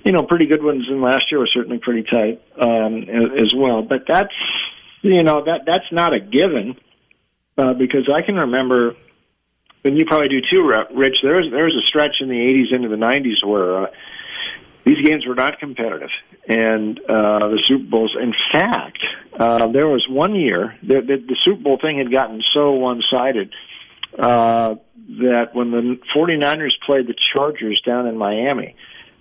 you 0.05 0.11
know, 0.11 0.23
pretty 0.23 0.45
good 0.45 0.63
ones, 0.63 0.85
and 0.87 1.01
last 1.01 1.25
year 1.31 1.39
was 1.39 1.51
certainly 1.53 1.79
pretty 1.79 2.03
tight 2.03 2.41
um, 2.61 3.03
as 3.09 3.53
well. 3.55 3.81
But 3.81 4.03
that's 4.07 4.33
you 5.03 5.23
know 5.23 5.43
that 5.45 5.61
that's 5.65 5.91
not 5.91 6.13
a 6.13 6.19
given 6.19 6.75
uh, 7.57 7.73
because 7.73 8.09
I 8.13 8.25
can 8.25 8.35
remember. 8.35 8.95
And 9.85 9.97
you 9.97 10.05
probably 10.05 10.29
do 10.29 10.39
too, 10.49 10.63
Rich. 10.95 11.17
There 11.21 11.35
was 11.35 11.47
there 11.51 11.65
was 11.65 11.75
a 11.75 11.85
stretch 11.85 12.15
in 12.21 12.29
the 12.29 12.35
'80s 12.35 12.73
into 12.73 12.87
the 12.87 12.95
'90s 12.95 13.45
where 13.45 13.83
uh, 13.83 13.87
these 14.85 15.05
games 15.05 15.25
were 15.27 15.35
not 15.35 15.59
competitive, 15.59 16.09
and 16.47 16.99
uh, 16.99 17.49
the 17.49 17.61
Super 17.65 17.83
Bowls. 17.89 18.15
In 18.21 18.33
fact, 18.51 18.99
uh, 19.37 19.67
there 19.73 19.87
was 19.87 20.05
one 20.09 20.35
year 20.35 20.77
that 20.83 21.07
the, 21.07 21.17
the 21.17 21.37
Super 21.43 21.61
Bowl 21.61 21.79
thing 21.81 21.97
had 21.97 22.11
gotten 22.11 22.41
so 22.53 22.71
one-sided 22.71 23.53
uh, 24.17 24.75
that 25.19 25.49
when 25.53 25.71
the 25.71 25.99
49ers 26.15 26.75
played 26.85 27.07
the 27.07 27.15
Chargers 27.33 27.81
down 27.85 28.07
in 28.07 28.17
Miami, 28.17 28.75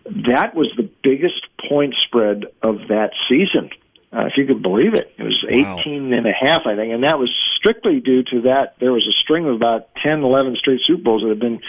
that 0.04 0.54
was 0.54 0.72
the 0.76 0.88
biggest 1.02 1.46
point 1.68 1.94
spread 2.00 2.44
of 2.62 2.76
that 2.88 3.10
season. 3.28 3.70
Uh, 4.12 4.26
if 4.26 4.34
you 4.36 4.44
could 4.46 4.62
believe 4.62 4.92
it, 4.94 5.14
it 5.16 5.22
was 5.22 5.42
Wow. 5.48 5.78
18 5.80 6.12
and 6.12 6.26
a 6.26 6.32
half, 6.38 6.66
I 6.66 6.76
think, 6.76 6.92
and 6.92 7.04
that 7.04 7.18
was 7.18 7.30
strictly 7.56 8.01
due 8.01 8.22
to 8.24 8.43
that. 8.43 8.74
There 8.78 8.93
was 8.93 9.06
a 9.09 9.12
string 9.18 9.47
of 9.47 9.55
about 9.55 9.89
10, 10.06 10.22
11 10.22 10.56
straight 10.56 10.80
Super 10.84 11.02
Bowls 11.02 11.22
that 11.22 11.30
had 11.30 11.40
been 11.40 11.60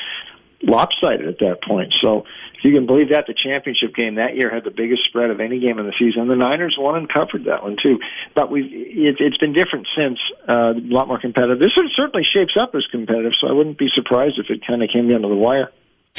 lopsided 0.62 1.28
at 1.28 1.40
that 1.40 1.64
point. 1.64 1.94
So 2.02 2.24
if 2.56 2.64
you 2.64 2.74
can 2.74 2.86
believe 2.86 3.10
that, 3.10 3.26
the 3.28 3.34
championship 3.34 3.96
game 3.96 4.16
that 4.16 4.36
year 4.36 4.50
had 4.54 4.64
the 4.64 4.72
biggest 4.72 5.04
spread 5.06 5.30
of 5.30 5.40
any 5.40 5.60
game 5.60 5.80
in 5.80 5.86
the 5.86 5.94
season. 6.00 6.28
The 6.28 6.36
Niners 6.36 6.76
won 6.78 6.96
and 6.96 7.12
covered 7.12 7.46
that 7.46 7.64
one 7.64 7.76
too. 7.82 8.00
But 8.36 8.52
we've 8.52 8.72
it, 8.72 9.18
it's 9.20 9.38
been 9.38 9.54
different 9.54 9.88
since, 9.96 10.20
uh, 10.48 10.72
a 10.76 10.88
lot 10.92 11.08
more 11.08 11.20
competitive. 11.20 11.60
This 11.60 11.76
one 11.76 11.90
certainly 11.96 12.26
shapes 12.34 12.56
up 12.60 12.72
as 12.76 12.84
competitive, 12.92 13.34
so 13.40 13.48
I 13.48 13.54
wouldn't 13.54 13.78
be 13.78 13.88
surprised 13.94 14.36
if 14.40 14.50
it 14.50 14.66
kind 14.66 14.84
of 14.84 14.90
came 14.92 15.10
down 15.10 15.22
to 15.22 15.28
the 15.28 15.36
wire. 15.36 15.72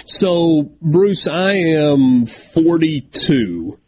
So, 0.07 0.73
Bruce, 0.83 1.27
I 1.29 1.53
am 1.53 2.27
42. 2.27 3.79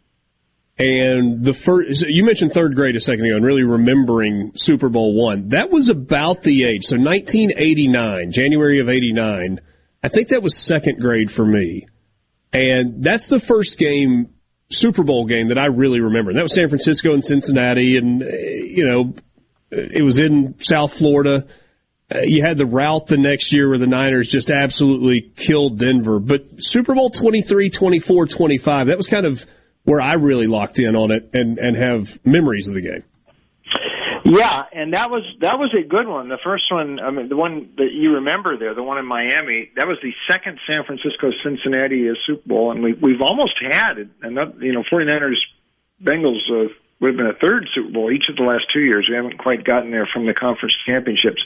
And 0.79 1.43
the 1.43 1.53
first, 1.53 2.05
you 2.07 2.23
mentioned 2.23 2.53
third 2.53 2.75
grade 2.75 2.95
a 2.95 2.99
second 2.99 3.25
ago 3.25 3.35
and 3.35 3.45
really 3.45 3.63
remembering 3.63 4.51
Super 4.55 4.89
Bowl 4.89 5.15
one. 5.15 5.49
That 5.49 5.71
was 5.71 5.89
about 5.89 6.43
the 6.43 6.65
age. 6.65 6.85
So 6.85 6.97
1989, 6.97 8.31
January 8.31 8.79
of 8.79 8.87
89. 8.87 9.59
I 10.03 10.07
think 10.07 10.27
that 10.29 10.43
was 10.43 10.55
second 10.55 10.99
grade 10.99 11.31
for 11.31 11.43
me. 11.43 11.87
And 12.53 13.03
that's 13.03 13.27
the 13.27 13.39
first 13.39 13.79
game, 13.79 14.33
Super 14.69 15.03
Bowl 15.03 15.25
game 15.25 15.47
that 15.47 15.57
I 15.57 15.65
really 15.65 15.99
remember. 15.99 16.31
That 16.33 16.43
was 16.43 16.53
San 16.53 16.69
Francisco 16.69 17.11
and 17.11 17.25
Cincinnati. 17.25 17.97
And, 17.97 18.21
uh, 18.21 18.27
you 18.27 18.85
know, 18.85 19.15
it 19.71 20.03
was 20.03 20.19
in 20.19 20.55
South 20.59 20.93
Florida. 20.93 21.47
Uh, 22.13 22.19
you 22.19 22.43
had 22.43 22.57
the 22.57 22.67
route 22.67 23.07
the 23.07 23.17
next 23.17 23.51
year 23.51 23.67
where 23.67 23.79
the 23.79 23.87
Niners 23.87 24.27
just 24.27 24.51
absolutely 24.51 25.21
killed 25.35 25.79
Denver. 25.79 26.19
But 26.19 26.63
Super 26.63 26.93
Bowl 26.93 27.09
23, 27.09 27.71
24, 27.71 28.27
25, 28.27 28.87
that 28.87 28.97
was 28.97 29.07
kind 29.07 29.25
of 29.25 29.45
where 29.87 30.01
I 30.01 30.15
really 30.15 30.47
locked 30.47 30.79
in 30.79 30.97
on 30.97 31.11
it 31.11 31.29
and, 31.31 31.57
and 31.57 31.77
have 31.77 32.19
memories 32.25 32.67
of 32.67 32.73
the 32.73 32.81
game. 32.81 33.05
Yeah, 34.25 34.63
and 34.73 34.91
that 34.91 35.09
was 35.09 35.23
that 35.39 35.57
was 35.57 35.73
a 35.73 35.87
good 35.87 36.05
one. 36.05 36.27
The 36.27 36.39
first 36.43 36.65
one, 36.69 36.99
I 36.99 37.11
mean, 37.11 37.29
the 37.29 37.37
one 37.37 37.71
that 37.77 37.93
you 37.93 38.15
remember 38.15 38.57
there, 38.57 38.75
the 38.75 38.83
one 38.83 38.97
in 38.97 39.05
Miami, 39.05 39.71
that 39.77 39.87
was 39.87 39.97
the 40.03 40.11
second 40.29 40.59
San 40.67 40.83
Francisco 40.83 41.31
Cincinnati 41.41 42.09
uh, 42.09 42.15
Super 42.25 42.43
Bowl, 42.45 42.71
and 42.71 42.83
we 42.83 42.91
we've 42.91 43.21
almost 43.21 43.53
had 43.63 44.09
another. 44.21 44.51
You 44.59 44.73
know, 44.73 44.83
49ers 44.91 45.39
Bengals 46.03 46.43
uh, 46.51 46.67
would 46.99 47.11
have 47.11 47.17
been 47.17 47.31
a 47.31 47.39
third 47.39 47.69
Super 47.73 47.93
Bowl 47.93 48.11
each 48.11 48.27
of 48.27 48.35
the 48.35 48.43
last 48.43 48.65
two 48.73 48.81
years. 48.81 49.07
We 49.07 49.15
haven't 49.15 49.37
quite 49.37 49.63
gotten 49.63 49.91
there 49.91 50.09
from 50.11 50.27
the 50.27 50.33
conference 50.33 50.75
championships. 50.85 51.39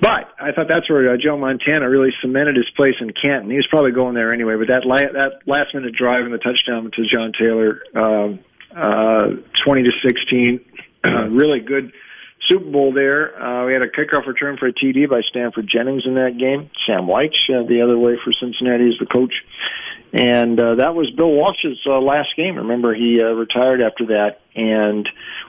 But 0.00 0.30
I 0.38 0.52
thought 0.52 0.68
that's 0.68 0.88
where 0.88 1.12
uh, 1.12 1.16
Joe 1.22 1.36
Montana 1.36 1.88
really 1.88 2.10
cemented 2.22 2.56
his 2.56 2.70
place 2.76 2.94
in 3.00 3.10
Canton. 3.10 3.50
He 3.50 3.56
was 3.56 3.66
probably 3.66 3.92
going 3.92 4.14
there 4.14 4.32
anyway. 4.32 4.54
But 4.56 4.68
that 4.68 4.86
la- 4.86 5.12
that 5.12 5.42
last 5.46 5.74
minute 5.74 5.94
drive 5.94 6.24
and 6.24 6.32
the 6.32 6.38
touchdown 6.38 6.90
to 6.94 7.02
John 7.06 7.32
Taylor, 7.34 7.82
um, 7.96 8.38
uh, 8.74 9.42
twenty 9.64 9.82
to 9.82 9.92
sixteen, 10.04 10.60
really 11.04 11.60
good 11.60 11.92
Super 12.48 12.70
Bowl 12.70 12.92
there. 12.92 13.34
Uh, 13.34 13.66
we 13.66 13.72
had 13.72 13.82
a 13.82 13.88
kickoff 13.88 14.26
return 14.26 14.56
for 14.56 14.66
a 14.66 14.72
TD 14.72 15.10
by 15.10 15.20
Stanford 15.28 15.68
Jennings 15.68 16.04
in 16.06 16.14
that 16.14 16.38
game. 16.38 16.70
Sam 16.86 17.08
Wyche 17.08 17.50
uh, 17.50 17.66
the 17.66 17.82
other 17.82 17.98
way 17.98 18.14
for 18.22 18.32
Cincinnati 18.32 18.86
as 18.86 18.98
the 19.00 19.06
coach 19.06 19.34
and 20.12 20.58
uh, 20.58 20.76
that 20.76 20.94
was 20.94 21.10
Bill 21.14 21.30
Walsh's 21.30 21.78
uh, 21.86 22.00
last 22.00 22.30
game. 22.36 22.56
Remember, 22.56 22.94
he 22.94 23.20
uh, 23.20 23.32
retired 23.32 23.82
after 23.82 24.06
that 24.06 24.40
and 24.54 25.06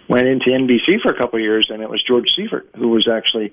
went 0.10 0.28
into 0.28 0.50
NBC 0.50 1.02
for 1.02 1.14
a 1.14 1.18
couple 1.18 1.40
of 1.40 1.44
years, 1.44 1.68
and 1.70 1.82
it 1.82 1.90
was 1.90 2.04
George 2.06 2.28
Seifert 2.36 2.70
who 2.76 2.90
was 2.90 3.08
actually 3.08 3.52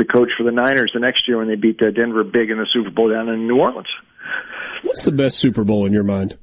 the 0.00 0.06
coach 0.06 0.30
for 0.36 0.44
the 0.44 0.50
Niners 0.50 0.90
the 0.94 1.00
next 1.00 1.28
year 1.28 1.38
when 1.38 1.46
they 1.46 1.56
beat 1.56 1.80
uh, 1.82 1.90
Denver 1.90 2.24
big 2.24 2.50
in 2.50 2.56
the 2.56 2.66
Super 2.72 2.90
Bowl 2.90 3.10
down 3.10 3.28
in 3.28 3.46
New 3.46 3.58
Orleans. 3.58 3.88
What's 4.82 5.04
the 5.04 5.12
best 5.12 5.38
Super 5.38 5.62
Bowl 5.62 5.84
in 5.84 5.92
your 5.92 6.04
mind? 6.04 6.38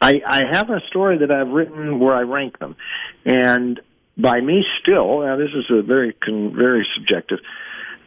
I, 0.00 0.20
I 0.26 0.42
have 0.52 0.68
a 0.68 0.80
story 0.88 1.18
that 1.18 1.30
I've 1.30 1.48
written 1.48 1.98
where 1.98 2.14
I 2.14 2.20
rank 2.20 2.58
them, 2.58 2.76
and 3.24 3.80
by 4.18 4.40
me 4.40 4.62
still. 4.82 5.22
Now 5.22 5.36
this 5.36 5.48
is 5.54 5.64
a 5.70 5.82
very 5.82 6.12
con- 6.12 6.54
very 6.54 6.86
subjective. 6.96 7.38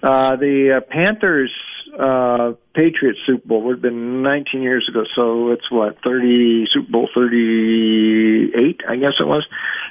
Uh, 0.04 0.36
the 0.36 0.78
uh, 0.78 0.82
Panthers 0.82 1.52
uh, 1.98 2.54
Patriots 2.74 3.20
Super 3.26 3.48
Bowl 3.48 3.64
would 3.64 3.78
have 3.78 3.82
been 3.82 4.22
19 4.22 4.62
years 4.62 4.88
ago, 4.90 5.04
so 5.16 5.52
it's 5.52 5.70
what 5.72 5.98
30 6.06 6.68
Super 6.72 6.92
Bowl 6.92 7.10
38, 7.16 8.82
I 8.88 8.96
guess 8.96 9.14
it 9.20 9.28
was, 9.28 9.46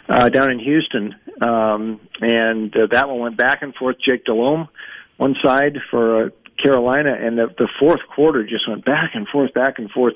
uh, 0.08 0.28
down 0.28 0.50
in 0.50 0.58
Houston, 0.58 1.14
um, 1.40 2.00
and 2.20 2.74
uh, 2.76 2.86
that 2.90 3.08
one 3.08 3.20
went 3.20 3.36
back 3.36 3.62
and 3.62 3.74
forth. 3.74 3.96
Jake 4.06 4.24
Delhomme, 4.24 4.68
one 5.16 5.34
side 5.42 5.78
for 5.90 6.26
uh, 6.26 6.28
Carolina, 6.62 7.14
and 7.14 7.38
the, 7.38 7.46
the 7.58 7.68
fourth 7.78 8.00
quarter 8.14 8.44
just 8.44 8.68
went 8.68 8.84
back 8.84 9.10
and 9.14 9.26
forth, 9.28 9.52
back 9.54 9.78
and 9.78 9.90
forth, 9.90 10.14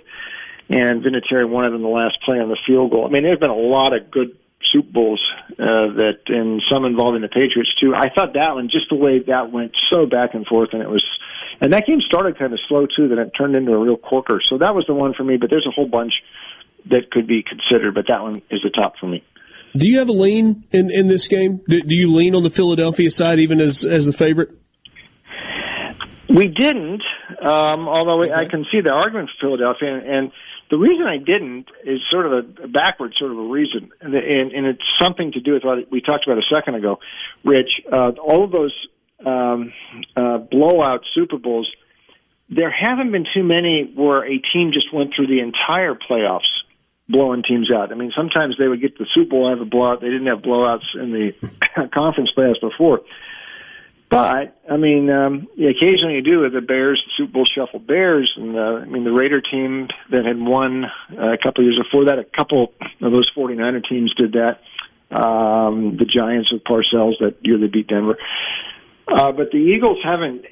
and 0.69 1.03
Vinatieri 1.03 1.49
won 1.49 1.65
it 1.67 1.75
in 1.75 1.83
the 1.83 1.89
last 1.89 2.19
play 2.25 2.39
on 2.39 2.49
the 2.49 2.59
field 2.67 2.91
goal. 2.91 3.07
I 3.07 3.11
mean, 3.11 3.23
there's 3.23 3.39
been 3.39 3.51
a 3.51 3.55
lot 3.55 3.95
of 3.95 4.11
good 4.11 4.37
Super 4.73 4.91
Bowls 4.91 5.23
uh, 5.53 5.99
that, 5.99 6.19
and 6.29 6.63
some 6.71 6.85
involving 6.85 7.23
the 7.23 7.29
Patriots 7.29 7.75
too. 7.81 7.95
I 7.95 8.09
thought 8.15 8.35
that 8.35 8.55
one, 8.55 8.71
just 8.71 8.89
the 8.91 8.97
way 8.97 9.21
that 9.27 9.53
went 9.53 9.73
so 9.93 10.07
back 10.07 10.35
and 10.35 10.47
forth, 10.47 10.71
and 10.73 10.83
it 10.83 10.89
was, 10.89 11.05
and 11.63 11.73
that 11.73 11.85
game 11.87 12.01
started 12.05 12.37
kind 12.39 12.53
of 12.53 12.59
slow 12.69 12.87
too. 12.87 13.09
Then 13.09 13.19
it 13.19 13.31
turned 13.39 13.57
into 13.57 13.73
a 13.73 13.79
real 13.79 13.97
corker. 13.97 14.41
So 14.45 14.59
that 14.59 14.75
was 14.75 14.85
the 14.89 14.95
one 14.95 15.15
for 15.15 15.23
me. 15.23 15.37
But 15.37 15.49
there's 15.49 15.67
a 15.67 15.71
whole 15.71 15.89
bunch 15.89 16.13
that 16.91 17.13
could 17.13 17.29
be 17.29 17.43
considered, 17.43 17.95
but 17.95 18.07
that 18.09 18.21
one 18.21 18.43
is 18.51 18.61
the 18.65 18.71
top 18.71 18.95
for 19.01 19.07
me. 19.07 19.23
Do 19.77 19.89
you 19.89 20.01
have 20.01 20.09
a 20.09 20.13
lean 20.13 20.65
in, 20.73 20.91
in 20.91 21.07
this 21.07 21.29
game? 21.29 21.61
Do, 21.69 21.81
do 21.81 21.95
you 21.95 22.13
lean 22.13 22.35
on 22.35 22.43
the 22.43 22.51
Philadelphia 22.51 23.11
side 23.11 23.39
even 23.39 23.61
as 23.61 23.85
as 23.85 24.05
the 24.05 24.13
favorite? 24.13 24.51
We 26.29 26.49
didn't, 26.49 27.03
um, 27.41 27.87
although 27.89 28.23
I 28.23 28.49
can 28.51 28.65
see 28.73 28.81
the 28.81 28.93
argument 28.93 29.31
for 29.39 29.49
Philadelphia, 29.49 29.95
and, 29.95 30.07
and 30.07 30.33
the 30.71 30.79
reason 30.79 31.05
I 31.07 31.19
didn't 31.19 31.67
is 31.85 32.01
sort 32.11 32.25
of 32.25 32.33
a, 32.33 32.63
a 32.65 32.69
backward 32.69 33.13
sort 33.19 33.33
of 33.33 33.39
a 33.39 33.43
reason, 33.43 33.91
and, 34.01 34.15
and, 34.15 34.53
and 34.53 34.67
it's 34.67 34.83
something 35.01 35.33
to 35.33 35.41
do 35.41 35.53
with 35.53 35.63
what 35.63 35.91
we 35.91 36.01
talked 36.01 36.27
about 36.27 36.39
a 36.39 36.55
second 36.55 36.75
ago, 36.75 36.99
Rich. 37.45 37.69
Uh, 37.93 38.13
all 38.19 38.45
of 38.45 38.51
those 38.51 38.75
um, 39.27 39.73
uh, 40.17 40.39
blowout 40.39 41.05
Super 41.15 41.39
Bowls, 41.39 41.71
there 42.49 42.71
haven't 42.71 43.13
been 43.13 43.27
too 43.35 43.43
many 43.43 43.91
where 43.95 44.25
a 44.25 44.39
team 44.53 44.73
just 44.73 44.93
went 44.93 45.15
through 45.15 45.29
the 45.29 45.41
entire 45.41 45.95
playoffs 45.95 46.49
blowing 47.09 47.43
teams 47.43 47.71
out. 47.75 47.93
I 47.93 47.95
mean, 47.95 48.13
sometimes 48.17 48.57
they 48.59 48.69
would 48.69 48.81
get 48.81 48.99
the 48.99 49.07
Super 49.13 49.31
Bowl 49.31 49.51
have 49.51 49.61
a 49.61 49.65
blowout. 49.65 50.01
They 50.01 50.09
didn't 50.09 50.27
have 50.27 50.39
blowouts 50.39 50.95
in 50.95 51.13
the 51.13 51.89
conference 51.95 52.31
playoffs 52.37 52.61
before. 52.61 53.03
But 54.13 54.61
I 54.71 54.77
mean, 54.77 55.11
um, 55.11 55.49
occasionally 55.55 56.17
you 56.17 56.23
do 56.23 56.41
with 56.41 56.53
the 56.53 56.61
Bears, 56.61 57.03
the 57.07 57.13
Super 57.17 57.33
Bowl 57.33 57.47
shuffle 57.47 57.79
Bears, 57.79 58.31
and 58.37 58.55
uh, 58.55 58.81
I 58.83 58.85
mean 58.85 59.05
the 59.05 59.13
Raider 59.13 59.41
team 59.41 59.89
that 60.11 60.27
had 60.27 60.39
won 60.39 60.85
uh, 60.85 61.33
a 61.33 61.39
couple 61.39 61.65
of 61.65 61.71
years 61.71 61.81
before 61.83 62.05
that. 62.05 62.19
A 62.19 62.25
couple 62.25 62.75
of 63.01 63.11
those 63.11 63.31
49er 63.35 63.89
teams 63.89 64.13
did 64.15 64.33
that. 64.33 64.61
Um, 65.11 65.97
the 65.97 66.05
Giants 66.05 66.53
with 66.53 66.63
Parcells 66.63 67.15
that 67.21 67.37
year 67.41 67.57
they 67.57 67.69
beat 67.69 67.87
Denver. 67.89 68.19
Uh, 69.09 69.33
but 69.33 69.51
the 69.51 69.59
Eagles 69.59 69.99
haven't, 70.05 70.45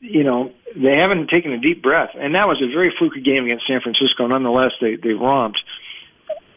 you 0.00 0.24
know, 0.24 0.52
they 0.74 0.94
haven't 0.96 1.28
taken 1.28 1.52
a 1.52 1.58
deep 1.58 1.82
breath, 1.82 2.10
and 2.14 2.34
that 2.34 2.46
was 2.46 2.62
a 2.62 2.72
very 2.72 2.92
fluky 2.98 3.20
game 3.20 3.44
against 3.44 3.66
San 3.66 3.80
Francisco. 3.80 4.26
Nonetheless, 4.26 4.72
they 4.80 4.96
they 4.96 5.12
romped 5.12 5.60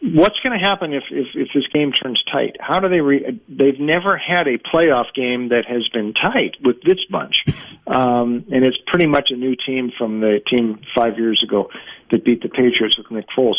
what's 0.02 0.38
going 0.40 0.58
to 0.58 0.64
happen 0.64 0.92
if, 0.92 1.04
if 1.10 1.28
if 1.34 1.48
this 1.54 1.66
game 1.72 1.92
turns 1.92 2.22
tight? 2.30 2.56
How 2.60 2.80
do 2.80 2.88
they? 2.88 3.00
Re- 3.00 3.40
they've 3.48 3.78
never 3.78 4.16
had 4.16 4.48
a 4.48 4.58
playoff 4.58 5.14
game 5.14 5.50
that 5.50 5.64
has 5.66 5.88
been 5.88 6.12
tight 6.12 6.56
with 6.62 6.82
this 6.82 6.98
bunch, 7.08 7.44
um, 7.86 8.44
and 8.50 8.64
it's 8.64 8.78
pretty 8.86 9.06
much 9.06 9.30
a 9.30 9.36
new 9.36 9.54
team 9.54 9.92
from 9.96 10.20
the 10.20 10.40
team 10.50 10.80
five 10.96 11.18
years 11.18 11.42
ago 11.42 11.70
that 12.10 12.24
beat 12.24 12.42
the 12.42 12.48
Patriots 12.48 12.98
with 12.98 13.10
Nick 13.10 13.26
Foles. 13.36 13.56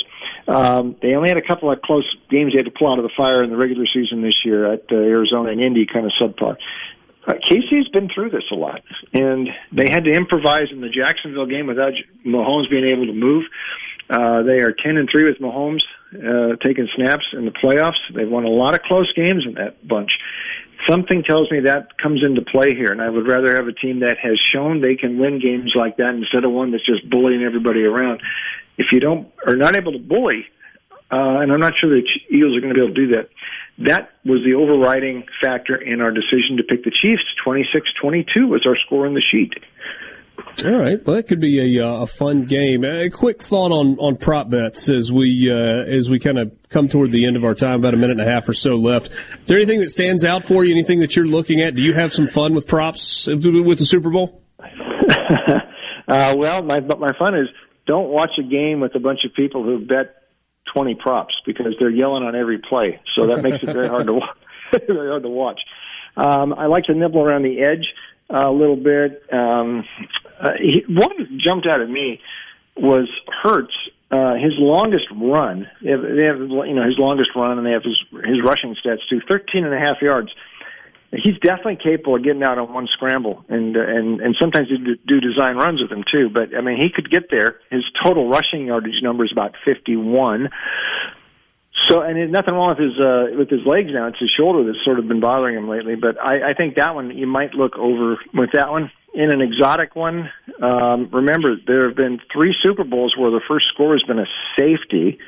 Um, 0.47 0.95
they 1.01 1.15
only 1.15 1.29
had 1.29 1.37
a 1.37 1.47
couple 1.47 1.71
of 1.71 1.81
close 1.81 2.05
games 2.29 2.51
they 2.53 2.59
had 2.59 2.65
to 2.65 2.77
pull 2.77 2.91
out 2.91 2.99
of 2.99 3.03
the 3.03 3.13
fire 3.15 3.43
in 3.43 3.49
the 3.49 3.57
regular 3.57 3.85
season 3.91 4.21
this 4.21 4.45
year 4.45 4.71
at 4.71 4.83
uh, 4.91 4.95
Arizona 4.95 5.51
and 5.51 5.61
Indy, 5.61 5.87
kind 5.91 6.05
of 6.05 6.11
subpar. 6.21 6.57
Uh, 7.25 7.33
KC's 7.33 7.87
been 7.89 8.09
through 8.13 8.29
this 8.29 8.43
a 8.51 8.55
lot, 8.55 8.81
and 9.13 9.47
they 9.71 9.85
had 9.89 10.03
to 10.03 10.11
improvise 10.11 10.67
in 10.71 10.81
the 10.81 10.89
Jacksonville 10.89 11.45
game 11.45 11.67
without 11.67 11.93
Mahomes 12.25 12.69
being 12.69 12.85
able 12.85 13.05
to 13.05 13.13
move. 13.13 13.45
Uh, 14.09 14.43
they 14.43 14.59
are 14.59 14.73
ten 14.73 14.97
and 14.97 15.07
three 15.09 15.23
with 15.23 15.39
Mahomes 15.39 15.83
uh, 16.13 16.55
taking 16.63 16.87
snaps 16.95 17.25
in 17.33 17.45
the 17.45 17.51
playoffs. 17.51 17.99
They've 18.13 18.29
won 18.29 18.43
a 18.43 18.49
lot 18.49 18.75
of 18.75 18.81
close 18.81 19.11
games 19.13 19.45
in 19.47 19.53
that 19.55 19.87
bunch. 19.87 20.11
Something 20.87 21.23
tells 21.23 21.49
me 21.49 21.61
that 21.61 21.97
comes 21.97 22.25
into 22.25 22.41
play 22.41 22.75
here, 22.75 22.91
and 22.91 23.01
I 23.01 23.09
would 23.09 23.25
rather 23.25 23.55
have 23.55 23.67
a 23.67 23.73
team 23.73 24.01
that 24.01 24.17
has 24.21 24.37
shown 24.37 24.81
they 24.81 24.95
can 24.95 25.17
win 25.17 25.39
games 25.39 25.71
like 25.75 25.97
that 25.97 26.13
instead 26.13 26.43
of 26.43 26.51
one 26.51 26.71
that's 26.71 26.85
just 26.85 27.09
bullying 27.09 27.41
everybody 27.41 27.83
around. 27.83 28.21
If 28.77 28.91
you 28.91 28.99
don't 28.99 29.31
are 29.47 29.55
not 29.55 29.77
able 29.77 29.93
to 29.93 29.99
bully, 29.99 30.45
uh, 30.45 30.62
and 31.14 31.52
I'm 31.52 31.60
not 31.60 31.73
sure 31.80 31.90
the 31.90 32.03
Eagles 32.30 32.57
are 32.57 32.61
going 32.61 32.73
to 32.73 32.80
be 32.80 32.85
able 32.85 32.95
to 32.95 33.07
do 33.07 33.14
that. 33.14 33.30
That 33.80 34.10
was 34.23 34.41
the 34.45 34.53
overriding 34.53 35.26
factor 35.41 35.76
in 35.76 36.02
our 36.02 36.11
decision 36.11 36.57
to 36.57 36.64
pick 36.64 36.84
the 36.84 36.91
Chiefs. 36.91 37.23
26-22 37.45 38.48
was 38.48 38.65
our 38.68 38.77
score 38.77 39.07
on 39.07 39.14
the 39.14 39.22
sheet. 39.22 39.53
All 40.65 40.72
right, 40.72 41.03
well, 41.06 41.15
that 41.15 41.27
could 41.27 41.41
be 41.41 41.77
a, 41.77 41.85
uh, 41.85 42.03
a 42.03 42.07
fun 42.07 42.45
game. 42.45 42.84
A 42.84 43.10
quick 43.10 43.41
thought 43.41 43.72
on, 43.72 43.98
on 43.99 44.18
prop 44.18 44.49
bets 44.49 44.90
as 44.90 45.11
we 45.11 45.49
uh, 45.52 45.84
as 45.84 46.10
we 46.10 46.19
kind 46.19 46.38
of 46.38 46.52
come 46.69 46.88
toward 46.88 47.11
the 47.11 47.26
end 47.26 47.38
of 47.38 47.44
our 47.44 47.56
time, 47.56 47.80
about 47.80 47.94
a 47.94 47.98
minute 47.98 48.19
and 48.19 48.27
a 48.27 48.31
half 48.31 48.48
or 48.48 48.53
so 48.53 48.72
left. 48.72 49.07
Is 49.07 49.48
there 49.48 49.57
anything 49.57 49.80
that 49.81 49.90
stands 49.90 50.23
out 50.26 50.44
for 50.44 50.64
you? 50.64 50.72
Anything 50.72 50.99
that 50.99 51.15
you're 51.15 51.26
looking 51.26 51.61
at? 51.61 51.76
Do 51.76 51.81
you 51.81 51.94
have 51.95 52.14
some 52.14 52.27
fun 52.27 52.53
with 52.53 52.68
props 52.68 53.27
with 53.27 53.41
the 53.80 53.85
Super 53.85 54.11
Bowl? 54.11 54.44
uh, 56.07 56.34
well, 56.35 56.61
my 56.61 56.80
my 56.80 57.14
fun 57.18 57.35
is 57.35 57.48
don't 57.88 58.10
watch 58.10 58.31
a 58.40 58.44
game 58.44 58.80
with 58.80 58.95
a 58.95 58.99
bunch 58.99 59.26
of 59.26 59.34
people 59.34 59.64
who 59.64 59.85
bet 59.85 60.22
twenty 60.72 60.95
props 60.95 61.34
because 61.45 61.76
they're 61.80 61.90
yelling 61.90 62.23
on 62.23 62.35
every 62.35 62.57
play, 62.57 62.99
so 63.15 63.27
that 63.27 63.41
makes 63.41 63.57
it 63.64 63.73
very 63.73 63.88
hard 63.88 64.07
to 64.07 64.19
very 64.88 65.10
hard 65.10 65.23
to 65.23 65.30
watch. 65.30 65.61
Um, 66.15 66.53
I 66.53 66.68
like 66.68 66.85
to 66.85 66.94
nibble 66.94 67.22
around 67.22 67.44
the 67.44 67.61
edge 67.61 67.88
a 68.30 68.52
little 68.52 68.76
bit. 68.76 69.23
Um, 69.31 69.85
uh, 70.40 70.52
he, 70.60 70.84
one 70.88 71.18
that 71.18 71.38
jumped 71.38 71.68
out 71.68 71.81
at 71.81 71.90
me 71.90 72.19
was 72.76 73.10
Hurts. 73.44 73.73
Uh, 74.11 74.35
his 74.35 74.53
longest 74.57 75.06
run, 75.11 75.68
they 75.81 75.90
have, 75.90 76.02
they 76.02 76.26
have, 76.26 76.40
you 76.40 76.76
know, 76.76 76.85
his 76.85 76.99
longest 76.99 77.31
run, 77.35 77.57
and 77.57 77.65
they 77.65 77.72
have 77.72 77.84
his 77.84 77.99
his 78.23 78.44
rushing 78.44 78.76
stats 78.76 78.99
too. 79.10 79.22
Thirteen 79.27 79.65
and 79.65 79.73
a 79.73 79.80
half 79.80 80.02
yards. 80.03 80.30
He's 81.22 81.38
definitely 81.40 81.77
capable 81.84 82.15
of 82.15 82.23
getting 82.23 82.41
out 82.41 82.57
on 82.57 82.73
one 82.73 82.88
scramble, 82.91 83.45
and 83.48 83.76
and 83.77 84.19
and 84.19 84.35
sometimes 84.41 84.69
he 84.69 84.77
do 84.77 85.19
design 85.22 85.57
runs 85.57 85.80
with 85.80 85.91
him 85.91 86.03
too. 86.11 86.30
But 86.34 86.57
I 86.57 86.61
mean, 86.61 86.81
he 86.81 86.90
could 86.90 87.10
get 87.11 87.30
there. 87.30 87.60
His 87.69 87.84
total 88.03 88.30
rushing 88.30 88.65
yardage 88.65 89.02
number 89.03 89.23
is 89.23 89.31
about 89.31 89.53
fifty-one. 89.64 90.49
So, 91.88 92.02
and 92.02 92.15
there's 92.15 92.31
nothing 92.31 92.53
wrong 92.56 92.69
with 92.69 92.80
his 92.80 92.99
uh, 92.99 93.38
with 93.38 93.49
his 93.49 93.65
legs 93.65 93.90
now. 93.94 94.07
It's 94.07 94.19
his 94.19 94.31
shoulder 94.31 94.64
that's 94.65 94.84
sort 94.84 94.98
of 94.98 95.07
been 95.07 95.19
bothering 95.19 95.56
him 95.56 95.68
lately. 95.68 95.95
But 95.95 96.19
I, 96.19 96.49
I 96.49 96.53
think 96.53 96.77
that 96.77 96.95
one 96.95 97.15
you 97.15 97.27
might 97.27 97.53
look 97.53 97.77
over 97.77 98.18
with 98.34 98.52
that 98.53 98.72
one 98.72 98.90
in 99.14 99.31
an 99.31 99.41
exotic 99.41 99.95
one. 99.95 100.30
Um, 100.61 101.10
remember, 101.11 101.56
there 101.68 101.88
have 101.88 101.95
been 101.95 102.19
three 102.31 102.56
Super 102.64 102.84
Bowls 102.84 103.15
where 103.18 103.31
the 103.31 103.41
first 103.48 103.68
score 103.69 103.94
has 103.94 104.03
been 104.03 104.19
a 104.19 104.26
safety. 104.57 105.19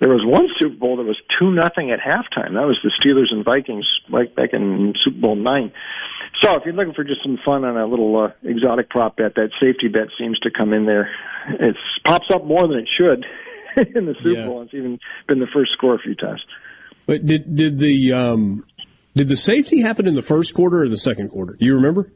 There 0.00 0.10
was 0.10 0.22
one 0.24 0.48
Super 0.58 0.76
Bowl 0.76 0.96
that 0.96 1.04
was 1.04 1.20
two 1.38 1.50
nothing 1.50 1.90
at 1.90 2.00
halftime. 2.00 2.54
That 2.54 2.66
was 2.66 2.78
the 2.82 2.90
Steelers 2.98 3.32
and 3.32 3.44
Vikings, 3.44 3.86
like 4.10 4.34
back 4.34 4.50
in 4.52 4.94
Super 5.00 5.20
Bowl 5.20 5.36
nine. 5.36 5.72
So, 6.42 6.54
if 6.56 6.62
you're 6.64 6.74
looking 6.74 6.94
for 6.94 7.04
just 7.04 7.22
some 7.22 7.38
fun 7.44 7.64
on 7.64 7.76
a 7.76 7.86
little 7.86 8.16
uh, 8.16 8.32
exotic 8.42 8.90
prop 8.90 9.16
bet, 9.16 9.34
that 9.36 9.50
safety 9.60 9.88
bet 9.88 10.08
seems 10.18 10.38
to 10.40 10.50
come 10.50 10.72
in 10.72 10.86
there. 10.86 11.10
It 11.48 11.76
pops 12.04 12.26
up 12.34 12.44
more 12.44 12.68
than 12.68 12.78
it 12.78 12.88
should 12.96 13.24
in 13.96 14.06
the 14.06 14.14
Super 14.22 14.40
yeah. 14.40 14.46
Bowl. 14.46 14.62
It's 14.62 14.74
even 14.74 14.98
been 15.26 15.40
the 15.40 15.48
first 15.52 15.72
score 15.72 15.94
a 15.94 15.98
few 15.98 16.14
times. 16.14 16.40
But 17.06 17.24
did 17.24 17.56
did 17.56 17.78
the 17.78 18.12
um, 18.12 18.64
did 19.16 19.28
the 19.28 19.36
safety 19.36 19.80
happen 19.80 20.06
in 20.06 20.14
the 20.14 20.22
first 20.22 20.54
quarter 20.54 20.82
or 20.82 20.88
the 20.88 20.96
second 20.96 21.30
quarter? 21.30 21.56
Do 21.58 21.66
you 21.66 21.74
remember? 21.74 22.12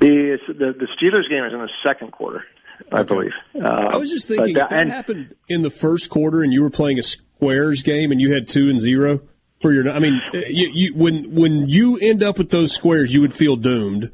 The 0.00 0.38
the, 0.48 0.72
the 0.78 0.88
Steelers 0.96 1.28
game 1.28 1.44
is 1.44 1.52
in 1.52 1.60
the 1.60 1.70
second 1.86 2.12
quarter, 2.12 2.44
I 2.92 3.02
believe. 3.02 3.32
Uh, 3.54 3.68
I 3.68 3.96
was 3.96 4.10
just 4.10 4.28
thinking 4.28 4.54
that, 4.54 4.64
if 4.64 4.70
that 4.70 4.80
and, 4.80 4.90
happened 4.90 5.34
in 5.48 5.62
the 5.62 5.70
first 5.70 6.10
quarter 6.10 6.42
and 6.42 6.52
you 6.52 6.62
were 6.62 6.70
playing 6.70 6.98
a 6.98 7.02
squares 7.02 7.82
game 7.82 8.10
and 8.10 8.20
you 8.20 8.34
had 8.34 8.48
two 8.48 8.68
and 8.68 8.80
zero 8.80 9.20
for 9.60 9.72
your. 9.72 9.90
I 9.90 9.98
mean, 9.98 10.20
you, 10.32 10.70
you, 10.72 10.94
when 10.94 11.34
when 11.34 11.68
you 11.68 11.98
end 11.98 12.22
up 12.22 12.38
with 12.38 12.50
those 12.50 12.72
squares, 12.72 13.14
you 13.14 13.20
would 13.20 13.34
feel 13.34 13.56
doomed, 13.56 14.10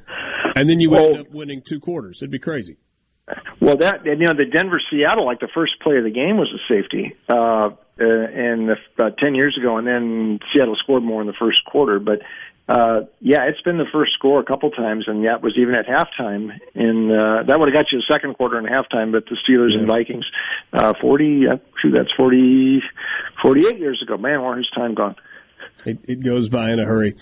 and 0.56 0.68
then 0.68 0.80
you 0.80 0.90
well, 0.90 1.06
end 1.06 1.18
up 1.18 1.30
winning 1.30 1.62
two 1.62 1.80
quarters. 1.80 2.18
It'd 2.22 2.30
be 2.30 2.38
crazy. 2.38 2.76
Well, 3.60 3.76
that 3.78 4.04
you 4.04 4.16
know 4.16 4.34
the 4.36 4.46
Denver 4.46 4.80
Seattle, 4.90 5.26
like 5.26 5.40
the 5.40 5.48
first 5.54 5.72
play 5.82 5.98
of 5.98 6.04
the 6.04 6.10
game 6.10 6.36
was 6.36 6.48
a 6.54 6.72
safety, 6.72 7.14
uh, 7.28 7.34
uh, 7.36 7.70
and 8.00 8.70
about 8.96 9.18
ten 9.18 9.34
years 9.34 9.56
ago, 9.60 9.76
and 9.76 9.86
then 9.86 10.38
Seattle 10.52 10.76
scored 10.82 11.02
more 11.02 11.20
in 11.20 11.26
the 11.26 11.36
first 11.38 11.64
quarter. 11.64 11.98
But 11.98 12.20
uh, 12.70 13.00
yeah, 13.20 13.48
it's 13.48 13.60
been 13.62 13.78
the 13.78 13.88
first 13.92 14.12
score 14.14 14.38
a 14.40 14.44
couple 14.44 14.70
times, 14.70 15.04
and 15.08 15.26
that 15.26 15.42
was 15.42 15.54
even 15.58 15.74
at 15.74 15.86
halftime. 15.86 16.50
And 16.74 17.10
uh, 17.10 17.42
that 17.48 17.58
would 17.58 17.68
have 17.68 17.74
got 17.74 17.86
you 17.90 17.98
the 17.98 18.04
second 18.12 18.34
quarter 18.34 18.58
and 18.58 18.66
halftime. 18.68 19.10
But 19.12 19.24
the 19.26 19.36
Steelers 19.42 19.76
and 19.76 19.88
Vikings, 19.88 20.24
uh, 20.72 20.92
forty, 21.00 21.46
uh, 21.48 21.56
shoot, 21.82 21.92
that's 21.96 22.12
forty, 22.16 22.80
forty-eight 23.42 23.78
years 23.78 24.00
ago. 24.02 24.16
Man, 24.16 24.40
where's 24.42 24.70
time 24.74 24.94
gone? 24.94 25.16
It, 25.84 25.98
it 26.06 26.24
goes 26.24 26.48
by 26.48 26.70
in 26.70 26.78
a 26.78 26.84
hurry. 26.84 27.16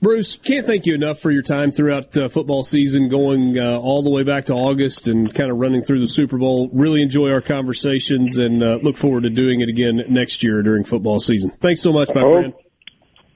Bruce, 0.00 0.36
can't 0.36 0.66
thank 0.66 0.84
you 0.84 0.94
enough 0.94 1.20
for 1.20 1.30
your 1.30 1.40
time 1.42 1.72
throughout 1.72 2.14
uh, 2.16 2.28
football 2.28 2.62
season, 2.62 3.08
going 3.08 3.58
uh, 3.58 3.78
all 3.78 4.02
the 4.02 4.10
way 4.10 4.22
back 4.22 4.44
to 4.46 4.52
August 4.52 5.08
and 5.08 5.32
kind 5.34 5.50
of 5.50 5.56
running 5.56 5.82
through 5.82 6.00
the 6.00 6.06
Super 6.06 6.36
Bowl. 6.36 6.68
Really 6.74 7.00
enjoy 7.00 7.30
our 7.30 7.40
conversations 7.40 8.36
and 8.36 8.62
uh, 8.62 8.78
look 8.82 8.98
forward 8.98 9.22
to 9.22 9.30
doing 9.30 9.62
it 9.62 9.70
again 9.70 10.02
next 10.08 10.42
year 10.42 10.62
during 10.62 10.84
football 10.84 11.20
season. 11.20 11.50
Thanks 11.52 11.80
so 11.80 11.90
much, 11.90 12.10
my 12.14 12.20
Oh. 12.20 12.32
friend. 12.34 12.52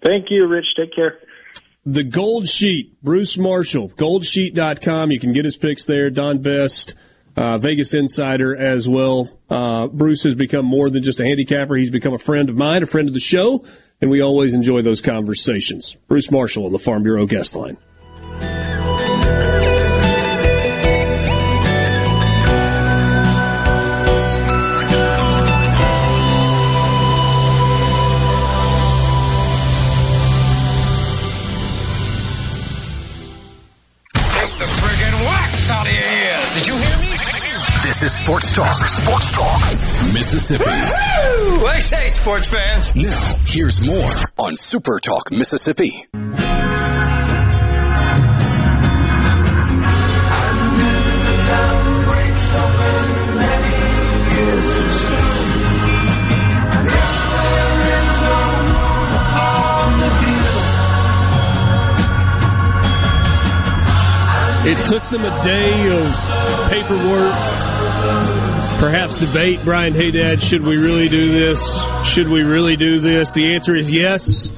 Thank 0.05 0.27
you, 0.31 0.47
Rich. 0.47 0.67
Take 0.77 0.95
care. 0.95 1.19
The 1.91 2.05
Gold 2.05 2.47
Sheet, 2.51 3.03
Bruce 3.03 3.39
Marshall, 3.39 3.89
goldsheet.com. 3.89 5.11
You 5.11 5.19
can 5.19 5.33
get 5.33 5.47
his 5.47 5.57
picks 5.57 5.87
there. 5.87 6.11
Don 6.11 6.43
Best, 6.43 6.95
uh, 7.35 7.57
Vegas 7.57 7.95
Insider 7.95 8.55
as 8.55 8.87
well. 8.87 9.27
Uh, 9.49 9.87
Bruce 9.87 10.23
has 10.25 10.35
become 10.35 10.67
more 10.67 10.91
than 10.91 11.03
just 11.03 11.19
a 11.19 11.25
handicapper. 11.25 11.77
He's 11.77 11.91
become 11.91 12.13
a 12.13 12.19
friend 12.19 12.51
of 12.51 12.57
mine, 12.57 12.83
a 12.83 12.87
friend 12.87 13.09
of 13.09 13.15
the 13.15 13.21
show, 13.21 13.65
and 14.03 14.11
we 14.11 14.21
always 14.21 14.53
enjoy 14.53 14.83
those 14.83 15.01
conversations. 15.01 15.97
Bruce 16.09 16.31
Marshall 16.31 16.67
on 16.67 16.73
the 16.73 16.79
Farm 16.79 17.05
Bureau 17.05 17.25
guest 17.25 17.57
line. 17.57 17.79
Is 38.09 38.17
Sports 38.17 38.53
Talk. 38.53 38.75
Sports 38.75 39.33
Talk. 39.33 39.61
Mississippi. 40.15 40.65
Woo! 40.65 41.67
I 41.67 41.79
say, 41.81 42.09
sports 42.09 42.49
fans. 42.49 42.97
Now, 42.97 43.35
here's 43.47 43.85
more 43.87 44.13
on 44.39 44.57
Super 44.57 44.99
Talk 44.99 45.31
Mississippi. 45.31 45.93
It 64.71 64.77
took 64.87 65.03
them 65.11 65.25
a 65.25 65.43
day 65.43 65.89
of 65.99 66.39
paperwork, 66.71 67.68
perhaps 68.79 69.17
debate. 69.19 69.61
Brian 69.65 69.93
Haydad, 69.93 70.41
should 70.41 70.63
we 70.63 70.77
really 70.77 71.09
do 71.09 71.33
this? 71.33 71.83
Should 72.05 72.29
we 72.29 72.43
really 72.43 72.77
do 72.77 73.01
this? 73.01 73.33
The 73.33 73.55
answer 73.55 73.75
is 73.75 73.91
yes. 73.91 74.53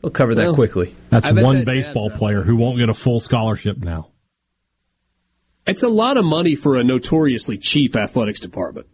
we'll 0.00 0.12
cover 0.12 0.34
that 0.34 0.46
Well, 0.46 0.54
quickly. 0.54 0.96
That's 1.10 1.30
one 1.30 1.58
that 1.58 1.66
baseball 1.66 2.10
player 2.10 2.42
who 2.42 2.56
won't 2.56 2.78
get 2.78 2.88
a 2.88 2.94
full 2.94 3.20
scholarship 3.20 3.76
now. 3.78 4.08
It's 5.66 5.82
a 5.82 5.88
lot 5.88 6.16
of 6.16 6.24
money 6.24 6.54
for 6.54 6.76
a 6.76 6.84
notoriously 6.84 7.58
cheap 7.58 7.94
athletics 7.94 8.40
department. 8.40 8.86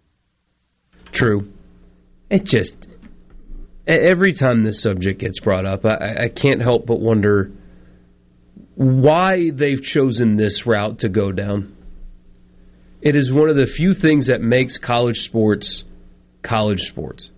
True. 1.12 1.52
It 2.28 2.42
just 2.42 2.88
every 3.86 4.32
time 4.32 4.62
this 4.62 4.82
subject 4.82 5.20
gets 5.20 5.40
brought 5.40 5.66
up, 5.66 5.84
I, 5.84 6.24
I 6.24 6.28
can't 6.28 6.60
help 6.60 6.86
but 6.86 7.00
wonder 7.00 7.52
why 8.74 9.50
they've 9.50 9.82
chosen 9.82 10.36
this 10.36 10.66
route 10.66 11.00
to 11.00 11.08
go 11.08 11.32
down. 11.32 11.76
It 13.00 13.16
is 13.16 13.32
one 13.32 13.48
of 13.48 13.56
the 13.56 13.66
few 13.66 13.92
things 13.92 14.26
that 14.26 14.40
makes 14.40 14.78
college 14.78 15.20
sports 15.20 15.84
college 16.42 16.82
sports. 16.82 17.30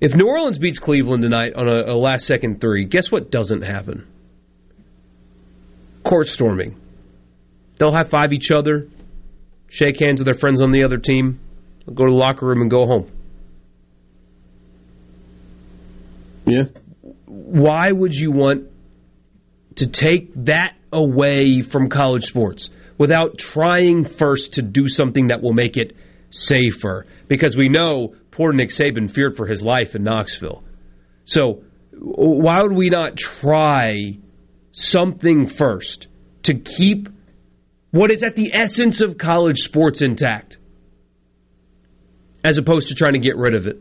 If 0.00 0.14
New 0.14 0.26
Orleans 0.26 0.58
beats 0.58 0.78
Cleveland 0.78 1.22
tonight 1.22 1.54
on 1.54 1.68
a, 1.68 1.92
a 1.92 1.96
last 1.96 2.26
second 2.26 2.60
three, 2.60 2.84
guess 2.84 3.10
what 3.10 3.30
doesn't 3.30 3.62
happen? 3.62 4.06
Court 6.04 6.28
storming. 6.28 6.78
They'll 7.76 7.92
high 7.92 8.04
five 8.04 8.32
each 8.32 8.50
other, 8.50 8.88
shake 9.68 10.00
hands 10.00 10.20
with 10.20 10.26
their 10.26 10.34
friends 10.34 10.60
on 10.60 10.70
the 10.70 10.84
other 10.84 10.98
team, 10.98 11.40
go 11.86 12.04
to 12.04 12.10
the 12.10 12.16
locker 12.16 12.46
room 12.46 12.60
and 12.60 12.70
go 12.70 12.86
home. 12.86 13.10
Yeah. 16.46 16.64
Why 17.26 17.90
would 17.90 18.14
you 18.14 18.30
want 18.30 18.70
to 19.76 19.86
take 19.86 20.32
that 20.44 20.74
away 20.92 21.62
from 21.62 21.88
college 21.88 22.24
sports 22.24 22.70
without 22.96 23.36
trying 23.36 24.04
first 24.04 24.54
to 24.54 24.62
do 24.62 24.88
something 24.88 25.28
that 25.28 25.42
will 25.42 25.52
make 25.52 25.76
it 25.76 25.96
safer? 26.30 27.04
Because 27.28 27.56
we 27.56 27.68
know 27.68 28.14
poor 28.30 28.52
Nick 28.52 28.70
Saban 28.70 29.10
feared 29.10 29.36
for 29.36 29.46
his 29.46 29.62
life 29.62 29.94
in 29.94 30.04
Knoxville. 30.04 30.62
So 31.24 31.64
why 31.92 32.62
would 32.62 32.72
we 32.72 32.90
not 32.90 33.16
try 33.16 34.18
something 34.72 35.46
first 35.46 36.06
to 36.44 36.54
keep 36.54 37.08
what 37.90 38.10
is 38.10 38.22
at 38.22 38.36
the 38.36 38.52
essence 38.54 39.00
of 39.00 39.16
college 39.16 39.60
sports 39.60 40.02
intact 40.02 40.58
as 42.44 42.58
opposed 42.58 42.88
to 42.88 42.94
trying 42.94 43.14
to 43.14 43.18
get 43.18 43.36
rid 43.36 43.54
of 43.54 43.66
it? 43.66 43.80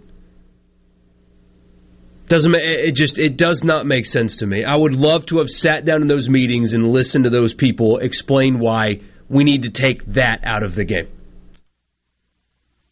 Doesn't 2.27 2.55
it 2.55 2.95
just 2.95 3.19
it 3.19 3.37
does 3.37 3.63
not 3.63 3.85
make 3.85 4.05
sense 4.05 4.37
to 4.37 4.47
me. 4.47 4.63
I 4.63 4.75
would 4.75 4.93
love 4.93 5.27
to 5.27 5.37
have 5.37 5.49
sat 5.49 5.85
down 5.85 6.01
in 6.01 6.07
those 6.07 6.27
meetings 6.27 6.73
and 6.73 6.91
listened 6.91 7.25
to 7.25 7.29
those 7.29 7.53
people 7.53 7.99
explain 7.99 8.59
why 8.59 9.01
we 9.29 9.43
need 9.43 9.63
to 9.63 9.69
take 9.69 10.05
that 10.13 10.39
out 10.43 10.63
of 10.63 10.73
the 10.73 10.85
game. 10.85 11.07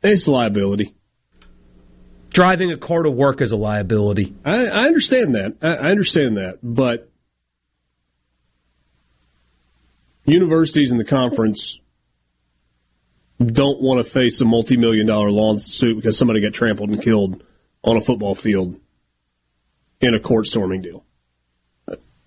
It's 0.04 0.28
a 0.28 0.32
liability. 0.32 0.94
Driving 2.30 2.72
a 2.72 2.78
car 2.78 3.04
to 3.04 3.12
work 3.12 3.42
is 3.42 3.52
a 3.52 3.58
liability. 3.58 4.36
I, 4.44 4.66
I 4.66 4.86
understand 4.86 5.36
that. 5.36 5.58
I, 5.62 5.68
I 5.68 5.92
understand 5.92 6.38
that. 6.38 6.60
But 6.62 7.10
universities 10.26 10.92
in 10.92 10.98
the 10.98 11.06
conference 11.06 11.80
don't 13.44 13.82
want 13.82 14.04
to 14.04 14.10
face 14.10 14.42
a 14.42 14.46
multi 14.46 14.78
million 14.78 15.08
dollar 15.08 15.32
lawsuit 15.32 15.96
because 15.96 16.18
somebody 16.18 16.42
got 16.42 16.54
trampled 16.54 16.92
and 16.92 17.02
killed 17.02 17.44
on 17.84 17.98
a 17.98 18.02
football 18.02 18.36
field 18.36 18.80
in 20.04 20.14
a 20.14 20.20
court 20.20 20.46
storming 20.46 20.82
deal. 20.82 21.06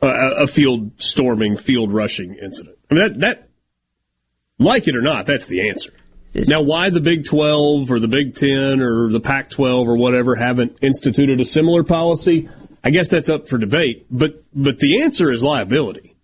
A, 0.02 0.08
a 0.08 0.46
field 0.46 1.00
storming, 1.00 1.56
field 1.56 1.92
rushing 1.92 2.34
incident. 2.34 2.76
I 2.90 2.94
mean, 2.94 3.02
that, 3.04 3.20
that, 3.20 3.48
like 4.58 4.88
it 4.88 4.96
or 4.96 5.02
not, 5.02 5.26
that's 5.26 5.46
the 5.46 5.68
answer. 5.68 5.92
Now, 6.34 6.62
why 6.62 6.90
the 6.90 7.00
Big 7.00 7.24
12 7.24 7.90
or 7.90 7.98
the 7.98 8.08
Big 8.08 8.34
10 8.34 8.80
or 8.80 9.08
the 9.10 9.20
Pac 9.20 9.48
12 9.50 9.88
or 9.88 9.96
whatever 9.96 10.34
haven't 10.34 10.78
instituted 10.82 11.40
a 11.40 11.44
similar 11.44 11.82
policy, 11.82 12.48
I 12.84 12.90
guess 12.90 13.08
that's 13.08 13.30
up 13.30 13.48
for 13.48 13.56
debate. 13.56 14.06
But, 14.10 14.44
but 14.54 14.78
the 14.78 15.02
answer 15.02 15.30
is 15.30 15.42
liability. 15.42 16.14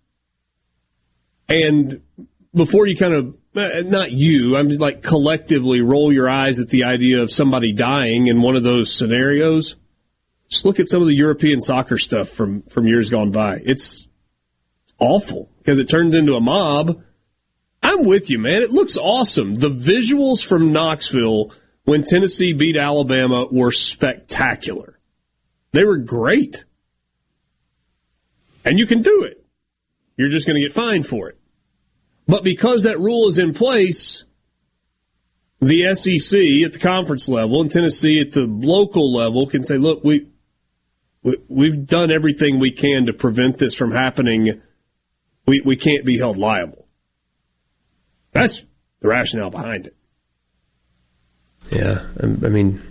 And 1.49 2.01
before 2.53 2.85
you 2.85 2.95
kind 2.95 3.13
of, 3.13 3.35
uh, 3.55 3.81
not 3.85 4.11
you, 4.11 4.55
I'm 4.55 4.69
like 4.77 5.01
collectively 5.01 5.81
roll 5.81 6.13
your 6.13 6.29
eyes 6.29 6.59
at 6.59 6.69
the 6.69 6.85
idea 6.85 7.21
of 7.21 7.31
somebody 7.31 7.73
dying 7.73 8.27
in 8.27 8.41
one 8.41 8.55
of 8.55 8.63
those 8.63 8.93
scenarios, 8.93 9.75
just 10.53 10.65
look 10.65 10.79
at 10.79 10.87
some 10.87 11.01
of 11.01 11.07
the 11.07 11.15
European 11.15 11.59
soccer 11.59 11.97
stuff 11.97 12.29
from, 12.29 12.61
from 12.63 12.85
years 12.85 13.09
gone 13.09 13.31
by. 13.31 13.59
It's 13.65 14.07
awful 14.99 15.49
because 15.57 15.79
it 15.79 15.89
turns 15.89 16.13
into 16.13 16.35
a 16.35 16.39
mob. 16.39 17.01
I'm 17.81 18.05
with 18.05 18.29
you, 18.29 18.37
man. 18.37 18.61
It 18.61 18.69
looks 18.69 18.95
awesome. 18.95 19.55
The 19.55 19.71
visuals 19.71 20.45
from 20.45 20.71
Knoxville 20.71 21.51
when 21.85 22.03
Tennessee 22.03 22.53
beat 22.53 22.77
Alabama 22.77 23.47
were 23.51 23.71
spectacular. 23.71 24.99
They 25.71 25.83
were 25.83 25.97
great. 25.97 26.65
And 28.63 28.77
you 28.77 28.85
can 28.85 29.01
do 29.01 29.23
it. 29.23 29.43
You're 30.15 30.29
just 30.29 30.45
going 30.45 30.61
to 30.61 30.65
get 30.65 30.71
fined 30.71 31.07
for 31.07 31.29
it. 31.29 31.39
But 32.27 32.43
because 32.43 32.83
that 32.83 32.99
rule 32.99 33.27
is 33.27 33.39
in 33.39 33.55
place, 33.55 34.23
the 35.59 35.95
SEC 35.95 36.39
at 36.63 36.73
the 36.73 36.79
conference 36.79 37.27
level 37.27 37.59
and 37.59 37.71
Tennessee 37.71 38.21
at 38.21 38.33
the 38.33 38.45
local 38.45 39.11
level 39.11 39.47
can 39.47 39.63
say, 39.63 39.77
look, 39.77 40.03
we, 40.03 40.27
we've 41.47 41.85
done 41.85 42.11
everything 42.11 42.59
we 42.59 42.71
can 42.71 43.05
to 43.07 43.13
prevent 43.13 43.57
this 43.57 43.75
from 43.75 43.91
happening. 43.91 44.61
We 45.45 45.61
we 45.61 45.75
can't 45.75 46.05
be 46.05 46.17
held 46.17 46.37
liable. 46.37 46.87
That's 48.31 48.65
the 49.01 49.07
rationale 49.07 49.49
behind 49.49 49.87
it. 49.87 49.95
Yeah, 51.71 52.05
I 52.21 52.25
mean, 52.25 52.81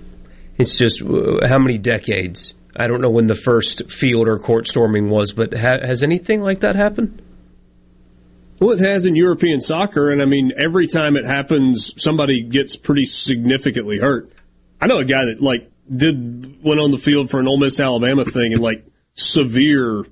it's 0.59 0.77
just 0.77 1.03
uh, 1.03 1.47
how 1.47 1.59
many 1.59 1.79
decades? 1.79 2.55
I 2.75 2.87
don't 2.87 3.01
know 3.01 3.11
when 3.11 3.27
the 3.27 3.35
first 3.35 3.91
field 3.91 4.29
or 4.29 4.39
court 4.39 4.67
storming 4.67 5.11
was, 5.11 5.33
but 5.33 5.53
ha- 5.53 5.87
has 5.87 6.03
anything 6.03 6.41
like 6.41 6.61
that 6.61 6.75
happened? 6.75 7.21
Well, 8.59 8.71
it 8.71 8.81
has 8.81 9.07
in 9.07 9.17
European 9.17 9.61
soccer, 9.61 10.11
and 10.11 10.23
I 10.23 10.25
mean, 10.25 10.53
every 10.57 10.87
time 10.87 11.17
it 11.17 11.25
happens, 11.25 11.93
somebody 12.01 12.43
gets 12.43 12.77
pretty 12.77 13.05
significantly 13.07 13.99
hurt. 13.99 14.33
I 14.81 14.87
know 14.87 14.99
a 14.99 15.05
guy 15.05 15.27
that 15.27 15.43
like 15.43 15.72
did 15.95 16.63
went 16.63 16.81
on 16.81 16.91
the 16.91 16.99
field 16.99 17.31
for 17.31 17.41
an 17.41 17.49
Ole 17.49 17.59
Miss 17.59 17.81
Alabama 17.81 18.25
thing 18.25 18.53
and 18.53 18.63
like 18.63 18.85
severe 19.15 20.05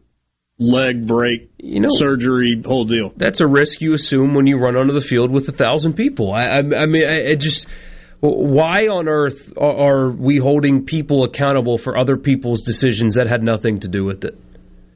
leg 0.58 1.06
break, 1.06 1.50
You 1.58 1.80
know- 1.80 1.88
surgery, 1.90 2.60
whole 2.64 2.84
deal. 2.84 3.12
That's 3.16 3.40
a 3.40 3.46
risk 3.46 3.80
you 3.80 3.94
assume 3.94 4.34
when 4.34 4.46
you 4.46 4.58
run 4.58 4.76
onto 4.76 4.92
the 4.92 5.00
field 5.00 5.30
with 5.30 5.48
a 5.48 5.52
thousand 5.52 5.94
people. 5.94 6.32
I, 6.32 6.42
I, 6.42 6.58
I 6.58 6.86
mean, 6.86 7.08
I, 7.08 7.14
it 7.32 7.36
just 7.36 7.66
why 8.20 8.86
on 8.90 9.08
earth 9.08 9.52
are 9.56 10.10
we 10.10 10.36
holding 10.36 10.84
people 10.84 11.24
accountable 11.24 11.78
for 11.78 11.96
other 11.96 12.18
people's 12.18 12.60
decisions 12.60 13.14
that 13.14 13.26
had 13.28 13.42
nothing 13.42 13.80
to 13.80 13.88
do 13.88 14.04
with 14.04 14.24
it? 14.24 14.38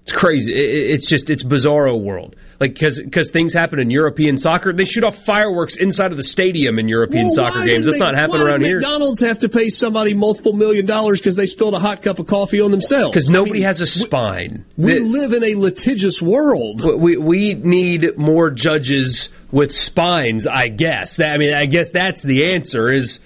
It's 0.05 0.13
crazy. 0.13 0.53
It, 0.53 0.59
it- 0.59 0.91
it's 0.93 1.07
just 1.07 1.31
it's 1.31 1.43
bizarro 1.43 2.01
world. 2.01 2.37
Like 2.61 2.75
because 2.79 3.31
things 3.33 3.53
happen 3.53 3.81
in 3.81 3.91
European 3.91 4.37
soccer, 4.37 4.73
they 4.73 4.85
shoot 4.85 5.03
off 5.03 5.17
fireworks 5.25 5.77
inside 5.77 6.13
of 6.13 6.17
the 6.17 6.23
stadium 6.23 6.79
in 6.79 6.89
European 6.89 7.25
Well, 7.27 7.35
soccer 7.35 7.65
games. 7.67 7.85
That's 7.85 7.99
not 7.99 8.15
happening 8.15 8.43
around 8.43 8.63
here. 8.63 8.77
McDonald's 8.77 9.21
have 9.21 9.41
to 9.41 9.49
pay 9.49 9.71
somebody 9.71 10.15
multiple 10.15 10.53
million 10.53 10.87
dollars 10.87 11.19
because 11.21 11.35
they 11.37 11.47
spilled 11.47 11.75
a 11.75 11.81
hot 11.81 12.01
cup 12.03 12.21
of 12.21 12.27
coffee 12.27 12.61
on 12.61 12.71
themselves. 12.71 13.13
Because 13.15 13.29
I 13.31 13.35
nobody 13.35 13.55
mean, 13.55 13.63
has 13.65 13.81
a 13.81 13.87
spine. 13.89 14.65
We 14.77 14.93
That- 14.93 15.03
live 15.03 15.33
in 15.33 15.43
a 15.43 15.55
litigious 15.57 16.23
world. 16.23 16.83
we 16.85 17.17
we 17.17 17.55
need 17.55 18.17
more 18.17 18.51
judges 18.51 19.31
with 19.51 19.73
spines. 19.75 20.47
I 20.47 20.69
guess. 20.69 21.17
That, 21.17 21.33
I 21.33 21.39
mean, 21.39 21.55
I 21.55 21.65
guess 21.67 21.89
that's 21.89 22.23
the 22.23 22.53
answer. 22.55 22.93
Is 22.93 23.19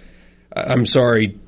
I'm 0.56 0.86
sorry, 0.86 1.38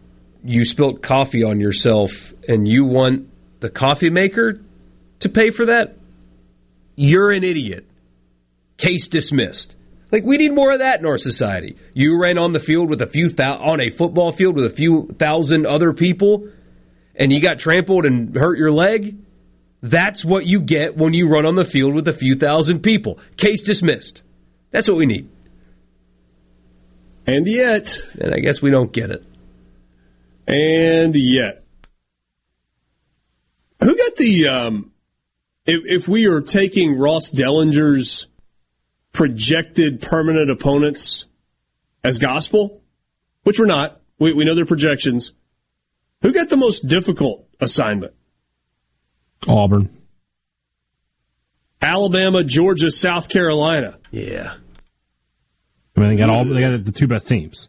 you 0.44 0.65
spilt 0.66 1.02
coffee 1.02 1.44
on 1.44 1.61
yourself, 1.61 2.35
and 2.47 2.69
you 2.69 2.85
want 2.85 3.28
the 3.61 3.70
coffee 3.70 4.11
maker 4.11 4.61
to 5.20 5.28
pay 5.28 5.51
for 5.51 5.66
that? 5.66 5.97
You're 6.97 7.30
an 7.30 7.44
idiot. 7.44 7.86
Case 8.76 9.09
dismissed. 9.09 9.76
Like 10.10 10.24
we 10.24 10.36
need 10.38 10.52
more 10.55 10.72
of 10.72 10.80
that 10.80 10.98
in 11.01 11.06
our 11.06 11.18
society. 11.18 11.76
You 11.94 12.20
ran 12.20 12.36
on 12.36 12.52
the 12.52 12.59
field 12.59 12.90
with 12.90 13.01
a 13.01 13.06
few 13.06 13.28
thou- 13.28 13.59
on 13.59 13.80
a 13.80 13.90
football 13.90 14.32
field 14.32 14.56
with 14.56 14.64
a 14.64 14.74
few 14.74 15.09
thousand 15.18 15.66
other 15.66 15.92
people, 15.92 16.48
and 17.14 17.32
you 17.32 17.40
got 17.40 17.59
trampled 17.59 18.05
and 18.06 18.34
hurt 18.34 18.59
your 18.59 18.72
leg. 18.72 19.16
That's 19.82 20.24
what 20.24 20.47
you 20.47 20.60
get 20.60 20.97
when 20.97 21.14
you 21.14 21.28
run 21.28 21.47
on 21.47 21.55
the 21.55 21.64
field 21.64 21.94
with 21.94 22.09
a 22.09 22.12
few 22.12 22.34
thousand 22.34 22.80
people. 22.80 23.18
Case 23.36 23.62
dismissed. 23.62 24.22
That's 24.72 24.88
what 24.88 24.97
we 24.98 25.06
need. 25.06 25.28
And 27.26 27.47
yet, 27.47 28.02
And 28.20 28.34
I 28.34 28.38
guess 28.40 28.60
we 28.60 28.70
don't 28.70 28.92
get 28.92 29.10
it. 29.10 29.24
and 30.48 31.14
yet, 31.14 31.62
who 33.80 33.97
got 33.97 34.16
the? 34.16 34.48
Um, 34.48 34.90
if, 35.70 36.02
if 36.02 36.09
we 36.09 36.26
are 36.26 36.40
taking 36.40 36.98
Ross 36.98 37.30
Dellenger's 37.30 38.26
projected 39.12 40.02
permanent 40.02 40.51
opponents 40.51 41.26
as 42.02 42.18
gospel, 42.18 42.82
which 43.44 43.59
we're 43.59 43.66
not, 43.66 44.01
we, 44.18 44.32
we 44.32 44.44
know 44.44 44.56
their 44.56 44.66
projections. 44.66 45.32
Who 46.22 46.32
got 46.32 46.48
the 46.48 46.56
most 46.56 46.86
difficult 46.86 47.47
assignment? 47.60 48.14
Auburn. 49.47 49.97
Alabama, 51.80 52.42
Georgia, 52.44 52.90
South 52.90 53.28
Carolina. 53.28 53.98
Yeah. 54.10 54.55
I 55.97 56.01
mean, 56.01 56.10
they 56.10 56.16
got 56.16 56.30
all 56.30 56.44
they 56.44 56.60
got 56.60 56.84
the 56.84 56.92
two 56.92 57.06
best 57.06 57.26
teams. 57.28 57.68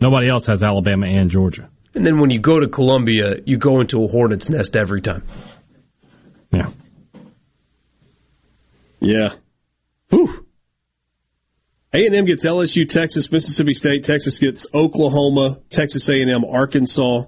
Nobody 0.00 0.30
else 0.30 0.46
has 0.46 0.62
Alabama 0.62 1.06
and 1.06 1.30
Georgia. 1.30 1.68
And 1.94 2.06
then 2.06 2.20
when 2.20 2.30
you 2.30 2.38
go 2.38 2.58
to 2.58 2.68
Columbia, 2.68 3.40
you 3.44 3.58
go 3.58 3.80
into 3.80 4.02
a 4.02 4.08
hornet's 4.08 4.48
nest 4.48 4.76
every 4.76 5.02
time. 5.02 5.24
Yeah. 6.50 6.70
Yeah. 9.02 9.34
Whew. 10.10 10.46
A&M 11.94 12.24
gets 12.24 12.46
LSU, 12.46 12.88
Texas, 12.88 13.30
Mississippi 13.30 13.74
State. 13.74 14.04
Texas 14.04 14.38
gets 14.38 14.66
Oklahoma, 14.72 15.58
Texas 15.68 16.08
A&M, 16.08 16.44
Arkansas. 16.44 17.24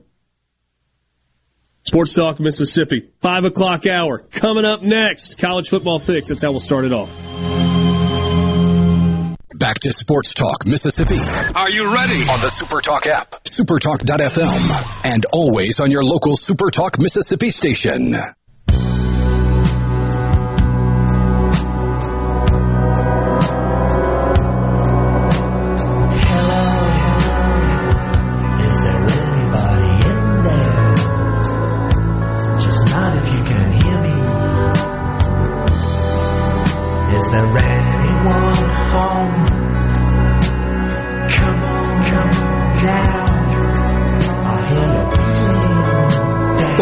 Sports 1.83 2.15
Talk 2.15 2.41
Mississippi. 2.41 3.11
Five 3.21 3.45
o'clock 3.45 3.87
hour. 3.87 4.21
Coming 4.21 4.65
up 4.65 4.81
next. 4.83 5.37
College 5.37 5.69
football 5.69 5.99
fix. 5.99 6.29
That's 6.31 6.43
how 6.43 6.51
we'll 6.51 6.61
start 6.61 6.85
it 6.87 6.93
off. 6.95 7.11
Back 9.59 9.81
to 9.81 9.93
Sports 9.93 10.33
Talk 10.35 10.67
Mississippi 10.67 11.19
Are 11.55 11.71
you 11.71 11.95
ready? 11.95 12.21
on 12.23 12.41
the 12.41 12.49
Supertalk 12.49 13.07
app, 13.07 13.31
supertalk.fm, 13.45 15.05
and 15.07 15.25
always 15.33 15.79
on 15.81 15.91
your 15.91 16.03
local 16.05 16.37
Supertalk 16.37 16.99
Mississippi 16.99 17.51
station. 17.51 18.17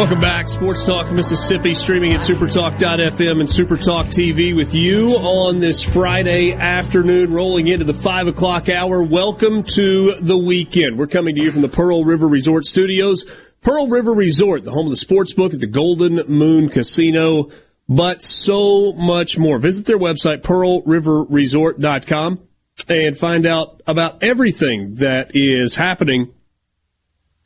Welcome 0.03 0.21
back. 0.21 0.49
Sports 0.49 0.83
Talk 0.85 1.13
Mississippi, 1.13 1.75
streaming 1.75 2.13
at 2.13 2.23
supertalk.fm 2.23 3.39
and 3.39 3.49
supertalk 3.49 4.07
TV 4.07 4.53
with 4.53 4.75
you 4.75 5.11
on 5.11 5.61
this 5.61 5.81
Friday 5.81 6.55
afternoon, 6.55 7.33
rolling 7.33 7.69
into 7.69 7.85
the 7.85 7.95
five 7.95 8.27
o'clock 8.27 8.69
hour. 8.69 9.01
Welcome 9.05 9.63
to 9.63 10.17
the 10.21 10.37
weekend. 10.37 10.99
We're 10.99 11.07
coming 11.07 11.37
to 11.37 11.41
you 11.41 11.53
from 11.53 11.61
the 11.61 11.69
Pearl 11.69 12.05
River 12.05 12.27
Resort 12.27 12.65
Studios. 12.65 13.25
Pearl 13.61 13.87
River 13.87 14.13
Resort, 14.13 14.65
the 14.65 14.73
home 14.73 14.87
of 14.87 14.91
the 14.91 14.97
sports 14.97 15.35
book 15.35 15.55
at 15.55 15.61
the 15.61 15.69
Golden 15.69 16.17
Moon 16.27 16.69
Casino, 16.69 17.51
but 17.89 18.23
so 18.23 18.95
much 18.95 19.39
more. 19.39 19.61
Visit 19.61 19.87
their 19.87 20.01
website, 20.01 20.43
pearlriverresort.com, 20.43 22.41
and 22.89 23.17
find 23.17 23.47
out 23.47 23.81
about 23.87 24.25
everything 24.25 24.97
that 24.97 25.37
is 25.37 25.77
happening 25.77 26.35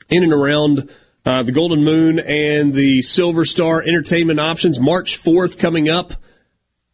in 0.09 0.23
and 0.23 0.33
around 0.33 0.89
uh, 1.27 1.43
the 1.43 1.53
Golden 1.53 1.85
Moon 1.85 2.19
and 2.21 2.73
the 2.73 3.03
Silver 3.03 3.45
Star 3.45 3.83
Entertainment 3.83 4.39
Options. 4.39 4.79
March 4.79 5.21
4th 5.21 5.59
coming 5.59 5.89
up. 5.89 6.13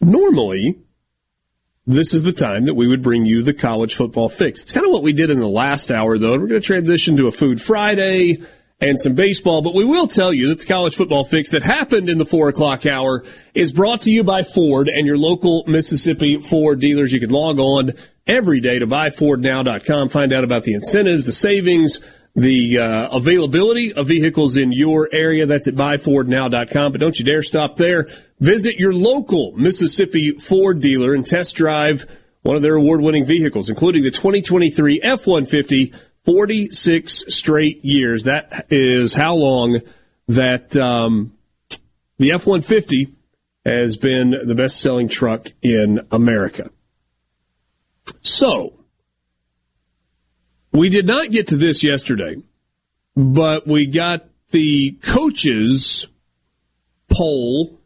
Normally, 0.00 0.80
this 1.86 2.12
is 2.12 2.24
the 2.24 2.32
time 2.32 2.64
that 2.64 2.74
we 2.74 2.88
would 2.88 3.02
bring 3.02 3.24
you 3.24 3.44
the 3.44 3.54
college 3.54 3.94
football 3.94 4.28
fix. 4.28 4.62
It's 4.62 4.72
kind 4.72 4.84
of 4.84 4.90
what 4.90 5.04
we 5.04 5.12
did 5.12 5.30
in 5.30 5.38
the 5.38 5.46
last 5.46 5.92
hour, 5.92 6.18
though. 6.18 6.32
We're 6.32 6.48
going 6.48 6.60
to 6.60 6.60
transition 6.60 7.16
to 7.18 7.28
a 7.28 7.32
Food 7.32 7.62
Friday 7.62 8.42
and 8.80 9.00
some 9.00 9.14
baseball, 9.14 9.62
but 9.62 9.74
we 9.74 9.84
will 9.84 10.06
tell 10.06 10.32
you 10.32 10.48
that 10.48 10.58
the 10.58 10.66
college 10.66 10.96
football 10.96 11.24
fix 11.24 11.50
that 11.50 11.62
happened 11.62 12.08
in 12.08 12.18
the 12.18 12.24
four 12.24 12.48
o'clock 12.48 12.84
hour 12.86 13.24
is 13.54 13.72
brought 13.72 14.02
to 14.02 14.12
you 14.12 14.24
by 14.24 14.42
Ford 14.42 14.88
and 14.88 15.06
your 15.06 15.16
local 15.16 15.64
Mississippi 15.66 16.40
Ford 16.40 16.80
dealers. 16.80 17.12
You 17.12 17.20
can 17.20 17.30
log 17.30 17.58
on 17.58 17.92
every 18.26 18.60
day 18.60 18.78
to 18.78 18.86
buyfordnow.com. 18.86 20.08
Find 20.08 20.32
out 20.32 20.44
about 20.44 20.64
the 20.64 20.74
incentives, 20.74 21.24
the 21.24 21.32
savings, 21.32 22.00
the 22.34 22.78
uh, 22.78 23.16
availability 23.16 23.92
of 23.92 24.08
vehicles 24.08 24.56
in 24.56 24.72
your 24.72 25.08
area. 25.12 25.46
That's 25.46 25.68
at 25.68 25.74
buyfordnow.com. 25.74 26.92
But 26.92 27.00
don't 27.00 27.18
you 27.18 27.24
dare 27.24 27.42
stop 27.42 27.76
there. 27.76 28.08
Visit 28.40 28.76
your 28.76 28.92
local 28.92 29.52
Mississippi 29.52 30.32
Ford 30.32 30.80
dealer 30.80 31.14
and 31.14 31.26
test 31.26 31.54
drive 31.54 32.20
one 32.42 32.56
of 32.56 32.62
their 32.62 32.74
award 32.74 33.00
winning 33.00 33.24
vehicles, 33.24 33.70
including 33.70 34.02
the 34.02 34.10
2023 34.10 35.00
F 35.02 35.26
150, 35.26 35.94
46 36.24 37.24
straight 37.28 37.84
years. 37.84 38.24
That 38.24 38.66
is 38.70 39.14
how 39.14 39.34
long 39.34 39.80
that 40.28 40.76
um, 40.76 41.32
the 42.18 42.32
F 42.32 42.46
150 42.46 43.14
has 43.64 43.96
been 43.96 44.34
the 44.44 44.54
best 44.54 44.80
selling 44.80 45.08
truck 45.08 45.48
in 45.62 46.00
America. 46.10 46.70
So, 48.20 48.74
we 50.72 50.88
did 50.90 51.06
not 51.06 51.30
get 51.30 51.48
to 51.48 51.56
this 51.56 51.82
yesterday, 51.82 52.36
but 53.16 53.66
we 53.66 53.86
got 53.86 54.26
the 54.50 54.92
coaches 55.02 56.06
poll, 57.08 57.80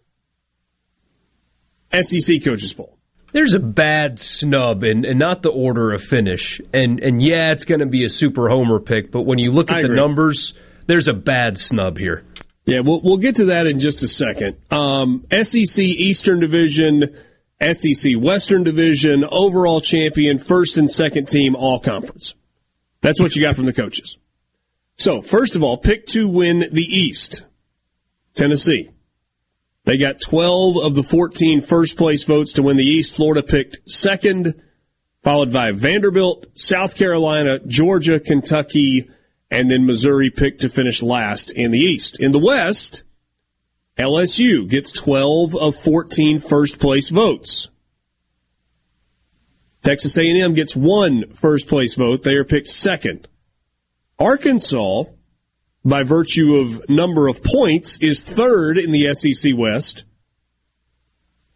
SEC 1.93 2.43
coaches 2.43 2.73
poll. 2.73 2.98
There's 3.33 3.55
a 3.55 3.59
bad 3.59 4.19
snub 4.19 4.83
and, 4.83 5.05
and 5.05 5.19
not 5.19 5.43
the 5.43 5.51
order 5.51 5.93
of 5.93 6.03
finish. 6.03 6.61
And 6.73 7.01
and 7.01 7.21
yeah, 7.23 7.53
it's 7.53 7.65
going 7.65 7.81
to 7.81 7.87
be 7.87 8.05
a 8.05 8.09
super 8.09 8.49
homer 8.49 8.81
pick, 8.81 9.11
but 9.11 9.23
when 9.23 9.39
you 9.39 9.51
look 9.51 9.71
at 9.71 9.79
I 9.79 9.83
the 9.83 9.89
agree. 9.89 10.01
numbers, 10.01 10.55
there's 10.87 11.09
a 11.09 11.13
bad 11.13 11.59
snub 11.59 11.99
here. 11.99 12.25
Yeah, 12.65 12.81
we'll 12.81 13.01
we'll 13.03 13.19
get 13.19 13.37
to 13.37 13.47
that 13.47 13.67
in 13.67 13.79
just 13.79 14.03
a 14.03 14.09
second. 14.09 14.57
Um, 14.71 15.27
SEC 15.31 15.79
Eastern 15.79 16.41
Division, 16.41 17.17
SEC 17.61 18.13
Western 18.17 18.65
Division, 18.65 19.25
overall 19.25 19.81
champion, 19.81 20.39
first 20.39 20.77
and 20.77 20.91
second 20.91 21.29
team, 21.29 21.55
all 21.55 21.81
conference. 21.81 22.35
That's 23.01 23.21
what 23.21 23.37
you 23.37 23.43
got 23.43 23.57
from 23.57 23.67
the 23.67 23.73
coaches. 23.73 24.19
So 24.97 25.23
first 25.23 25.55
of 25.55 25.63
all, 25.63 25.77
pick 25.79 26.07
to 26.09 26.29
win 26.29 26.69
the 26.73 26.83
East, 26.83 27.43
Tennessee. 28.35 28.91
They 29.89 29.97
got 29.97 30.21
12 30.21 30.77
of 30.77 30.95
the 30.95 31.03
14 31.03 31.63
first 31.63 31.97
place 31.97 32.25
votes 32.25 32.53
to 32.53 32.63
win 32.63 32.77
the 32.77 32.85
East. 32.85 33.17
Florida 33.17 33.43
picked 33.43 33.89
second, 33.89 34.55
followed 35.25 35.51
by 35.51 35.73
Vanderbilt, 35.73 36.45
South 36.53 36.95
Carolina, 36.95 37.59
Georgia, 37.67 38.21
Kentucky, 38.21 39.09
and 39.51 39.71
then 39.71 39.87
Missouri 39.87 40.29
picked 40.29 40.61
to 40.61 40.69
finish 40.69 41.03
last 41.03 41.51
in 41.53 41.71
the 41.71 41.79
East. 41.79 42.21
In 42.21 42.33
the 42.33 42.39
West, 42.39 43.03
LSU 43.99 44.69
gets 44.69 44.93
12 44.93 45.57
of 45.57 45.75
14 45.75 46.39
first 46.39 46.79
place 46.79 47.09
votes. 47.09 47.71
Texas 49.83 50.19
A&M 50.19 50.53
gets 50.53 50.77
one 50.77 51.33
first 51.33 51.67
place 51.67 51.95
vote. 51.95 52.25
They 52.25 52.35
are 52.35 52.45
picked 52.45 52.69
second. 52.69 53.27
Arkansas, 54.19 55.05
by 55.85 56.03
virtue 56.03 56.57
of 56.57 56.89
number 56.89 57.29
of 57.29 57.43
points, 57.43 57.99
is 58.01 58.23
third 58.23 58.79
in 58.79 58.93
the 58.93 59.13
SEC 59.15 59.53
West. 59.57 60.05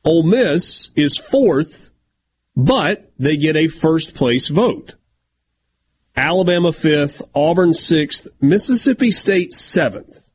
Ole 0.04 0.22
Miss 0.24 0.90
is 0.96 1.16
fourth, 1.16 1.90
but 2.56 3.12
they 3.18 3.36
get 3.36 3.56
a 3.56 3.68
first 3.68 4.14
place 4.14 4.48
vote. 4.48 4.96
Alabama 6.16 6.72
fifth, 6.72 7.22
Auburn 7.34 7.72
sixth, 7.72 8.28
Mississippi 8.40 9.10
State 9.10 9.52
seventh. 9.52 10.28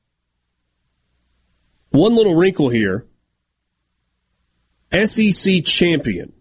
One 1.90 2.16
little 2.16 2.36
wrinkle 2.36 2.70
here. 2.70 3.06
SEC 4.92 5.64
champion. 5.66 6.34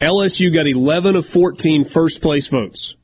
LSU 0.00 0.52
got 0.52 0.66
11 0.66 1.14
of 1.16 1.26
14 1.26 1.84
first 1.84 2.20
place 2.20 2.48
votes. 2.48 2.96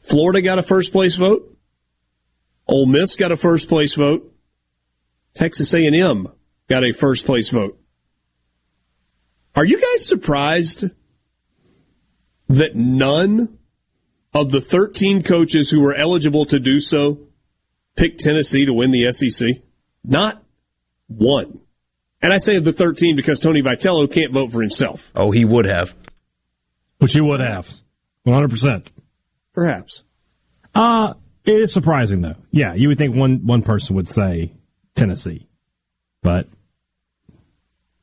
Florida 0.00 0.42
got 0.42 0.58
a 0.58 0.62
first 0.62 0.92
place 0.92 1.16
vote. 1.16 1.56
Ole 2.66 2.86
Miss 2.86 3.16
got 3.16 3.32
a 3.32 3.36
first 3.36 3.68
place 3.68 3.94
vote. 3.94 4.32
Texas 5.34 5.72
A&M 5.74 6.28
got 6.68 6.84
a 6.84 6.92
first 6.92 7.26
place 7.26 7.50
vote. 7.50 7.78
Are 9.54 9.64
you 9.64 9.80
guys 9.80 10.06
surprised 10.06 10.84
that 12.48 12.74
none 12.74 13.58
of 14.32 14.50
the 14.50 14.60
13 14.60 15.22
coaches 15.22 15.70
who 15.70 15.80
were 15.80 15.94
eligible 15.94 16.44
to 16.46 16.58
do 16.58 16.80
so 16.80 17.18
picked 17.96 18.20
Tennessee 18.20 18.64
to 18.66 18.72
win 18.72 18.92
the 18.92 19.10
SEC? 19.12 19.62
Not 20.04 20.42
one. 21.08 21.60
And 22.22 22.32
I 22.32 22.36
say 22.36 22.56
of 22.56 22.64
the 22.64 22.72
13 22.72 23.16
because 23.16 23.40
Tony 23.40 23.62
Vitello 23.62 24.10
can't 24.10 24.32
vote 24.32 24.52
for 24.52 24.60
himself. 24.60 25.10
Oh, 25.14 25.30
he 25.30 25.44
would 25.44 25.66
have. 25.66 25.94
Which 26.98 27.14
he 27.14 27.20
would 27.20 27.40
have. 27.40 27.68
100%. 28.26 28.86
Perhaps. 29.52 30.04
Uh, 30.74 31.14
it 31.44 31.60
is 31.62 31.72
surprising 31.72 32.20
though. 32.20 32.36
Yeah, 32.50 32.74
you 32.74 32.88
would 32.88 32.98
think 32.98 33.16
one, 33.16 33.46
one 33.46 33.62
person 33.62 33.96
would 33.96 34.08
say 34.08 34.52
Tennessee. 34.94 35.46
But, 36.22 36.46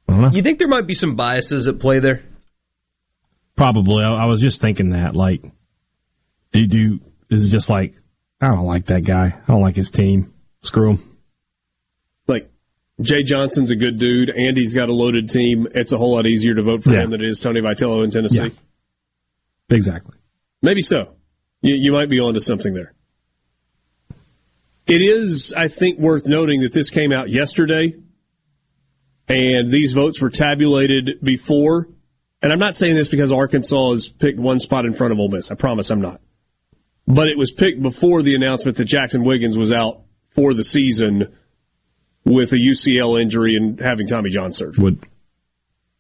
I 0.10 0.14
don't 0.14 0.22
know. 0.22 0.30
You 0.32 0.42
think 0.44 0.60
there 0.60 0.68
might 0.68 0.88
be 0.88 0.94
some 0.94 1.16
biases 1.16 1.68
at 1.68 1.80
play 1.80 2.00
there? 2.00 2.24
Probably. 3.56 4.04
I, 4.04 4.10
I 4.10 4.26
was 4.26 4.42
just 4.42 4.60
thinking 4.62 4.90
that, 4.92 5.16
like, 5.16 5.42
do 6.52 6.60
you 6.62 6.68
do, 6.68 7.00
is 7.30 7.46
it 7.46 7.50
just 7.50 7.70
like, 7.70 7.94
I 8.42 8.48
don't 8.50 8.66
like 8.66 8.86
that 8.88 9.04
guy. 9.04 9.36
I 9.48 9.52
don't 9.52 9.62
like 9.62 9.76
his 9.76 9.92
team. 9.92 10.34
Screw 10.62 10.92
him. 10.92 11.18
Like, 12.28 12.50
Jay 13.02 13.24
Johnson's 13.24 13.72
a 13.72 13.76
good 13.76 13.98
dude. 14.00 14.30
Andy's 14.30 14.74
got 14.74 14.90
a 14.90 14.94
loaded 14.94 15.30
team. 15.30 15.68
It's 15.74 15.92
a 15.94 15.98
whole 15.98 16.14
lot 16.16 16.26
easier 16.26 16.56
to 16.56 16.62
vote 16.64 16.84
for 16.84 16.94
Yeah. 16.94 17.02
him 17.04 17.12
than 17.12 17.22
it 17.24 17.30
is 17.30 17.40
Tony 17.40 17.62
Vitello 17.62 18.04
in 18.04 18.12
Tennessee. 18.12 18.44
Yeah. 18.44 19.76
Exactly. 19.76 20.16
Maybe 20.62 20.82
so. 20.82 21.14
You, 21.62 21.76
you 21.76 21.92
might 21.92 22.10
be 22.10 22.20
onto 22.20 22.40
something 22.40 22.74
there. 22.74 22.94
It 24.86 25.02
is, 25.02 25.54
I 25.56 25.68
think, 25.68 26.00
worth 26.00 26.26
noting 26.26 26.62
that 26.62 26.72
this 26.72 26.90
came 26.90 27.12
out 27.12 27.30
yesterday, 27.30 27.94
and 29.28 29.70
these 29.70 29.92
votes 29.92 30.22
were 30.22 30.30
tabulated 30.30 31.20
before. 31.22 31.90
And 32.42 32.54
I'm 32.54 32.60
not 32.60 32.76
saying 32.76 32.96
this 32.96 33.10
because 33.10 33.32
Arkansas 33.32 33.92
has 33.92 34.08
picked 34.08 34.40
one 34.40 34.60
spot 34.60 34.86
in 34.86 34.94
front 34.94 35.12
of 35.12 35.20
Ole 35.20 35.30
Miss. 35.30 35.52
I 35.52 35.56
promise 35.56 35.90
I'm 35.90 36.02
not. 36.02 36.22
But 37.06 37.28
it 37.28 37.38
was 37.38 37.52
picked 37.52 37.82
before 37.82 38.22
the 38.22 38.36
announcement 38.36 38.78
that 38.78 38.88
Jaxon 38.88 39.26
Wiggins 39.26 39.58
was 39.58 39.72
out 39.72 40.04
for 40.30 40.54
the 40.54 40.64
season 40.64 41.36
with 42.24 42.54
a 42.54 42.58
UCL 42.58 43.22
injury 43.22 43.56
and 43.56 43.80
having 43.80 44.08
Tommy 44.08 44.30
John 44.30 44.54
surgery. 44.54 44.84
Would, 44.84 45.06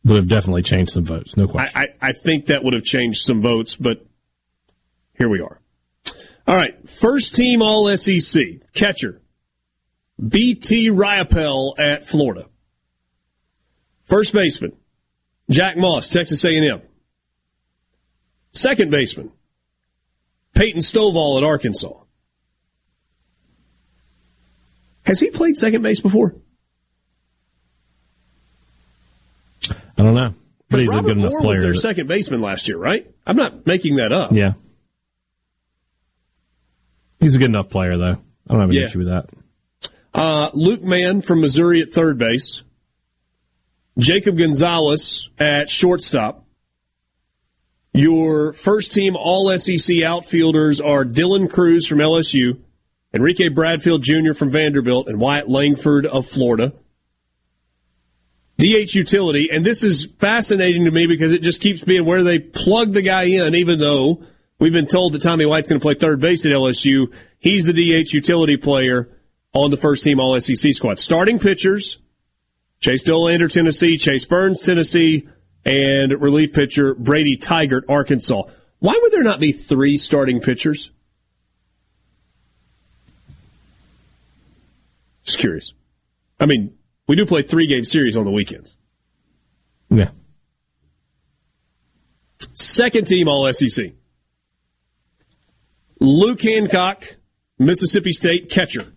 would 0.05 0.17
have 0.17 0.27
definitely 0.27 0.61
changed 0.61 0.91
some 0.91 1.05
votes. 1.05 1.35
No 1.35 1.47
question. 1.47 1.75
I, 1.75 1.81
I, 1.81 2.09
I 2.09 2.11
think 2.13 2.45
that 2.47 2.63
would 2.63 2.73
have 2.73 2.83
changed 2.83 3.23
some 3.23 3.41
votes, 3.41 3.75
but 3.75 4.05
here 5.17 5.29
we 5.29 5.41
are. 5.41 5.59
All 6.47 6.55
right, 6.55 6.89
first 6.89 7.35
team 7.35 7.61
All 7.61 7.95
SEC 7.97 8.43
catcher 8.73 9.21
BT 10.25 10.89
Riopelle 10.89 11.77
at 11.77 12.05
Florida. 12.05 12.45
First 14.05 14.33
baseman 14.33 14.73
Jack 15.49 15.77
Moss, 15.77 16.07
Texas 16.07 16.43
A&M. 16.45 16.81
Second 18.51 18.91
baseman 18.91 19.31
Peyton 20.53 20.81
Stovall 20.81 21.37
at 21.37 21.43
Arkansas. 21.43 21.93
Has 25.05 25.19
he 25.19 25.29
played 25.29 25.57
second 25.57 25.83
base 25.83 26.01
before? 26.01 26.35
I 29.69 30.03
don't 30.03 30.15
know. 30.15 30.33
But 30.69 30.79
he's 30.81 30.89
Robert 30.89 31.11
a 31.11 31.13
good 31.13 31.17
enough 31.19 31.31
Moore 31.31 31.41
was 31.41 31.57
player. 31.57 31.61
their 31.61 31.73
second 31.75 32.07
baseman 32.07 32.41
last 32.41 32.67
year, 32.67 32.77
right? 32.77 33.09
I'm 33.25 33.37
not 33.37 33.65
making 33.65 33.97
that 33.97 34.11
up. 34.11 34.31
yeah. 34.33 34.53
He's 37.19 37.35
a 37.35 37.39
good 37.39 37.49
enough 37.49 37.69
player, 37.69 37.97
though. 37.97 38.17
I 38.49 38.53
don't 38.53 38.59
have 38.61 38.69
an 38.69 38.75
Yeah. 38.75 38.83
issue 38.85 38.99
with 38.99 39.07
that. 39.07 39.29
Uh, 40.13 40.49
Luke 40.53 40.83
Mann 40.83 41.21
from 41.21 41.41
Missouri 41.41 41.81
at 41.81 41.89
third 41.89 42.17
base. 42.17 42.63
Jacob 43.97 44.37
Gonzalez 44.37 45.29
at 45.39 45.69
shortstop. 45.69 46.45
Your 47.93 48.53
first 48.53 48.93
team 48.93 49.15
All 49.15 49.49
SEC 49.49 50.03
outfielders 50.03 50.79
are 50.79 51.03
Dylan 51.03 51.49
Crews 51.49 51.87
from 51.87 51.99
LSU, 51.99 52.57
Enrique 53.13 53.49
Bradfield 53.49 54.03
Jr. 54.03 54.33
from 54.33 54.51
Vanderbilt, 54.51 55.07
and 55.07 55.19
Wyatt 55.19 55.49
Langford 55.49 56.05
of 56.05 56.27
Florida. 56.27 56.73
DH 58.59 58.95
utility, 58.95 59.49
and 59.51 59.63
this 59.65 59.83
is 59.83 60.07
fascinating 60.19 60.85
to 60.85 60.91
me 60.91 61.05
because 61.07 61.31
it 61.31 61.41
just 61.43 61.61
keeps 61.61 61.81
being 61.83 62.05
where 62.05 62.23
they 62.23 62.39
plug 62.39 62.93
the 62.93 63.03
guy 63.03 63.23
in, 63.23 63.53
even 63.55 63.79
though 63.79 64.23
we've 64.59 64.73
been 64.73 64.87
told 64.87 65.13
that 65.13 65.21
Tommy 65.21 65.45
White's 65.45 65.67
going 65.67 65.79
to 65.79 65.83
play 65.83 65.95
third 65.95 66.19
base 66.19 66.45
at 66.45 66.51
LSU. 66.51 67.13
He's 67.39 67.65
the 67.65 67.73
DH 67.73 68.13
utility 68.13 68.57
player 68.57 69.09
on 69.53 69.71
the 69.71 69.77
first 69.77 70.03
team 70.03 70.19
All 70.19 70.39
SEC 70.39 70.73
squad. 70.73 70.99
Starting 70.99 71.39
pitchers, 71.39 71.97
Chase 72.79 73.03
Dollander, 73.03 73.51
Tennessee, 73.51 73.97
Chase 73.97 74.25
Burns, 74.25 74.59
Tennessee, 74.59 75.27
and 75.65 76.21
relief 76.21 76.53
pitcher 76.53 76.93
Brady 76.95 77.37
Tygart, 77.37 77.83
Arkansas. 77.89 78.43
Why 78.79 78.97
would 79.01 79.11
there 79.11 79.23
not 79.23 79.39
be 79.39 79.51
three 79.51 79.97
starting 79.97 80.39
pitchers? 80.39 80.91
Just 85.23 85.39
curious. 85.39 85.73
I 86.39 86.45
mean, 86.45 86.77
we 87.07 87.15
do 87.15 87.25
play 87.25 87.41
three 87.41 87.67
game 87.67 87.83
series 87.83 88.15
on 88.15 88.23
the 88.23 88.31
weekends. 88.31 88.75
Yeah. 89.89 90.09
Second 92.53 93.07
team 93.07 93.27
All 93.27 93.51
SEC. 93.51 93.91
Luke 95.99 96.41
Hancock, 96.41 97.03
Mississippi 97.57 98.11
State 98.11 98.49
catcher. 98.49 98.93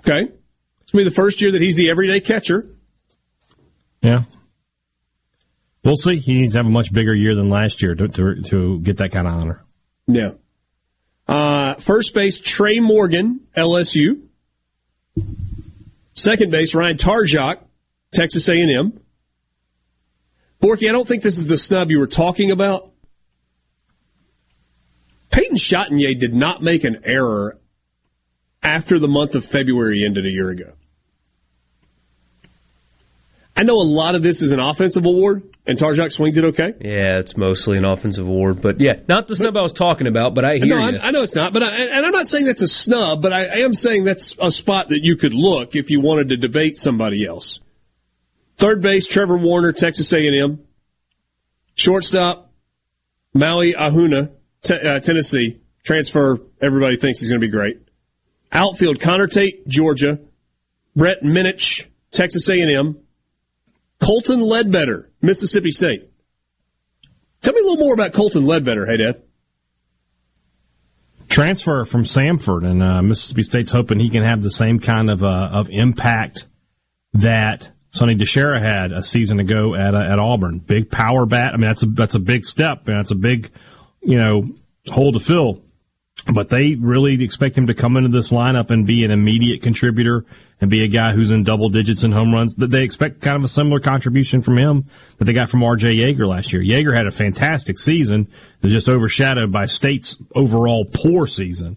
Okay. 0.00 0.30
It's 0.82 0.92
going 0.92 1.04
to 1.04 1.04
be 1.04 1.04
the 1.04 1.10
first 1.10 1.40
year 1.40 1.52
that 1.52 1.62
he's 1.62 1.76
the 1.76 1.90
everyday 1.90 2.20
catcher. 2.20 2.68
Yeah. 4.02 4.24
We'll 5.82 5.96
see. 5.96 6.18
He 6.18 6.40
needs 6.40 6.52
to 6.52 6.60
have 6.60 6.66
a 6.66 6.70
much 6.70 6.92
bigger 6.92 7.14
year 7.14 7.34
than 7.34 7.50
last 7.50 7.82
year 7.82 7.94
to, 7.94 8.08
to, 8.08 8.42
to 8.42 8.80
get 8.80 8.98
that 8.98 9.12
kind 9.12 9.26
of 9.26 9.34
honor. 9.34 9.64
Yeah. 10.06 10.30
Uh, 11.26 11.74
first 11.74 12.14
base, 12.14 12.38
Tre' 12.38 12.80
Morgan, 12.80 13.40
LSU. 13.56 14.22
Second 16.14 16.50
base, 16.50 16.74
Ryan 16.74 16.96
Targac, 16.96 17.58
Texas 18.12 18.48
A&M. 18.48 19.00
Borky, 20.62 20.88
I 20.88 20.92
don't 20.92 21.06
think 21.06 21.22
this 21.22 21.38
is 21.38 21.46
the 21.46 21.58
snub 21.58 21.90
you 21.90 21.98
were 21.98 22.06
talking 22.06 22.50
about. 22.50 22.93
Peyton 25.34 25.56
Chatagnier 25.56 26.16
did 26.16 26.32
not 26.32 26.62
make 26.62 26.84
an 26.84 27.00
error 27.02 27.58
after 28.62 29.00
the 29.00 29.08
month 29.08 29.34
of 29.34 29.44
February 29.44 30.04
ended 30.04 30.24
a 30.24 30.30
year 30.30 30.48
ago. 30.48 30.74
I 33.56 33.64
know 33.64 33.74
a 33.74 33.82
lot 33.82 34.14
of 34.14 34.22
this 34.22 34.42
is 34.42 34.52
an 34.52 34.60
offensive 34.60 35.04
award, 35.04 35.42
and 35.66 35.76
Targac 35.76 36.12
swings 36.12 36.36
it 36.36 36.44
okay. 36.44 36.74
Yeah, 36.80 37.18
it's 37.18 37.36
mostly 37.36 37.78
an 37.78 37.84
offensive 37.84 38.26
award, 38.26 38.62
but 38.62 38.80
yeah, 38.80 39.00
not 39.08 39.26
the 39.26 39.34
snub 39.34 39.56
I 39.56 39.62
was 39.62 39.72
talking 39.72 40.06
about. 40.06 40.36
But 40.36 40.44
I 40.44 40.58
hear 40.58 40.64
it. 40.64 40.68
no, 40.68 40.88
you. 40.88 40.98
I, 40.98 41.08
I 41.08 41.10
know 41.10 41.22
it's 41.22 41.34
not, 41.34 41.52
but 41.52 41.64
I, 41.64 41.84
and 41.84 42.06
I'm 42.06 42.12
not 42.12 42.28
saying 42.28 42.46
that's 42.46 42.62
a 42.62 42.68
snub, 42.68 43.20
but 43.20 43.32
I, 43.32 43.44
I 43.46 43.56
am 43.58 43.74
saying 43.74 44.04
that's 44.04 44.36
a 44.40 44.52
spot 44.52 44.90
that 44.90 45.02
you 45.02 45.16
could 45.16 45.34
look 45.34 45.74
if 45.74 45.90
you 45.90 46.00
wanted 46.00 46.28
to 46.28 46.36
debate 46.36 46.76
somebody 46.76 47.26
else. 47.26 47.60
Third 48.56 48.82
base, 48.82 49.08
Trevor 49.08 49.38
Werner, 49.38 49.72
Texas 49.72 50.12
A&M. 50.12 50.64
Shortstop, 51.74 52.52
Maui 53.34 53.72
Ahuna, 53.72 54.30
te- 54.64 54.80
uh, 54.80 55.00
Tennessee. 55.00 55.60
Transfer, 55.84 56.40
everybody 56.60 56.96
thinks 56.96 57.20
he's 57.20 57.30
going 57.30 57.40
to 57.40 57.46
be 57.46 57.50
great. 57.50 57.76
Outfield, 58.50 59.00
Connor 59.00 59.26
Tate, 59.26 59.68
Georgia. 59.68 60.18
Brett 60.96 61.22
Minnich, 61.22 61.86
Texas 62.10 62.48
A&M. 62.48 62.98
Colton 64.00 64.40
Ledbetter, 64.40 65.10
Mississippi 65.22 65.70
State. 65.70 66.10
Tell 67.40 67.54
me 67.54 67.60
a 67.60 67.64
little 67.64 67.84
more 67.84 67.94
about 67.94 68.12
Colton 68.12 68.44
Ledbetter, 68.44 68.86
hey, 68.86 68.96
Dad. 68.96 69.22
Transfer 71.28 71.84
from 71.84 72.04
Samford, 72.04 72.64
and 72.64 72.82
uh, 72.82 73.02
Mississippi 73.02 73.42
State's 73.42 73.72
hoping 73.72 73.98
he 73.98 74.10
can 74.10 74.24
have 74.24 74.42
the 74.42 74.50
same 74.50 74.78
kind 74.78 75.10
of 75.10 75.22
uh, 75.22 75.48
of 75.52 75.68
impact 75.70 76.46
that 77.14 77.70
Sonny 77.90 78.14
DiChiara 78.14 78.60
had 78.60 78.92
a 78.92 79.02
season 79.02 79.40
ago 79.40 79.74
at 79.74 79.94
uh, 79.94 80.02
at 80.02 80.20
Auburn. 80.20 80.58
Big 80.58 80.90
power 80.90 81.26
bat. 81.26 81.54
I 81.54 81.56
mean, 81.56 81.68
that's 81.68 81.82
a 81.82 81.86
that's 81.86 82.14
a 82.14 82.20
big 82.20 82.44
step, 82.44 82.86
and 82.86 82.98
that's 82.98 83.10
a 83.10 83.16
big, 83.16 83.50
you 84.04 84.18
know, 84.18 84.48
hole 84.88 85.12
to 85.12 85.20
fill. 85.20 85.62
But 86.32 86.48
they 86.48 86.74
really 86.74 87.22
expect 87.22 87.58
him 87.58 87.66
to 87.66 87.74
come 87.74 87.96
into 87.96 88.08
this 88.08 88.30
lineup 88.30 88.70
and 88.70 88.86
be 88.86 89.04
an 89.04 89.10
immediate 89.10 89.62
contributor 89.62 90.24
and 90.60 90.70
be 90.70 90.84
a 90.84 90.88
guy 90.88 91.12
who's 91.12 91.30
in 91.30 91.42
double 91.42 91.68
digits 91.68 92.04
in 92.04 92.12
home 92.12 92.32
runs. 92.32 92.54
They 92.54 92.82
expect 92.82 93.20
kind 93.20 93.36
of 93.36 93.44
a 93.44 93.48
similar 93.48 93.80
contribution 93.80 94.40
from 94.40 94.56
him 94.56 94.84
that 95.18 95.24
they 95.24 95.32
got 95.32 95.50
from 95.50 95.62
R.J. 95.62 95.98
Yeager 95.98 96.26
last 96.26 96.52
year. 96.52 96.62
Yeager 96.62 96.96
had 96.96 97.06
a 97.06 97.10
fantastic 97.10 97.78
season, 97.78 98.28
was 98.62 98.72
just 98.72 98.88
overshadowed 98.88 99.52
by 99.52 99.66
State's 99.66 100.16
overall 100.34 100.86
poor 100.86 101.26
season. 101.26 101.76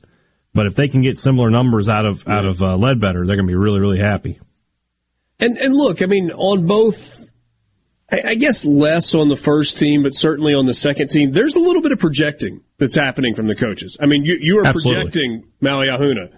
But 0.54 0.68
if 0.68 0.76
they 0.76 0.88
can 0.88 1.02
get 1.02 1.20
similar 1.20 1.49
numbers 1.49 1.90
out 1.90 2.06
of 2.06 2.28
out 2.28 2.45
of 2.45 2.62
uh, 2.62 2.78
Ledbetter, 2.78 3.26
they're 3.26 3.36
going 3.36 3.48
to 3.48 3.52
be 3.52 3.56
really 3.56 3.80
really 3.80 3.99
happy. 3.99 4.40
And 5.40 5.58
and 5.58 5.74
look, 5.74 6.02
I 6.02 6.06
mean, 6.06 6.32
on 6.32 6.66
both, 6.66 7.27
I, 8.09 8.35
guess 8.35 8.63
less 8.63 9.13
on 9.13 9.27
the 9.27 9.35
first 9.35 9.77
team, 9.77 10.03
but 10.03 10.15
certainly 10.15 10.53
on 10.53 10.65
the 10.65 10.73
second 10.73 11.09
team, 11.09 11.34
there's 11.34 11.57
a 11.57 11.59
little 11.59 11.81
bit 11.81 11.91
of 11.91 11.99
projecting 11.99 12.61
that's 12.77 12.95
happening 12.95 13.35
from 13.35 13.47
the 13.47 13.55
coaches. 13.55 13.97
I 13.99 14.05
mean, 14.05 14.23
you 14.23 14.38
you 14.39 14.59
are 14.59 14.65
Absolutely. 14.65 15.03
projecting 15.03 15.43
Maui 15.59 15.88
Ahuna 15.88 16.31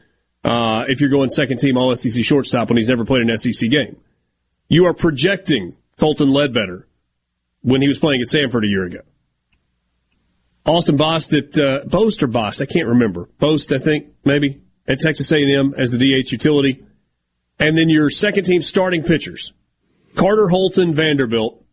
uh, 0.43 0.85
if 0.87 0.99
you're 0.99 1.11
going 1.11 1.29
second 1.29 1.59
team 1.59 1.77
All 1.77 1.95
SEC 1.95 2.23
shortstop 2.23 2.69
when 2.69 2.77
he's 2.77 2.87
never 2.87 3.05
played 3.05 3.21
an 3.21 3.37
SEC 3.37 3.69
game. 3.69 3.97
You 4.67 4.85
are 4.85 4.93
projecting 4.93 5.75
Colton 5.99 6.31
Ledbetter 6.31 6.87
when 7.61 7.81
he 7.81 7.87
was 7.87 7.99
playing 7.99 8.21
at 8.21 8.27
Samford 8.27 8.63
a 8.63 8.67
year 8.67 8.85
ago. 8.85 9.01
Austin 10.65 10.97
Bost 10.97 11.33
at 11.33 11.59
uh, 11.59 11.81
Bost 11.85 12.21
or 12.21 12.27
Bost, 12.27 12.61
I 12.61 12.65
can't 12.65 12.87
remember. 12.87 13.29
Bost, 13.39 13.71
I 13.71 13.77
think 13.77 14.07
maybe 14.23 14.61
at 14.87 14.99
Texas 14.99 15.31
A&M 15.31 15.73
as 15.77 15.91
the 15.91 15.97
DH 15.97 16.31
utility, 16.31 16.83
and 17.59 17.77
then 17.77 17.89
your 17.89 18.09
second 18.09 18.45
team 18.45 18.61
starting 18.61 19.03
pitchers: 19.03 19.53
Carter 20.19 20.49
Holton, 20.49 20.93
Vanderbilt, 20.93 21.63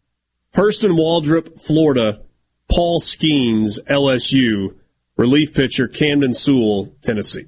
Hurston 0.54 0.92
Waldrop, 0.92 1.60
Florida, 1.60 2.22
Paul 2.68 3.00
Skenes, 3.00 3.78
LSU, 3.90 4.76
relief 5.16 5.52
pitcher 5.54 5.88
Camden 5.88 6.34
Sewell, 6.34 6.94
Tennessee. 7.02 7.46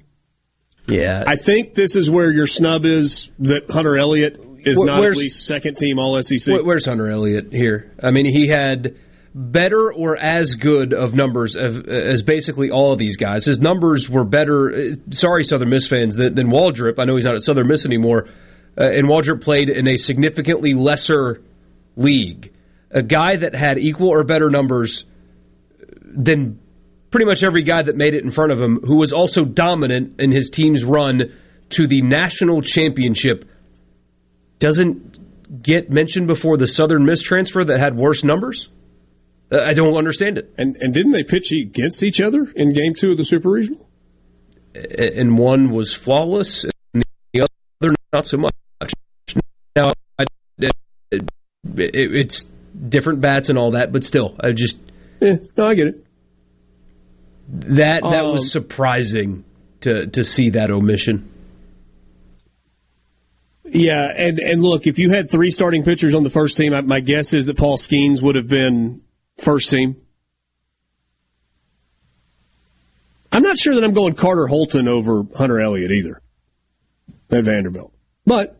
Yeah, 0.87 1.23
I 1.25 1.35
think 1.35 1.75
this 1.75 1.95
is 1.95 2.09
where 2.09 2.31
your 2.31 2.47
snub 2.47 2.85
is 2.85 3.31
that 3.39 3.69
Hunter 3.69 3.95
Elliott 3.95 4.41
is 4.59 4.79
not 4.81 5.03
at 5.03 5.15
least 5.15 5.45
second 5.45 5.77
team 5.77 5.99
All 5.99 6.21
SEC. 6.21 6.63
Where's 6.63 6.85
Hunter 6.85 7.07
Elliott 7.07 7.53
here? 7.53 7.95
I 8.01 8.11
mean, 8.11 8.25
he 8.25 8.47
had 8.47 8.97
better 9.33 9.93
or 9.93 10.17
as 10.17 10.55
good 10.55 10.93
of 10.93 11.13
numbers 11.13 11.55
as, 11.55 11.77
as 11.87 12.23
basically 12.23 12.71
all 12.71 12.91
of 12.91 12.97
these 12.97 13.17
guys. 13.17 13.45
His 13.45 13.59
numbers 13.59 14.09
were 14.09 14.23
better. 14.23 14.69
uh, 14.69 14.95
Sorry, 15.11 15.43
Southern 15.43 15.69
Miss 15.69 15.87
fans, 15.87 16.15
than, 16.15 16.33
than 16.33 16.47
Waldrop. 16.47 16.95
I 16.97 17.05
know 17.05 17.15
he's 17.15 17.25
not 17.25 17.35
at 17.35 17.41
Southern 17.41 17.67
Miss 17.67 17.85
anymore. 17.85 18.27
Uh, 18.79 18.83
and 18.83 19.07
Waldrop 19.07 19.41
played 19.41 19.69
in 19.69 19.87
a 19.87 19.97
significantly 19.97 20.73
lesser 20.73 21.41
league. 21.97 22.53
A 22.91 23.03
guy 23.03 23.35
that 23.37 23.53
had 23.53 23.77
equal 23.77 24.07
or 24.07 24.23
better 24.23 24.49
numbers 24.49 25.05
than 26.01 26.59
pretty 27.11 27.25
much 27.25 27.43
every 27.43 27.63
guy 27.63 27.81
that 27.81 27.95
made 27.95 28.13
it 28.13 28.23
in 28.23 28.31
front 28.31 28.51
of 28.51 28.59
him, 28.59 28.79
who 28.83 28.97
was 28.97 29.11
also 29.11 29.43
dominant 29.43 30.19
in 30.19 30.31
his 30.31 30.49
team's 30.49 30.83
run 30.83 31.33
to 31.69 31.87
the 31.87 32.01
national 32.01 32.61
championship, 32.61 33.45
doesn't 34.59 35.61
get 35.61 35.89
mentioned 35.89 36.27
before 36.27 36.57
the 36.57 36.67
Southern 36.67 37.05
Miss 37.05 37.21
transfer 37.21 37.63
that 37.65 37.79
had 37.79 37.95
worse 37.95 38.23
numbers? 38.23 38.69
Uh, 39.51 39.59
I 39.65 39.73
don't 39.73 39.97
understand 39.97 40.37
it. 40.37 40.53
And 40.57 40.77
and 40.79 40.93
didn't 40.93 41.11
they 41.11 41.23
pitch 41.23 41.51
against 41.51 42.03
each 42.03 42.21
other 42.21 42.47
in 42.55 42.73
Game 42.73 42.93
Two 42.95 43.11
of 43.11 43.17
the 43.17 43.25
Super 43.25 43.49
Regional? 43.49 43.87
And 44.73 45.37
one 45.37 45.71
was 45.71 45.93
flawless, 45.93 46.65
and 46.93 47.03
the 47.33 47.41
other 47.81 47.95
not 48.13 48.27
so 48.27 48.37
much. 48.37 48.53
Now, 49.75 49.91
I, 50.17 50.23
it, 50.59 50.71
it, 51.11 51.25
it's 51.93 52.45
different 52.87 53.21
bats 53.21 53.49
and 53.49 53.57
all 53.57 53.71
that, 53.71 53.91
but 53.91 54.03
still, 54.03 54.35
I 54.43 54.51
just 54.51 54.77
Yeah, 55.21 55.35
no, 55.57 55.67
I 55.67 55.73
get 55.75 55.87
it. 55.87 56.05
that 57.49 58.01
that 58.03 58.23
Um, 58.23 58.33
was 58.33 58.51
surprising 58.51 59.43
to 59.81 60.07
to 60.07 60.23
see 60.23 60.51
that 60.51 60.71
omission. 60.71 61.29
Yeah, 63.71 64.11
and 64.15 64.39
and 64.39 64.61
look, 64.63 64.87
if 64.87 64.97
you 64.97 65.11
had 65.11 65.29
three 65.29 65.51
starting 65.51 65.83
pitchers 65.83 66.15
on 66.15 66.23
the 66.23 66.29
first 66.29 66.57
team, 66.57 66.73
I- 66.73 66.81
my 66.81 66.99
guess 66.99 67.33
is 67.33 67.45
that 67.45 67.57
Paul 67.57 67.77
Skenes 67.77 68.21
would 68.21 68.35
have 68.35 68.47
been 68.47 69.01
first 69.43 69.69
team. 69.69 69.95
I'm 73.31 73.43
not 73.43 73.57
sure 73.57 73.75
that 73.75 73.83
I'm 73.83 73.93
going 73.93 74.15
Carter 74.15 74.47
Holton 74.47 74.87
over 74.87 75.23
Hunter 75.35 75.59
Elliott 75.61 75.91
either 75.91 76.21
at 77.29 77.43
Vanderbilt. 77.45 77.93
But 78.25 78.58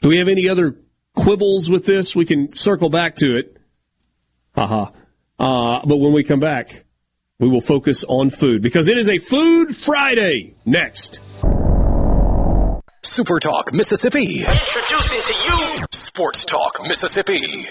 do 0.00 0.08
we 0.08 0.18
have 0.18 0.28
any 0.28 0.48
other 0.48 0.76
quibbles 1.14 1.70
with 1.70 1.84
this? 1.86 2.14
We 2.14 2.24
can 2.24 2.54
circle 2.54 2.90
back 2.90 3.16
to 3.16 3.36
it. 3.36 3.56
Haha. 4.56 4.90
Uh, 5.38 5.86
but 5.86 5.96
when 5.96 6.12
we 6.12 6.24
come 6.24 6.40
back, 6.40 6.84
we 7.38 7.48
will 7.48 7.60
focus 7.60 8.04
on 8.08 8.30
food 8.30 8.62
because 8.62 8.88
it 8.88 8.96
is 8.96 9.08
a 9.08 9.18
Food 9.18 9.76
Friday 9.76 10.54
next. 10.64 11.20
Super 13.02 13.38
Talk 13.38 13.72
Mississippi. 13.72 14.40
Introducing 14.40 15.20
to 15.22 15.48
you 15.48 15.86
Sports 15.92 16.44
Talk 16.44 16.78
Mississippi. 16.82 17.68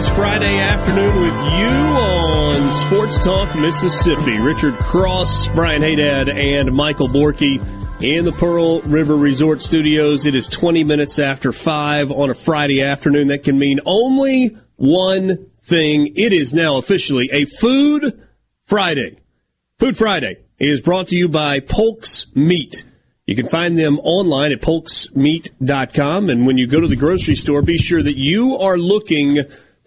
This 0.00 0.08
Friday 0.08 0.58
afternoon 0.58 1.20
with 1.20 1.36
you 1.52 1.68
on 1.68 2.72
Sports 2.72 3.22
Talk 3.22 3.54
Mississippi. 3.54 4.38
Richard 4.38 4.72
Cross, 4.76 5.48
Brian 5.48 5.82
Hadad, 5.82 6.30
and 6.30 6.72
Michael 6.74 7.06
Borky 7.06 7.62
in 8.02 8.24
the 8.24 8.32
Pearl 8.32 8.80
River 8.80 9.14
Resort 9.14 9.60
Studios. 9.60 10.24
It 10.24 10.34
is 10.34 10.48
20 10.48 10.84
minutes 10.84 11.18
after 11.18 11.52
5 11.52 12.12
on 12.12 12.30
a 12.30 12.34
Friday 12.34 12.80
afternoon. 12.80 13.28
That 13.28 13.42
can 13.42 13.58
mean 13.58 13.80
only 13.84 14.56
one 14.76 15.50
thing. 15.64 16.14
It 16.16 16.32
is 16.32 16.54
now 16.54 16.78
officially 16.78 17.28
a 17.30 17.44
Food 17.44 18.26
Friday. 18.64 19.18
Food 19.78 19.98
Friday 19.98 20.38
is 20.58 20.80
brought 20.80 21.08
to 21.08 21.16
you 21.16 21.28
by 21.28 21.60
Polk's 21.60 22.24
Meat. 22.34 22.84
You 23.26 23.36
can 23.36 23.48
find 23.48 23.78
them 23.78 23.98
online 23.98 24.52
at 24.52 24.62
polksmeat.com. 24.62 26.30
And 26.30 26.46
when 26.46 26.56
you 26.56 26.66
go 26.66 26.80
to 26.80 26.88
the 26.88 26.96
grocery 26.96 27.34
store, 27.34 27.60
be 27.60 27.76
sure 27.76 28.02
that 28.02 28.16
you 28.16 28.56
are 28.56 28.78
looking 28.78 29.40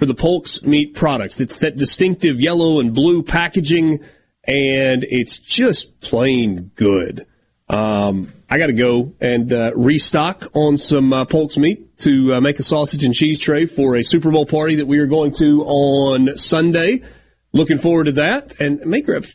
for 0.04 0.08
the 0.08 0.14
Polk's 0.14 0.62
Meat 0.64 0.94
products. 0.94 1.40
It's 1.40 1.60
that 1.60 1.78
distinctive 1.78 2.42
yellow 2.42 2.82
and 2.82 2.94
blue 2.94 3.24
packaging, 3.24 4.04
and 4.44 5.06
it's 5.06 5.38
just 5.38 6.02
plain 6.02 6.72
good. 6.76 7.26
Um, 7.70 8.34
I 8.50 8.58
got 8.58 8.68
to 8.68 8.74
go 8.74 9.14
and 9.22 9.54
uh, 9.54 9.72
restock 9.78 10.50
on 10.54 10.78
some 10.78 11.14
uh, 11.14 11.24
Polk's 11.24 11.56
meat 11.56 11.98
to 12.00 12.34
uh, 12.34 12.42
make 12.42 12.60
a 12.60 12.64
sausage 12.64 13.06
and 13.06 13.16
cheese 13.16 13.40
tray 13.40 13.66
for 13.66 13.96
a 13.96 14.04
Super 14.04 14.30
Bowl 14.30 14.46
party 14.46 14.76
that 14.76 14.88
we 14.88 15.00
are 15.00 15.08
going 15.08 15.32
to 15.36 15.64
on 15.64 16.36
Sunday. 16.36 17.02
Looking 17.54 17.78
forward 17.78 18.08
to 18.08 18.12
that, 18.14 18.60
and 18.60 18.86
may 18.86 19.00
grab 19.00 19.26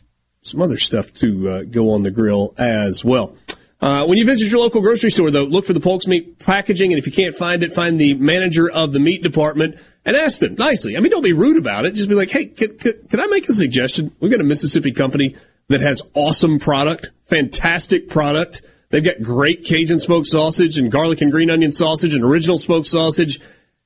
some 0.43 0.61
other 0.61 0.77
stuff 0.77 1.11
to 1.15 1.49
uh, 1.49 1.61
go 1.63 1.93
on 1.93 2.03
the 2.03 2.11
grill 2.11 2.53
as 2.59 3.03
well. 3.03 3.35
Uh, 3.81 4.05
when 4.05 4.19
you 4.19 4.25
visit 4.25 4.51
your 4.51 4.59
local 4.59 4.81
grocery 4.81 5.09
store, 5.09 5.31
though, 5.31 5.45
look 5.45 5.65
for 5.65 5.73
the 5.73 5.79
Polk's 5.79 6.05
meat 6.05 6.37
packaging, 6.37 6.91
and 6.91 6.99
if 6.99 7.07
you 7.07 7.11
can't 7.11 7.33
find 7.33 7.63
it, 7.63 7.73
find 7.73 7.99
the 7.99 8.13
manager 8.13 8.69
of 8.69 8.91
the 8.91 8.99
meat 8.99 9.23
department 9.23 9.79
and 10.09 10.17
ask 10.17 10.39
them 10.39 10.55
nicely. 10.55 10.97
I 10.97 11.01
mean, 11.01 11.11
don't 11.11 11.21
be 11.21 11.33
rude 11.33 11.57
about 11.57 11.85
it. 11.85 11.93
Just 11.93 12.09
be 12.09 12.15
like, 12.15 12.31
hey, 12.31 12.47
can, 12.47 12.75
can, 12.79 12.93
can 13.07 13.19
I 13.19 13.27
make 13.27 13.47
a 13.47 13.53
suggestion? 13.53 14.11
We've 14.19 14.31
got 14.31 14.41
a 14.41 14.43
Mississippi 14.43 14.91
company 14.91 15.35
that 15.67 15.81
has 15.81 16.01
awesome 16.15 16.57
product, 16.57 17.11
fantastic 17.27 18.09
product. 18.09 18.63
They've 18.89 19.03
got 19.03 19.21
great 19.21 19.65
Cajun 19.65 19.99
smoked 19.99 20.25
sausage 20.25 20.79
and 20.79 20.91
garlic 20.91 21.21
and 21.21 21.31
green 21.31 21.51
onion 21.51 21.71
sausage 21.73 22.15
and 22.15 22.23
original 22.23 22.57
smoked 22.57 22.87
sausage, 22.87 23.39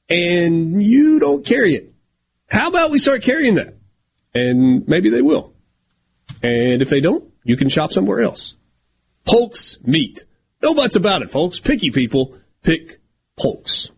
and 0.10 0.82
you 0.82 1.20
don't 1.20 1.46
carry 1.46 1.76
it. 1.76 1.94
How 2.48 2.70
about 2.70 2.90
we 2.90 3.00
start 3.00 3.22
carrying 3.22 3.56
that? 3.56 3.76
And 4.34 4.88
maybe 4.88 5.10
they 5.10 5.22
will. 5.22 5.54
And 6.42 6.82
if 6.82 6.90
they 6.90 7.02
don't, 7.02 7.30
you 7.44 7.58
can 7.58 7.68
shop 7.68 7.92
somewhere 7.92 8.22
else. 8.22 8.56
Polk's 9.26 9.78
Meat. 9.84 10.24
No 10.62 10.74
buts 10.74 10.96
about 10.96 11.22
it, 11.22 11.32
folks. 11.32 11.60
Picky 11.60 11.92
people 11.92 12.38
pick 12.62 13.02
Polk's. 13.38 13.92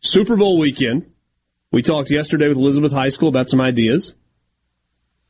Super 0.00 0.36
Bowl 0.36 0.58
weekend. 0.58 1.11
We 1.72 1.80
talked 1.80 2.10
yesterday 2.10 2.48
with 2.48 2.58
Elizabeth 2.58 2.92
Heiskell 2.92 3.28
about 3.28 3.48
some 3.48 3.60
ideas. 3.60 4.14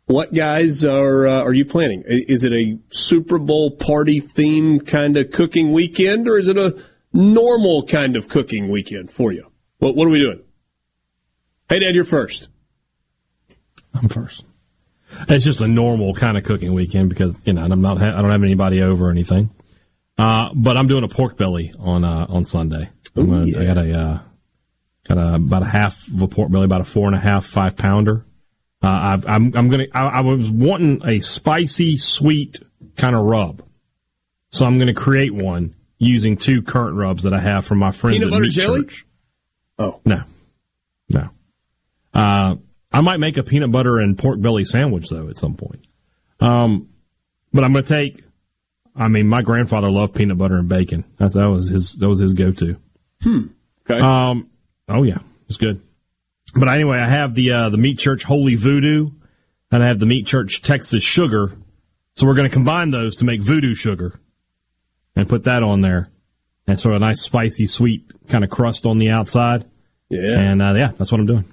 What 0.06 0.35
guys 0.35 0.85
are 0.85 1.27
uh, 1.27 1.40
are 1.40 1.55
you 1.55 1.64
planning? 1.64 2.02
Is 2.05 2.43
it 2.43 2.52
a 2.52 2.78
Super 2.90 3.39
Bowl 3.39 3.70
party 3.70 4.19
theme 4.19 4.81
kind 4.81 5.16
of 5.16 5.31
cooking 5.31 5.73
weekend, 5.73 6.28
or 6.28 6.36
is 6.36 6.48
it 6.48 6.59
a 6.59 6.82
normal 7.12 7.86
kind 7.86 8.16
of 8.16 8.28
cooking 8.28 8.70
weekend 8.70 9.12
for 9.12 9.32
you? 9.32 9.47
What 9.78 9.94
What 9.94 10.09
are 10.09 10.10
we 10.10 10.19
doing? 10.19 10.43
Hey, 11.70 11.78
Dad, 11.78 11.94
you're 11.94 12.05
first. 12.05 12.48
I'm 13.94 14.09
first. 14.09 14.44
It's 15.28 15.44
just 15.44 15.60
a 15.60 15.69
normal 15.69 16.12
kind 16.14 16.36
of 16.36 16.43
cooking 16.43 16.74
weekend 16.74 17.09
because 17.09 17.40
you 17.47 17.52
know 17.52 17.62
I'm 17.62 17.81
not 17.81 18.02
I 18.02 18.20
don't 18.20 18.32
have 18.32 18.43
anybody 18.43 18.82
over 18.82 19.06
or 19.06 19.10
anything. 19.10 19.51
Uh, 20.19 20.48
but 20.55 20.77
I'm 20.77 20.89
doing 20.89 21.05
a 21.05 21.09
pork 21.09 21.36
belly 21.36 21.73
on 21.78 22.05
uh, 22.05 22.27
on 22.28 22.44
Sunday. 22.44 22.90
Ooh, 23.16 23.27
gonna, 23.27 23.47
yeah. 23.47 23.60
I 23.60 23.64
got 23.64 23.78
a 23.78 23.98
uh, 23.98 24.20
got 25.09 25.19
a, 25.19 25.35
about 25.35 25.62
a 25.62 25.66
half 25.66 26.07
of 26.09 26.23
a 26.23 26.29
pork 26.29 26.51
belly, 26.51 26.65
about 26.65 26.81
a 26.81 26.85
four 26.85 27.07
and 27.07 27.16
a 27.16 27.20
half 27.20 27.47
five 27.47 27.77
pounder. 27.77 28.24
Uh, 28.83 28.89
I've, 28.91 29.27
I'm 29.27 29.53
I'm 29.57 29.69
gonna 29.69 29.87
I, 29.93 30.07
I 30.07 30.20
was 30.23 30.51
wanting 30.51 31.03
a 31.07 31.20
spicy 31.20 31.97
sweet 31.97 32.61
kind 32.97 33.15
of 33.15 33.23
rub, 33.24 33.62
so 34.51 34.66
I'm 34.66 34.79
gonna 34.79 34.95
create 34.95 35.33
one 35.33 35.74
using 35.99 36.37
two 36.37 36.62
current 36.62 36.97
rubs 36.97 37.23
that 37.23 37.33
I 37.33 37.41
have 37.41 37.65
from 37.65 37.79
my 37.79 37.93
friends 37.93 38.19
Peanut 38.19 38.27
at 38.27 38.31
butter 38.31 38.43
Meat 38.43 38.53
jelly? 38.53 38.83
Church. 38.83 39.07
Oh 39.79 40.01
No, 40.05 40.23
no. 41.09 41.31
Uh, 42.12 42.57
I 42.93 43.01
might 43.01 43.20
make 43.20 43.37
a 43.37 43.43
peanut 43.43 43.70
butter 43.70 43.99
and 43.99 44.19
pork 44.19 44.41
belly 44.41 44.65
sandwich 44.65 45.09
though 45.09 45.29
at 45.29 45.37
some 45.37 45.55
point. 45.55 45.87
Um, 46.41 46.89
but 47.53 47.65
I'm 47.65 47.73
going 47.73 47.85
to 47.85 47.95
take. 47.95 48.24
I 48.95 49.09
mean, 49.09 49.27
my 49.27 49.41
grandfather 49.43 49.91
loved 49.91 50.15
peanut 50.15 50.37
butter 50.37 50.57
and 50.57 50.69
bacon. 50.69 51.05
That's 51.16 51.35
that 51.35 51.49
was 51.49 51.69
his 51.69 51.93
that 51.95 52.09
was 52.09 52.19
his 52.19 52.35
go 52.35 52.53
to. 52.53 52.77
Hmm. 53.23 53.47
Okay. 53.89 54.01
Um. 54.01 54.51
Oh 54.88 55.02
yeah, 55.02 55.18
it's 55.48 55.56
good. 55.59 55.80
But 56.54 56.68
anyway, 56.72 56.98
I 56.98 57.09
have 57.09 57.34
the 57.34 57.52
uh, 57.52 57.70
the 57.70 57.78
Meat 57.78 57.98
Church 57.98 58.24
Holy 58.24 58.54
Voodoo, 58.56 59.10
and 59.70 59.82
I 59.82 59.86
have 59.88 59.98
the 59.98 60.06
Meat 60.06 60.26
Church 60.26 60.62
Texas 60.62 61.02
Sugar. 61.02 61.52
So 62.14 62.26
we're 62.26 62.34
going 62.34 62.48
to 62.48 62.54
combine 62.54 62.90
those 62.90 63.16
to 63.16 63.24
make 63.24 63.40
Voodoo 63.40 63.74
Sugar, 63.74 64.20
and 65.16 65.28
put 65.28 65.44
that 65.44 65.62
on 65.62 65.80
there, 65.80 66.10
and 66.66 66.78
sort 66.78 66.94
of 66.94 67.00
a 67.02 67.04
nice 67.04 67.20
spicy 67.22 67.66
sweet 67.66 68.10
kind 68.28 68.44
of 68.44 68.50
crust 68.50 68.84
on 68.84 68.98
the 68.98 69.09
outside. 69.10 69.64
Yeah. 70.10 70.38
And 70.38 70.60
uh, 70.60 70.74
yeah, 70.76 70.88
that's 70.94 71.10
what 71.10 71.20
I'm 71.20 71.26
doing. 71.26 71.44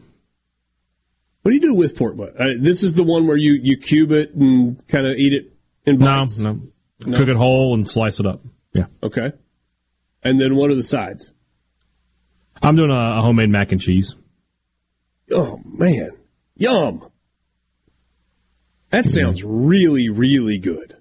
What 1.43 1.51
do 1.51 1.55
you 1.55 1.61
do 1.61 1.73
with 1.75 1.95
pork 1.97 2.17
butt? 2.17 2.35
Uh, 2.39 2.49
this 2.59 2.83
is 2.83 2.93
the 2.95 3.03
one 3.03 3.25
where 3.25 3.37
you, 3.37 3.53
you 3.53 3.77
cube 3.77 4.11
it 4.11 4.35
and 4.35 4.85
kind 4.89 5.07
of 5.07 5.15
eat 5.15 5.31
it 5.31 5.53
in 5.85 5.97
No, 5.97 6.05
bites. 6.05 6.39
no, 6.39 6.59
No? 6.99 7.17
cook 7.17 7.29
it 7.29 7.37
whole 7.37 7.73
and 7.75 7.89
slice 7.89 8.19
it 8.19 8.25
up. 8.25 8.41
Yeah. 8.73 8.87
Okay. 9.01 9.31
And 10.21 10.37
then 10.41 10.57
what 10.57 10.69
are 10.69 10.75
the 10.75 10.83
sides? 10.83 11.31
I'm 12.61 12.75
doing 12.75 12.91
a, 12.91 13.19
a 13.19 13.21
homemade 13.21 13.49
mac 13.49 13.71
and 13.71 13.81
cheese. 13.81 14.15
Oh 15.31 15.59
man, 15.65 16.11
yum! 16.55 17.09
That 18.89 19.05
sounds 19.05 19.43
really, 19.43 20.09
really 20.09 20.57
good. 20.57 20.97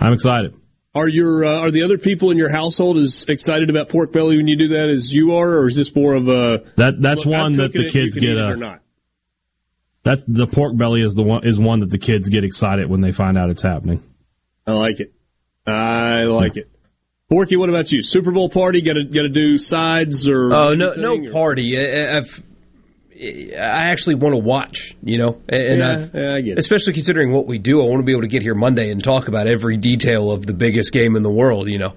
I'm 0.00 0.12
excited. 0.12 0.54
Are 0.94 1.06
your 1.06 1.44
uh, 1.44 1.60
are 1.60 1.70
the 1.70 1.84
other 1.84 1.98
people 1.98 2.30
in 2.30 2.38
your 2.38 2.50
household 2.50 2.98
as 2.98 3.24
excited 3.28 3.70
about 3.70 3.90
pork 3.90 4.12
belly 4.12 4.36
when 4.38 4.48
you 4.48 4.56
do 4.56 4.68
that 4.68 4.90
as 4.90 5.14
you 5.14 5.34
are, 5.36 5.50
or 5.58 5.66
is 5.66 5.76
this 5.76 5.94
more 5.94 6.14
of 6.14 6.28
a 6.28 6.64
That 6.76 7.00
that's 7.00 7.24
look, 7.24 7.38
one 7.38 7.56
that 7.56 7.72
the 7.72 7.86
it, 7.86 7.92
kids 7.92 8.16
get 8.16 8.36
a 8.36 8.48
or 8.48 8.56
not? 8.56 8.80
That's 10.02 10.22
the 10.26 10.46
pork 10.46 10.76
belly 10.76 11.02
is 11.02 11.14
the 11.14 11.22
one 11.22 11.46
is 11.46 11.60
one 11.60 11.80
that 11.80 11.90
the 11.90 11.98
kids 11.98 12.28
get 12.28 12.42
excited 12.42 12.88
when 12.88 13.02
they 13.02 13.12
find 13.12 13.38
out 13.38 13.50
it's 13.50 13.62
happening. 13.62 14.02
I 14.66 14.72
like 14.72 15.00
it. 15.00 15.12
I 15.66 16.22
like 16.24 16.56
it. 16.56 16.70
Porky, 17.30 17.56
what 17.56 17.68
about 17.68 17.92
you? 17.92 18.02
Super 18.02 18.32
Bowl 18.32 18.48
party? 18.48 18.80
Got 18.82 18.94
to 18.94 19.04
got 19.04 19.22
to 19.22 19.28
do 19.28 19.56
sides 19.56 20.28
or? 20.28 20.52
Oh 20.52 20.74
no, 20.74 20.90
anything, 20.90 21.02
no 21.02 21.28
or- 21.28 21.32
party. 21.32 21.78
I, 21.78 22.16
I've, 22.18 22.42
I 23.14 23.90
actually 23.90 24.16
want 24.16 24.34
to 24.34 24.38
watch. 24.40 24.96
You 25.02 25.18
know, 25.18 25.40
and 25.48 25.78
Yeah, 25.78 26.06
yeah, 26.12 26.34
I 26.34 26.40
get 26.40 26.52
it. 26.52 26.58
especially 26.58 26.92
considering 26.94 27.32
what 27.32 27.46
we 27.46 27.58
do, 27.58 27.80
I 27.80 27.84
want 27.84 28.00
to 28.00 28.04
be 28.04 28.10
able 28.12 28.22
to 28.22 28.28
get 28.28 28.42
here 28.42 28.54
Monday 28.56 28.90
and 28.90 29.02
talk 29.02 29.28
about 29.28 29.46
every 29.46 29.76
detail 29.76 30.32
of 30.32 30.44
the 30.44 30.52
biggest 30.52 30.92
game 30.92 31.14
in 31.16 31.22
the 31.22 31.30
world. 31.30 31.68
You 31.68 31.78
know, 31.78 31.92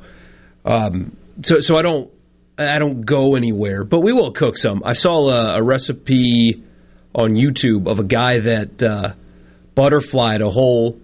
um, 0.65 1.18
so 1.41 1.60
so 1.60 1.77
I 1.77 1.81
don't 1.81 2.11
I 2.60 2.77
don't 2.77 3.01
go 3.01 3.35
anywhere, 3.35 3.84
but 3.84 4.01
we 4.01 4.14
will 4.14 4.34
cook 4.34 4.55
some. 4.55 4.84
I 4.85 4.93
saw 4.93 5.30
a, 5.30 5.57
a 5.60 5.64
recipe 5.64 6.64
on 7.15 7.31
YouTube 7.31 7.88
of 7.89 7.97
a 7.97 8.03
guy 8.03 8.39
that 8.39 8.84
uh, 8.84 9.14
butterflied 9.73 10.41
a 10.41 10.49
whole 10.51 10.99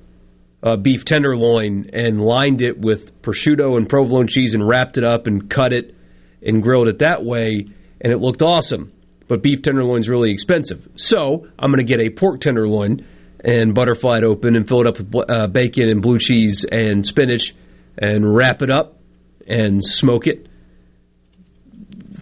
uh, 0.62 0.76
beef 0.76 1.06
tenderloin 1.06 1.90
and 1.94 2.22
lined 2.22 2.62
it 2.62 2.80
with 2.80 3.22
prosciutto 3.22 3.78
and 3.78 3.88
provolone 3.88 4.28
cheese 4.28 4.54
and 4.54 4.68
wrapped 4.68 4.98
it 4.98 5.04
up 5.04 5.28
and 5.28 5.50
cut 5.50 5.74
it 5.74 5.96
and 6.42 6.62
grilled 6.62 6.88
it 6.88 7.00
that 7.00 7.24
way, 7.24 7.66
and 8.02 8.14
it 8.14 8.18
looked 8.18 8.42
awesome. 8.42 8.92
But 9.28 9.44
beef 9.44 9.62
tenderloin's 9.62 10.10
really 10.10 10.32
expensive, 10.32 10.88
so 10.96 11.48
I'm 11.58 11.72
going 11.72 11.78
to 11.78 11.84
get 11.84 12.02
a 12.02 12.10
pork 12.10 12.42
tenderloin 12.42 13.06
and 13.44 13.74
butterfly 13.74 14.18
it 14.18 14.24
open 14.24 14.56
and 14.56 14.68
fill 14.68 14.82
it 14.82 14.88
up 14.88 15.00
with 15.00 15.30
uh, 15.30 15.48
bacon 15.48 15.88
and 15.88 16.02
blue 16.02 16.18
cheese 16.20 16.66
and 16.70 17.06
spinach 17.06 17.56
and 17.98 18.36
wrap 18.36 18.62
it 18.62 18.70
up 18.70 19.00
and 19.48 19.84
smoke 19.84 20.28
it. 20.28 20.48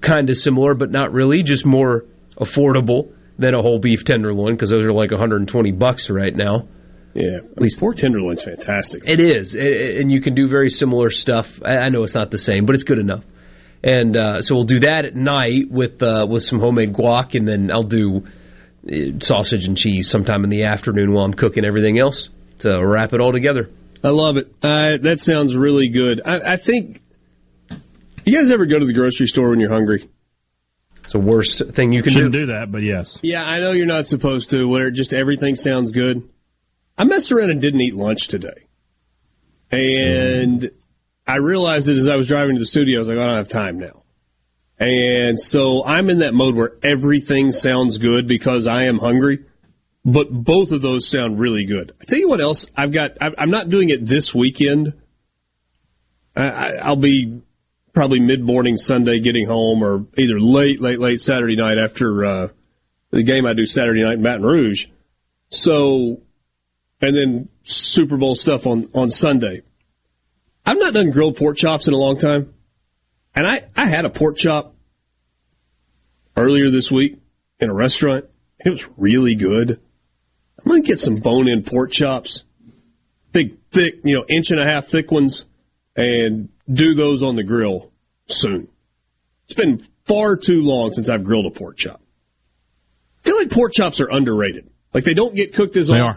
Kind 0.01 0.29
of 0.29 0.37
similar, 0.37 0.75
but 0.75 0.91
not 0.91 1.11
really, 1.11 1.43
just 1.43 1.65
more 1.65 2.05
affordable 2.39 3.11
than 3.39 3.55
a 3.55 3.61
whole 3.61 3.79
beef 3.79 4.03
tenderloin 4.03 4.53
because 4.53 4.69
those 4.69 4.83
are 4.83 4.93
like 4.93 5.11
120 5.11 5.71
bucks 5.71 6.09
right 6.09 6.35
now. 6.35 6.67
Yeah, 7.19 7.37
at 7.37 7.59
least 7.59 7.79
pork 7.79 7.95
tenderloin's 7.95 8.43
fantastic. 8.43 9.01
It 9.07 9.19
is, 9.19 9.55
a- 9.55 9.59
a- 9.59 9.99
and 10.01 10.11
you 10.11 10.21
can 10.21 10.35
do 10.35 10.47
very 10.47 10.69
similar 10.69 11.09
stuff. 11.09 11.59
I 11.65 11.77
I 11.77 11.89
know 11.89 12.03
it's 12.03 12.13
not 12.13 12.29
the 12.29 12.37
same, 12.37 12.65
but 12.67 12.75
it's 12.75 12.83
good 12.83 12.99
enough. 12.99 13.23
And 13.83 14.15
uh, 14.15 14.41
so 14.41 14.53
we'll 14.55 14.65
do 14.65 14.79
that 14.81 15.05
at 15.05 15.15
night 15.15 15.71
with 15.71 16.01
uh, 16.03 16.27
with 16.29 16.43
some 16.43 16.59
homemade 16.59 16.93
guac, 16.93 17.33
and 17.33 17.47
then 17.47 17.71
I'll 17.71 17.81
do 17.83 18.27
uh, 18.87 19.19
sausage 19.19 19.65
and 19.67 19.75
cheese 19.75 20.09
sometime 20.09 20.43
in 20.43 20.49
the 20.51 20.63
afternoon 20.65 21.11
while 21.11 21.25
I'm 21.25 21.33
cooking 21.33 21.65
everything 21.65 21.99
else 21.99 22.29
to 22.59 22.79
wrap 22.85 23.13
it 23.13 23.19
all 23.21 23.31
together. 23.31 23.69
I 24.03 24.09
love 24.09 24.37
it. 24.37 24.53
Uh, 24.61 24.97
that 24.97 25.19
sounds 25.19 25.55
really 25.55 25.89
good. 25.89 26.21
I, 26.23 26.53
I 26.53 26.55
think. 26.57 27.01
You 28.25 28.35
guys 28.37 28.51
ever 28.51 28.65
go 28.65 28.77
to 28.77 28.85
the 28.85 28.93
grocery 28.93 29.25
store 29.27 29.49
when 29.49 29.59
you're 29.59 29.71
hungry? 29.73 30.07
It's 31.03 31.13
the 31.13 31.19
worst 31.19 31.61
thing 31.71 31.93
you 31.93 32.03
can 32.03 32.11
Shouldn't 32.11 32.33
do. 32.33 32.39
do 32.41 32.45
that, 32.53 32.69
but 32.71 32.83
yes. 32.83 33.17
Yeah, 33.23 33.41
I 33.41 33.59
know 33.59 33.71
you're 33.71 33.85
not 33.85 34.05
supposed 34.05 34.49
to, 34.49 34.65
where 34.67 34.91
just 34.91 35.13
everything 35.13 35.55
sounds 35.55 35.91
good. 35.93 36.27
I 36.97 37.03
messed 37.03 37.31
around 37.31 37.51
and 37.51 37.61
didn't 37.61 37.81
eat 37.81 37.95
lunch 37.95 38.27
today. 38.27 38.67
And 39.71 40.71
I 41.27 41.37
realized 41.37 41.89
it 41.89 41.97
as 41.97 42.07
I 42.07 42.15
was 42.15 42.27
driving 42.27 42.55
to 42.55 42.59
the 42.59 42.65
studio. 42.65 42.97
I 42.97 42.99
was 42.99 43.07
like, 43.07 43.17
I 43.17 43.25
don't 43.25 43.37
have 43.37 43.49
time 43.49 43.79
now. 43.79 44.03
And 44.79 45.39
so 45.39 45.85
I'm 45.85 46.09
in 46.09 46.19
that 46.19 46.33
mode 46.33 46.55
where 46.55 46.73
everything 46.83 47.51
sounds 47.51 47.97
good 47.97 48.27
because 48.27 48.67
I 48.67 48.83
am 48.83 48.99
hungry. 48.99 49.45
But 50.05 50.31
both 50.31 50.71
of 50.71 50.81
those 50.81 51.07
sound 51.07 51.39
really 51.39 51.65
good. 51.65 51.93
I 51.99 52.05
tell 52.05 52.19
you 52.19 52.29
what 52.29 52.39
else 52.39 52.65
I've 52.77 52.93
got. 52.93 53.17
I'm 53.19 53.49
not 53.49 53.67
doing 53.69 53.89
it 53.89 54.05
this 54.05 54.33
weekend. 54.33 54.93
I'll 56.35 56.95
be 56.95 57.41
probably 57.93 58.19
mid 58.19 58.41
morning 58.41 58.77
Sunday 58.77 59.19
getting 59.19 59.47
home, 59.47 59.83
or 59.83 60.05
either 60.17 60.39
late, 60.39 60.79
late, 60.79 60.99
late 60.99 61.19
Saturday 61.19 61.55
night 61.55 61.77
after 61.77 62.23
uh, 62.23 62.47
the 63.09 63.23
game 63.23 63.45
I 63.45 63.53
do 63.53 63.65
Saturday 63.65 64.03
night 64.03 64.13
in 64.13 64.23
Baton 64.23 64.45
Rouge. 64.45 64.85
So, 65.49 66.21
and 67.01 67.15
then 67.15 67.49
Super 67.63 68.17
Bowl 68.17 68.35
stuff 68.35 68.67
on 68.67 68.89
on 68.93 69.09
Sunday. 69.09 69.61
I've 70.65 70.79
not 70.79 70.93
done 70.93 71.11
grilled 71.11 71.37
pork 71.37 71.55
chops 71.55 71.87
in 71.87 71.93
a 71.93 71.97
long 71.97 72.17
time. 72.17 72.53
And 73.33 73.47
I, 73.47 73.69
I 73.75 73.87
had 73.87 74.03
a 74.03 74.09
pork 74.09 74.35
chop 74.35 74.75
earlier 76.35 76.69
this 76.69 76.91
week 76.91 77.19
in 77.59 77.69
a 77.69 77.73
restaurant. 77.73 78.25
It 78.59 78.69
was 78.71 78.89
really 78.97 79.35
good. 79.35 79.79
I'm 80.59 80.65
going 80.65 80.81
to 80.81 80.87
get 80.87 80.99
some 80.99 81.17
bone 81.17 81.47
in 81.47 81.63
pork 81.63 81.91
chops. 81.91 82.43
Big, 83.31 83.57
thick, 83.69 83.99
you 84.03 84.17
know, 84.17 84.25
inch 84.27 84.51
and 84.51 84.59
a 84.59 84.65
half 84.65 84.87
thick 84.87 85.11
ones 85.11 85.45
and 85.95 86.49
do 86.71 86.95
those 86.95 87.23
on 87.23 87.35
the 87.35 87.43
grill 87.43 87.91
soon. 88.25 88.67
It's 89.45 89.53
been 89.53 89.87
far 90.05 90.35
too 90.35 90.63
long 90.63 90.91
since 90.91 91.09
I've 91.09 91.23
grilled 91.23 91.45
a 91.45 91.51
pork 91.51 91.77
chop. 91.77 92.01
I 93.19 93.21
feel 93.21 93.37
like 93.37 93.51
pork 93.51 93.71
chops 93.71 94.01
are 94.01 94.09
underrated. 94.09 94.69
Like 94.93 95.03
they 95.03 95.13
don't 95.13 95.35
get 95.35 95.53
cooked 95.53 95.77
as 95.77 95.87
They 95.87 95.99
are. 95.99 96.15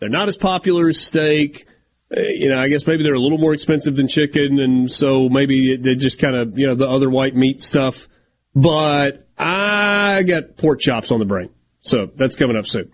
They're 0.00 0.08
not 0.08 0.28
as 0.28 0.36
popular 0.36 0.88
as 0.88 0.98
steak. 0.98 1.66
Uh, 2.14 2.22
you 2.22 2.48
know, 2.48 2.58
I 2.58 2.68
guess 2.68 2.86
maybe 2.86 3.04
they're 3.04 3.14
a 3.14 3.20
little 3.20 3.38
more 3.38 3.52
expensive 3.54 3.94
than 3.94 4.08
chicken, 4.08 4.58
and 4.58 4.90
so 4.90 5.28
maybe 5.28 5.76
they 5.76 5.94
just 5.94 6.18
kind 6.18 6.34
of 6.34 6.58
you 6.58 6.66
know 6.66 6.74
the 6.74 6.88
other 6.88 7.08
white 7.08 7.36
meat 7.36 7.62
stuff. 7.62 8.08
But 8.54 9.28
I 9.38 10.24
got 10.24 10.56
pork 10.56 10.80
chops 10.80 11.12
on 11.12 11.20
the 11.20 11.26
brain, 11.26 11.50
so 11.82 12.10
that's 12.16 12.34
coming 12.34 12.56
up 12.56 12.66
soon. 12.66 12.90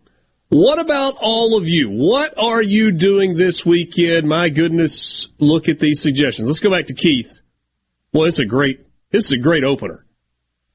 What 0.49 0.79
about 0.79 1.17
all 1.21 1.57
of 1.57 1.67
you? 1.67 1.91
What 1.91 2.39
are 2.39 2.63
you 2.63 2.93
doing 2.93 3.37
this 3.37 3.67
weekend? 3.67 4.29
My 4.29 4.49
goodness, 4.49 5.29
look 5.39 5.69
at 5.69 5.81
these 5.81 6.01
suggestions. 6.01 6.47
Let's 6.47 6.61
go 6.61 6.71
back 6.71 6.87
to 6.87 6.95
Keith. 6.95 7.41
Well, 8.13 8.27
it's 8.27 8.39
a 8.39 8.45
great, 8.45 8.87
this 9.11 9.25
is 9.25 9.33
a 9.33 9.39
great 9.39 9.65
opener. 9.65 10.07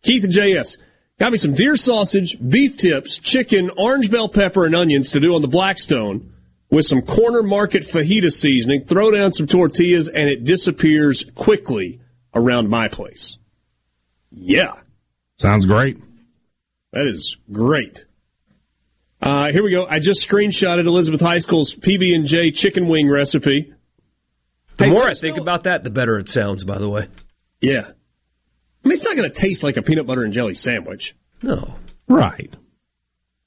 Keith 0.01 0.25
and 0.25 0.33
JS, 0.33 0.77
got 1.21 1.31
me 1.31 1.37
some 1.37 1.53
deer 1.53 1.75
sausage, 1.75 2.35
beef 2.49 2.77
tips, 2.77 3.19
chicken, 3.19 3.69
orange 3.77 4.09
bell 4.09 4.27
pepper, 4.27 4.65
and 4.65 4.73
onions 4.75 5.11
to 5.11 5.19
do 5.19 5.35
on 5.35 5.43
the 5.43 5.47
Blackstone 5.47 6.33
with 6.71 6.83
some 6.87 7.03
corner 7.03 7.43
market 7.43 7.83
fajita 7.83 8.31
seasoning. 8.31 8.85
Throw 8.85 9.11
down 9.11 9.31
some 9.31 9.45
tortillas 9.45 10.07
and 10.07 10.27
it 10.29 10.43
disappears 10.43 11.23
quickly 11.35 11.99
around 12.33 12.69
my 12.69 12.87
place. 12.87 13.37
Yeah. 14.31 14.73
Sounds 15.37 15.67
great. 15.67 15.97
That 16.93 17.05
is 17.05 17.37
great. 17.51 18.05
Uh, 19.21 19.51
here 19.51 19.61
we 19.63 19.69
go. 19.71 19.85
I 19.85 19.99
just 19.99 20.27
screenshotted 20.27 20.85
Elizabeth 20.87 21.21
Heiskell's 21.21 21.75
PB 21.75 22.15
and 22.15 22.25
J 22.25 22.49
chicken 22.49 22.87
wing 22.87 23.07
recipe. 23.07 23.71
The 24.77 24.85
Hey, 24.85 24.89
more 24.89 25.03
I 25.07 25.13
think 25.13 25.35
know- 25.37 25.43
about 25.43 25.65
that, 25.65 25.83
the 25.83 25.91
better 25.91 26.17
it 26.17 26.29
sounds. 26.29 26.63
By 26.63 26.79
the 26.79 26.89
way, 26.89 27.07
Yeah. 27.61 27.91
I 28.83 28.87
mean, 28.87 28.93
it's 28.93 29.03
not 29.05 29.15
going 29.15 29.31
to 29.31 29.39
taste 29.39 29.63
like 29.63 29.77
a 29.77 29.81
peanut 29.81 30.07
butter 30.07 30.23
and 30.23 30.33
jelly 30.33 30.53
sandwich, 30.55 31.15
no. 31.43 31.75
Right. 32.07 32.53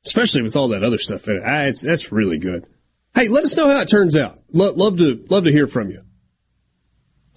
especially 0.06 0.42
with 0.42 0.54
all 0.56 0.68
that 0.68 0.84
other 0.84 0.98
stuff 0.98 1.26
in 1.28 1.36
it. 1.36 1.42
Ah, 1.44 1.62
it's, 1.62 1.82
that's 1.82 2.12
really 2.12 2.38
good. 2.38 2.66
Hey, 3.14 3.28
let 3.28 3.44
us 3.44 3.56
know 3.56 3.68
how 3.68 3.80
it 3.80 3.88
turns 3.88 4.16
out. 4.16 4.38
Lo- 4.52 4.72
love 4.74 4.98
to 4.98 5.24
love 5.28 5.44
to 5.44 5.52
hear 5.52 5.66
from 5.66 5.90
you. 5.90 6.02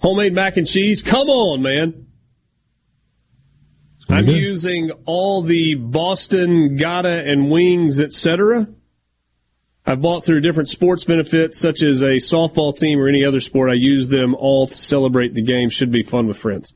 Homemade 0.00 0.32
mac 0.32 0.56
and 0.56 0.66
cheese. 0.66 1.02
Come 1.02 1.28
on, 1.28 1.62
man. 1.62 2.06
I'm 4.08 4.24
good. 4.24 4.36
using 4.36 4.90
all 5.04 5.42
the 5.42 5.74
Boston 5.74 6.76
Gata 6.76 7.24
and 7.26 7.50
wings, 7.50 8.00
etc. 8.00 8.68
I've 9.84 10.00
bought 10.00 10.24
through 10.24 10.40
different 10.40 10.68
sports 10.68 11.04
benefits, 11.04 11.58
such 11.58 11.82
as 11.82 12.02
a 12.02 12.16
softball 12.16 12.76
team 12.76 12.98
or 13.00 13.08
any 13.08 13.24
other 13.24 13.40
sport. 13.40 13.70
I 13.70 13.74
use 13.74 14.08
them 14.08 14.34
all 14.34 14.66
to 14.66 14.74
celebrate 14.74 15.34
the 15.34 15.42
game. 15.42 15.68
Should 15.68 15.90
be 15.90 16.02
fun 16.02 16.26
with 16.26 16.38
friends. 16.38 16.72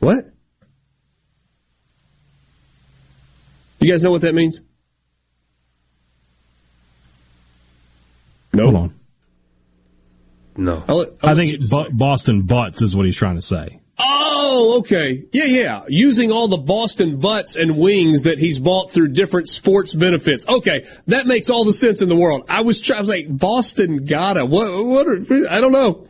What? 0.00 0.30
You 3.80 3.90
guys 3.90 4.02
know 4.02 4.10
what 4.10 4.22
that 4.22 4.34
means? 4.34 4.60
No. 8.52 8.64
Hold 8.64 8.76
on. 8.76 8.94
No. 10.56 10.84
I'll 10.88 11.00
I'll 11.22 11.30
I 11.30 11.34
think 11.34 11.54
it, 11.54 11.60
decide. 11.60 11.90
Bo- 11.90 12.06
Boston 12.06 12.42
butts 12.42 12.82
is 12.82 12.96
what 12.96 13.06
he's 13.06 13.16
trying 13.16 13.36
to 13.36 13.42
say. 13.42 13.80
Oh, 14.00 14.78
okay. 14.80 15.24
Yeah, 15.32 15.44
yeah. 15.44 15.84
Using 15.88 16.32
all 16.32 16.48
the 16.48 16.56
Boston 16.56 17.18
butts 17.18 17.54
and 17.56 17.78
wings 17.78 18.22
that 18.22 18.38
he's 18.38 18.58
bought 18.58 18.90
through 18.90 19.08
different 19.08 19.48
sports 19.48 19.94
benefits. 19.94 20.46
Okay, 20.48 20.86
that 21.06 21.26
makes 21.26 21.50
all 21.50 21.64
the 21.64 21.72
sense 21.72 22.02
in 22.02 22.08
the 22.08 22.16
world. 22.16 22.46
I 22.48 22.62
was 22.62 22.80
trying. 22.80 22.98
I 22.98 23.00
was 23.00 23.08
like, 23.10 23.26
Boston 23.28 24.04
gotta. 24.04 24.44
What? 24.46 24.72
What? 24.84 25.06
Are, 25.06 25.50
I 25.50 25.60
don't 25.60 25.72
know. 25.72 26.08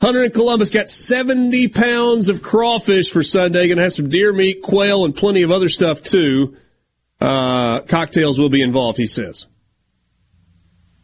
Hunter 0.00 0.22
in 0.22 0.30
Columbus 0.30 0.70
got 0.70 0.88
70 0.88 1.68
pounds 1.68 2.28
of 2.28 2.40
crawfish 2.40 3.10
for 3.10 3.22
Sunday. 3.24 3.66
Going 3.66 3.78
to 3.78 3.82
have 3.82 3.94
some 3.94 4.08
deer 4.08 4.32
meat, 4.32 4.62
quail, 4.62 5.04
and 5.04 5.14
plenty 5.14 5.42
of 5.42 5.50
other 5.50 5.68
stuff 5.68 6.02
too. 6.02 6.56
Uh, 7.20 7.80
cocktails 7.80 8.38
will 8.38 8.48
be 8.48 8.62
involved, 8.62 8.96
he 8.96 9.06
says. 9.06 9.46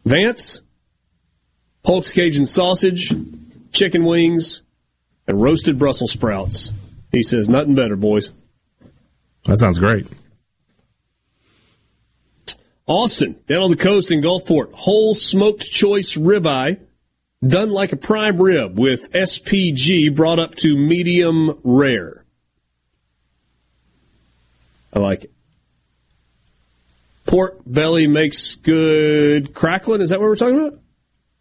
Vance, 0.05 0.61
Polk's 1.83 2.13
Cajun 2.13 2.45
sausage, 2.45 3.13
chicken 3.73 4.05
wings, 4.05 4.61
and 5.27 5.41
roasted 5.41 5.77
Brussels 5.77 6.11
sprouts. 6.11 6.71
He 7.11 7.21
says, 7.21 7.49
nothing 7.49 7.75
better, 7.75 7.95
boys. 7.95 8.31
That 9.45 9.57
sounds 9.57 9.77
great. 9.77 10.07
Austin, 12.87 13.35
down 13.47 13.63
on 13.63 13.71
the 13.71 13.77
coast 13.77 14.11
in 14.11 14.21
Gulfport, 14.21 14.71
whole 14.73 15.15
smoked 15.15 15.63
choice 15.63 16.15
ribeye, 16.15 16.79
done 17.41 17.69
like 17.69 17.91
a 17.91 17.97
prime 17.97 18.41
rib 18.41 18.77
with 18.77 19.11
SPG 19.11 20.15
brought 20.15 20.39
up 20.39 20.55
to 20.55 20.75
medium 20.75 21.59
rare. 21.63 22.25
I 24.93 24.99
like 24.99 25.25
it. 25.25 25.31
Pork 27.25 27.59
belly 27.65 28.07
makes 28.07 28.55
good 28.55 29.53
crackling. 29.53 30.01
Is 30.01 30.09
that 30.09 30.19
what 30.19 30.25
we're 30.25 30.35
talking 30.35 30.59
about? 30.59 30.79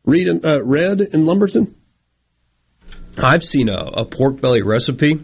Reed 0.05 0.29
and, 0.29 0.45
uh, 0.45 0.62
Red 0.62 1.01
in 1.01 1.27
Lumberton? 1.27 1.75
I've 3.16 3.45
seen 3.45 3.69
a, 3.69 3.77
a 3.77 4.05
pork 4.05 4.41
belly 4.41 4.62
recipe 4.62 5.23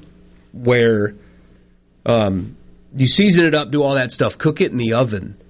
where 0.52 1.14
um, 2.06 2.56
you 2.94 3.06
season 3.06 3.46
it 3.46 3.54
up, 3.54 3.70
do 3.70 3.82
all 3.82 3.94
that 3.94 4.12
stuff, 4.12 4.38
cook 4.38 4.60
it 4.60 4.70
in 4.70 4.76
the 4.76 4.92
oven, 4.92 5.40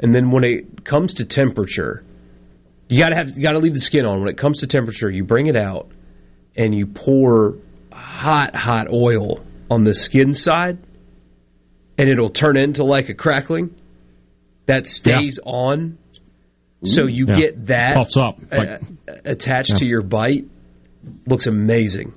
and 0.00 0.14
then 0.14 0.30
when 0.30 0.44
it 0.44 0.84
comes 0.84 1.14
to 1.14 1.24
temperature, 1.24 2.04
you 2.92 3.02
gotta 3.02 3.16
have 3.16 3.36
you 3.36 3.42
gotta 3.42 3.58
leave 3.58 3.74
the 3.74 3.80
skin 3.80 4.04
on. 4.06 4.20
When 4.20 4.28
it 4.28 4.36
comes 4.38 4.60
to 4.60 4.66
temperature, 4.66 5.10
you 5.10 5.24
bring 5.24 5.46
it 5.46 5.56
out 5.56 5.90
and 6.56 6.74
you 6.74 6.86
pour 6.86 7.56
hot, 7.92 8.54
hot 8.54 8.88
oil 8.92 9.40
on 9.70 9.84
the 9.84 9.94
skin 9.94 10.34
side, 10.34 10.78
and 11.96 12.08
it'll 12.08 12.30
turn 12.30 12.56
into 12.56 12.84
like 12.84 13.08
a 13.08 13.14
crackling 13.14 13.74
that 14.66 14.86
stays 14.86 15.38
on. 15.44 15.98
So 16.84 17.06
you 17.06 17.26
Yeah. 17.28 17.38
get 17.38 17.66
that 17.68 17.94
Puffs 17.94 18.16
up, 18.16 18.38
uh, 18.50 18.56
like- 18.56 18.80
attached 19.24 19.70
Yeah. 19.70 19.76
to 19.76 19.86
your 19.86 20.02
bite. 20.02 20.46
Looks 21.26 21.46
amazing. 21.46 22.12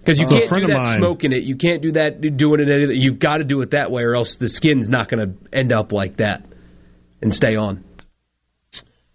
Because 0.00 0.18
you 0.20 0.26
a 0.26 0.30
can't 0.30 0.50
do 0.52 0.66
that 0.68 0.82
mine- 0.82 0.98
smoking 0.98 1.32
it. 1.32 1.42
You 1.44 1.56
can't 1.56 1.80
do 1.82 1.92
that 1.92 2.20
doing 2.36 2.60
it. 2.60 2.68
Any, 2.68 2.98
you've 2.98 3.18
got 3.18 3.38
to 3.38 3.44
do 3.44 3.60
it 3.60 3.70
that 3.70 3.90
way, 3.90 4.02
or 4.02 4.16
else 4.16 4.36
the 4.36 4.48
skin's 4.48 4.88
not 4.88 5.08
going 5.08 5.28
to 5.28 5.34
end 5.56 5.72
up 5.72 5.92
like 5.92 6.16
that 6.16 6.44
and 7.22 7.32
stay 7.32 7.56
on. 7.56 7.84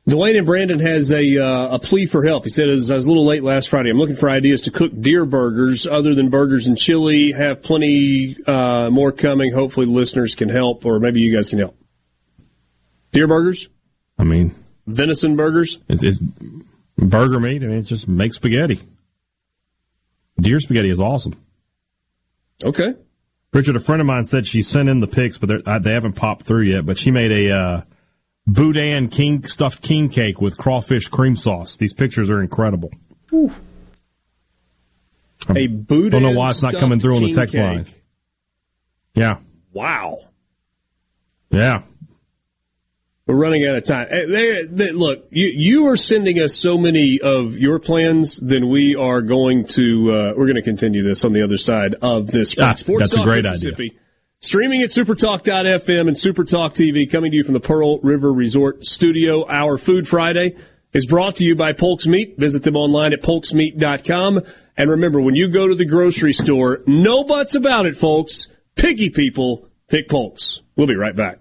Dwayne 0.08 0.36
and 0.36 0.46
Brandon 0.46 0.80
has 0.80 1.14
a 1.14 1.38
uh, 1.38 1.76
a 1.76 1.80
plea 1.80 2.06
for 2.06 2.26
help. 2.26 2.44
He 2.44 2.50
said, 2.50 2.68
"As 2.68 2.92
I 2.92 2.96
was 2.96 3.06
a 3.06 3.08
little 3.08 3.26
late 3.26 3.42
last 3.42 3.70
Friday, 3.70 3.90
I'm 3.90 3.98
looking 3.98 4.18
for 4.18 4.30
ideas 4.30 4.62
to 4.64 4.72
cook 4.72 4.92
deer 5.00 5.24
burgers 5.24 5.88
other 5.88 6.14
than 6.14 6.30
burgers 6.30 6.68
and 6.68 6.78
chili. 6.78 7.32
Have 7.32 7.64
plenty 7.64 8.36
uh, 8.46 8.90
more 8.90 9.14
coming. 9.14 9.54
Hopefully, 9.54 9.86
listeners 9.86 10.36
can 10.36 10.50
help, 10.50 10.86
or 10.86 11.00
maybe 11.00 11.22
you 11.22 11.34
guys 11.34 11.48
can 11.48 11.60
help. 11.60 11.78
Deer 13.14 13.28
burgers, 13.28 13.70
I 14.18 14.26
mean, 14.26 14.54
venison 14.88 15.38
burgers. 15.38 15.80
it's, 15.88 16.04
it's 16.04 16.20
burger 16.98 17.40
meat. 17.40 17.64
I 17.64 17.68
mean, 17.68 17.78
it's 17.78 17.88
just 17.88 18.06
make 18.08 18.34
spaghetti. 18.34 18.82
Deer 20.38 20.60
spaghetti 20.60 20.90
is 20.90 21.00
awesome. 21.00 21.36
Okay, 22.62 22.94
Richard, 23.54 23.78
a 23.78 23.80
friend 23.80 24.02
of 24.02 24.08
mine 24.08 24.26
said 24.26 24.48
she 24.48 24.64
sent 24.64 24.90
in 24.90 25.00
the 25.00 25.08
pics, 25.08 25.38
but 25.38 25.66
uh, 25.66 25.80
they 25.80 25.92
haven't 25.92 26.14
popped 26.14 26.44
through 26.44 26.64
yet. 26.64 26.86
But 26.86 26.98
she 26.98 27.10
made 27.12 27.32
a 27.32 27.56
uh, 27.56 27.82
boudin 28.48 29.08
king 29.10 29.46
stuffed 29.48 29.82
king 29.82 30.10
cake 30.10 30.42
with 30.42 30.58
crawfish 30.58 31.08
cream 31.08 31.36
sauce. 31.36 31.78
These 31.78 31.94
pictures 31.94 32.30
are 32.30 32.42
incredible. 32.42 32.92
a 35.56 35.68
boudin. 35.68 36.12
Don't 36.12 36.22
know 36.34 36.40
why 36.40 36.50
it's 36.52 36.64
not 36.64 36.74
coming 36.76 37.00
through 37.00 37.18
on 37.18 37.24
the 37.24 37.34
text 37.34 37.56
cake. 37.56 37.62
line. 37.64 37.86
Yeah, 39.16 39.40
Wow, 39.74 40.20
yeah. 41.52 41.84
we're 43.28 43.36
running 43.36 43.66
out 43.66 43.76
of 43.76 43.84
time. 43.86 44.08
Eh, 44.10 44.26
they- 44.26 44.64
they- 44.66 44.92
look, 44.92 45.28
you 45.32 45.48
you 45.56 45.88
are 45.88 45.96
sending 45.96 46.40
us 46.40 46.54
so 46.56 46.78
many 46.78 47.20
of 47.20 47.56
your 47.58 47.78
plans. 47.80 48.38
Then 48.38 48.70
we 48.70 48.96
are 48.96 49.22
going 49.22 49.66
to 49.66 50.12
uh, 50.12 50.34
we're 50.36 50.46
going 50.48 50.56
to 50.56 50.62
continue 50.64 51.04
this 51.04 51.24
on 51.26 51.34
the 51.34 51.44
other 51.44 51.58
side 51.58 51.96
of 52.02 52.28
this. 52.28 52.56
Ah, 52.60 52.74
Sports 52.74 53.12
that's 53.12 53.22
a 53.22 53.24
great 53.26 53.44
Mississippi. 53.44 53.98
Streaming 54.44 54.82
at 54.82 54.90
supertalk.fm 54.90 56.10
and 56.10 56.18
supertalk 56.18 56.74
TV, 56.74 57.10
coming 57.10 57.32
to 57.32 57.38
you 57.38 57.46
from 57.46 57.54
the 57.54 57.62
Pearl 57.62 58.00
River 58.00 58.34
Resort 58.34 58.84
Studio. 58.86 59.48
Our 59.48 59.78
Food 59.78 60.06
Friday 60.06 60.58
is 60.92 61.06
brought 61.06 61.38
to 61.38 61.46
you 61.46 61.56
by 61.56 61.72
Polk's 61.72 62.08
Meat. 62.08 62.38
Visit 62.38 62.62
them 62.64 62.76
online 62.76 63.14
at 63.14 63.22
polksmeat.com. 63.22 64.42
And 64.76 64.90
remember, 64.90 65.22
when 65.22 65.36
you 65.36 65.48
go 65.48 65.70
to 65.70 65.76
the 65.76 65.86
grocery 65.86 66.34
store, 66.34 66.82
no 66.86 67.24
buts 67.24 67.56
about 67.56 67.86
it, 67.86 67.96
folks. 67.96 68.50
Picky 68.76 69.10
people 69.10 69.70
pick 69.88 70.10
Polk's. 70.10 70.62
We'll 70.76 70.88
be 70.88 70.98
right 70.98 71.16
back. 71.16 71.40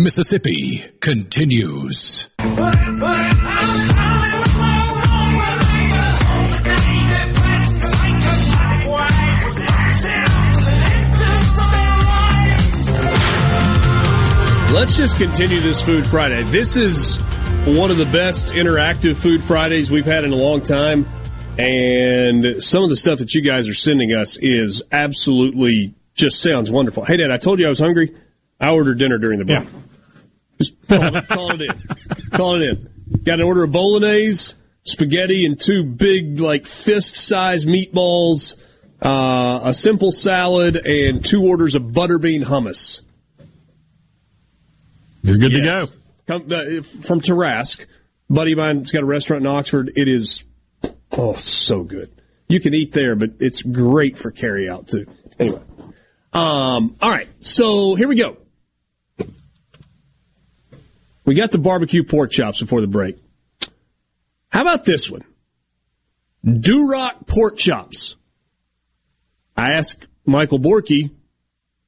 Mississippi 0.00 0.82
continues. 1.00 2.30
Let's 14.72 14.96
just 14.96 15.18
continue 15.18 15.60
this 15.60 15.82
Food 15.82 16.06
Friday. 16.06 16.44
This 16.44 16.76
is 16.78 17.16
one 17.66 17.90
of 17.90 17.98
the 17.98 18.08
best 18.10 18.46
interactive 18.46 19.16
Food 19.16 19.42
Fridays 19.44 19.90
we've 19.90 20.06
had 20.06 20.24
in 20.24 20.32
a 20.32 20.36
long 20.36 20.62
time. 20.62 21.06
And 21.58 22.62
some 22.62 22.82
of 22.82 22.88
the 22.88 22.96
stuff 22.96 23.18
that 23.18 23.34
you 23.34 23.42
guys 23.42 23.68
are 23.68 23.74
sending 23.74 24.14
us 24.14 24.38
is 24.38 24.82
absolutely 24.90 25.94
just 26.14 26.40
sounds 26.40 26.70
wonderful. 26.70 27.04
Hey, 27.04 27.18
Dad, 27.18 27.30
I 27.30 27.36
told 27.36 27.60
you 27.60 27.66
I 27.66 27.68
was 27.68 27.78
hungry. 27.78 28.14
I 28.58 28.70
ordered 28.70 28.98
dinner 28.98 29.18
during 29.18 29.38
the 29.38 29.44
break. 29.44 29.66
Just 29.66 29.79
call 30.90 31.16
it, 31.16 31.28
call 31.28 31.52
it 31.52 31.60
in. 31.62 32.30
Call 32.36 32.54
it 32.56 32.62
in. 32.62 32.88
Got 33.24 33.40
an 33.40 33.46
order 33.46 33.64
of 33.64 33.72
bolognese, 33.72 34.54
spaghetti, 34.82 35.46
and 35.46 35.60
two 35.60 35.84
big, 35.84 36.38
like, 36.38 36.66
fist-sized 36.66 37.66
meatballs, 37.66 38.56
uh, 39.02 39.60
a 39.64 39.74
simple 39.74 40.12
salad, 40.12 40.76
and 40.76 41.24
two 41.24 41.42
orders 41.42 41.74
of 41.74 41.82
butterbean 41.82 42.44
hummus. 42.44 43.00
You're 45.22 45.38
good 45.38 45.54
to 45.54 45.62
go. 45.62 45.86
Come, 46.26 46.42
uh, 46.52 46.82
from 46.82 47.20
Tarask. 47.20 47.86
Buddy 48.28 48.52
of 48.52 48.58
mine's 48.58 48.92
got 48.92 49.02
a 49.02 49.06
restaurant 49.06 49.42
in 49.44 49.46
Oxford. 49.48 49.92
It 49.96 50.06
is, 50.08 50.44
oh, 51.12 51.34
so 51.34 51.82
good. 51.82 52.10
You 52.48 52.60
can 52.60 52.74
eat 52.74 52.92
there, 52.92 53.16
but 53.16 53.30
it's 53.40 53.62
great 53.62 54.16
for 54.16 54.30
carry 54.30 54.68
out 54.68 54.88
too. 54.88 55.06
Anyway. 55.38 55.62
Um, 56.32 56.96
all 57.00 57.10
right. 57.10 57.28
So 57.40 57.96
here 57.96 58.06
we 58.06 58.16
go. 58.16 58.36
We 61.24 61.34
got 61.34 61.50
the 61.50 61.58
barbecue 61.58 62.04
pork 62.04 62.30
chops 62.30 62.60
before 62.60 62.80
the 62.80 62.86
break. 62.86 63.18
How 64.48 64.62
about 64.62 64.84
this 64.84 65.10
one? 65.10 65.24
Duroc 66.44 67.26
pork 67.26 67.56
chops. 67.56 68.16
I 69.56 69.72
asked 69.72 70.06
Michael 70.24 70.58
Borky, 70.58 71.10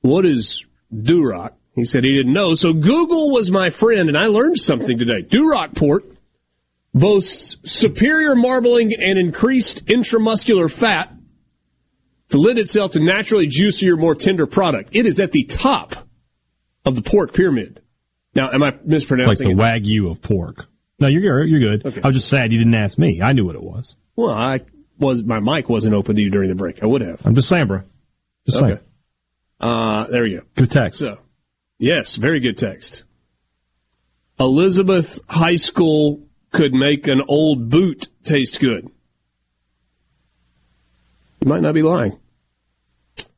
what 0.01 0.27
is 0.27 0.65
Duroc? 0.95 1.53
He 1.75 1.85
said 1.85 2.05
he 2.05 2.15
didn't 2.15 2.35
know. 2.35 2.55
So 2.55 2.73
Google 2.73 3.31
was 3.31 3.51
my 3.51 3.71
friend 3.71 4.09
and 4.09 4.19
I 4.19 4.27
learned 4.27 4.59
something 4.59 4.99
today. 4.99 5.23
Duroc 5.23 5.75
pork 5.75 6.05
boasts 6.93 7.57
superior 7.65 8.35
marbling 8.35 8.93
and 8.95 9.19
increased 9.19 9.87
intramuscular 9.87 10.71
fat 10.71 11.15
to 12.29 12.39
lend 12.39 12.59
itself 12.59 12.93
to 12.93 13.01
naturally 13.01 13.47
juicier, 13.47 13.97
more 13.97 14.15
tender 14.15 14.47
product. 14.47 14.91
It 14.93 15.07
is 15.07 15.21
at 15.21 15.33
the 15.33 15.45
top 15.45 15.97
of 16.85 16.95
the 16.95 17.03
pork 17.03 17.33
pyramid. 17.33 17.82
Now, 18.35 18.51
am 18.51 18.63
I 18.63 18.77
mispronouncing? 18.85 19.33
It's 19.33 19.41
like 19.41 19.57
the 19.57 19.79
it? 19.79 19.83
wagyu 19.85 20.11
of 20.11 20.23
pork. 20.23 20.67
No, 20.99 21.09
you're 21.09 21.45
you're 21.45 21.61
good. 21.61 21.87
Okay. 21.87 22.01
I 22.03 22.07
was 22.07 22.17
just 22.17 22.29
sad 22.29 22.53
you 22.53 22.59
didn't 22.59 22.75
ask 22.75 22.99
me. 22.99 23.21
I 23.23 23.33
knew 23.33 23.45
what 23.45 23.57
it 23.57 23.63
was. 23.63 23.97
Well, 24.17 24.35
I 24.35 24.61
was 24.99 25.23
my 25.23 25.41
mic 25.41 25.69
wasn't 25.69 25.95
open 25.95 26.17
to 26.17 26.23
you 26.23 26.31
during 26.31 26.49
the 26.49 26.55
break. 26.55 26.83
I 26.83 26.87
would 26.87 27.01
have. 27.01 27.25
I'm 27.27 27.35
just 27.35 27.49
saying, 27.49 27.67
bro. 27.67 27.83
Just 28.47 28.59
saying. 28.61 28.79
Uh, 29.61 30.07
there 30.09 30.23
we 30.23 30.35
go. 30.37 30.43
Good 30.55 30.71
text. 30.71 30.99
So, 30.99 31.19
yes, 31.79 32.17
very 32.17 32.41
good 32.41 32.57
text. 32.57 33.05
Elizabeth 34.41 35.25
Heiskell 35.29 36.25
could 36.51 36.73
make 36.73 37.07
an 37.07 37.23
old 37.29 37.69
boot 37.69 38.09
taste 38.25 38.61
good. 38.61 38.91
You 41.41 41.49
might 41.49 41.63
not 41.63 41.75
be 41.75 41.83
lying. 41.83 42.19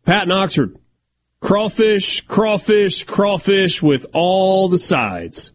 Pat 0.04 0.24
in 0.24 0.32
Oxford. 0.32 0.76
Crawfish, 1.48 2.22
crawfish, 2.22 3.04
crawfish 3.04 3.82
with 3.82 4.06
all 4.14 4.68
the 4.70 4.78
sides. 4.78 5.52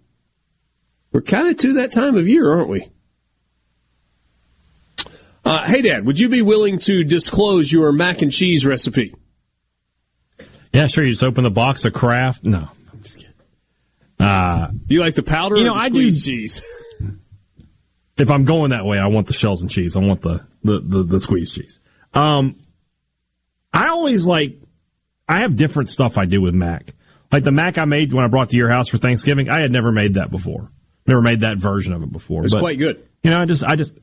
We're 1.12 1.22
kind 1.22 1.48
of 1.48 1.58
to 1.58 1.74
that 1.74 1.92
time 1.92 2.16
of 2.16 2.28
year, 2.28 2.48
aren't 2.54 2.70
we? 2.70 2.88
Uh, 5.44 5.66
hey, 5.68 5.82
Dad, 5.82 6.06
would 6.06 6.20
you 6.20 6.30
be 6.30 6.44
willing 6.44 6.78
to 6.78 7.04
disclose 7.04 7.72
your 7.72 7.92
mac 7.92 8.22
and 8.22 8.32
cheese 8.32 8.68
recipe? 8.68 9.16
Yeah, 10.72 10.86
sure. 10.86 11.04
You 11.04 11.10
just 11.10 11.24
open 11.24 11.44
the 11.44 11.50
box 11.50 11.86
of 11.86 11.94
Kraft. 11.94 12.44
No, 12.44 12.70
I'm 12.94 13.02
just 13.02 13.18
kidding. 13.18 13.34
Uh, 14.20 14.68
You 14.88 15.00
like 15.00 15.16
the 15.16 15.24
powder 15.24 15.56
You 15.56 15.64
or 15.64 15.66
know, 15.70 15.74
the 15.74 15.80
I 15.80 15.90
do- 15.90 16.12
cheese? 16.12 16.62
if 18.18 18.30
I'm 18.30 18.46
going 18.46 18.70
that 18.72 18.86
way, 18.86 19.00
I 19.00 19.08
want 19.08 19.26
the 19.26 19.34
shells 19.34 19.64
and 19.64 19.72
cheese. 19.72 19.98
I 19.98 20.02
want 20.02 20.22
the 20.22 20.46
the 20.64 20.82
the, 20.82 21.04
the 21.04 21.20
squeezed 21.20 21.56
cheese. 21.56 21.80
Um, 22.14 22.58
I 23.74 23.88
always 23.88 24.28
like. 24.28 24.60
I 25.30 25.42
have 25.42 25.56
different 25.56 25.90
stuff 25.90 26.18
I 26.18 26.26
do 26.26 26.42
with 26.42 26.56
mac. 26.56 26.94
Like 27.32 27.44
the 27.44 27.52
mac 27.52 27.78
I 27.78 27.86
made 27.86 28.12
when 28.12 28.26
I 28.26 28.28
brought 28.28 28.50
to 28.50 28.58
your 28.58 28.72
house 28.72 28.90
for 28.90 28.98
Thanksgiving. 28.98 29.50
I 29.50 29.62
had 29.62 29.72
never 29.72 29.92
made 29.92 30.16
that 30.16 30.32
before. 30.32 30.72
Never 31.06 31.22
made 31.22 31.42
that 31.42 31.60
version 31.60 31.94
of 31.94 32.02
it 32.02 32.12
before. 32.12 32.44
It's 32.44 32.54
but, 32.54 32.62
quite 32.62 32.80
good. 32.80 33.08
You 33.24 33.30
know, 33.30 33.38
I 33.38 33.46
just, 33.46 33.64
I 33.64 33.76
just, 33.76 33.96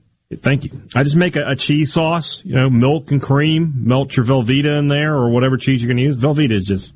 thank 0.43 0.65
you. 0.65 0.83
I 0.95 1.03
just 1.03 1.17
make 1.17 1.37
a, 1.37 1.51
a 1.51 1.57
cheese 1.57 1.93
sauce. 1.93 2.43
You 2.45 2.55
know, 2.55 2.71
milk 2.71 3.11
and 3.11 3.21
cream. 3.21 3.75
Melt 3.85 4.17
your 4.17 4.25
Velveeta 4.25 4.79
in 4.79 4.87
there 4.87 5.15
or 5.15 5.31
whatever 5.31 5.57
cheese 5.57 5.83
you're 5.83 5.91
going 5.91 5.99
to 5.99 6.05
use. 6.05 6.17
Velveeta 6.17 6.53
is 6.53 6.65
just 6.65 6.95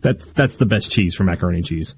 that's 0.00 0.30
that's 0.32 0.56
the 0.56 0.66
best 0.66 0.90
cheese 0.90 1.14
for 1.14 1.22
macaroni 1.22 1.58
and 1.58 1.66
cheese. 1.66 1.94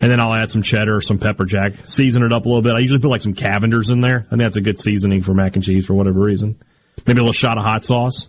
And 0.00 0.12
then 0.12 0.22
I'll 0.22 0.34
add 0.34 0.50
some 0.50 0.62
cheddar, 0.62 1.00
some 1.00 1.18
pepper 1.18 1.44
jack, 1.44 1.86
season 1.86 2.22
it 2.22 2.32
up 2.32 2.44
a 2.44 2.48
little 2.48 2.62
bit. 2.62 2.74
I 2.74 2.80
usually 2.80 3.00
put 3.00 3.10
like 3.10 3.22
some 3.22 3.34
Cavenders 3.34 3.90
in 3.90 4.00
there. 4.00 4.26
I 4.26 4.30
think 4.30 4.42
that's 4.42 4.56
a 4.56 4.60
good 4.60 4.78
seasoning 4.78 5.22
for 5.22 5.34
mac 5.34 5.56
and 5.56 5.64
cheese 5.64 5.86
for 5.86 5.94
whatever 5.94 6.20
reason. 6.20 6.60
Maybe 7.06 7.18
a 7.18 7.22
little 7.22 7.32
shot 7.32 7.56
of 7.58 7.64
hot 7.64 7.84
sauce. 7.84 8.28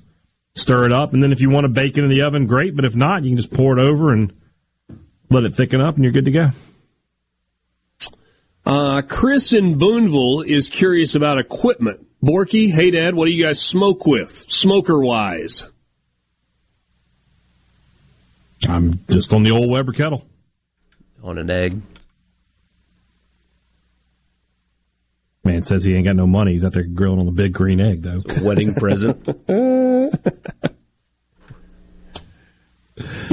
Stir 0.56 0.86
it 0.86 0.94
up, 0.94 1.14
and 1.14 1.22
then 1.22 1.32
if 1.34 1.41
you 1.41 1.49
want 1.49 1.64
to 1.64 1.69
bake 1.69 1.98
it 1.98 2.03
in 2.03 2.10
the 2.10 2.22
oven, 2.22 2.48
great. 2.48 2.76
But 2.76 2.86
if 2.86 2.95
not, 2.95 3.23
you 3.23 3.32
can 3.32 3.38
just 3.38 3.52
pour 3.52 3.77
it 3.77 3.82
over 3.82 4.14
and 4.14 4.34
let 5.30 5.44
it 5.44 5.53
thicken 5.53 5.82
up, 5.82 5.95
and 5.95 6.03
you're 6.03 6.14
good 6.14 6.26
to 6.26 6.32
go. 6.32 6.49
Uh, 8.65 9.02
Chris 9.02 9.53
in 9.53 9.77
Boonville 9.77 10.41
is 10.41 10.69
curious 10.69 11.14
about 11.14 11.38
equipment. 11.38 12.07
Borky, 12.23 12.72
hey 12.72 12.90
Dad, 12.90 13.14
what 13.14 13.26
do 13.26 13.32
you 13.32 13.45
guys 13.45 13.61
smoke 13.61 14.06
with, 14.07 14.45
smoker 14.48 14.99
wise? 14.99 15.68
I'm 18.68 18.99
just 19.10 19.32
on 19.34 19.44
the 19.44 19.52
old 19.52 19.69
Weber 19.69 19.91
kettle. 19.91 20.26
On 21.22 21.38
an 21.38 21.52
egg. 21.52 21.82
Man 25.44 25.64
says 25.64 25.84
he 25.84 25.94
ain't 25.94 26.06
got 26.06 26.15
no 26.15 26.26
money. 26.26 26.53
He's 26.53 26.65
out 26.65 26.73
there 26.73 26.82
grilling 26.82 27.19
on 27.19 27.27
the 27.27 27.32
big 27.32 27.53
green 27.53 27.80
egg, 27.80 28.02
though. 28.02 28.23
Wedding 28.41 28.73
present. 28.73 29.27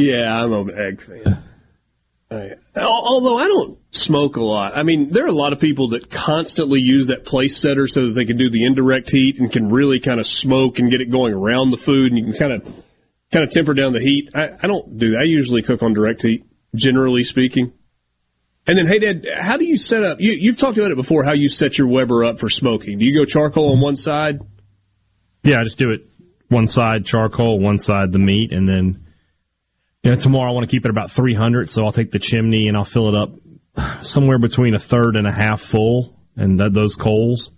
Yeah, 0.02 0.42
I'm 0.42 0.52
an 0.52 0.70
egg 0.76 1.00
fan. 1.02 1.42
I- 2.30 2.56
although 2.80 3.38
I 3.38 3.44
don't 3.44 3.78
smoke 3.90 4.36
a 4.36 4.42
lot. 4.42 4.76
I 4.76 4.82
mean, 4.82 5.10
there 5.10 5.24
are 5.24 5.28
a 5.28 5.32
lot 5.32 5.52
of 5.52 5.60
people 5.60 5.88
that 5.88 6.10
constantly 6.10 6.80
use 6.80 7.08
that 7.08 7.24
place 7.24 7.56
setter 7.56 7.86
so 7.86 8.06
that 8.06 8.14
they 8.14 8.24
can 8.24 8.38
do 8.38 8.50
the 8.50 8.64
indirect 8.64 9.10
heat 9.10 9.38
and 9.38 9.52
can 9.52 9.68
really 9.68 10.00
kind 10.00 10.18
of 10.18 10.26
smoke 10.26 10.78
and 10.78 10.90
get 10.90 11.00
it 11.02 11.10
going 11.10 11.34
around 11.34 11.70
the 11.70 11.76
food 11.76 12.10
and 12.12 12.18
you 12.18 12.24
can 12.24 12.32
kind 12.32 12.52
of 12.54 12.64
kind 13.30 13.44
of 13.44 13.50
temper 13.50 13.74
down 13.74 13.92
the 13.92 14.00
heat. 14.00 14.30
I, 14.34 14.50
I 14.62 14.66
don't 14.66 14.98
do 14.98 15.10
that. 15.12 15.20
I 15.20 15.24
usually 15.24 15.62
cook 15.62 15.82
on 15.82 15.92
direct 15.92 16.22
heat, 16.22 16.44
generally 16.74 17.22
speaking. 17.22 17.72
And 18.66 18.78
then, 18.78 18.86
hey, 18.86 18.98
Dad, 18.98 19.26
how 19.38 19.56
do 19.56 19.64
you 19.66 19.76
set 19.76 20.04
up? 20.04 20.20
You, 20.20 20.32
you've 20.32 20.56
talked 20.56 20.78
about 20.78 20.90
it 20.90 20.96
before. 20.96 21.24
How 21.24 21.32
you 21.32 21.48
set 21.48 21.76
your 21.78 21.88
Weber 21.88 22.24
up 22.24 22.38
for 22.38 22.48
smoking? 22.48 22.98
Do 22.98 23.04
you 23.04 23.18
go 23.18 23.24
charcoal 23.24 23.72
on 23.72 23.80
one 23.80 23.96
side? 23.96 24.40
Yeah, 25.42 25.60
I 25.60 25.64
just 25.64 25.78
do 25.78 25.90
it 25.90 26.06
one 26.48 26.66
side 26.66 27.04
charcoal, 27.04 27.58
one 27.58 27.78
side 27.78 28.12
the 28.12 28.18
meat, 28.18 28.52
and 28.52 28.68
then 28.68 29.04
know 30.10 30.16
tomorrow 30.16 30.50
I 30.50 30.54
want 30.54 30.68
to 30.68 30.70
keep 30.70 30.84
it 30.84 30.90
about 30.90 31.10
300, 31.10 31.70
so 31.70 31.84
I'll 31.84 31.92
take 31.92 32.10
the 32.10 32.18
chimney 32.18 32.68
and 32.68 32.76
I'll 32.76 32.84
fill 32.84 33.08
it 33.08 33.14
up 33.14 34.04
somewhere 34.04 34.38
between 34.38 34.74
a 34.74 34.78
third 34.78 35.16
and 35.16 35.26
a 35.26 35.32
half 35.32 35.60
full, 35.60 36.18
and 36.36 36.60
that, 36.60 36.72
those 36.72 36.96
coals, 36.96 37.50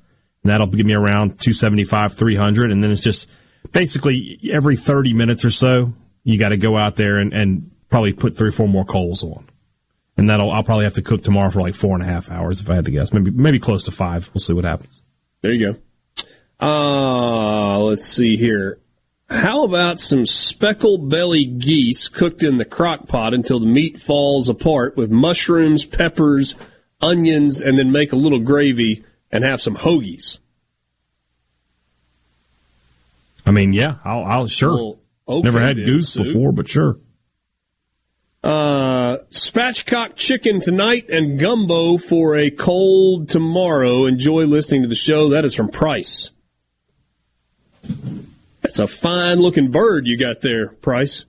and 0.42 0.52
that'll 0.52 0.66
give 0.66 0.86
me 0.86 0.94
around 0.94 1.40
275, 1.40 2.14
300, 2.14 2.70
and 2.70 2.82
then 2.82 2.90
it's 2.90 3.00
just 3.00 3.28
basically 3.72 4.38
every 4.52 4.76
30 4.76 5.14
minutes 5.14 5.44
or 5.44 5.50
so 5.50 5.92
you 6.22 6.38
got 6.38 6.50
to 6.50 6.56
go 6.56 6.76
out 6.76 6.96
there 6.96 7.18
and, 7.18 7.32
and 7.32 7.70
probably 7.88 8.12
put 8.12 8.36
three 8.36 8.48
or 8.48 8.52
four 8.52 8.68
more 8.68 8.84
coals 8.84 9.22
on. 9.22 9.46
And 10.16 10.28
that'll 10.28 10.50
I'll 10.50 10.62
probably 10.62 10.84
have 10.84 10.94
to 10.94 11.02
cook 11.02 11.22
tomorrow 11.22 11.50
for 11.50 11.60
like 11.60 11.74
four 11.74 11.94
and 11.94 12.02
a 12.02 12.06
half 12.06 12.30
hours 12.30 12.60
if 12.60 12.70
I 12.70 12.76
had 12.76 12.84
to 12.84 12.90
guess. 12.90 13.12
Maybe 13.12 13.32
maybe 13.32 13.58
close 13.58 13.84
to 13.84 13.90
five. 13.90 14.30
We'll 14.32 14.40
see 14.40 14.52
what 14.52 14.64
happens. 14.64 15.02
There 15.42 15.52
you 15.52 15.72
go. 15.72 16.24
Uh, 16.64 17.80
let's 17.80 18.06
see 18.06 18.36
here. 18.36 18.78
How 19.30 19.64
about 19.64 19.98
some 19.98 20.26
speckled 20.26 21.08
belly 21.08 21.44
geese 21.46 22.08
cooked 22.08 22.42
in 22.42 22.58
the 22.58 22.64
crock 22.64 23.08
pot 23.08 23.32
until 23.32 23.58
the 23.58 23.66
meat 23.66 23.98
falls 23.98 24.48
apart 24.48 24.96
with 24.96 25.10
mushrooms, 25.10 25.84
peppers, 25.86 26.54
onions, 27.00 27.60
and 27.60 27.78
then 27.78 27.90
make 27.90 28.12
a 28.12 28.16
little 28.16 28.40
gravy 28.40 29.04
and 29.32 29.42
have 29.44 29.60
some 29.60 29.76
hoagies? 29.76 30.38
I 33.46 33.50
mean, 33.50 33.72
yeah, 33.72 33.96
I'll, 34.04 34.24
I'll 34.24 34.46
sure. 34.46 34.74
Well, 34.74 34.98
okay 35.26 35.44
Never 35.44 35.60
had 35.60 35.76
goose 35.76 36.10
Sue. 36.10 36.24
before, 36.24 36.52
but 36.52 36.68
sure. 36.68 36.98
Uh, 38.42 39.18
spatchcock 39.30 40.16
chicken 40.16 40.60
tonight 40.60 41.08
and 41.08 41.38
gumbo 41.40 41.96
for 41.96 42.36
a 42.36 42.50
cold 42.50 43.30
tomorrow. 43.30 44.04
Enjoy 44.04 44.44
listening 44.44 44.82
to 44.82 44.88
the 44.88 44.94
show. 44.94 45.30
That 45.30 45.46
is 45.46 45.54
from 45.54 45.68
Price. 45.68 46.30
That's 48.74 48.92
a 48.92 48.96
fine 48.96 49.38
looking 49.38 49.70
bird 49.70 50.08
you 50.08 50.18
got 50.18 50.40
there, 50.40 50.66
Price. 50.66 51.26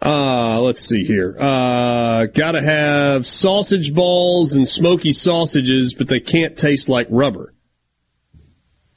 Uh, 0.00 0.58
let's 0.62 0.80
see 0.80 1.04
here. 1.04 1.36
Uh, 1.38 2.24
gotta 2.32 2.62
have 2.62 3.26
sausage 3.26 3.92
balls 3.92 4.54
and 4.54 4.66
smoky 4.66 5.12
sausages, 5.12 5.92
but 5.92 6.08
they 6.08 6.20
can't 6.20 6.56
taste 6.56 6.88
like 6.88 7.08
rubber. 7.10 7.52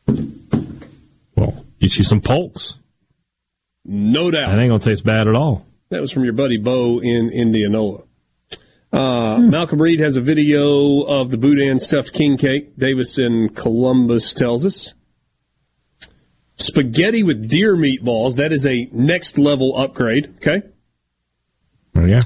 Well, 0.08 1.66
get 1.82 1.98
you 1.98 2.06
some 2.06 2.22
polks. 2.22 2.80
No 3.84 4.32
doubt. 4.32 4.50
That 4.52 4.60
ain't 4.60 4.70
gonna 4.70 4.80
taste 4.80 5.04
bad 5.04 5.28
at 5.28 5.36
all. 5.36 5.66
That 5.90 6.00
was 6.00 6.14
from 6.14 6.24
your 6.24 6.32
buddy 6.32 6.60
Bo 6.60 7.02
in 7.02 7.30
Indianola. 7.34 8.04
Uh, 8.94 9.38
Malcolm 9.40 9.82
Reed 9.82 10.00
has 10.00 10.16
a 10.16 10.22
video 10.22 11.02
of 11.02 11.30
the 11.30 11.38
Boudin 11.38 11.78
stuffed 11.78 12.14
king 12.14 12.38
cake. 12.38 12.78
Davis 12.78 13.20
in 13.20 13.50
Columbus 13.50 14.34
tells 14.34 14.66
us. 14.66 14.94
Spaghetti 16.60 17.24
with 17.24 17.50
deer 17.50 17.76
meatballs. 17.76 18.36
That 18.36 18.52
is 18.52 18.66
a 18.66 18.90
next 18.92 19.38
level 19.38 19.78
upgrade. 19.78 20.36
Okay. 20.38 20.62
Oh 21.96 22.06
yeah. 22.06 22.22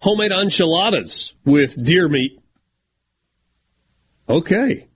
Homemade 0.00 0.30
enchiladas 0.32 1.32
with 1.44 1.82
deer 1.82 2.08
meat. 2.08 2.40
Okay. 4.28 4.86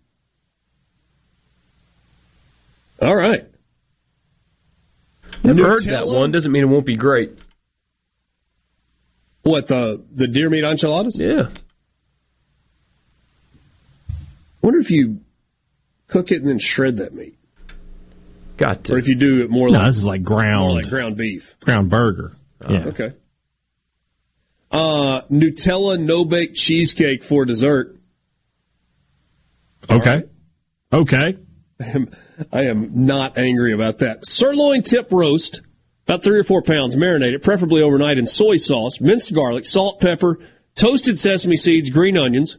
All 3.00 3.16
right. 3.16 3.48
Never 5.42 5.66
heard 5.66 5.84
that 5.84 6.06
one. 6.06 6.30
Doesn't 6.30 6.52
mean 6.52 6.62
it 6.62 6.68
won't 6.68 6.86
be 6.86 6.96
great. 6.96 7.32
What 9.42 9.66
the 9.66 10.04
the 10.12 10.28
deer 10.28 10.48
meat 10.50 10.62
enchiladas? 10.62 11.18
Yeah. 11.18 11.48
wonder 14.62 14.78
if 14.78 14.90
you 14.90 15.20
cook 16.06 16.30
it 16.30 16.40
and 16.40 16.48
then 16.48 16.58
shred 16.58 16.98
that 16.98 17.12
meat, 17.12 17.36
Got 18.56 18.84
to. 18.84 18.94
or 18.94 18.98
if 18.98 19.08
you 19.08 19.14
do 19.14 19.42
it 19.42 19.50
more 19.50 19.68
No, 19.70 19.78
like 19.78 19.86
this 19.88 19.96
is 19.96 20.06
like 20.06 20.22
ground 20.22 20.74
like 20.74 20.88
ground 20.88 21.16
beef. 21.16 21.56
ground 21.60 21.90
burger. 21.90 22.36
yeah. 22.68 22.84
Okay. 22.86 23.12
Uh, 24.70 25.22
Nutella 25.30 26.00
no 26.00 26.24
bake 26.24 26.54
cheesecake 26.54 27.22
for 27.22 27.44
dessert. 27.44 27.98
Okay. 29.90 30.22
Okay. 30.92 31.36
I 31.80 31.84
am, 31.84 32.10
I 32.52 32.62
am 32.66 33.04
not 33.06 33.36
angry 33.36 33.72
about 33.72 33.98
that. 33.98 34.24
Sirloin 34.26 34.82
tip 34.82 35.08
roast, 35.10 35.60
about 36.06 36.22
three 36.22 36.38
or 36.38 36.44
four 36.44 36.62
pounds, 36.62 36.96
marinated, 36.96 37.42
preferably 37.42 37.82
overnight 37.82 38.18
in 38.18 38.26
soy 38.26 38.56
sauce, 38.56 39.00
minced 39.00 39.34
garlic, 39.34 39.64
salt, 39.64 40.00
pepper, 40.00 40.38
toasted 40.74 41.18
sesame 41.18 41.56
seeds, 41.56 41.90
green 41.90 42.16
onions, 42.16 42.56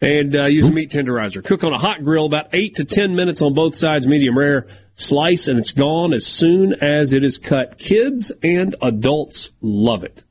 and 0.00 0.34
uh, 0.36 0.46
use 0.46 0.66
a 0.66 0.70
meat 0.72 0.90
tenderizer. 0.90 1.42
Cook 1.44 1.64
on 1.64 1.72
a 1.72 1.78
hot 1.78 2.04
grill, 2.04 2.26
about 2.26 2.48
eight 2.52 2.76
to 2.76 2.84
ten 2.84 3.14
minutes 3.16 3.40
on 3.42 3.54
both 3.54 3.74
sides, 3.76 4.06
medium 4.06 4.36
rare. 4.36 4.66
Slice, 4.96 5.48
and 5.48 5.58
it's 5.58 5.72
gone 5.72 6.12
as 6.12 6.24
soon 6.24 6.74
as 6.74 7.12
it 7.12 7.24
is 7.24 7.36
cut. 7.38 7.78
Kids 7.78 8.30
and 8.42 8.76
adults 8.80 9.50
love 9.60 10.04
it. 10.04 10.22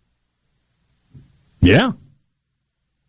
Yeah. 1.60 1.92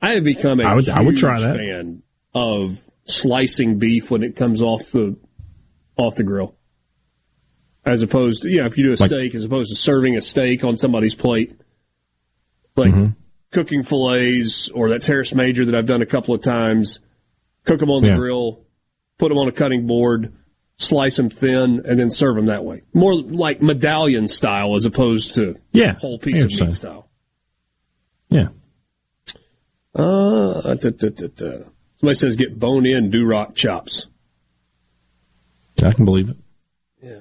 I 0.03 0.15
have 0.15 0.25
become 0.25 0.61
a 0.61 0.65
I 0.65 0.75
would- 0.75 0.89
I 0.89 1.01
would 1.01 1.17
try 1.17 1.41
that. 1.41 1.57
fan 1.57 2.03
of 2.35 2.79
slicing 3.05 3.79
beef 3.79 4.11
when 4.11 4.23
it 4.23 4.35
comes 4.37 4.61
off 4.63 4.91
the 4.91 5.17
off 5.97 6.17
the 6.17 6.25
grill, 6.25 6.57
as 7.85 8.03
opposed 8.03 8.43
to 8.43 8.51
you 8.51 8.59
know 8.59 8.67
if 8.67 8.77
you 8.77 8.85
do 8.85 8.91
a 8.91 8.99
Like- 9.01 9.09
steak 9.11 9.35
as 9.35 9.45
opposed 9.45 9.71
to 9.71 9.77
serving 9.77 10.17
a 10.17 10.21
steak 10.21 10.65
on 10.65 10.77
somebody's 10.77 11.15
plate, 11.15 11.55
like 12.77 12.93
Mm-hmm. 12.93 13.13
Cooking 13.55 13.85
fillets 13.85 14.69
or 14.69 14.91
that 14.91 15.03
teres 15.03 15.35
major 15.35 15.65
that 15.67 15.75
I've 15.75 15.87
done 15.87 16.03
a 16.03 16.07
couple 16.07 16.35
of 16.35 16.43
times. 16.43 16.99
Cook 17.65 17.81
them 17.81 17.89
on 17.91 18.03
the 18.03 18.09
Yeah. 18.09 18.17
grill, 18.17 18.61
put 19.17 19.29
them 19.31 19.39
on 19.39 19.49
a 19.49 19.53
cutting 19.53 19.87
board, 19.87 20.35
slice 20.77 21.17
them 21.17 21.31
thin, 21.31 21.83
and 21.87 21.99
then 21.99 22.11
serve 22.11 22.35
them 22.37 22.47
that 22.47 22.65
way. 22.65 22.83
More 22.93 23.15
like 23.15 23.63
medallion 23.63 24.29
style 24.29 24.75
as 24.75 24.85
opposed 24.85 25.35
to 25.37 25.55
Yeah. 25.73 25.95
whole 25.95 26.19
piece 26.19 26.43
of 26.43 26.51
meat 26.51 26.75
style. 26.75 27.09
Yeah. 28.29 28.49
Uh, 29.95 30.75
da, 30.75 30.91
da, 30.91 31.09
da. 31.11 31.51
Somebody 32.01 32.17
says 32.17 32.35
get 32.37 32.59
bone 32.59 32.85
in 32.85 33.11
Duroc 33.11 33.55
chops. 33.55 34.09
I 35.83 35.93
can 35.93 36.05
believe 36.05 36.31
it. 36.31 36.37
Yeah. 37.03 37.21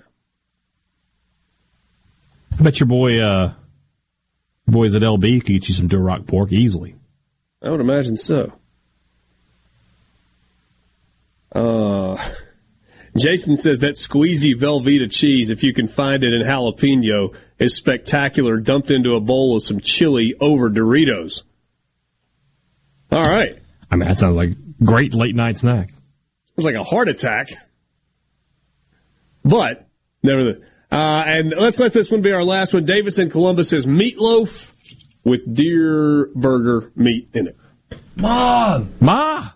I 2.59 2.63
bet 2.63 2.79
your 2.79 2.87
boy, 2.87 3.19
uh, 3.19 3.53
boys 4.73 4.95
at 4.95 5.01
LB 5.01 5.45
could 5.45 5.53
get 5.53 5.67
you 5.67 5.73
some 5.73 5.87
Duroc 5.87 6.27
pork 6.27 6.51
easily. 6.51 6.95
I 7.61 7.69
would 7.69 7.79
imagine 7.79 8.17
so. 8.17 8.51
Uh, 11.53 12.17
Jason 13.17 13.55
says 13.55 13.79
that 13.79 13.93
squeezy 13.93 14.53
Velveeta 14.55 15.11
cheese, 15.11 15.51
if 15.51 15.63
you 15.63 15.73
can 15.73 15.87
find 15.87 16.23
it 16.23 16.33
in 16.33 16.41
jalapeno, 16.41 17.35
is 17.59 17.75
spectacular. 17.75 18.57
Dumped 18.57 18.91
into 18.91 19.13
a 19.13 19.19
bowl 19.19 19.55
of 19.55 19.63
some 19.63 19.79
chili 19.79 20.33
over 20.39 20.69
Doritos. 20.69 21.43
All 23.11 23.19
right. 23.19 23.59
I 23.91 23.95
mean, 23.95 24.07
that 24.07 24.17
sounds 24.17 24.35
like 24.35 24.49
a 24.49 24.83
great 24.83 25.13
late 25.13 25.35
night 25.35 25.57
snack. 25.57 25.89
It's 26.57 26.65
like 26.65 26.75
a 26.75 26.83
heart 26.83 27.07
attack. 27.07 27.49
But, 29.45 29.87
never. 30.23 30.59
Uh, 30.93 31.23
and 31.25 31.53
let's 31.57 31.79
let 31.79 31.91
this 31.91 32.11
one 32.11 32.21
be 32.21 32.31
our 32.31 32.43
last 32.43 32.71
one. 32.71 32.85
Davis 32.85 33.17
in 33.17 33.31
Columbus 33.31 33.69
says 33.69 33.87
meatloaf 33.87 34.71
with 35.23 35.51
deer 35.51 36.29
burger 36.35 36.91
meat 36.95 37.29
in 37.33 37.47
it. 37.47 37.57
Mom! 38.15 38.93
Ma! 38.99 39.49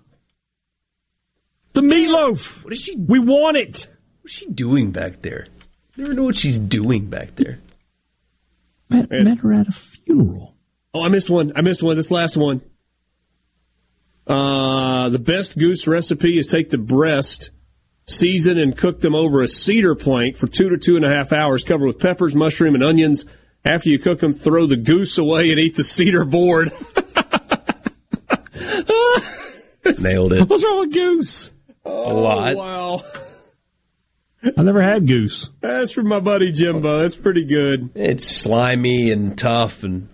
The 1.74 1.82
meatloaf! 1.82 2.64
What 2.64 2.74
is 2.74 2.80
she 2.80 2.96
We 2.96 3.20
want 3.20 3.56
it! 3.56 3.88
What's 4.22 4.34
she 4.34 4.48
doing 4.48 4.90
back 4.90 5.22
there? 5.22 5.46
I 5.96 6.02
Never 6.02 6.16
know 6.16 6.24
what 6.24 6.36
she's 6.36 6.58
doing 6.58 7.06
back 7.06 7.36
there. 7.36 7.60
Met, 8.90 9.12
met 9.12 9.38
her 9.38 9.54
at 9.54 9.68
a 9.68 9.72
funeral. 9.72 10.56
Oh, 10.92 11.04
I 11.04 11.10
missed 11.10 11.30
one. 11.30 11.54
I 11.56 11.62
missed 11.62 11.84
one. 11.84 11.98
This 11.98 12.10
last 12.10 12.36
one. 12.36 12.62
Uh, 14.26 15.10
the 15.10 15.20
best 15.20 15.56
goose 15.56 15.86
recipe 15.86 16.40
is 16.40 16.48
take 16.48 16.72
the 16.72 16.80
breast, 16.80 17.52
season 18.08 18.58
and 18.58 18.76
cook 18.76 19.00
them 19.02 19.14
over 19.14 19.42
a 19.42 19.48
cedar 19.48 19.94
plank 19.96 20.38
for 20.38 20.48
two 20.48 20.70
to 20.70 20.78
two 20.78 20.96
and 20.96 21.06
a 21.06 21.10
half 21.10 21.32
hours, 21.32 21.64
cover 21.64 21.86
with 21.86 22.00
peppers, 22.00 22.34
mushroom, 22.34 22.74
and 22.76 22.84
onions. 22.84 23.26
After 23.66 23.90
you 23.90 24.00
cook 24.00 24.20
them, 24.20 24.34
throw 24.34 24.66
the 24.66 24.78
goose 24.78 25.18
away 25.18 25.52
and 25.52 25.60
eat 25.60 25.76
the 25.76 25.84
cedar 25.84 26.24
board. 26.24 26.72
Nailed 30.00 30.34
it. 30.34 30.50
What's 30.50 30.64
wrong 30.64 30.80
with 30.80 30.94
goose? 30.94 31.52
A 31.86 31.90
lot. 31.90 32.54
Oh, 32.54 32.58
wow. 32.58 33.04
I 34.56 34.62
never 34.62 34.82
had 34.82 35.08
goose. 35.08 35.50
That's 35.62 35.92
from 35.92 36.08
my 36.08 36.20
buddy 36.20 36.52
Jimbo. 36.52 37.00
That's 37.00 37.16
pretty 37.16 37.46
good. 37.46 37.90
It's 37.96 38.26
slimy 38.26 39.12
and 39.12 39.38
tough, 39.38 39.84
and 39.84 40.08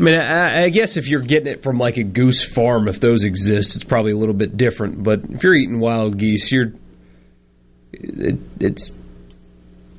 I 0.00 0.02
mean, 0.02 0.16
I, 0.16 0.64
I 0.64 0.68
guess 0.70 0.96
if 0.96 1.08
you're 1.08 1.20
getting 1.20 1.48
it 1.48 1.62
from 1.62 1.78
like 1.78 1.96
a 1.96 2.04
goose 2.04 2.44
farm, 2.44 2.88
if 2.88 2.98
those 3.00 3.24
exist, 3.24 3.76
it's 3.76 3.84
probably 3.84 4.12
a 4.12 4.16
little 4.16 4.34
bit 4.34 4.56
different. 4.56 5.02
But 5.02 5.20
if 5.28 5.42
you're 5.42 5.54
eating 5.54 5.80
wild 5.80 6.18
geese, 6.18 6.50
you're 6.50 6.72
it, 8.00 8.38
it's 8.60 8.92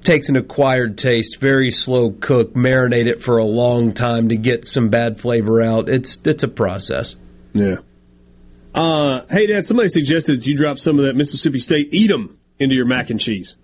takes 0.01 0.29
an 0.29 0.37
acquired 0.37 0.97
taste, 0.97 1.39
very 1.39 1.71
slow 1.71 2.11
cook, 2.11 2.53
marinate 2.53 3.07
it 3.07 3.21
for 3.21 3.37
a 3.37 3.45
long 3.45 3.93
time 3.93 4.29
to 4.29 4.37
get 4.37 4.65
some 4.65 4.89
bad 4.89 5.19
flavor 5.19 5.61
out. 5.61 5.89
It's 5.89 6.17
it's 6.25 6.43
a 6.43 6.47
process. 6.47 7.15
Yeah. 7.53 7.77
Uh, 8.73 9.21
hey, 9.29 9.47
Dad, 9.47 9.65
somebody 9.65 9.89
suggested 9.89 10.41
that 10.41 10.47
you 10.47 10.55
drop 10.55 10.77
some 10.77 10.99
of 10.99 11.05
that 11.05 11.15
Mississippi 11.15 11.59
State 11.59 11.89
Edam 11.93 12.37
into 12.59 12.75
your 12.75 12.85
mac 12.85 13.09
and 13.09 13.19
cheese. 13.19 13.55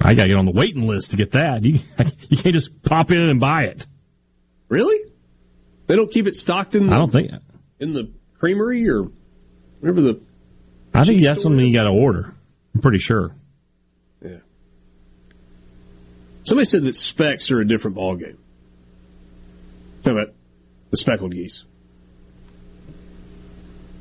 I 0.00 0.14
got 0.14 0.22
to 0.22 0.28
get 0.28 0.38
on 0.38 0.46
the 0.46 0.52
waiting 0.52 0.88
list 0.88 1.10
to 1.10 1.18
get 1.18 1.32
that. 1.32 1.62
You, 1.62 1.80
you 2.28 2.38
can't 2.38 2.54
just 2.54 2.82
pop 2.82 3.10
in 3.10 3.18
and 3.18 3.38
buy 3.38 3.64
it. 3.64 3.86
Really? 4.68 4.98
They 5.86 5.96
don't 5.96 6.10
keep 6.10 6.26
it 6.26 6.34
stocked 6.34 6.74
in 6.74 6.86
the, 6.86 6.92
I 6.92 6.96
don't 6.96 7.12
think. 7.12 7.30
in 7.78 7.92
the 7.92 8.10
creamery 8.38 8.88
or 8.88 9.08
whatever 9.80 10.00
the. 10.00 10.20
I 10.94 11.04
think 11.04 11.18
Cheese 11.18 11.28
that's 11.28 11.42
something 11.42 11.64
you 11.66 11.76
got 11.76 11.84
to 11.84 11.90
order. 11.90 12.34
I'm 12.74 12.80
pretty 12.80 12.98
sure. 12.98 13.34
Yeah. 14.22 14.38
Somebody 16.42 16.66
said 16.66 16.84
that 16.84 16.96
specks 16.96 17.50
are 17.50 17.60
a 17.60 17.66
different 17.66 17.96
ballgame. 17.96 18.36
How 20.04 20.12
about 20.12 20.32
the 20.90 20.96
speckled 20.96 21.32
geese? 21.32 21.64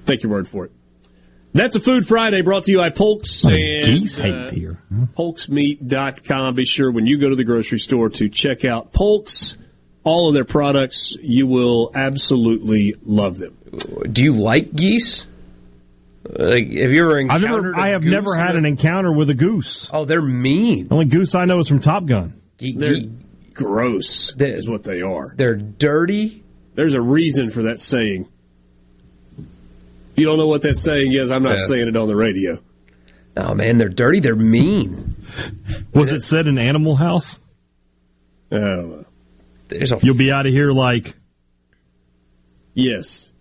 Take 0.05 0.23
your 0.23 0.31
word 0.31 0.47
for 0.47 0.65
it. 0.65 0.71
That's 1.53 1.75
a 1.75 1.79
Food 1.79 2.07
Friday 2.07 2.41
brought 2.41 2.63
to 2.65 2.71
you 2.71 2.77
by 2.77 2.89
Polks 2.91 3.43
What 3.43 3.53
and 3.53 3.87
a 3.87 3.99
geese 3.99 4.19
uh, 4.19 4.23
hate 4.23 4.51
here. 4.51 4.81
polksmeat.com. 5.17 6.55
Be 6.55 6.65
sure 6.65 6.91
when 6.91 7.07
you 7.07 7.19
go 7.19 7.29
to 7.29 7.35
the 7.35 7.43
grocery 7.43 7.79
store 7.79 8.09
to 8.09 8.29
check 8.29 8.65
out 8.65 8.93
Polks. 8.93 9.55
All 10.05 10.29
of 10.29 10.33
their 10.33 10.45
products, 10.45 11.15
you 11.21 11.45
will 11.45 11.91
absolutely 11.93 12.95
love 13.03 13.37
them. 13.37 13.57
Do 14.11 14.23
you 14.23 14.31
like 14.33 14.73
geese? 14.73 15.25
Like, 16.31 16.61
have 16.67 16.91
you 16.91 17.01
ever 17.01 17.17
I've 17.17 17.21
encountered? 17.41 17.49
never, 17.49 17.71
a 17.73 17.81
I 17.81 17.89
have 17.91 18.01
goose 18.03 18.13
never 18.13 18.35
had 18.35 18.51
in 18.51 18.57
an 18.57 18.65
encounter 18.65 19.11
with 19.11 19.29
a 19.29 19.33
goose. 19.33 19.89
Oh, 19.91 20.05
they're 20.05 20.21
mean. 20.21 20.87
The 20.87 20.93
only 20.93 21.05
goose 21.07 21.33
I 21.33 21.45
know 21.45 21.59
is 21.59 21.67
from 21.67 21.79
Top 21.79 22.05
Gun. 22.05 22.39
They're 22.59 22.99
ge- 22.99 23.09
gross, 23.53 24.33
They- 24.33 24.51
is 24.51 24.69
what 24.69 24.83
they 24.83 25.01
are. 25.01 25.33
They're 25.35 25.55
dirty. 25.55 26.43
There's 26.75 26.93
a 26.93 27.01
reason 27.01 27.49
for 27.49 27.63
that 27.63 27.79
saying. 27.79 28.27
If 29.39 30.17
you 30.17 30.25
don't 30.25 30.37
know 30.37 30.47
what 30.47 30.61
that 30.63 30.77
saying 30.77 31.13
is, 31.13 31.31
I'm 31.31 31.43
not 31.43 31.57
Yeah. 31.59 31.65
saying 31.65 31.87
it 31.87 31.95
on 31.95 32.07
the 32.07 32.15
radio. 32.15 32.59
Oh 33.37 33.53
man, 33.53 33.77
they're 33.77 33.89
dirty. 33.89 34.19
They're 34.19 34.35
mean. 34.35 35.15
Was 35.93 36.11
it 36.11 36.23
said 36.23 36.47
in 36.47 36.57
Animal 36.57 36.95
House? 36.95 37.39
I 38.51 38.57
don't 38.57 39.05
there's 39.69 39.91
a 39.91 39.99
You'll 40.01 40.15
be 40.17 40.31
out 40.31 40.45
of 40.45 40.51
here 40.51 40.71
like, 40.71 41.15
Yes, 42.73 43.31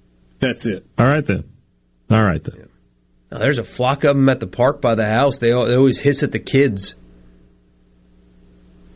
that's 0.40 0.66
it. 0.66 0.86
all 0.98 1.06
right 1.06 1.24
then. 1.24 1.44
All 2.10 2.23
right 2.23 2.43
then. 2.43 2.67
Now, 3.30 3.38
there's 3.38 3.59
a 3.59 3.64
flock 3.64 4.05
of 4.05 4.16
them 4.16 4.28
at 4.28 4.40
the 4.40 4.46
park 4.46 4.80
by 4.80 4.94
the 4.94 5.06
house. 5.06 5.38
They, 5.38 5.48
they 5.48 5.55
always 5.55 5.98
hiss 5.98 6.22
at 6.22 6.32
the 6.32 6.38
kids. 6.38 6.94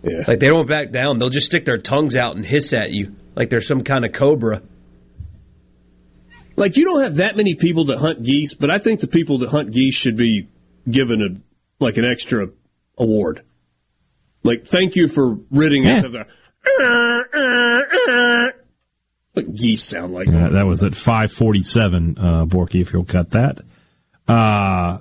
Yeah. 0.03 0.25
Like 0.27 0.41
they 0.41 0.47
don't 0.47 0.69
back 0.69 0.91
down. 0.91 1.19
They'll 1.19 1.29
just 1.29 1.47
stick 1.47 1.65
their 1.65 1.79
tongues 1.79 2.17
out 2.17 2.35
and 2.35 2.45
hiss 2.45 2.73
at 2.73 2.91
you 2.91 3.15
like 3.35 3.51
they're 3.51 3.63
some 3.63 3.85
kind 3.85 4.05
of 4.05 4.13
cobra. 4.13 4.63
Like 6.57 6.77
you 6.77 6.85
don't 6.85 7.03
have 7.03 7.17
that 7.17 7.37
many 7.37 7.55
people 7.55 7.87
that 7.87 7.99
hunt 7.99 8.23
geese, 8.23 8.55
but 8.55 8.71
I 8.71 8.79
think 8.79 9.01
the 9.01 9.07
people 9.07 9.39
that 9.39 9.49
hunt 9.49 9.73
geese 9.73 9.95
should 9.95 10.17
be 10.17 10.49
given 10.89 11.23
a 11.23 11.83
like 11.83 11.97
an 11.97 12.05
extra 12.05 12.49
award. 12.99 13.43
Like 14.43 14.67
thank 14.67 14.97
you 14.97 15.09
for 15.09 15.39
ridding 15.51 15.87
us 15.87 16.05
of 16.05 16.13
the 16.13 16.27
what 19.33 19.55
geese 19.55 19.83
sound 19.83 20.13
like. 20.13 20.29
That 20.29 20.67
was 20.67 20.85
at 20.85 20.95
547, 20.95 22.19
uh, 22.19 22.45
Borky, 22.45 22.83
if 22.83 22.93
you'll 22.93 23.05
cut 23.05 23.31
that. 23.31 23.61
Uh, 24.29 24.99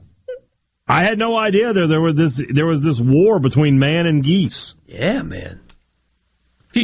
I 0.88 1.06
had 1.06 1.18
no 1.18 1.38
idea 1.38 1.74
there, 1.74 1.88
there 1.88 2.02
was 2.02 2.16
this, 2.16 2.42
there 2.54 2.66
was 2.66 2.84
this 2.84 3.00
war 3.00 3.40
between 3.40 3.80
man 3.80 4.06
and 4.08 4.24
geese. 4.24 4.76
Yeah, 4.88 5.22
man. 5.22 5.62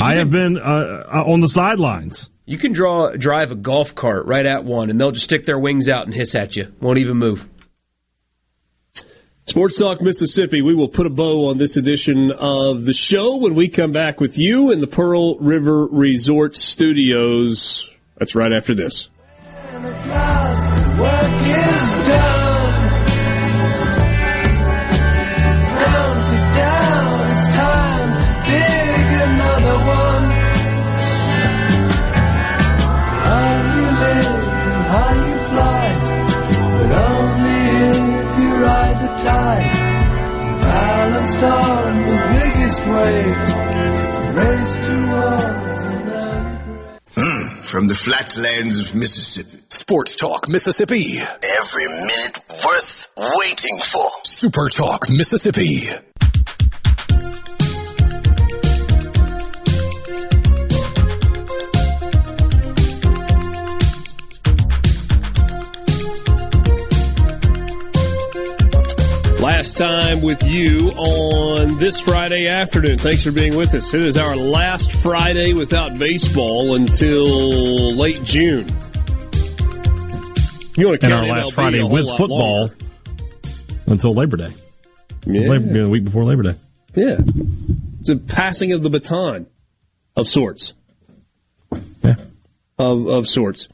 I 0.02 0.16
have 0.16 0.30
been, 0.30 0.58
uh, 0.58 0.62
uh, 0.62 1.24
on 1.26 1.42
the 1.42 1.48
sidelines. 1.48 2.30
You 2.46 2.58
can 2.58 2.72
draw 2.72 3.12
drive 3.12 3.52
a 3.52 3.56
golf 3.56 3.94
cart 3.94 4.26
right 4.26 4.46
at 4.46 4.64
one, 4.64 4.90
and 4.90 5.00
they'll 5.00 5.12
just 5.12 5.26
stick 5.26 5.46
their 5.46 5.60
wings 5.60 5.90
out 5.90 6.06
and 6.06 6.14
hiss 6.14 6.34
at 6.34 6.56
you. 6.56 6.72
Won't 6.80 6.98
even 7.00 7.18
move. 7.18 7.46
Sports 9.48 9.78
Talk 9.78 10.02
Mississippi. 10.02 10.62
We 10.62 10.76
will 10.76 10.88
put 10.88 11.06
a 11.06 11.10
bow 11.10 11.50
on 11.50 11.58
this 11.58 11.78
edition 11.78 12.32
of 12.32 12.86
the 12.86 12.94
show 12.94 13.38
when 13.38 13.56
we 13.56 13.70
come 13.70 13.92
back 13.94 14.20
with 14.20 14.38
you 14.38 14.72
in 14.72 14.82
the 14.82 14.88
Pearl 14.88 15.38
River 15.40 15.86
Resort 15.86 16.56
Studios. 16.56 17.94
That's 18.18 18.36
right 18.36 18.52
after 18.52 18.76
this. 18.76 19.10
To 20.98 21.04
one. 21.04 21.38
Balanced 40.62 41.44
on 41.44 41.98
the 42.08 42.18
biggest 42.34 42.82
wave, 42.88 43.40
race 44.36 44.76
towards 44.76 45.46
another. 45.48 45.67
From 47.78 47.88
the 47.88 47.94
flatlands 47.94 48.80
of 48.80 48.96
Mississippi. 48.96 49.60
Sports 49.70 50.16
Talk 50.16 50.50
Mississippi. 50.50 51.20
Every 51.20 51.86
minute 51.86 52.40
worth 52.66 53.14
waiting 53.38 53.78
for. 53.84 54.10
Super 54.24 54.68
Talk 54.68 55.08
Mississippi. 55.12 55.92
Last 69.48 69.78
time 69.78 70.22
with 70.22 70.44
you 70.44 70.76
on 70.98 71.78
this 71.80 72.02
Friday 72.02 72.48
afternoon. 72.48 72.98
Thanks 72.98 73.24
for 73.24 73.32
being 73.32 73.56
with 73.56 73.74
us. 73.74 73.94
It 73.94 74.06
is 74.06 74.18
our 74.18 74.36
last 74.36 74.92
Friday 74.92 75.54
without 75.54 75.98
baseball 75.98 76.76
until 76.76 77.96
late 77.96 78.22
June. 78.24 78.68
You 80.76 80.88
want 80.90 81.00
to 81.00 81.06
And 81.08 81.14
count 81.14 81.14
our 81.14 81.28
last 81.28 81.52
MLB 81.52 81.54
Friday 81.54 81.82
with 81.82 82.08
football 82.18 82.60
longer. 82.60 82.76
until 83.88 84.14
Labor 84.14 84.36
Day. 84.36 84.50
Yeah. 85.26 85.48
Labor, 85.48 85.74
the 85.82 85.90
week 85.90 86.04
before 86.04 86.26
Labor 86.26 86.44
Day. 86.44 86.56
Yeah. 86.96 87.18
It's 88.02 88.10
a 88.10 88.18
passing 88.18 88.74
of 88.74 88.84
the 88.84 88.90
baton 88.90 89.48
of 90.18 90.28
sorts. 90.28 90.74
Yeah. 92.04 92.16
Of, 92.78 93.08
of 93.08 93.28
sorts. 93.30 93.70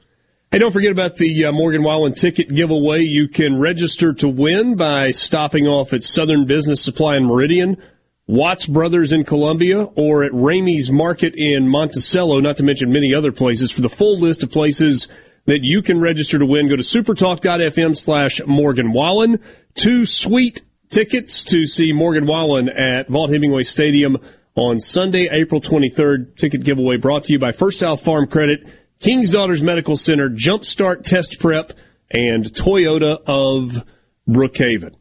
Hey, 0.54 0.60
don't 0.60 0.72
forget 0.72 0.92
about 0.92 1.16
the 1.16 1.46
uh, 1.46 1.52
Morgan 1.52 1.82
Wallen 1.82 2.14
ticket 2.14 2.48
giveaway. 2.48 3.02
You 3.02 3.28
can 3.28 3.60
register 3.60 4.14
to 4.14 4.28
win 4.28 4.76
by 4.76 5.10
stopping 5.10 5.66
off 5.66 5.94
at 5.94 6.04
Southern 6.04 6.46
Business 6.46 6.80
Supply 6.80 7.18
in 7.18 7.26
Meridian, 7.26 7.82
Watts 8.28 8.68
Brothers 8.68 9.12
in 9.12 9.24
Columbia, 9.24 9.82
or 9.82 10.24
at 10.24 10.32
Ramey's 10.32 10.92
Market 10.92 11.34
in 11.36 11.68
Monticello, 11.68 12.40
not 12.40 12.58
to 12.58 12.64
mention 12.64 12.92
many 12.92 13.16
other 13.16 13.32
places. 13.32 13.72
For 13.72 13.82
the 13.82 13.90
full 13.90 14.20
list 14.20 14.44
of 14.44 14.52
places 14.52 15.08
that 15.46 15.64
you 15.64 15.82
can 15.82 16.00
register 16.00 16.38
to 16.38 16.46
win, 16.46 16.70
go 16.70 16.76
to 16.76 16.84
supertalk.fm 16.84 17.98
slash 17.98 18.40
Morgan 18.46 18.94
Wallen. 18.94 19.40
Two 19.74 20.06
sweet 20.06 20.62
tickets 20.88 21.44
to 21.46 21.66
see 21.66 21.94
Morgan 21.94 22.28
Wallen 22.28 22.70
at 22.70 23.08
Vaught 23.08 23.32
Hemingway 23.32 23.64
Stadium 23.64 24.18
on 24.54 24.80
Sunday, 24.80 25.30
April 25.32 25.62
23rd. 25.62 26.38
Ticket 26.38 26.64
giveaway 26.64 26.98
brought 26.98 27.24
to 27.24 27.34
you 27.34 27.40
by 27.40 27.52
First 27.52 27.80
South 27.80 28.04
Farm 28.04 28.28
Credit, 28.28 28.68
King's 29.04 29.30
Daughters 29.32 29.62
Medical 29.62 29.98
Center, 29.98 30.30
Jumpstart 30.30 31.04
Test 31.04 31.38
Prep, 31.42 31.74
and 32.10 32.46
Toyota 32.46 33.22
of 33.26 33.84
Brookhaven. 34.30 34.96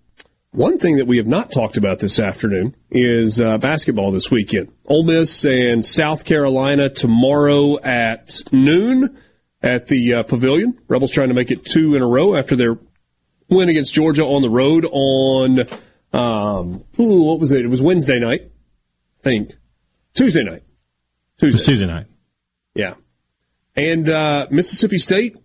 One 0.51 0.81
thing 0.81 0.97
that 0.97 1.07
we 1.07 1.19
have 1.19 1.29
not 1.29 1.53
talked 1.53 1.77
about 1.77 2.01
this 2.01 2.19
afternoon 2.19 2.74
is 2.91 3.41
uh, 3.41 3.59
basketball 3.59 4.11
this 4.11 4.29
weekend. 4.29 4.73
Ole 4.87 5.05
Miss 5.05 5.45
and 5.45 5.85
South 5.85 6.24
Carolina 6.24 6.89
tomorrow 6.89 7.81
at 7.81 8.43
noon 8.51 9.16
at 9.62 9.87
the 9.87 10.15
uh, 10.15 10.23
Pavilion. 10.24 10.81
Rebels 10.89 11.12
trying 11.12 11.29
to 11.29 11.35
make 11.35 11.53
it 11.53 11.65
two 11.65 11.95
in 11.95 12.03
a 12.03 12.07
row 12.09 12.35
after 12.35 12.57
their 12.57 12.81
win 13.49 13.69
against 13.69 13.95
Georgia 13.95 14.24
on 14.24 14.43
the 14.43 14.51
road 14.51 14.85
on 14.85 15.61
um, 16.12 16.85
ooh, 16.99 17.23
what 17.23 17.39
was 17.39 17.53
it? 17.53 17.65
It 17.65 17.69
was 17.69 17.81
Wednesday 17.81 18.19
night, 18.19 18.51
I 19.20 19.23
think. 19.23 19.55
Tuesday 20.12 20.43
night. 20.43 20.65
Tuesday. 21.39 21.65
Tuesday 21.65 21.87
night. 21.87 22.07
Yeah. 22.74 22.95
And 23.74 24.09
uh, 24.09 24.47
Mississippi 24.51 24.99
State 24.99 25.36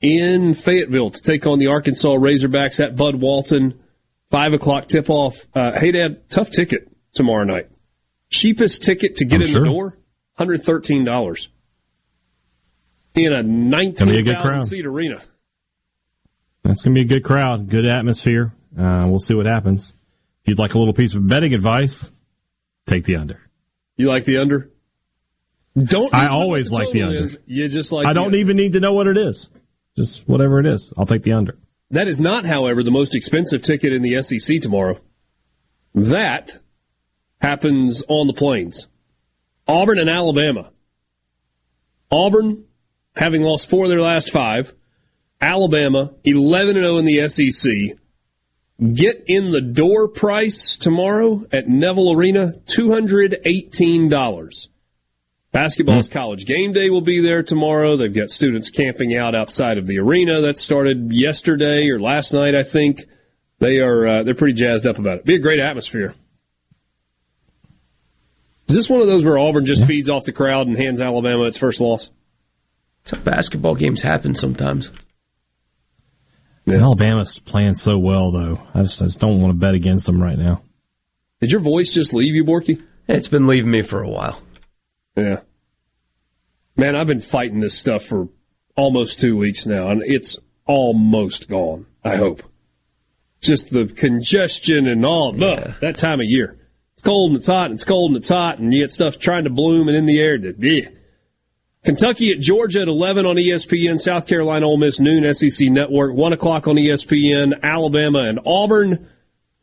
in 0.00 0.54
Fayetteville 0.54 1.10
to 1.10 1.20
take 1.20 1.46
on 1.46 1.58
the 1.58 1.66
Arkansas 1.66 2.08
Razorbacks 2.08 2.82
at 2.82 2.96
Bud 2.96 3.16
Walton. 3.16 3.80
Five 4.30 4.52
o'clock 4.52 4.86
tip 4.88 5.10
off. 5.10 5.46
Uh, 5.54 5.72
hey, 5.78 5.92
Dad, 5.92 6.28
tough 6.30 6.50
ticket 6.50 6.88
tomorrow 7.12 7.44
night. 7.44 7.68
Cheapest 8.30 8.82
ticket 8.82 9.16
to 9.16 9.24
get 9.24 9.36
I'm 9.36 9.42
in 9.42 9.48
sure. 9.48 9.62
the 9.62 9.68
door, 9.70 9.98
hundred 10.38 10.62
thirteen 10.62 11.04
dollars 11.04 11.48
in 13.14 13.32
a 13.32 13.42
Gonna 13.42 14.12
be 14.12 14.20
a 14.20 14.22
good 14.22 14.38
crowd. 14.38 14.66
seat 14.66 14.86
arena. 14.86 15.20
That's 16.62 16.82
going 16.82 16.94
to 16.94 17.00
be 17.00 17.04
a 17.06 17.08
good 17.08 17.24
crowd, 17.24 17.68
good 17.68 17.86
atmosphere. 17.86 18.52
Uh, 18.78 19.06
we'll 19.08 19.18
see 19.18 19.34
what 19.34 19.46
happens. 19.46 19.92
If 20.42 20.48
you'd 20.48 20.58
like 20.58 20.74
a 20.74 20.78
little 20.78 20.94
piece 20.94 21.14
of 21.14 21.26
betting 21.26 21.54
advice, 21.54 22.12
take 22.86 23.04
the 23.04 23.16
under. 23.16 23.40
You 23.96 24.08
like 24.08 24.24
the 24.24 24.38
under? 24.38 24.70
Don't 25.76 26.12
I 26.14 26.22
even 26.24 26.30
know 26.30 26.36
what 26.38 26.44
always 26.44 26.72
like 26.72 26.90
the 26.92 27.02
under. 27.02 27.18
is. 27.18 27.38
You 27.46 27.68
just 27.68 27.92
like. 27.92 28.06
I 28.06 28.12
don't 28.12 28.26
under. 28.26 28.38
even 28.38 28.56
need 28.56 28.72
to 28.72 28.80
know 28.80 28.92
what 28.92 29.06
it 29.06 29.16
is. 29.16 29.48
Just 29.96 30.28
whatever 30.28 30.58
it 30.60 30.66
is, 30.66 30.92
I'll 30.96 31.06
take 31.06 31.22
the 31.22 31.32
under. 31.32 31.56
That 31.90 32.08
is 32.08 32.20
not, 32.20 32.44
however, 32.44 32.82
the 32.82 32.90
most 32.90 33.14
expensive 33.14 33.62
ticket 33.62 33.92
in 33.92 34.02
the 34.02 34.20
SEC 34.22 34.60
tomorrow. 34.60 35.00
That 35.94 36.58
happens 37.40 38.02
on 38.08 38.26
the 38.28 38.32
plains. 38.32 38.86
Auburn 39.66 39.98
and 39.98 40.08
Alabama. 40.08 40.70
Auburn, 42.10 42.64
having 43.16 43.42
lost 43.42 43.68
four 43.68 43.84
of 43.84 43.90
their 43.90 44.00
last 44.00 44.30
five. 44.30 44.72
Alabama, 45.40 46.12
11 46.24 46.74
0 46.74 46.98
in 46.98 47.04
the 47.06 47.26
SEC. 47.28 47.72
Get 48.94 49.24
in 49.26 49.52
the 49.52 49.60
door 49.60 50.08
price 50.08 50.76
tomorrow 50.76 51.44
at 51.52 51.68
Neville 51.68 52.12
Arena, 52.12 52.52
$218. 52.66 54.68
Basketball's 55.52 56.08
college 56.08 56.46
game 56.46 56.72
day 56.72 56.90
will 56.90 57.00
be 57.00 57.20
there 57.20 57.42
tomorrow. 57.42 57.96
They've 57.96 58.14
got 58.14 58.30
students 58.30 58.70
camping 58.70 59.16
out 59.16 59.34
outside 59.34 59.78
of 59.78 59.86
the 59.86 59.98
arena 59.98 60.42
that 60.42 60.56
started 60.56 61.12
yesterday 61.12 61.88
or 61.88 62.00
last 62.00 62.32
night, 62.32 62.54
I 62.54 62.62
think. 62.62 63.04
They 63.58 63.78
are 63.78 64.06
uh, 64.06 64.22
they're 64.22 64.34
pretty 64.34 64.54
jazzed 64.54 64.86
up 64.86 64.98
about 64.98 65.18
it. 65.18 65.24
Be 65.24 65.34
a 65.34 65.40
great 65.40 65.60
atmosphere. 65.60 66.14
Is 68.68 68.76
this 68.76 68.88
one 68.88 69.00
of 69.00 69.08
those 69.08 69.24
where 69.24 69.36
Auburn 69.36 69.66
just 69.66 69.84
feeds 69.84 70.08
off 70.08 70.24
the 70.24 70.32
crowd 70.32 70.68
and 70.68 70.78
hands 70.78 71.00
Alabama 71.00 71.44
its 71.44 71.58
first 71.58 71.80
loss? 71.80 72.10
That's 73.02 73.18
how 73.18 73.32
basketball 73.32 73.74
games 73.74 74.00
happen 74.00 74.34
sometimes. 74.36 74.92
Alabama's 76.68 77.40
playing 77.40 77.74
so 77.74 77.98
well, 77.98 78.30
though. 78.30 78.62
I 78.72 78.82
just, 78.82 79.02
I 79.02 79.06
just 79.06 79.18
don't 79.18 79.40
want 79.40 79.52
to 79.52 79.58
bet 79.58 79.74
against 79.74 80.06
them 80.06 80.22
right 80.22 80.38
now. 80.38 80.62
Did 81.40 81.50
your 81.50 81.60
voice 81.60 81.92
just 81.92 82.14
leave 82.14 82.34
you, 82.34 82.44
Borky? 82.44 82.80
It's 83.08 83.26
been 83.26 83.48
leaving 83.48 83.72
me 83.72 83.82
for 83.82 84.02
a 84.02 84.08
while. 84.08 84.40
Yeah. 85.20 85.40
Man, 86.76 86.96
I've 86.96 87.06
been 87.06 87.20
fighting 87.20 87.60
this 87.60 87.78
stuff 87.78 88.04
for 88.04 88.28
almost 88.76 89.20
two 89.20 89.36
weeks 89.36 89.66
now, 89.66 89.90
and 89.90 90.02
it's 90.02 90.38
almost 90.66 91.48
gone, 91.48 91.86
I 92.02 92.16
hope. 92.16 92.42
Just 93.40 93.70
the 93.70 93.86
congestion 93.86 94.86
and 94.86 95.04
all, 95.04 95.30
ugh, 95.42 95.74
that 95.80 95.96
time 95.96 96.20
of 96.20 96.26
year. 96.26 96.56
It's 96.94 97.02
cold 97.02 97.30
and 97.30 97.38
it's 97.38 97.46
hot 97.46 97.66
and 97.66 97.74
it's 97.74 97.84
cold 97.84 98.10
and 98.10 98.18
it's 98.18 98.28
hot 98.28 98.58
and 98.58 98.72
you 98.72 98.80
get 98.80 98.92
stuff 98.92 99.18
trying 99.18 99.44
to 99.44 99.50
bloom 99.50 99.88
and 99.88 99.96
in 99.96 100.06
the 100.06 100.20
air. 100.20 100.36
Yeah. 100.36 100.88
Kentucky 101.82 102.30
at 102.30 102.40
Georgia 102.40 102.82
at 102.82 102.88
11 102.88 103.24
on 103.24 103.36
ESPN, 103.36 103.98
South 103.98 104.26
Carolina 104.26 104.66
Ole 104.66 104.76
Miss 104.76 105.00
noon 105.00 105.32
SEC 105.32 105.68
Network, 105.68 106.14
1 106.14 106.32
o'clock 106.34 106.68
on 106.68 106.76
ESPN, 106.76 107.62
Alabama 107.62 108.20
and 108.28 108.38
Auburn. 108.44 109.08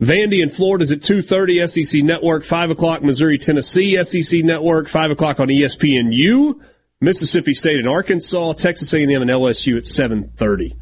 Vandy 0.02 0.44
and 0.44 0.54
Florida's 0.54 0.92
at 0.92 1.00
2.30 1.00 1.68
SEC 1.68 2.04
Network, 2.04 2.44
5 2.44 2.70
o'clock 2.70 3.02
Missouri 3.02 3.38
Tennessee 3.38 4.02
SEC 4.04 4.44
Network, 4.44 4.90
5 4.90 5.12
o'clock 5.12 5.40
on 5.40 5.48
ESPNU, 5.48 6.60
Mississippi 7.02 7.54
State 7.54 7.80
and 7.80 7.88
Arkansas, 7.88 8.54
Texas 8.54 8.94
A&M 8.94 9.10
and 9.10 9.30
LSU 9.30 9.78
at 9.78 9.84
7.30. 9.84 10.78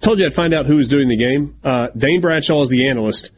Told 0.00 0.20
you 0.20 0.26
I'd 0.26 0.34
find 0.34 0.54
out 0.54 0.66
who 0.66 0.76
was 0.76 0.88
doing 0.88 1.08
the 1.08 1.16
game. 1.16 1.56
Uh, 1.64 1.88
Dane 1.96 2.20
Bradshaw 2.20 2.62
is 2.62 2.68
the 2.68 2.88
analyst. 2.88 3.30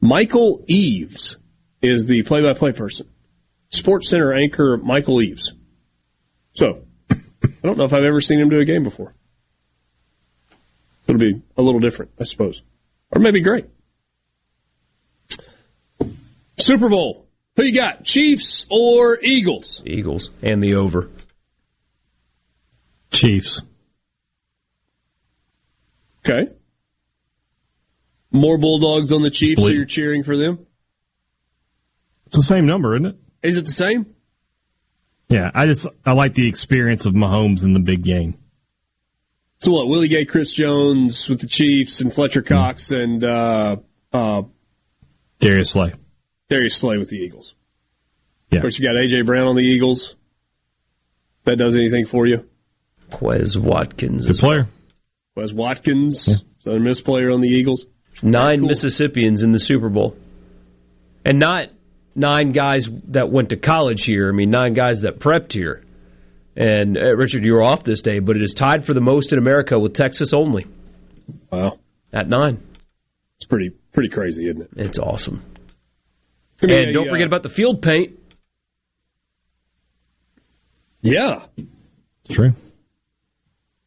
Michael 0.00 0.64
Eaves 0.66 1.38
is 1.80 2.06
the 2.06 2.22
play-by-play 2.22 2.72
person. 2.72 3.08
Sports 3.70 4.10
Center 4.10 4.32
anchor 4.32 4.76
Michael 4.76 5.22
Eaves. 5.22 5.52
So, 6.52 6.84
I 7.10 7.16
don't 7.62 7.78
know 7.78 7.84
if 7.84 7.92
I've 7.92 8.04
ever 8.04 8.20
seen 8.20 8.40
him 8.40 8.50
do 8.50 8.58
a 8.58 8.64
game 8.64 8.82
before. 8.82 9.14
It'll 11.06 11.18
be 11.18 11.40
a 11.56 11.62
little 11.62 11.80
different, 11.80 12.10
I 12.20 12.24
suppose. 12.24 12.62
Or 13.10 13.20
maybe 13.20 13.40
great. 13.40 13.66
Super 16.60 16.88
Bowl. 16.88 17.26
Who 17.56 17.64
you 17.64 17.74
got? 17.74 18.04
Chiefs 18.04 18.66
or 18.70 19.18
Eagles? 19.20 19.82
Eagles 19.84 20.30
and 20.42 20.62
the 20.62 20.74
over. 20.74 21.10
Chiefs. 23.10 23.60
Okay. 26.24 26.52
More 28.30 28.58
Bulldogs 28.58 29.12
on 29.12 29.22
the 29.22 29.30
Chiefs, 29.30 29.62
so 29.62 29.68
you're 29.68 29.84
cheering 29.84 30.22
for 30.22 30.36
them? 30.36 30.66
It's 32.26 32.36
the 32.36 32.42
same 32.42 32.66
number, 32.66 32.94
isn't 32.94 33.06
it? 33.06 33.16
Is 33.42 33.56
it 33.56 33.64
the 33.64 33.72
same? 33.72 34.14
Yeah, 35.28 35.50
I 35.54 35.66
just 35.66 35.86
I 36.04 36.12
like 36.12 36.34
the 36.34 36.48
experience 36.48 37.06
of 37.06 37.14
Mahomes 37.14 37.64
in 37.64 37.72
the 37.72 37.80
big 37.80 38.04
game. 38.04 38.38
So 39.58 39.72
what? 39.72 39.88
Willie 39.88 40.08
Gay, 40.08 40.24
Chris 40.24 40.52
Jones 40.52 41.28
with 41.28 41.40
the 41.40 41.46
Chiefs, 41.46 42.00
and 42.00 42.12
Fletcher 42.12 42.42
Cox 42.42 42.92
and 42.92 43.22
uh, 43.22 43.76
uh, 44.12 44.42
Darius 45.38 45.70
Slay. 45.70 45.92
Darius 46.50 46.76
Slay 46.76 46.98
with 46.98 47.08
the 47.08 47.16
Eagles. 47.16 47.54
Yeah. 48.50 48.58
Of 48.58 48.62
course, 48.62 48.78
you 48.78 48.86
got 48.86 48.96
AJ 48.96 49.24
Brown 49.24 49.46
on 49.46 49.56
the 49.56 49.62
Eagles. 49.62 50.16
That 51.44 51.56
does 51.56 51.74
anything 51.74 52.06
for 52.06 52.26
you? 52.26 52.46
Quez 53.10 53.56
Watkins. 53.56 54.26
Good 54.26 54.38
player. 54.38 54.68
Wes 55.36 55.52
Watkins, 55.52 56.42
Southern 56.62 56.82
Miss 56.82 57.00
player 57.00 57.30
on 57.30 57.40
the 57.40 57.48
Eagles. 57.48 57.86
Nine 58.22 58.62
Mississippians 58.62 59.42
in 59.42 59.52
the 59.52 59.58
Super 59.58 59.88
Bowl. 59.88 60.16
And 61.24 61.38
not 61.38 61.68
nine 62.14 62.52
guys 62.52 62.88
that 63.08 63.30
went 63.30 63.50
to 63.50 63.56
college 63.56 64.04
here. 64.04 64.28
I 64.28 64.32
mean, 64.32 64.50
nine 64.50 64.74
guys 64.74 65.02
that 65.02 65.18
prepped 65.18 65.52
here. 65.52 65.82
And 66.56 66.98
uh, 66.98 67.16
Richard, 67.16 67.44
you 67.44 67.54
were 67.54 67.62
off 67.62 67.84
this 67.84 68.02
day, 68.02 68.18
but 68.18 68.36
it 68.36 68.42
is 68.42 68.52
tied 68.52 68.84
for 68.84 68.92
the 68.92 69.00
most 69.00 69.32
in 69.32 69.38
America 69.38 69.78
with 69.78 69.94
Texas 69.94 70.34
only. 70.34 70.66
Wow. 71.50 71.78
At 72.12 72.28
nine. 72.28 72.62
It's 73.36 73.46
pretty 73.46 73.70
pretty 73.92 74.10
crazy, 74.10 74.48
isn't 74.48 74.62
it? 74.62 74.70
It's 74.76 74.98
awesome. 74.98 75.42
Give 76.60 76.70
and 76.70 76.90
a, 76.90 76.92
don't 76.92 77.08
uh, 77.08 77.10
forget 77.10 77.26
about 77.26 77.42
the 77.42 77.48
field 77.48 77.82
paint. 77.82 78.18
Yeah. 81.02 81.42
True. 82.30 82.54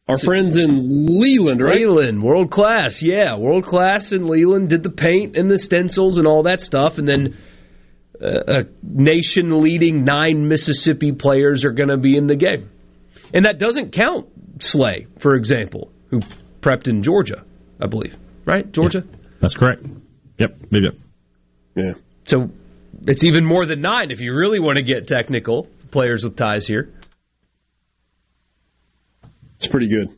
Our 0.06 0.18
friends 0.18 0.56
in 0.56 1.06
Leland, 1.18 1.62
right? 1.62 1.80
Leland, 1.80 2.22
world 2.22 2.50
class, 2.50 3.00
yeah, 3.02 3.36
world 3.38 3.64
class 3.64 4.12
in 4.12 4.26
Leland 4.26 4.68
did 4.68 4.82
the 4.82 4.90
paint 4.90 5.34
and 5.34 5.50
the 5.50 5.56
stencils 5.56 6.18
and 6.18 6.26
all 6.26 6.42
that 6.42 6.60
stuff, 6.60 6.98
and 6.98 7.08
then 7.08 7.38
uh, 8.20 8.40
a 8.46 8.64
nation 8.82 9.60
leading 9.62 10.04
nine 10.04 10.46
Mississippi 10.46 11.12
players 11.12 11.64
are 11.64 11.72
going 11.72 11.88
to 11.88 11.96
be 11.96 12.18
in 12.18 12.26
the 12.26 12.36
game, 12.36 12.68
and 13.32 13.46
that 13.46 13.58
doesn't 13.58 13.92
count 13.92 14.28
Slay, 14.62 15.06
for 15.20 15.36
example, 15.36 15.90
who 16.10 16.20
prepped 16.60 16.86
in 16.86 17.02
Georgia, 17.02 17.42
I 17.80 17.86
believe, 17.86 18.14
right? 18.44 18.70
Georgia, 18.72 19.04
That's 19.40 19.54
correct. 19.54 19.86
Yep. 20.36 20.54
Yep. 20.70 20.94
yeah. 21.76 21.92
So 22.26 22.50
it's 23.06 23.24
even 23.24 23.44
more 23.44 23.66
than 23.66 23.80
nine 23.80 24.10
if 24.10 24.20
you 24.20 24.34
really 24.34 24.60
want 24.60 24.76
to 24.76 24.82
get 24.82 25.06
technical. 25.06 25.68
Players 25.90 26.24
with 26.24 26.36
ties 26.36 26.66
here. 26.66 26.92
It's 29.56 29.66
pretty 29.66 29.88
good. 29.88 30.08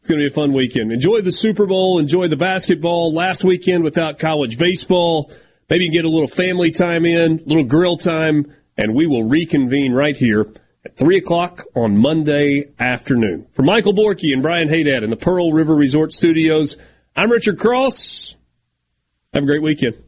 It's 0.00 0.08
going 0.08 0.20
to 0.20 0.28
be 0.28 0.30
a 0.30 0.34
fun 0.34 0.52
weekend. 0.52 0.92
Enjoy 0.92 1.20
the 1.20 1.32
Super 1.32 1.66
Bowl. 1.66 1.98
Enjoy 1.98 2.28
the 2.28 2.36
basketball. 2.36 3.12
Last 3.12 3.42
weekend 3.44 3.84
without 3.84 4.18
college 4.18 4.58
baseball. 4.58 5.32
Maybe 5.68 5.84
you 5.84 5.90
can 5.90 5.98
get 5.98 6.04
a 6.04 6.08
little 6.08 6.28
family 6.28 6.70
time 6.70 7.04
in, 7.04 7.40
a 7.40 7.42
little 7.44 7.64
grill 7.64 7.96
time, 7.96 8.54
and 8.76 8.94
we 8.94 9.06
will 9.06 9.24
reconvene 9.24 9.92
right 9.92 10.16
here 10.16 10.46
at 10.84 10.96
3 10.96 11.18
o'clock 11.18 11.64
on 11.74 11.98
Monday 11.98 12.72
afternoon. 12.78 13.46
For 13.52 13.62
Michael 13.62 13.92
Borky 13.92 14.32
and 14.32 14.40
Brian 14.40 14.68
Hadad 14.68 15.02
in 15.02 15.10
the 15.10 15.16
Pearl 15.16 15.52
River 15.52 15.74
Resort 15.74 16.12
Studios, 16.12 16.76
I'm 17.14 17.30
Richard 17.30 17.58
Cross. 17.58 18.36
Have 19.34 19.42
a 19.42 19.46
great 19.46 19.62
weekend. 19.62 20.07